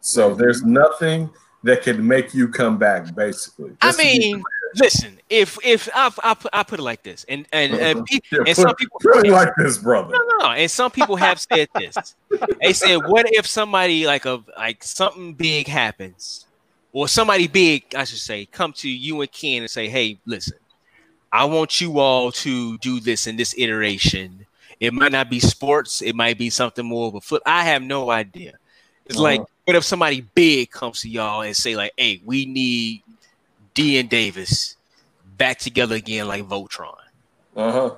So 0.00 0.34
there's 0.34 0.62
nothing 0.64 1.30
that 1.62 1.82
can 1.82 2.06
make 2.06 2.32
you 2.32 2.48
come 2.48 2.78
back. 2.78 3.14
Basically, 3.14 3.76
I 3.82 3.94
mean, 3.96 4.42
listen. 4.76 5.18
If 5.28 5.58
if 5.64 5.88
I 5.94 6.10
I 6.22 6.34
put, 6.34 6.50
I 6.52 6.62
put 6.62 6.78
it 6.78 6.82
like 6.82 7.02
this, 7.02 7.24
and 7.28 7.46
and 7.52 7.72
and, 7.74 8.06
clear. 8.28 8.44
and 8.46 8.56
some 8.56 8.74
people 8.74 9.00
it 9.04 9.30
like 9.30 9.50
this, 9.56 9.78
brother. 9.78 10.12
No, 10.12 10.18
no, 10.18 10.46
no. 10.46 10.50
And 10.52 10.70
some 10.70 10.90
people 10.90 11.16
have 11.16 11.40
said 11.40 11.68
this. 11.74 12.14
They 12.62 12.72
said, 12.72 12.96
"What 13.06 13.26
if 13.32 13.46
somebody 13.46 14.06
like 14.06 14.24
a 14.26 14.42
like 14.56 14.82
something 14.84 15.34
big 15.34 15.66
happens, 15.66 16.46
or 16.92 17.08
somebody 17.08 17.48
big, 17.48 17.84
I 17.94 18.04
should 18.04 18.18
say, 18.18 18.46
come 18.46 18.72
to 18.74 18.88
you 18.88 19.20
and 19.20 19.30
Ken 19.32 19.62
and 19.62 19.70
say, 19.70 19.88
hey, 19.88 20.18
listen, 20.26 20.58
I 21.32 21.44
want 21.44 21.80
you 21.80 21.98
all 21.98 22.32
to 22.32 22.78
do 22.78 23.00
this 23.00 23.26
in 23.26 23.36
this 23.36 23.54
iteration. 23.58 24.46
It 24.78 24.92
might 24.94 25.12
not 25.12 25.28
be 25.28 25.40
sports. 25.40 26.00
It 26.02 26.14
might 26.14 26.38
be 26.38 26.50
something 26.50 26.84
more 26.86 27.08
of 27.08 27.14
a 27.14 27.20
foot. 27.20 27.42
I 27.46 27.64
have 27.64 27.82
no 27.82 28.10
idea. 28.10 28.54
It's 29.06 29.16
Uh-huh. 29.16 29.22
like, 29.22 29.40
what 29.66 29.76
if 29.76 29.84
somebody 29.84 30.22
big 30.34 30.70
comes 30.70 31.00
to 31.02 31.08
y'all 31.08 31.42
and 31.42 31.54
say 31.56 31.76
like, 31.76 31.92
hey, 31.96 32.20
we 32.24 32.46
need 32.46 33.02
D 33.74 33.98
and 33.98 34.08
Davis 34.08 34.76
back 35.36 35.58
together 35.58 35.96
again 35.96 36.28
like 36.28 36.44
Voltron. 36.44 36.94
Uh 37.56 37.72
huh. 37.72 37.94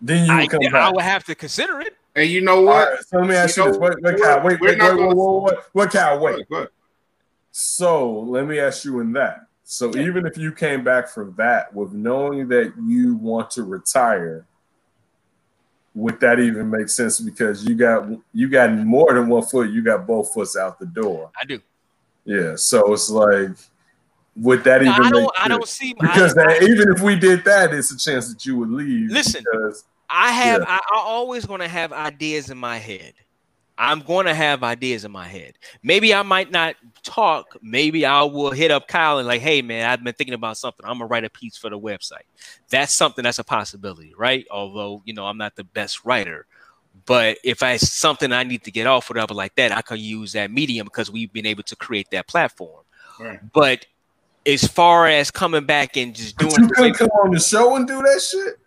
Then 0.00 0.26
you 0.26 0.32
I, 0.32 0.42
would 0.42 0.50
come 0.50 0.74
I 0.74 0.90
would 0.90 1.02
have 1.02 1.24
to 1.24 1.34
consider 1.34 1.80
it. 1.80 1.96
And 2.14 2.28
you 2.28 2.40
know 2.40 2.60
what? 2.62 2.90
right, 2.90 2.98
so 3.06 3.18
let 3.18 3.28
me 3.28 3.34
ask 3.34 3.56
You 3.56 3.64
you, 3.64 3.66
know, 3.66 3.72
this: 3.72 3.80
What, 3.80 4.02
what, 4.02 4.14
we're- 4.20 4.40
wait, 4.42 4.60
wait, 4.60 4.60
wait, 4.60 4.78
wait, 4.78 4.98
wait, 4.98 5.16
wait, 5.16 5.58
what, 5.72 5.90
Cal, 5.92 6.20
wait? 6.20 6.46
So 7.52 8.20
let 8.20 8.46
me 8.46 8.58
ask 8.58 8.84
you 8.84 9.00
in 9.00 9.12
that. 9.12 9.46
So 9.64 9.96
even 9.96 10.26
if 10.26 10.36
you 10.36 10.52
came 10.52 10.84
back 10.84 11.08
from 11.08 11.34
that 11.38 11.72
with 11.74 11.92
knowing 11.92 12.48
that 12.48 12.74
you 12.86 13.14
want 13.14 13.50
to 13.52 13.62
retire, 13.62 14.44
would 15.94 16.20
that 16.20 16.40
even 16.40 16.68
make 16.70 16.88
sense? 16.88 17.20
Because 17.20 17.64
you 17.66 17.74
got 17.74 18.08
you 18.34 18.48
got 18.48 18.72
more 18.72 19.14
than 19.14 19.28
one 19.28 19.42
foot, 19.44 19.70
you 19.70 19.82
got 19.82 20.06
both 20.06 20.32
foots 20.34 20.56
out 20.56 20.78
the 20.78 20.86
door. 20.86 21.30
I 21.40 21.44
do. 21.44 21.60
Yeah. 22.24 22.56
So 22.56 22.92
it's 22.92 23.10
like, 23.10 23.50
would 24.36 24.64
that 24.64 24.82
No, 24.82 24.90
even? 24.92 25.04
I 25.04 25.10
don't. 25.10 25.22
make 25.22 25.30
I 25.38 25.48
don't 25.48 25.68
see 25.68 25.94
because 25.94 26.36
I, 26.36 26.44
that, 26.46 26.62
even 26.62 26.90
if 26.90 27.02
we 27.02 27.16
did 27.16 27.44
that, 27.44 27.72
it's 27.74 27.90
a 27.90 27.98
chance 27.98 28.32
that 28.32 28.44
you 28.46 28.56
would 28.56 28.70
leave. 28.70 29.10
Listen. 29.10 29.44
because 29.50 29.84
I 30.08 30.32
have. 30.32 30.62
Yeah. 30.62 30.68
I, 30.68 30.74
I'm 30.74 31.06
always 31.06 31.44
going 31.46 31.60
to 31.60 31.68
have 31.68 31.92
ideas 31.92 32.50
in 32.50 32.58
my 32.58 32.78
head. 32.78 33.14
I'm 33.78 34.00
going 34.00 34.26
to 34.26 34.34
have 34.34 34.62
ideas 34.62 35.04
in 35.04 35.10
my 35.10 35.26
head. 35.26 35.54
Maybe 35.82 36.14
I 36.14 36.22
might 36.22 36.50
not 36.50 36.76
talk. 37.02 37.56
Maybe 37.62 38.04
I 38.04 38.22
will 38.22 38.50
hit 38.50 38.70
up 38.70 38.86
Kyle 38.86 39.18
and 39.18 39.26
like, 39.26 39.40
hey 39.40 39.62
man, 39.62 39.88
I've 39.88 40.04
been 40.04 40.14
thinking 40.14 40.34
about 40.34 40.56
something. 40.56 40.84
I'm 40.86 40.98
gonna 40.98 41.06
write 41.06 41.24
a 41.24 41.30
piece 41.30 41.56
for 41.56 41.70
the 41.70 41.78
website. 41.78 42.24
That's 42.70 42.92
something 42.92 43.24
that's 43.24 43.38
a 43.38 43.44
possibility, 43.44 44.14
right? 44.16 44.46
Although 44.50 45.02
you 45.04 45.14
know 45.14 45.26
I'm 45.26 45.38
not 45.38 45.56
the 45.56 45.64
best 45.64 46.04
writer, 46.04 46.46
but 47.06 47.38
if 47.42 47.62
I 47.62 47.76
something 47.78 48.32
I 48.32 48.44
need 48.44 48.64
to 48.64 48.70
get 48.70 48.86
off 48.86 49.08
whatever 49.08 49.34
like 49.34 49.54
that, 49.56 49.72
I 49.72 49.82
can 49.82 49.98
use 49.98 50.32
that 50.32 50.50
medium 50.50 50.84
because 50.84 51.10
we've 51.10 51.32
been 51.32 51.46
able 51.46 51.64
to 51.64 51.76
create 51.76 52.10
that 52.10 52.28
platform. 52.28 52.84
Right. 53.18 53.40
But 53.52 53.86
as 54.46 54.64
far 54.66 55.06
as 55.06 55.30
coming 55.30 55.64
back 55.64 55.96
and 55.96 56.14
just 56.14 56.36
but 56.36 56.48
doing, 56.50 56.68
you 56.68 56.74
couldn't 56.74 56.94
come 56.94 57.08
on 57.22 57.30
the 57.32 57.40
show 57.40 57.76
and 57.76 57.86
do 57.86 58.00
that 58.02 58.20
shit. 58.20 58.58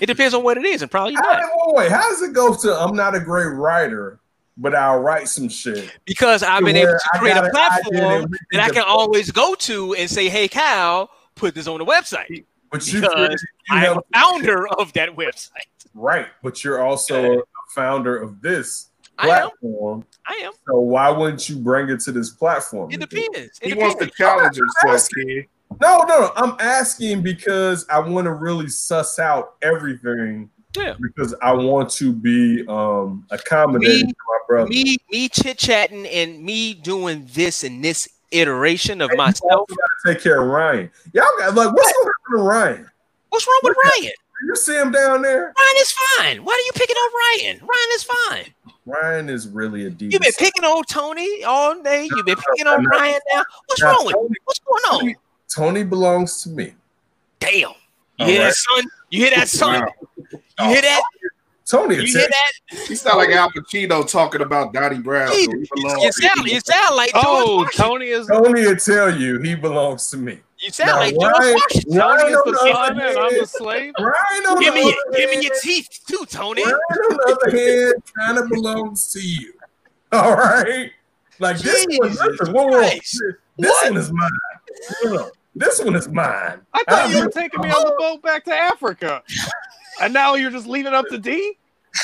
it 0.00 0.06
depends 0.06 0.34
on 0.34 0.42
what 0.42 0.56
it 0.56 0.64
is, 0.64 0.82
and 0.82 0.90
probably 0.90 1.14
How, 1.14 1.22
not. 1.22 1.42
wait, 1.66 1.74
wait, 1.76 1.90
how 1.92 2.08
does 2.08 2.22
it 2.22 2.32
go 2.32 2.54
to? 2.54 2.74
I'm 2.74 2.94
not 2.96 3.14
a 3.14 3.20
great 3.20 3.54
writer, 3.54 4.20
but 4.56 4.74
I'll 4.74 5.00
write 5.00 5.28
some 5.28 5.48
shit. 5.48 5.90
because 6.04 6.42
I've 6.42 6.64
been 6.64 6.76
able 6.76 6.92
to 6.92 7.18
create 7.18 7.36
a 7.36 7.50
platform 7.50 8.32
that 8.52 8.60
I 8.62 8.68
can 8.70 8.82
always 8.86 9.30
go 9.30 9.54
to 9.54 9.94
and 9.94 10.08
say, 10.08 10.28
"Hey, 10.28 10.48
Cal, 10.48 11.10
put 11.34 11.54
this 11.54 11.66
on 11.66 11.78
the 11.78 11.84
website." 11.84 12.44
But 12.70 12.86
you, 12.92 13.00
Because 13.00 13.42
you 13.68 13.76
I 13.76 13.86
am 13.86 13.98
a 13.98 14.02
founder 14.14 14.68
of 14.78 14.92
that 14.92 15.16
website. 15.16 15.50
right, 15.94 16.28
but 16.42 16.62
you're 16.62 16.80
also 16.80 17.40
a 17.40 17.42
founder 17.74 18.16
of 18.16 18.40
this 18.40 18.89
I 19.20 19.28
am. 19.28 19.50
platform. 19.50 20.04
I 20.26 20.34
am. 20.44 20.52
So 20.66 20.78
why 20.80 21.10
wouldn't 21.10 21.48
you 21.48 21.56
bring 21.56 21.88
it 21.90 22.00
to 22.00 22.12
this 22.12 22.30
platform? 22.30 22.90
It 22.90 23.00
to 23.00 23.06
do 23.06 23.16
it? 23.16 23.32
depends. 23.32 23.58
It 23.62 23.68
He 23.68 23.74
wants 23.74 23.96
to 23.96 24.10
challenge 24.10 24.56
himself, 24.56 25.08
kid. 25.14 25.46
No, 25.80 25.98
no, 26.08 26.20
no. 26.20 26.32
I'm 26.36 26.56
asking 26.58 27.22
because 27.22 27.86
I 27.88 28.00
want 28.00 28.24
to 28.26 28.32
really 28.32 28.68
suss 28.68 29.18
out 29.18 29.54
everything 29.62 30.50
Yeah. 30.76 30.94
because 31.00 31.34
I 31.42 31.52
want 31.52 31.90
to 31.92 32.12
be 32.12 32.64
um 32.68 33.24
accommodating 33.30 34.06
Me- 34.06 34.12
to 34.12 34.18
my 34.28 34.38
brother. 34.48 34.68
Me, 34.68 34.96
me 35.10 35.28
chit 35.28 35.58
chatting 35.58 36.06
and 36.06 36.42
me 36.42 36.74
doing 36.74 37.28
this 37.32 37.62
and 37.64 37.84
this 37.84 38.08
iteration 38.32 39.00
of 39.00 39.10
And 39.10 39.18
you 39.18 39.24
myself. 39.24 39.70
take 40.06 40.20
care 40.22 40.42
of 40.42 40.48
Ryan. 40.48 40.90
Y'all 41.12 41.24
got 41.38 41.54
like 41.54 41.72
what's 41.74 41.92
going 41.92 42.06
on 42.08 42.12
with 42.32 42.42
Ryan? 42.46 42.90
What's 43.28 43.46
wrong 43.46 43.60
with 43.62 43.76
Ryan? 43.84 44.12
You 44.48 44.56
see 44.56 44.74
him 44.74 44.90
down 44.90 45.20
there? 45.22 45.52
Ryan 45.56 45.76
is 45.78 45.92
fine. 46.16 46.44
Why 46.44 46.52
are 46.54 46.66
you 46.66 46.72
picking 46.74 46.96
on 46.96 47.12
Ryan? 47.12 47.58
Ryan 47.60 47.90
is 47.94 48.02
fine. 48.02 48.54
Ryan 48.86 49.28
is 49.28 49.46
really 49.48 49.86
a 49.86 49.90
diva. 49.90 50.12
You've 50.12 50.22
been 50.22 50.32
picking 50.38 50.64
on 50.64 50.82
Tony 50.84 51.44
all 51.44 51.80
day. 51.82 52.08
You've 52.10 52.26
been 52.26 52.36
picking 52.36 52.66
on 52.66 52.82
no. 52.82 52.88
Ryan 52.98 53.20
now. 53.32 53.42
What's 53.66 53.82
Now, 53.82 53.92
wrong 53.92 54.06
with 54.06 54.14
you? 54.16 54.22
Tony- 54.22 54.34
What's 54.44 54.58
going 54.60 54.82
on? 54.92 55.00
Tony- 55.00 55.16
Tony 55.54 55.84
belongs 55.84 56.42
to 56.42 56.50
me. 56.50 56.74
Damn. 57.38 57.52
You 57.60 57.66
All 58.20 58.26
hear 58.26 58.40
right. 58.40 58.46
that, 58.48 58.54
son? 58.54 58.84
You 59.10 59.20
hear 59.20 59.30
that, 59.36 59.48
son? 59.48 59.86
You 60.32 60.64
hear 60.66 60.82
that? 60.82 61.02
Tony, 61.66 61.96
You 61.96 62.02
hear 62.02 62.28
that? 62.28 62.52
He 62.88 62.94
sound 62.96 63.18
like 63.18 63.30
Al 63.30 63.50
Pacino 63.50 64.08
talking 64.10 64.40
about 64.42 64.72
Dottie 64.72 64.98
Brown. 64.98 65.30
He- 65.32 65.44
so 65.44 65.52
he 65.52 65.68
belongs 65.74 66.02
You 66.02 66.10
to 66.10 66.22
sound, 66.22 66.46
you. 66.48 66.54
you 66.54 66.60
sound 66.60 66.96
like 66.96 67.12
George 67.12 67.24
Oh, 67.26 67.66
Tony 67.74 68.06
is 68.06 68.26
Tony 68.26 68.62
will 68.66 68.76
tell 68.76 69.14
you 69.16 69.38
he 69.40 69.54
belongs 69.54 70.10
to 70.10 70.16
me. 70.16 70.40
You 70.60 70.70
sound 70.70 70.88
Now, 70.90 70.96
like 70.98 71.14
George 71.14 71.32
Ryan- 71.38 71.54
Washington. 71.54 71.96
Ryan 71.98 72.18
Tony 72.18 72.32
is 72.32 72.36
on 72.36 72.96
the 72.96 73.02
the 73.02 73.20
I'm 73.20 73.40
a 73.42 73.46
slave. 73.46 73.94
Ryan 73.98 74.46
on 74.46 74.60
Give 74.60 74.74
me, 74.74 74.82
your, 74.84 74.94
give 75.16 75.30
me 75.30 75.42
your 75.46 75.54
teeth 75.62 75.88
too, 76.06 76.26
Tony. 76.28 76.62
Ryan, 76.64 76.74
on 76.74 77.16
the 77.16 77.38
other 77.42 77.56
hand, 77.56 77.94
kind 78.18 78.38
of 78.38 78.48
belongs 78.50 79.10
to 79.12 79.20
you. 79.20 79.54
All 80.12 80.34
right, 80.36 80.90
like 81.38 81.58
this 81.58 81.86
one. 81.98 82.10
Jesus 82.10 82.26
Listen, 82.26 82.52
whoa, 82.54 82.66
whoa, 82.66 82.80
this 82.80 83.30
What? 83.56 83.90
one 83.90 83.96
is 84.00 84.12
mine. 84.12 84.30
No, 85.04 85.10
no, 85.12 85.30
this 85.54 85.80
one 85.82 85.96
is 85.96 86.08
mine. 86.08 86.60
I 86.74 86.84
thought 86.88 87.08
you 87.10 87.16
I'm- 87.16 87.24
were 87.26 87.30
taking 87.30 87.60
me 87.62 87.70
on 87.70 87.84
the 87.86 87.94
boat 87.98 88.22
back 88.22 88.44
to 88.44 88.54
Africa, 88.54 89.22
and 90.02 90.12
now 90.12 90.34
you're 90.34 90.50
just 90.50 90.66
leaving 90.66 90.92
up 90.92 91.06
to 91.08 91.18
D. 91.18 91.56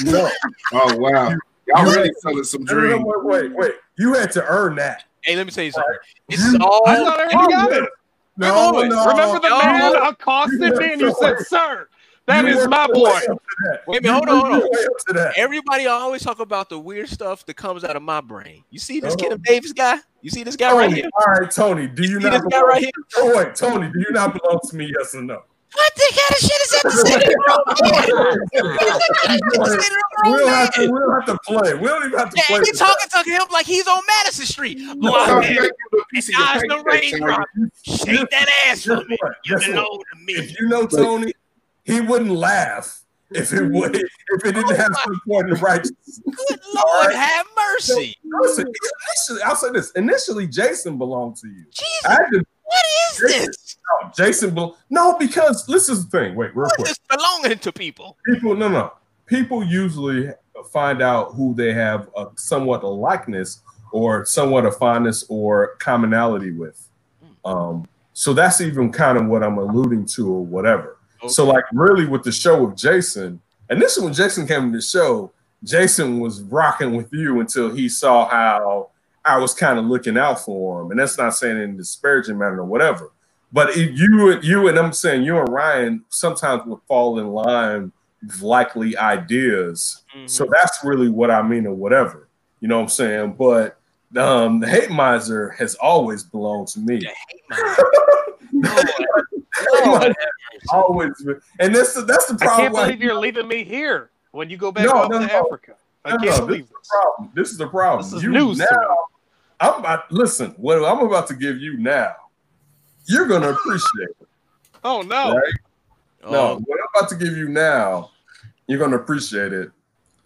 No, 0.04 0.30
Oh 0.72 0.96
wow, 0.96 1.30
y'all 1.66 1.84
really 1.84 2.11
selling 2.20 2.44
some 2.44 2.64
no, 2.64 2.72
no, 2.74 2.80
dreams. 2.80 3.04
wait, 3.07 3.50
wait, 3.50 3.52
wait. 3.54 3.72
You 3.98 4.14
had 4.14 4.30
to 4.32 4.44
earn 4.46 4.76
that. 4.76 5.04
Hey, 5.24 5.36
let 5.36 5.44
me 5.46 5.52
tell 5.52 5.64
you 5.64 5.72
something. 5.72 5.94
This 6.28 6.40
is 6.44 6.54
all. 6.61 6.82
I 6.86 6.96
thought 6.96 7.18
I 7.18 7.24
already 7.24 7.52
got 7.52 7.72
it. 7.72 7.90
No, 8.37 8.72
Wait, 8.74 8.89
no. 8.89 9.07
Remember 9.07 9.41
the 9.41 9.49
no. 9.49 9.59
man 9.59 9.97
accosted 9.97 10.76
me 10.76 10.93
and 10.93 11.01
you 11.01 11.14
said, 11.18 11.39
"Sir, 11.41 11.89
that 12.26 12.45
You 12.45 12.59
is 12.59 12.68
my 12.68 12.84
your 12.87 12.95
boy." 12.95 13.03
way 13.05 13.26
up. 13.30 13.43
Wait 13.87 13.99
a 13.99 14.03
minute, 14.03 14.12
hold 14.14 14.28
on, 14.28 14.51
hold 14.51 14.62
your 14.62 14.70
way 14.70 14.84
up 14.84 14.99
to 15.09 15.12
that. 15.14 15.39
Everybody 15.39 15.87
always 15.87 16.22
talk 16.22 16.41
about 16.41 16.68
the 16.68 16.78
weird 16.78 17.09
stuff 17.09 17.47
that 17.47 17.55
comes 17.55 17.82
out 17.84 17.97
of 17.97 18.03
my 18.03 18.20
brain. 18.20 18.62
You 18.70 18.78
see 18.78 19.01
this. 19.01 19.16
Kenneth 19.16 19.43
Davis 19.43 19.72
guy? 19.72 19.97
You 20.20 20.30
see 20.30 20.43
this 20.43 20.57
guy 20.57 20.72
right 20.76 20.93
here? 20.93 21.09
all 21.26 21.32
right, 21.34 21.51
Tony. 21.51 21.87
Do 21.87 22.03
you 22.03 22.11
You 22.14 22.20
see 22.20 22.24
not 22.28 22.32
this 22.32 22.43
guy 22.43 22.49
belong? 22.59 22.68
right 22.68 22.80
here? 22.82 22.91
Oh 23.16 23.37
wait, 23.37 23.55
Tony. 23.55 23.89
Do 23.91 23.99
you 24.01 24.11
not 24.11 24.34
belong 24.41 24.61
to 24.68 24.76
me? 24.76 24.93
Yes 24.99 25.14
or 25.14 25.22
no? 25.22 25.43
What 25.74 25.94
the 25.94 26.08
kind 26.14 26.30
of 26.30 26.38
shit 26.38 26.60
is 26.62 26.70
that 26.70 26.82
to 26.82 26.90
to 26.90 27.26
the 27.26 27.36
wrong 27.48 27.64
man? 27.66 28.76
What 28.76 28.96
the 28.96 29.14
kind 29.20 29.34
of 29.34 29.44
shit 29.44 29.52
is 29.52 29.58
that 29.58 29.64
to 29.64 29.82
say 29.82 29.88
to 29.88 29.94
the 29.94 30.22
We 30.24 30.30
wrong 30.30 30.38
don't 30.38 30.48
have 30.48 30.74
to. 30.74 30.80
We 30.82 30.98
don't 30.98 31.14
have 31.14 31.26
to 31.26 31.38
play. 31.44 31.74
We 31.74 31.86
don't 31.88 32.06
even 32.06 32.18
have 32.18 32.30
to 32.30 32.42
play. 32.46 32.56
Yeah, 32.56 32.64
he 32.64 32.70
this. 32.70 32.78
talking 32.78 33.08
to 33.10 33.30
him 33.30 33.42
like 33.52 33.66
he's 33.66 33.86
on 33.86 34.00
Madison 34.06 34.46
Street. 34.46 34.78
No, 34.78 34.94
Block 34.94 35.28
you 35.28 35.48
him. 35.50 35.54
gotta 35.56 35.68
give 35.68 35.92
him 35.92 36.00
a 36.00 36.04
piece 36.14 36.28
of 36.28 36.34
your 36.34 36.46
Dodge 36.46 36.60
the 36.68 36.82
raindrop. 36.86 37.48
Shake 37.84 38.30
that 38.30 38.48
ass 38.68 38.84
for 38.84 38.96
me. 39.04 39.18
You 39.44 39.58
Guess 39.58 39.66
what? 39.68 39.74
belong 39.74 40.02
to 40.14 40.20
me. 40.24 40.32
If 40.34 40.60
you 40.60 40.68
know 40.68 40.86
Tony, 40.86 41.32
he 41.84 42.00
wouldn't 42.00 42.30
laugh 42.30 43.02
if 43.32 43.52
it 43.52 43.64
would 43.70 43.96
if 43.96 44.44
it 44.44 44.52
didn't 44.54 44.76
have 44.76 44.94
some 45.04 45.20
point 45.28 45.50
of 45.52 45.60
righteousness. 45.62 46.20
Good 46.24 46.60
Lord, 46.74 47.12
have 47.14 47.46
mercy. 47.56 48.16
Listen, 48.40 48.66
initially, 48.66 49.42
I'll 49.42 49.56
say 49.56 49.70
this. 49.72 49.90
Initially, 49.92 50.46
Jason 50.46 50.96
belonged 50.96 51.36
to 51.36 51.48
you. 51.48 51.64
Jesus, 51.70 52.06
I 52.06 52.12
had 52.12 52.26
to 52.32 52.44
what 52.66 52.84
is 53.12 53.18
this? 53.46 53.76
no, 54.02 54.10
Jason 54.16 54.54
bel- 54.54 54.76
no, 54.90 55.16
because 55.18 55.66
this 55.66 55.88
is 55.88 56.06
the 56.06 56.18
thing. 56.18 56.34
Wait, 56.34 56.54
real 56.54 56.66
What 56.66 56.76
quick. 56.76 56.90
is 56.90 57.00
belonging 57.08 57.58
to 57.58 57.72
people? 57.72 58.16
People, 58.26 58.54
no, 58.54 58.68
no. 58.68 58.92
People 59.26 59.64
usually 59.64 60.30
find 60.72 61.00
out 61.02 61.34
who 61.34 61.54
they 61.54 61.72
have 61.72 62.08
a 62.16 62.26
somewhat 62.36 62.82
a 62.82 62.88
likeness 62.88 63.60
or 63.92 64.24
somewhat 64.26 64.66
a 64.66 64.72
fondness 64.72 65.24
or 65.28 65.76
commonality 65.78 66.50
with. 66.50 66.88
Um, 67.44 67.86
so 68.12 68.32
that's 68.32 68.60
even 68.60 68.90
kind 68.92 69.16
of 69.18 69.26
what 69.26 69.42
I'm 69.42 69.58
alluding 69.58 70.06
to 70.06 70.28
or 70.32 70.44
whatever. 70.44 70.96
So, 71.28 71.44
like, 71.46 71.64
really, 71.72 72.07
with 72.07 72.22
the 72.24 72.32
show 72.32 72.64
with 72.64 72.76
Jason, 72.76 73.41
and 73.70 73.80
this 73.80 73.96
is 73.96 74.03
when 74.03 74.12
Jason 74.12 74.46
came 74.46 74.70
to 74.70 74.78
the 74.78 74.82
show, 74.82 75.32
Jason 75.64 76.20
was 76.20 76.42
rocking 76.42 76.95
with 76.95 77.12
you 77.12 77.41
until 77.41 77.74
he 77.74 77.88
saw 77.88 78.28
how 78.28 78.91
I 79.26 79.38
was 79.38 79.54
kind 79.54 79.78
of 79.78 79.84
looking 79.86 80.16
out 80.16 80.40
for 80.40 80.82
him, 80.82 80.90
and 80.92 81.00
that's 81.00 81.18
not 81.18 81.34
saying 81.34 81.57
in 81.61 81.70
a 81.70 81.74
disparaging 81.74 82.38
manner 82.38 82.61
or 82.61 82.64
whatever. 82.64 83.11
But 83.53 83.70
if 83.76 83.98
you, 83.98 84.38
you, 84.40 84.68
and 84.68 84.78
I'm 84.78 84.92
saying 84.92 85.22
you 85.24 85.38
and 85.38 85.48
Ryan 85.48 86.04
sometimes 86.08 86.64
would 86.66 86.80
fall 86.88 87.18
in 87.18 87.28
line 87.28 87.92
with 88.22 88.40
likely 88.42 88.96
ideas. 88.96 90.03
Mhm. 90.16 90.28
So 90.28 90.46
that's 90.61 90.84
really 90.84 91.08
what 91.08 91.30
I 91.30 91.42
mean 91.42 91.66
or 91.66 91.74
whatever. 91.74 92.28
You 92.61 92.68
know 92.68 92.76
what 92.76 92.82
I'm 92.84 92.88
saying? 92.88 93.32
But 93.38 93.78
um, 94.16 94.61
the 94.61 94.66
hate 94.68 94.90
miser 94.90 95.50
has 95.50 95.74
always 95.76 96.22
belonged 96.22 96.68
to 96.68 96.80
me. 96.80 96.98
The 97.00 97.07
hate 97.07 97.42
man. 97.50 97.76
Lord, 98.53 99.86
Lord 99.86 100.03
have 100.03 100.14
mercy. 100.14 100.66
always, 100.70 101.11
and 101.61 101.74
that's 101.74 101.94
the, 101.94 102.03
that's 102.03 102.26
the 102.26 102.34
I 102.34 102.46
problem. 102.46 102.72
can't 102.72 102.74
believe 102.74 103.03
you're 103.03 103.14
leaving 103.18 103.48
me 103.48 103.64
here 103.64 104.11
when 104.32 104.48
you 104.50 104.57
go 104.57 104.72
back 104.72 104.86
No, 104.86 105.07
no, 105.07 105.18
to. 105.26 105.32
Africa. 105.32 105.74
I 106.04 106.11
No, 106.12 106.16
can't 106.18 106.38
no, 106.40 106.46
this 106.46 106.58
is 106.61 106.68
the 106.68 106.76
problem. 106.90 107.30
This 107.34 107.50
is 107.50 107.58
the 107.58 107.66
problem. 107.68 108.03
This 108.04 108.12
is 108.14 108.22
you 108.22 108.30
news 108.30 108.58
to 108.58 108.62
me. 108.64 108.68
now. 108.70 108.96
I'm 109.61 109.80
about 109.80 110.11
listen. 110.12 110.53
What 110.57 110.84
I'm 110.84 111.04
about 111.07 111.26
to 111.28 111.34
give 111.34 111.58
you 111.58 111.76
now, 111.78 112.14
you're 113.07 113.26
gonna 113.26 113.50
appreciate 113.50 114.08
it. 114.11 114.16
Oh 114.84 115.03
no! 115.03 115.34
Right? 115.34 115.53
Oh. 116.22 116.30
No, 116.30 116.38
Oh, 116.38 116.62
what 116.64 116.78
I'm 116.80 116.87
about 117.03 117.08
to 117.11 117.16
give 117.16 117.37
you 117.37 117.49
now, 117.49 118.11
you're 118.68 118.78
gonna 118.78 118.96
appreciate 118.96 119.53
it 119.53 119.70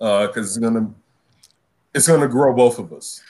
uh, 0.01 0.27
because 0.27 0.55
it's 0.55 0.59
gonna 0.63 0.93
it's 1.95 2.07
gonna 2.07 2.29
grow 2.29 2.55
both 2.55 2.79
of 2.79 2.93
us. 2.93 3.23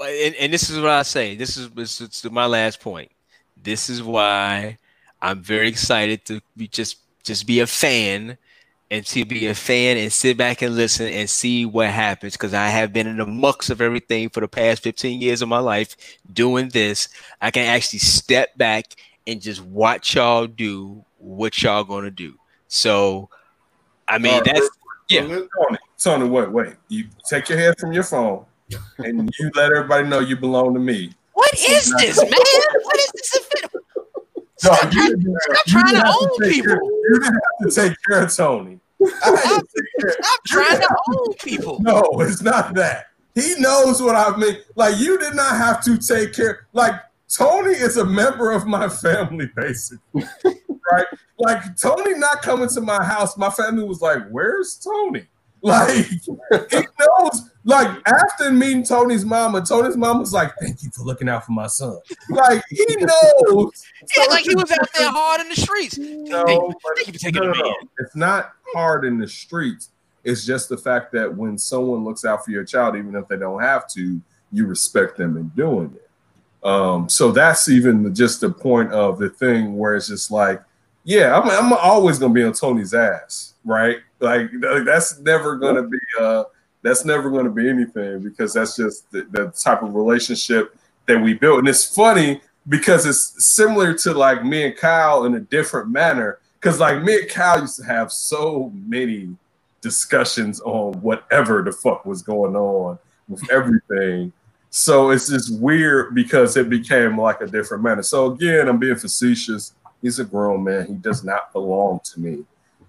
and, 0.00 0.34
and 0.36 0.50
this 0.52 0.70
is 0.70 0.78
what 0.80 0.88
I 0.88 1.02
say. 1.02 1.36
This 1.36 1.58
is 1.58 1.68
this 1.70 2.00
is 2.00 2.24
my 2.30 2.46
last 2.46 2.80
point. 2.80 3.10
This 3.62 3.90
is 3.90 4.02
why 4.02 4.78
I'm 5.20 5.42
very 5.42 5.68
excited 5.68 6.24
to 6.26 6.40
be 6.56 6.68
just 6.68 6.98
just 7.22 7.46
be 7.46 7.60
a 7.60 7.66
fan 7.66 8.38
and 8.90 9.04
to 9.06 9.24
be 9.24 9.46
a 9.46 9.54
fan 9.54 9.96
and 9.98 10.12
sit 10.12 10.36
back 10.36 10.62
and 10.62 10.74
listen 10.74 11.06
and 11.08 11.28
see 11.28 11.66
what 11.66 11.88
happens 11.88 12.32
because 12.34 12.54
I 12.54 12.68
have 12.68 12.92
been 12.92 13.06
in 13.06 13.18
the 13.18 13.26
mucks 13.26 13.68
of 13.68 13.80
everything 13.80 14.30
for 14.30 14.40
the 14.40 14.48
past 14.48 14.82
15 14.82 15.20
years 15.20 15.42
of 15.42 15.48
my 15.48 15.58
life 15.58 15.96
doing 16.32 16.70
this. 16.70 17.08
I 17.40 17.50
can 17.50 17.66
actually 17.66 17.98
step 17.98 18.56
back 18.56 18.86
and 19.26 19.42
just 19.42 19.62
watch 19.62 20.14
y'all 20.14 20.46
do 20.46 21.04
what 21.18 21.62
y'all 21.62 21.84
gonna 21.84 22.10
do. 22.10 22.34
So, 22.68 23.28
I 24.08 24.18
mean, 24.18 24.32
All 24.32 24.40
right, 24.40 24.54
that's 24.54 24.70
yeah. 25.10 25.20
Tony, 25.20 25.78
Tony, 25.98 26.28
wait, 26.28 26.50
wait. 26.50 26.74
You 26.88 27.06
take 27.28 27.48
your 27.48 27.58
head 27.58 27.78
from 27.78 27.92
your 27.92 28.04
phone 28.04 28.44
and 28.98 29.30
you 29.38 29.50
let 29.54 29.70
everybody 29.72 30.06
know 30.06 30.20
you 30.20 30.36
belong 30.36 30.74
to 30.74 30.80
me. 30.80 31.12
What? 31.34 31.50
What 31.50 31.70
is 31.70 31.94
this, 31.98 32.18
man? 32.18 32.30
What 32.30 32.96
is 32.96 33.12
this? 33.14 33.47
No, 34.64 34.72
Stop 34.74 34.92
you 34.92 35.00
trying- 35.00 35.36
stop 35.40 35.66
you 35.66 35.72
trying 35.72 35.94
to 35.94 36.06
own 36.06 36.50
people. 36.50 36.66
care- 36.76 36.82
You 36.82 37.20
didn't 37.20 37.34
have 37.34 37.70
to 37.70 37.74
take 37.88 37.96
care 38.08 38.22
of 38.24 38.34
Tony. 38.34 38.80
I 39.00 39.06
had 39.30 39.60
to 39.60 39.66
take 39.76 40.00
care- 40.00 40.16
Stop 40.20 40.40
trying 40.46 40.80
to 40.80 40.96
own 41.16 41.34
people. 41.34 41.78
No, 41.80 42.02
it's 42.20 42.42
not 42.42 42.74
that. 42.74 43.06
He 43.34 43.54
knows 43.58 44.02
what 44.02 44.16
I 44.16 44.36
mean. 44.36 44.56
Like 44.74 44.98
you 44.98 45.16
did 45.18 45.34
not 45.34 45.56
have 45.56 45.82
to 45.84 45.96
take 45.96 46.32
care. 46.34 46.66
Like 46.72 46.94
Tony 47.32 47.72
is 47.72 47.96
a 47.98 48.04
member 48.04 48.50
of 48.50 48.66
my 48.66 48.88
family, 48.88 49.48
basically. 49.56 50.24
right? 50.90 51.06
Like 51.38 51.76
Tony 51.76 52.14
not 52.18 52.42
coming 52.42 52.68
to 52.70 52.80
my 52.80 53.02
house. 53.04 53.36
My 53.36 53.50
family 53.50 53.84
was 53.84 54.00
like, 54.00 54.26
"Where's 54.30 54.74
Tony?" 54.76 55.26
Like 55.62 56.06
he 56.06 56.86
knows. 56.98 57.50
Like 57.64 58.00
after 58.06 58.50
meeting 58.50 58.82
Tony's 58.82 59.24
mama, 59.24 59.62
Tony's 59.62 59.96
mom 59.96 60.20
was 60.20 60.32
like, 60.32 60.52
"Thank 60.60 60.82
you 60.82 60.90
for 60.90 61.02
looking 61.02 61.28
out 61.28 61.44
for 61.44 61.52
my 61.52 61.66
son." 61.66 61.98
Like 62.30 62.62
he 62.70 62.86
knows. 63.00 63.84
Yeah, 64.16 64.24
like 64.30 64.44
he 64.44 64.54
was 64.54 64.70
out 64.70 64.88
there 64.96 65.10
hard 65.10 65.40
in 65.40 65.48
the 65.48 65.56
streets. 65.56 65.98
No, 65.98 66.44
Thank 66.46 66.62
you, 66.62 66.74
thank 66.96 67.06
you 67.08 67.12
for 67.12 67.18
taking 67.18 67.42
no, 67.42 67.52
no, 67.52 67.60
no. 67.60 67.74
It's 67.98 68.16
not 68.16 68.52
hard 68.72 69.04
in 69.04 69.18
the 69.18 69.28
streets. 69.28 69.90
It's 70.24 70.46
just 70.46 70.68
the 70.68 70.76
fact 70.76 71.12
that 71.12 71.34
when 71.34 71.58
someone 71.58 72.04
looks 72.04 72.24
out 72.24 72.44
for 72.44 72.50
your 72.50 72.64
child, 72.64 72.96
even 72.96 73.14
if 73.14 73.28
they 73.28 73.36
don't 73.36 73.60
have 73.60 73.88
to, 73.90 74.20
you 74.52 74.66
respect 74.66 75.16
them 75.16 75.36
in 75.36 75.48
doing 75.48 75.94
it. 75.94 76.66
Um, 76.66 77.08
so 77.08 77.30
that's 77.30 77.68
even 77.68 78.14
just 78.14 78.40
the 78.40 78.50
point 78.50 78.92
of 78.92 79.18
the 79.18 79.30
thing 79.30 79.76
where 79.76 79.94
it's 79.94 80.08
just 80.08 80.30
like, 80.30 80.62
yeah, 81.04 81.38
I'm, 81.38 81.48
I'm 81.48 81.72
always 81.72 82.18
gonna 82.18 82.34
be 82.34 82.42
on 82.42 82.52
Tony's 82.52 82.94
ass, 82.94 83.54
right? 83.64 83.98
Like 84.20 84.50
that's 84.84 85.18
never 85.20 85.56
gonna 85.56 85.84
be 85.84 85.98
uh 86.20 86.44
that's 86.82 87.04
never 87.04 87.30
gonna 87.30 87.50
be 87.50 87.68
anything 87.68 88.20
because 88.20 88.52
that's 88.52 88.76
just 88.76 89.10
the, 89.10 89.26
the 89.30 89.50
type 89.50 89.82
of 89.82 89.94
relationship 89.94 90.76
that 91.06 91.20
we 91.20 91.34
built. 91.34 91.60
And 91.60 91.68
it's 91.68 91.84
funny 91.84 92.40
because 92.68 93.06
it's 93.06 93.54
similar 93.54 93.94
to 93.94 94.12
like 94.12 94.44
me 94.44 94.64
and 94.64 94.76
Kyle 94.76 95.24
in 95.24 95.34
a 95.34 95.40
different 95.40 95.90
manner. 95.90 96.38
Because 96.60 96.80
like 96.80 97.02
me 97.02 97.20
and 97.20 97.28
Kyle 97.28 97.60
used 97.60 97.76
to 97.76 97.84
have 97.84 98.12
so 98.12 98.72
many 98.74 99.36
discussions 99.80 100.60
on 100.60 100.94
whatever 101.00 101.62
the 101.62 101.72
fuck 101.72 102.04
was 102.04 102.22
going 102.22 102.56
on 102.56 102.98
with 103.28 103.48
everything. 103.50 104.32
So 104.70 105.10
it's 105.10 105.28
just 105.28 105.58
weird 105.58 106.14
because 106.14 106.56
it 106.56 106.68
became 106.68 107.18
like 107.18 107.40
a 107.40 107.46
different 107.46 107.82
manner. 107.82 108.02
So 108.02 108.32
again, 108.32 108.68
I'm 108.68 108.78
being 108.78 108.96
facetious. 108.96 109.72
He's 110.02 110.18
a 110.18 110.24
grown 110.24 110.62
man. 110.62 110.86
He 110.86 110.94
does 110.94 111.24
not 111.24 111.52
belong 111.52 112.00
to 112.04 112.20
me, 112.20 112.44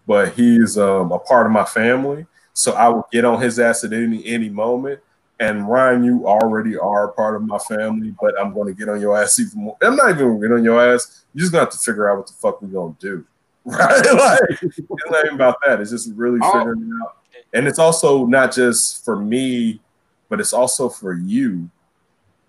but 0.10 0.34
he's 0.34 0.76
um, 0.76 1.12
a 1.12 1.20
part 1.20 1.46
of 1.46 1.52
my 1.52 1.64
family. 1.64 2.26
So 2.54 2.74
I 2.74 2.88
will 2.90 3.08
get 3.12 3.26
on 3.26 3.40
his 3.40 3.60
ass 3.60 3.84
at 3.84 3.94
any 3.94 4.26
any 4.26 4.50
moment. 4.50 5.00
And 5.40 5.70
Ryan, 5.70 6.04
you 6.04 6.28
already 6.28 6.76
are 6.76 7.10
a 7.10 7.14
part 7.14 7.36
of 7.36 7.44
my 7.44 7.60
family, 7.60 8.16
but 8.20 8.34
I'm 8.42 8.52
going 8.52 8.68
to 8.68 8.74
get 8.74 8.90
on 8.90 9.00
your 9.00 9.16
ass 9.16 9.40
even 9.40 9.62
more. 9.62 9.78
I'm 9.84 9.96
not 9.96 10.10
even 10.10 10.26
going 10.26 10.42
to 10.42 10.48
get 10.48 10.54
on 10.56 10.64
your 10.64 10.82
ass. 10.84 11.26
You're 11.34 11.42
just 11.42 11.52
going 11.52 11.62
to 11.64 11.72
have 11.72 11.80
to 11.80 11.86
figure 11.86 12.10
out 12.10 12.18
what 12.18 12.28
the 12.28 12.34
fuck 12.34 12.60
we're 12.60 12.70
going 12.70 12.96
to 12.96 13.00
do. 13.00 13.26
Right? 13.66 14.04
like, 14.14 14.64
it's 14.64 14.80
not 15.12 15.26
even 15.26 15.36
about 15.36 15.58
that. 15.64 15.80
It's 15.80 15.92
just 15.92 16.12
really 16.16 16.40
Oh. 16.42 16.54
figuring 16.58 16.82
it 16.82 17.04
out. 17.06 17.18
And 17.54 17.68
it's 17.68 17.78
also 17.78 18.26
not 18.26 18.52
just 18.52 19.06
for 19.06 19.16
me, 19.16 19.80
but 20.28 20.40
it's 20.40 20.54
also 20.54 20.90
for 20.90 21.14
you. 21.14 21.70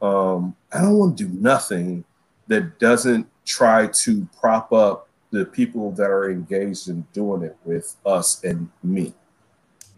Um, 0.01 0.57
I 0.73 0.81
don't 0.81 0.97
want 0.97 1.19
to 1.19 1.25
do 1.25 1.35
nothing 1.39 2.05
that 2.47 2.79
doesn't 2.79 3.27
try 3.45 3.89
to 3.89 4.27
prop 4.41 4.73
up 4.73 5.10
the 5.31 5.45
people 5.45 5.93
that 5.93 6.11
are 6.11 6.31
engaged 6.31 6.89
in 6.89 7.07
doing 7.13 7.43
it 7.43 7.57
with 7.65 7.97
us 8.05 8.43
and 8.45 8.69
me. 8.83 9.15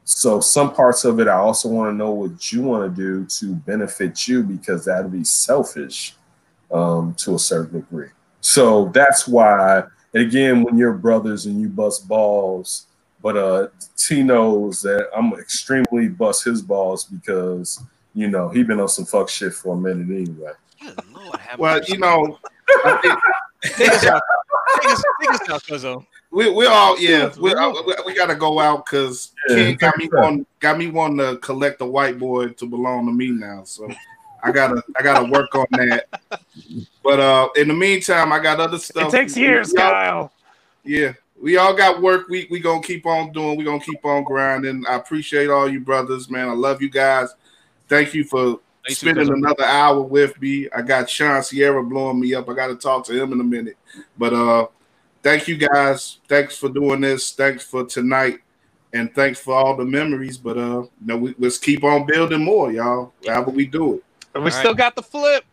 So 0.05 0.41
some 0.41 0.75
parts 0.75 1.05
of 1.05 1.21
it, 1.21 1.29
I 1.29 1.35
also 1.35 1.69
want 1.69 1.91
to 1.91 1.97
know 1.97 2.11
what 2.11 2.53
you 2.53 2.63
want 2.63 2.95
to 2.95 3.03
do 3.03 3.25
to 3.27 3.55
benefit 3.55 4.27
you 4.27 4.43
because 4.43 4.85
that'd 4.85 5.13
be 5.13 5.25
selfish 5.25 6.15
um, 6.73 7.15
to 7.19 7.37
a 7.37 7.39
certain 7.39 7.81
degree. 7.81 8.09
So 8.41 8.87
that's 8.93 9.29
why, 9.29 9.85
and 10.13 10.23
again, 10.23 10.63
when 10.63 10.77
you're 10.77 10.93
brothers 10.93 11.47
and 11.47 11.61
you 11.61 11.69
bust 11.69 12.09
balls, 12.09 12.87
but 13.23 13.37
uh, 13.37 13.69
T 13.97 14.23
knows 14.23 14.83
that 14.83 15.09
I'm 15.17 15.33
extremely 15.35 16.09
bust 16.09 16.45
his 16.45 16.61
balls 16.61 17.05
because 17.05 17.81
you 18.15 18.29
know 18.29 18.49
he 18.49 18.65
been 18.65 18.81
on 18.81 18.89
some 18.89 19.05
fuck 19.05 19.29
shit 19.29 19.55
for 19.55 19.77
a 19.77 19.81
minute 19.81 20.11
anyway. 20.11 20.53
Good 20.81 20.99
Lord, 21.15 21.37
have 21.37 21.59
Well, 21.61 21.81
you 21.87 21.99
know, 21.99 22.39
I 22.85 22.99
think 23.01 23.77
take 23.77 24.03
us 24.87 24.99
out, 24.99 25.05
take 25.21 25.31
us, 25.31 25.39
take 25.41 25.51
us 25.51 25.51
out, 25.51 25.63
Cuzzo. 25.65 26.07
we 26.31 26.51
we 26.51 26.67
all 26.67 26.99
yeah 26.99 27.31
we 27.39 27.53
uh, 27.55 27.71
we, 27.87 27.95
we 28.07 28.15
got 28.15 28.27
to 28.27 28.35
go 28.35 28.59
out 28.59 28.85
because 28.87 29.33
Yeah, 29.49 29.57
King 29.57 29.77
got 29.77 29.97
me 29.99 30.07
sure. 30.09 30.21
one 30.21 30.47
got 30.61 30.79
me 30.79 30.89
one 30.89 31.17
to 31.19 31.37
collect 31.39 31.79
the 31.79 31.87
white 31.87 32.19
boy 32.19 32.49
to 32.49 32.67
belong 32.67 33.07
to 33.07 33.13
me 33.13 33.31
now. 33.31 33.65
So 33.65 33.89
I 34.43 34.51
gotta 34.53 34.83
I 34.97 35.03
gotta 35.03 35.31
work 35.31 35.55
on 35.55 35.67
that. 35.73 36.09
But 37.05 37.21
uh, 37.21 37.49
in 37.57 37.69
the 37.69 37.75
meantime, 37.75 38.33
I 38.33 38.39
got 38.41 38.61
other 38.61 38.79
stuff. 38.79 39.09
It 39.13 39.17
takes 39.17 39.37
years, 39.37 39.73
We 39.73 39.83
all- 39.83 39.91
Kyle. 39.91 40.33
Yeah, 40.85 41.13
we 41.41 41.57
all 41.59 41.75
got 41.75 42.03
work. 42.03 42.29
We 42.29 42.49
we 42.51 42.59
gonna 42.61 42.83
keep 42.83 43.07
on 43.07 43.33
doing. 43.33 43.57
We 43.57 43.65
gonna 43.65 43.79
keep 43.81 44.05
on 44.05 44.25
grinding. 44.25 44.85
I 44.89 44.95
appreciate 44.97 45.49
all 45.49 45.69
you 45.69 45.79
brothers, 45.81 46.29
man. 46.29 46.49
I 46.49 46.55
love 46.55 46.83
you 46.83 46.91
guys. 46.91 47.29
Thank 47.89 48.15
you 48.15 48.25
for 48.25 48.47
Thanks, 48.47 48.63
spending 48.89 49.31
another 49.31 49.65
hour 49.65 50.03
with 50.03 50.41
me. 50.41 50.69
I 50.75 50.83
got 50.83 51.09
Sean 51.09 51.43
Sierra 51.43 51.83
blowing 51.83 52.21
me 52.21 52.35
up. 52.35 52.49
I 52.49 52.55
got 52.55 52.69
to 52.69 52.77
talk 52.77 53.05
to 53.07 53.23
him 53.23 53.33
in 53.33 53.41
a 53.41 53.45
minute. 53.45 53.77
But 54.19 54.33
uh, 54.33 54.67
thank 55.23 55.49
you 55.49 55.57
guys. 55.57 56.19
Thanks 56.29 56.57
for 56.57 56.69
doing 56.69 57.01
this. 57.01 57.33
Thanks 57.33 57.65
for 57.65 57.85
tonight, 57.85 58.41
and 58.93 59.15
thanks 59.15 59.39
for 59.39 59.55
all 59.55 59.77
the 59.77 59.85
memories. 59.85 60.37
But 60.37 60.59
uh, 60.59 60.83
you 60.83 60.91
know, 61.01 61.17
we, 61.17 61.35
let's 61.39 61.59
keep 61.59 61.85
on 61.85 62.07
building 62.07 62.45
more, 62.45 62.73
y'all. 62.73 63.13
However 63.27 63.51
we 63.51 63.67
do 63.67 63.95
it. 63.95 64.05
And 64.35 64.45
we 64.45 64.51
All 64.51 64.59
still 64.59 64.75
got 64.75 64.97
the 64.97 65.03
flip. 65.03 65.45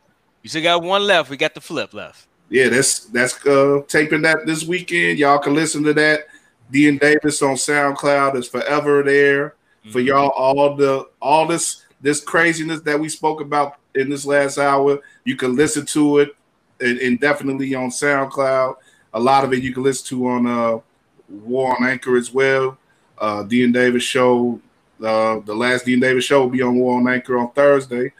You 0.41 0.49
still 0.49 0.63
got 0.63 0.83
one 0.83 1.03
left. 1.03 1.29
We 1.29 1.37
got 1.37 1.53
the 1.53 1.61
flip 1.61 1.93
left. 1.93 2.27
Yeah, 2.49 2.69
that's 2.69 3.05
that's 3.05 3.45
uh 3.45 3.81
taping 3.87 4.23
that 4.23 4.45
this 4.45 4.63
weekend. 4.63 5.19
Y'all 5.19 5.39
can 5.39 5.53
listen 5.53 5.83
to 5.83 5.93
that. 5.93 6.27
D 6.71 6.87
and 6.87 6.99
Davis 6.99 7.41
on 7.41 7.55
SoundCloud 7.55 8.35
is 8.35 8.47
forever 8.47 9.03
there 9.03 9.55
for 9.91 9.99
y'all. 9.99 10.29
All 10.29 10.75
the 10.75 11.09
all 11.21 11.47
this 11.47 11.85
this 12.01 12.21
craziness 12.21 12.81
that 12.81 12.99
we 12.99 13.09
spoke 13.09 13.41
about 13.41 13.77
in 13.95 14.09
this 14.09 14.25
last 14.25 14.57
hour, 14.57 14.99
you 15.25 15.35
can 15.35 15.55
listen 15.55 15.85
to 15.87 16.19
it 16.19 16.35
and, 16.79 16.97
and 16.99 17.19
definitely 17.19 17.75
on 17.75 17.89
SoundCloud. 17.89 18.75
A 19.13 19.19
lot 19.19 19.43
of 19.43 19.53
it 19.53 19.63
you 19.63 19.73
can 19.73 19.83
listen 19.83 20.07
to 20.07 20.27
on 20.27 20.47
uh 20.47 20.79
War 21.27 21.75
on 21.75 21.87
Anchor 21.87 22.15
as 22.17 22.33
well. 22.33 22.77
Uh 23.17 23.43
D 23.43 23.63
and 23.63 23.73
Davis 23.73 24.03
show. 24.03 24.59
Uh 25.03 25.39
the 25.39 25.53
last 25.53 25.85
D 25.85 25.93
and 25.93 26.01
Davis 26.01 26.23
show 26.25 26.41
will 26.41 26.49
be 26.49 26.61
on 26.61 26.77
War 26.77 26.99
on 26.99 27.07
Anchor 27.07 27.37
on 27.37 27.51
Thursday. 27.51 28.13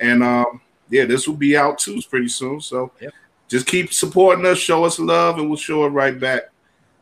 And 0.00 0.22
um 0.22 0.60
yeah, 0.88 1.04
this 1.04 1.26
will 1.26 1.36
be 1.36 1.56
out 1.56 1.78
too 1.78 2.00
pretty 2.08 2.28
soon. 2.28 2.60
So 2.60 2.92
Yep. 3.00 3.12
just 3.48 3.66
keep 3.66 3.92
supporting 3.92 4.46
us, 4.46 4.58
show 4.58 4.84
us 4.84 4.98
love, 4.98 5.38
and 5.38 5.48
we'll 5.48 5.56
show 5.58 5.84
it 5.84 5.88
right 5.88 6.18
back. 6.18 6.42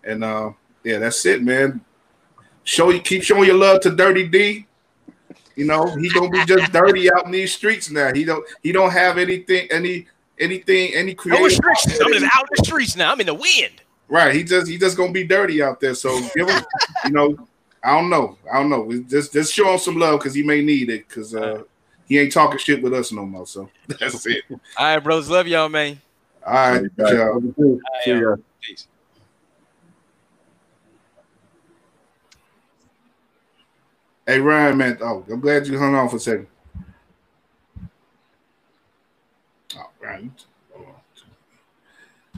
And 0.03 0.25
uh, 0.25 0.53
yeah, 0.83 0.99
that's 0.99 1.25
it, 1.27 1.43
man. 1.43 1.81
Show 2.65 2.91
you 2.91 3.01
keep 3.01 3.23
showing 3.23 3.45
your 3.45 3.59
love 3.59 3.81
to 3.83 3.91
Dirty 3.95 4.27
D. 4.27 4.67
You 5.57 5.67
know, 5.67 5.87
he 5.97 6.09
gonna 6.11 6.31
be 6.31 6.45
just 6.45 6.73
dirty 6.73 7.11
out 7.13 7.27
in 7.27 7.31
these 7.33 7.53
streets 7.55 7.91
now. 7.91 8.13
He 8.13 8.25
don't 8.25 8.45
he 8.63 8.73
don't 8.73 8.91
have 8.91 9.19
anything, 9.19 9.69
any 9.71 10.07
anything, 10.39 10.95
any 10.95 11.13
No 11.13 11.17
creative. 11.17 11.45
restrictions. 11.45 12.01
I'm 12.01 12.13
just 12.13 12.37
out 12.37 12.43
in 12.43 12.49
the 12.57 12.65
streets 12.65 12.97
now. 12.97 13.13
I'm 13.13 13.21
in 13.21 13.27
the 13.27 13.35
wind. 13.35 13.81
Right. 14.09 14.35
He 14.35 14.43
just 14.45 14.69
he 14.69 14.79
just 14.79 14.97
gonna 14.97 15.13
be 15.13 15.25
dirty 15.25 15.63
out 15.63 15.81
there. 15.81 15.95
So 15.95 16.19
give 16.35 16.49
him, 16.49 16.65
you 17.05 17.11
know, 17.13 17.37
I 17.83 17.93
don't 17.99 18.11
know. 18.11 18.37
I 18.53 18.57
don't 18.61 18.71
know. 18.71 18.81
We 18.81 19.03
Just 19.05 19.33
just 19.33 19.53
show 19.53 19.73
him 19.73 19.79
some 19.79 19.97
love 19.99 20.21
because 20.21 20.35
he 20.35 20.43
may 20.43 20.61
need 20.63 20.91
it 20.91 21.07
because 21.09 21.35
uh 21.35 21.63
he 22.07 22.19
ain't 22.19 22.33
talking 22.33 22.59
shit 22.59 22.83
with 22.83 22.93
us 22.93 23.13
no 23.13 23.25
more. 23.25 23.47
So 23.47 23.71
that's 23.87 24.27
it. 24.27 24.45
All 24.51 24.59
right, 24.79 24.99
brothers. 24.99 25.31
Love 25.31 25.47
y'all, 25.47 25.69
man. 25.69 26.01
All 26.47 26.53
right, 26.53 26.83
y'all. 26.99 27.41
See 28.05 28.11
ya. 28.11 28.33
uh, 28.33 28.37
Peace. 28.61 28.89
Hey 34.27 34.41
Ryan, 34.41 34.79
man. 34.79 34.99
Oh, 35.03 35.23
I'm 35.31 35.41
glad 35.41 35.67
you 35.67 35.79
hung 35.79 35.95
on 35.95 36.09
for 36.09 36.17
a 36.17 36.21
second. 36.21 36.47
All 39.77 39.93
right. 40.03 40.31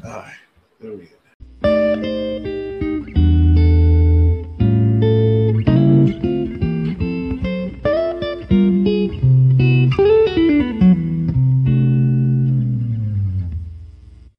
All 0.04 0.10
right. 0.10 0.34
There 0.80 0.92
we 0.92 1.08
go. 1.62 2.65